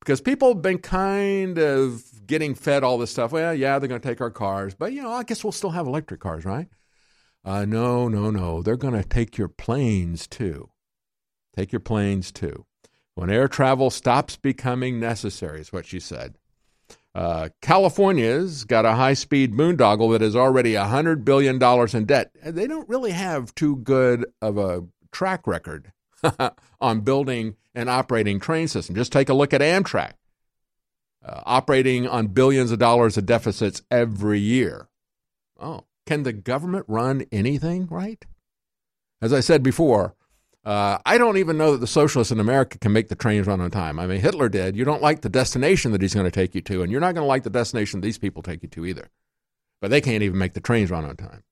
because 0.00 0.20
people 0.20 0.48
have 0.54 0.62
been 0.62 0.78
kind 0.78 1.58
of 1.58 2.02
getting 2.26 2.54
fed 2.54 2.82
all 2.82 2.98
this 2.98 3.10
stuff. 3.12 3.32
Well, 3.32 3.54
yeah, 3.54 3.78
they're 3.78 3.88
to 4.00 4.08
take 4.08 4.20
our 4.20 4.30
cars, 4.30 4.74
but 4.74 4.92
you 4.92 5.02
know, 5.02 5.12
I 5.12 5.22
guess 5.22 5.44
we'll 5.44 5.52
still 5.52 5.70
have 5.70 5.86
electric 5.86 6.20
cars, 6.20 6.44
right? 6.44 6.66
Uh, 7.44 7.64
no, 7.64 8.08
no, 8.08 8.30
no. 8.30 8.62
They're 8.62 8.76
to 9.00 9.08
take 9.08 9.38
your 9.38 9.48
planes 9.48 10.26
too. 10.26 10.70
Take 11.56 11.72
your 11.72 11.80
planes 11.80 12.32
too. 12.32 12.66
When 13.14 13.30
air 13.30 13.48
travel 13.48 13.90
stops 13.90 14.36
becoming 14.36 14.98
necessary, 15.00 15.60
is 15.60 15.72
what 15.72 15.86
she 15.86 16.00
said. 16.00 16.36
Uh, 17.14 17.48
California's 17.60 18.64
got 18.64 18.84
a 18.84 18.94
high 18.94 19.14
speed 19.14 19.52
moondoggle 19.52 20.12
that 20.12 20.22
is 20.22 20.36
already 20.36 20.74
$100 20.74 21.24
billion 21.24 21.60
in 21.96 22.04
debt. 22.04 22.30
They 22.44 22.66
don't 22.66 22.88
really 22.88 23.10
have 23.10 23.54
too 23.54 23.76
good 23.76 24.26
of 24.40 24.58
a 24.58 24.84
track 25.10 25.46
record 25.46 25.92
on 26.80 27.00
building 27.00 27.56
and 27.74 27.90
operating 27.90 28.38
train 28.38 28.68
system. 28.68 28.94
Just 28.94 29.12
take 29.12 29.28
a 29.28 29.34
look 29.34 29.52
at 29.52 29.60
Amtrak, 29.60 30.12
uh, 31.24 31.40
operating 31.44 32.06
on 32.06 32.28
billions 32.28 32.70
of 32.70 32.78
dollars 32.78 33.16
of 33.16 33.26
deficits 33.26 33.82
every 33.90 34.38
year. 34.38 34.88
Oh, 35.58 35.84
can 36.06 36.22
the 36.22 36.32
government 36.32 36.86
run 36.88 37.24
anything 37.32 37.86
right? 37.86 38.24
As 39.20 39.32
I 39.32 39.40
said 39.40 39.62
before, 39.62 40.14
uh, 40.64 40.98
I 41.06 41.16
don't 41.16 41.38
even 41.38 41.56
know 41.56 41.72
that 41.72 41.78
the 41.78 41.86
socialists 41.86 42.30
in 42.30 42.38
America 42.38 42.78
can 42.78 42.92
make 42.92 43.08
the 43.08 43.14
trains 43.14 43.46
run 43.46 43.60
on 43.60 43.70
time. 43.70 43.98
I 43.98 44.06
mean, 44.06 44.20
Hitler 44.20 44.48
did. 44.48 44.76
You 44.76 44.84
don't 44.84 45.02
like 45.02 45.22
the 45.22 45.30
destination 45.30 45.92
that 45.92 46.02
he's 46.02 46.14
going 46.14 46.24
to 46.24 46.30
take 46.30 46.54
you 46.54 46.60
to, 46.62 46.82
and 46.82 46.92
you're 46.92 47.00
not 47.00 47.14
going 47.14 47.24
to 47.24 47.28
like 47.28 47.44
the 47.44 47.50
destination 47.50 48.00
these 48.00 48.18
people 48.18 48.42
take 48.42 48.62
you 48.62 48.68
to 48.70 48.84
either. 48.84 49.08
But 49.80 49.90
they 49.90 50.02
can't 50.02 50.22
even 50.22 50.38
make 50.38 50.52
the 50.52 50.60
trains 50.60 50.90
run 50.90 51.06
on 51.06 51.16
time. 51.16 51.44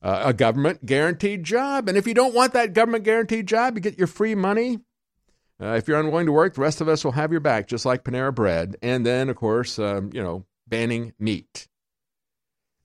Uh, 0.00 0.22
a 0.26 0.32
government 0.32 0.86
guaranteed 0.86 1.44
job. 1.44 1.88
And 1.88 1.98
if 1.98 2.06
you 2.06 2.14
don't 2.14 2.34
want 2.34 2.54
that 2.54 2.72
government 2.72 3.04
guaranteed 3.04 3.46
job, 3.46 3.76
you 3.76 3.82
get 3.82 3.98
your 3.98 4.06
free 4.06 4.34
money. 4.34 4.78
Uh, 5.60 5.72
if 5.72 5.88
you're 5.88 5.98
unwilling 5.98 6.26
to 6.26 6.32
work, 6.32 6.54
the 6.54 6.60
rest 6.60 6.80
of 6.80 6.88
us 6.88 7.04
will 7.04 7.12
have 7.12 7.32
your 7.32 7.40
back, 7.40 7.66
just 7.66 7.84
like 7.84 8.04
Panera 8.04 8.32
Bread. 8.32 8.76
And 8.80 9.04
then, 9.04 9.28
of 9.28 9.36
course, 9.36 9.78
um, 9.78 10.10
you 10.14 10.22
know, 10.22 10.46
banning 10.68 11.12
meat 11.18 11.66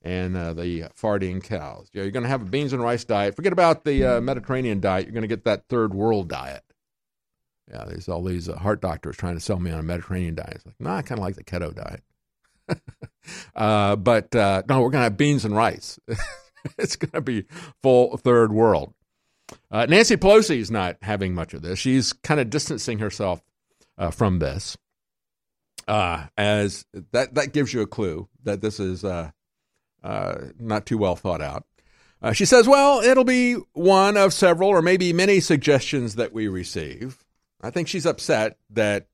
and 0.04 0.36
uh, 0.36 0.52
the 0.52 0.82
farting 1.00 1.42
cows. 1.42 1.88
Yeah, 1.92 2.02
you're 2.02 2.12
going 2.12 2.24
to 2.24 2.28
have 2.28 2.42
a 2.42 2.44
beans 2.44 2.74
and 2.74 2.82
rice 2.82 3.04
diet. 3.04 3.34
Forget 3.34 3.54
about 3.54 3.84
the 3.84 4.04
uh, 4.04 4.20
Mediterranean 4.20 4.78
diet. 4.80 5.06
You're 5.06 5.14
going 5.14 5.22
to 5.22 5.28
get 5.28 5.44
that 5.44 5.64
third 5.68 5.94
world 5.94 6.28
diet. 6.28 6.62
Yeah, 7.70 7.86
there's 7.86 8.08
all 8.08 8.22
these 8.22 8.48
uh, 8.48 8.56
heart 8.56 8.82
doctors 8.82 9.16
trying 9.16 9.34
to 9.34 9.40
sell 9.40 9.58
me 9.58 9.70
on 9.70 9.80
a 9.80 9.82
Mediterranean 9.82 10.34
diet. 10.34 10.56
It's 10.56 10.66
like, 10.66 10.78
no, 10.78 10.90
I 10.90 11.00
kind 11.00 11.18
of 11.18 11.24
like 11.24 11.36
the 11.36 11.44
keto 11.44 11.74
diet. 11.74 12.02
Uh, 13.54 13.96
but 13.96 14.36
uh, 14.36 14.62
no, 14.68 14.82
we're 14.82 14.90
going 14.90 15.00
to 15.00 15.04
have 15.04 15.16
beans 15.16 15.46
and 15.46 15.56
rice. 15.56 15.98
it's 16.78 16.96
going 16.96 17.10
to 17.12 17.22
be 17.22 17.46
full 17.82 18.18
third 18.18 18.52
world. 18.52 18.92
Uh, 19.70 19.86
Nancy 19.86 20.18
Pelosi 20.18 20.58
is 20.58 20.70
not 20.70 20.98
having 21.00 21.34
much 21.34 21.54
of 21.54 21.62
this. 21.62 21.78
She's 21.78 22.12
kind 22.12 22.38
of 22.38 22.50
distancing 22.50 22.98
herself 22.98 23.40
from 24.12 24.40
this. 24.40 24.76
as 25.88 26.84
that 27.12 27.34
that 27.34 27.54
gives 27.54 27.72
you 27.72 27.80
a 27.80 27.86
clue 27.86 28.28
that 28.42 28.60
this 28.60 28.78
is 28.78 29.06
uh, 30.04 30.36
not 30.60 30.86
too 30.86 30.98
well 30.98 31.16
thought 31.16 31.42
out. 31.42 31.64
Uh, 32.22 32.32
she 32.32 32.44
says, 32.44 32.68
well, 32.68 33.00
it'll 33.00 33.24
be 33.24 33.54
one 33.72 34.16
of 34.16 34.32
several 34.32 34.68
or 34.70 34.80
maybe 34.80 35.12
many 35.12 35.40
suggestions 35.40 36.14
that 36.14 36.32
we 36.32 36.46
receive. 36.46 37.24
I 37.60 37.70
think 37.70 37.88
she's 37.88 38.06
upset 38.06 38.58
that 38.70 39.08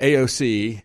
AOC 0.00 0.82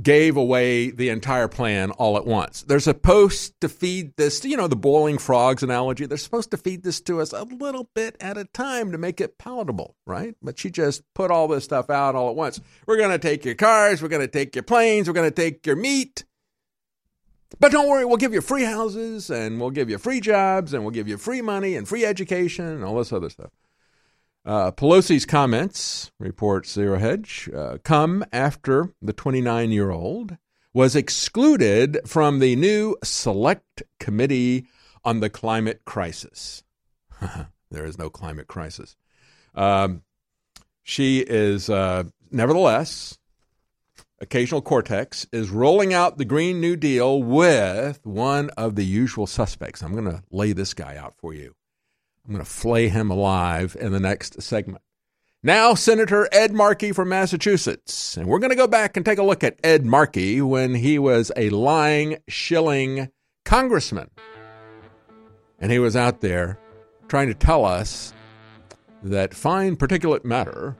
gave 0.00 0.36
away 0.36 0.90
the 0.90 1.08
entire 1.08 1.48
plan 1.48 1.90
all 1.92 2.16
at 2.16 2.24
once. 2.24 2.62
They're 2.62 2.78
supposed 2.78 3.60
to 3.60 3.68
feed 3.68 4.16
this, 4.16 4.44
you 4.44 4.56
know, 4.56 4.68
the 4.68 4.76
boiling 4.76 5.18
frogs 5.18 5.62
analogy. 5.62 6.06
They're 6.06 6.18
supposed 6.18 6.52
to 6.52 6.56
feed 6.56 6.84
this 6.84 7.00
to 7.02 7.20
us 7.20 7.32
a 7.32 7.42
little 7.42 7.90
bit 7.94 8.16
at 8.20 8.38
a 8.38 8.44
time 8.44 8.92
to 8.92 8.98
make 8.98 9.20
it 9.20 9.38
palatable, 9.38 9.96
right? 10.06 10.36
But 10.40 10.58
she 10.58 10.70
just 10.70 11.02
put 11.14 11.32
all 11.32 11.48
this 11.48 11.64
stuff 11.64 11.90
out 11.90 12.14
all 12.14 12.30
at 12.30 12.36
once. 12.36 12.60
We're 12.86 12.96
going 12.96 13.10
to 13.10 13.18
take 13.18 13.44
your 13.44 13.56
cars, 13.56 14.00
we're 14.00 14.08
going 14.08 14.22
to 14.22 14.28
take 14.28 14.54
your 14.54 14.62
planes, 14.62 15.08
we're 15.08 15.14
going 15.14 15.30
to 15.30 15.34
take 15.34 15.66
your 15.66 15.76
meat. 15.76 16.24
But 17.60 17.72
don't 17.72 17.88
worry, 17.88 18.04
we'll 18.04 18.18
give 18.18 18.34
you 18.34 18.40
free 18.40 18.64
houses 18.64 19.30
and 19.30 19.60
we'll 19.60 19.70
give 19.70 19.88
you 19.88 19.98
free 19.98 20.20
jobs 20.20 20.74
and 20.74 20.84
we'll 20.84 20.92
give 20.92 21.08
you 21.08 21.16
free 21.16 21.40
money 21.40 21.76
and 21.76 21.88
free 21.88 22.04
education 22.04 22.66
and 22.66 22.84
all 22.84 22.96
this 22.96 23.12
other 23.12 23.30
stuff. 23.30 23.50
Uh, 24.44 24.70
Pelosi's 24.70 25.26
comments, 25.26 26.10
reports 26.18 26.72
Zero 26.72 26.98
Hedge, 26.98 27.50
uh, 27.54 27.78
come 27.82 28.24
after 28.32 28.92
the 29.02 29.12
29 29.12 29.70
year 29.72 29.90
old 29.90 30.36
was 30.72 30.94
excluded 30.94 31.98
from 32.06 32.38
the 32.38 32.54
new 32.56 32.96
Select 33.02 33.82
Committee 33.98 34.66
on 35.04 35.20
the 35.20 35.30
Climate 35.30 35.80
Crisis. 35.84 36.62
there 37.70 37.84
is 37.84 37.98
no 37.98 38.10
climate 38.10 38.46
crisis. 38.46 38.96
Um, 39.54 40.02
she 40.82 41.18
is, 41.20 41.68
uh, 41.68 42.04
nevertheless, 42.30 43.18
Occasional 44.20 44.62
Cortex 44.62 45.28
is 45.32 45.48
rolling 45.48 45.94
out 45.94 46.18
the 46.18 46.24
Green 46.24 46.60
New 46.60 46.74
Deal 46.74 47.22
with 47.22 48.04
one 48.04 48.50
of 48.56 48.74
the 48.74 48.84
usual 48.84 49.28
suspects. 49.28 49.80
I'm 49.80 49.92
going 49.92 50.06
to 50.06 50.24
lay 50.32 50.52
this 50.52 50.74
guy 50.74 50.96
out 50.96 51.14
for 51.18 51.32
you. 51.32 51.54
I'm 52.26 52.34
going 52.34 52.44
to 52.44 52.50
flay 52.50 52.88
him 52.88 53.12
alive 53.12 53.76
in 53.78 53.92
the 53.92 54.00
next 54.00 54.42
segment. 54.42 54.82
Now, 55.44 55.74
Senator 55.74 56.28
Ed 56.32 56.52
Markey 56.52 56.90
from 56.90 57.10
Massachusetts. 57.10 58.16
And 58.16 58.26
we're 58.26 58.40
going 58.40 58.50
to 58.50 58.56
go 58.56 58.66
back 58.66 58.96
and 58.96 59.06
take 59.06 59.18
a 59.18 59.22
look 59.22 59.44
at 59.44 59.60
Ed 59.62 59.86
Markey 59.86 60.42
when 60.42 60.74
he 60.74 60.98
was 60.98 61.30
a 61.36 61.50
lying, 61.50 62.16
shilling 62.26 63.10
congressman. 63.44 64.10
And 65.60 65.70
he 65.70 65.78
was 65.78 65.94
out 65.94 66.22
there 66.22 66.58
trying 67.06 67.28
to 67.28 67.34
tell 67.34 67.64
us 67.64 68.12
that 69.04 69.32
fine 69.32 69.76
particulate 69.76 70.24
matter 70.24 70.76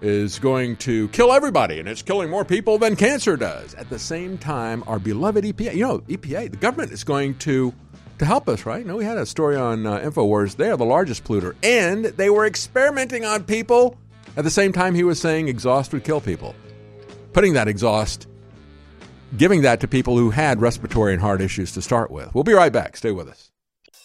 is 0.00 0.38
going 0.38 0.76
to 0.76 1.08
kill 1.08 1.32
everybody 1.32 1.78
and 1.78 1.88
it's 1.88 2.02
killing 2.02 2.30
more 2.30 2.44
people 2.44 2.78
than 2.78 2.96
cancer 2.96 3.36
does. 3.36 3.74
At 3.74 3.90
the 3.90 3.98
same 3.98 4.38
time, 4.38 4.82
our 4.86 4.98
beloved 4.98 5.44
EPA, 5.44 5.74
you 5.74 5.86
know, 5.86 5.98
EPA, 6.00 6.50
the 6.50 6.56
government 6.56 6.92
is 6.92 7.04
going 7.04 7.36
to 7.38 7.74
to 8.18 8.26
help 8.26 8.50
us, 8.50 8.66
right? 8.66 8.84
No, 8.84 8.96
we 8.96 9.04
had 9.04 9.16
a 9.16 9.24
story 9.24 9.56
on 9.56 9.86
uh, 9.86 9.98
InfoWars. 9.98 10.56
They 10.56 10.68
are 10.68 10.76
the 10.76 10.84
largest 10.84 11.24
polluter, 11.24 11.54
and 11.62 12.04
they 12.04 12.28
were 12.28 12.44
experimenting 12.44 13.24
on 13.24 13.44
people 13.44 13.96
at 14.36 14.44
the 14.44 14.50
same 14.50 14.74
time 14.74 14.94
he 14.94 15.04
was 15.04 15.18
saying 15.18 15.48
exhaust 15.48 15.92
would 15.94 16.04
kill 16.04 16.20
people. 16.20 16.54
Putting 17.32 17.54
that 17.54 17.66
exhaust, 17.66 18.26
giving 19.36 19.62
that 19.62 19.80
to 19.80 19.88
people 19.88 20.18
who 20.18 20.30
had 20.30 20.60
respiratory 20.60 21.14
and 21.14 21.22
heart 21.22 21.40
issues 21.40 21.72
to 21.72 21.82
start 21.82 22.10
with. 22.10 22.34
We'll 22.34 22.44
be 22.44 22.52
right 22.52 22.72
back. 22.72 22.96
Stay 22.96 23.10
with 23.10 23.28
us. 23.28 23.49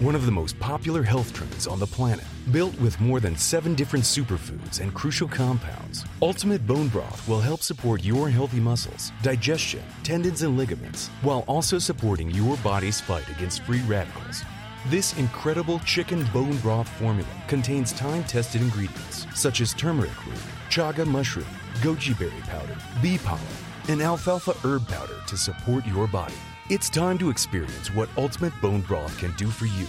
one 0.00 0.14
of 0.14 0.26
the 0.26 0.32
most 0.32 0.58
popular 0.58 1.02
health 1.02 1.32
trends 1.32 1.66
on 1.66 1.78
the 1.78 1.86
planet. 1.86 2.24
Built 2.50 2.78
with 2.80 3.00
more 3.00 3.18
than 3.18 3.36
seven 3.36 3.74
different 3.74 4.04
superfoods 4.04 4.80
and 4.80 4.92
crucial 4.92 5.26
compounds, 5.26 6.04
Ultimate 6.20 6.66
Bone 6.66 6.88
Broth 6.88 7.26
will 7.26 7.40
help 7.40 7.62
support 7.62 8.04
your 8.04 8.28
healthy 8.28 8.60
muscles, 8.60 9.10
digestion, 9.22 9.82
tendons, 10.02 10.42
and 10.42 10.56
ligaments, 10.58 11.08
while 11.22 11.44
also 11.48 11.78
supporting 11.78 12.30
your 12.30 12.56
body's 12.58 13.00
fight 13.00 13.28
against 13.30 13.62
free 13.62 13.80
radicals. 13.82 14.44
This 14.88 15.16
incredible 15.16 15.78
chicken 15.80 16.24
bone 16.32 16.58
broth 16.58 16.88
formula 16.88 17.28
contains 17.48 17.92
time 17.92 18.22
tested 18.24 18.62
ingredients 18.62 19.26
such 19.34 19.60
as 19.60 19.74
turmeric 19.74 20.26
root, 20.26 20.38
chaga 20.68 21.06
mushroom, 21.06 21.46
goji 21.80 22.16
berry 22.18 22.42
powder, 22.42 22.76
bee 23.02 23.18
pollen, 23.18 23.42
and 23.88 24.02
alfalfa 24.02 24.52
herb 24.64 24.86
powder 24.86 25.20
to 25.26 25.36
support 25.36 25.86
your 25.86 26.06
body. 26.06 26.34
It's 26.68 26.90
time 26.90 27.16
to 27.18 27.30
experience 27.30 27.94
what 27.94 28.08
Ultimate 28.18 28.52
Bone 28.60 28.80
Broth 28.80 29.16
can 29.18 29.30
do 29.36 29.46
for 29.46 29.66
you. 29.66 29.86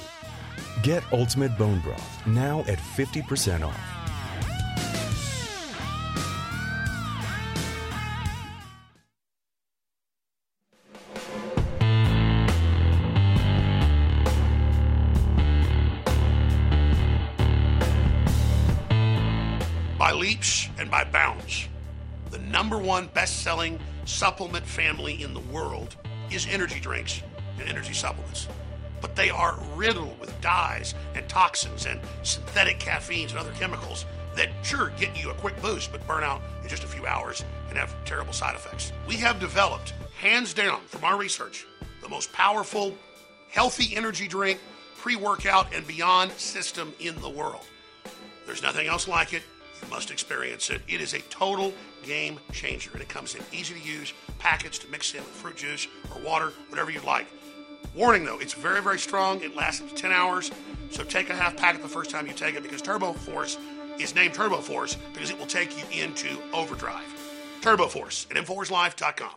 Get 0.84 1.04
Ultimate 1.12 1.58
Bone 1.58 1.80
Broth 1.80 2.28
now 2.28 2.60
at 2.68 2.78
50% 2.78 3.64
off. 3.64 3.76
by 19.98 20.12
leaps 20.12 20.70
and 20.78 20.92
by 20.92 21.04
bounds. 21.06 21.68
The 22.30 22.38
number 22.38 22.78
one 22.78 23.08
best 23.16 23.42
selling 23.42 23.80
supplement 24.06 24.64
family 24.64 25.24
in 25.24 25.34
the 25.34 25.40
world 25.40 25.98
is 26.32 26.48
energy 26.50 26.80
drinks 26.80 27.22
and 27.60 27.70
energy 27.70 27.94
supplements. 27.94 28.48
But 29.02 29.16
they 29.16 29.30
are 29.30 29.60
riddled 29.76 30.20
with 30.20 30.40
dyes 30.42 30.96
and 31.16 31.28
toxins 31.30 31.86
and 31.86 32.00
synthetic 32.24 32.80
caffeines 32.80 33.32
and 33.32 33.40
other 33.40 33.52
chemicals 33.52 34.06
that 34.36 34.50
sure 34.64 34.92
get 34.98 35.22
you 35.22 35.30
a 35.32 35.34
quick 35.34 35.60
boost 35.62 35.92
but 35.92 36.06
burn 36.08 36.24
out 36.24 36.42
in 36.64 36.70
just 36.70 36.84
a 36.84 36.88
few 36.88 37.06
hours 37.06 37.44
and 37.70 37.78
have 37.78 37.94
terrible 38.06 38.34
side 38.34 38.56
effects. 38.56 38.92
We 39.08 39.16
have 39.18 39.40
developed, 39.40 39.94
hands 40.20 40.54
down 40.54 40.82
from 40.88 41.04
our 41.04 41.18
research, 41.18 41.66
the 42.02 42.10
most 42.10 42.32
powerful, 42.34 42.96
healthy 43.50 43.96
energy 43.96 44.28
drink, 44.28 44.60
pre 44.96 45.16
workout, 45.16 45.74
and 45.74 45.86
beyond 45.88 46.32
system 46.34 46.94
in 47.00 47.20
the 47.22 47.30
world. 47.30 47.66
There's 48.46 48.64
nothing 48.64 48.88
else 48.88 49.08
like 49.08 49.34
it. 49.34 49.44
You 49.82 49.90
must 49.90 50.12
experience 50.12 50.70
it. 50.70 50.82
It 50.88 51.02
is 51.02 51.14
a 51.14 51.20
total 51.20 51.74
game 52.08 52.40
changer, 52.52 52.90
and 52.94 53.02
it 53.02 53.10
comes 53.10 53.36
in 53.36 53.42
easy 53.52 53.76
to 53.76 53.80
use 53.80 54.14
packets 54.40 54.80
to 54.80 54.88
mix 54.88 55.14
in 55.14 55.20
with 55.20 55.30
fruit 55.30 55.58
juice 55.58 55.88
or 56.16 56.22
water, 56.22 56.54
whatever 56.70 56.90
you'd 56.90 57.04
like. 57.04 57.28
Warning 57.96 58.26
though, 58.26 58.40
it's 58.40 58.54
very, 58.54 58.82
very 58.82 59.00
strong. 59.00 59.42
It 59.42 59.56
lasts 59.56 59.82
up 59.82 59.90
to 59.90 59.96
10 59.96 60.12
hours, 60.12 60.52
so 60.90 61.04
take 61.04 61.30
a 61.30 61.36
half 61.36 61.58
packet 61.58 61.82
the 61.82 61.88
first 61.88 62.10
time 62.10 62.28
you 62.28 62.34
take 62.34 62.56
it 62.56 62.64
because 62.64 62.82
Turbo 62.82 63.14
Force 63.14 63.58
is 64.00 64.16
named 64.16 64.34
Turbo 64.34 64.58
Force 64.58 64.96
because 65.14 65.30
it 65.30 65.38
will 65.38 65.48
take 65.48 65.78
you 65.78 66.04
into 66.04 66.38
overdrive. 66.54 67.06
Turbo 67.62 67.88
Force 67.88 68.28
at 68.32 68.38
InfoWarsLife.com. 68.38 69.32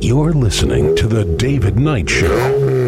You're 0.00 0.32
listening 0.32 0.96
to 0.96 1.06
The 1.06 1.24
David 1.24 1.78
Knight 1.78 2.08
Show. 2.08 2.87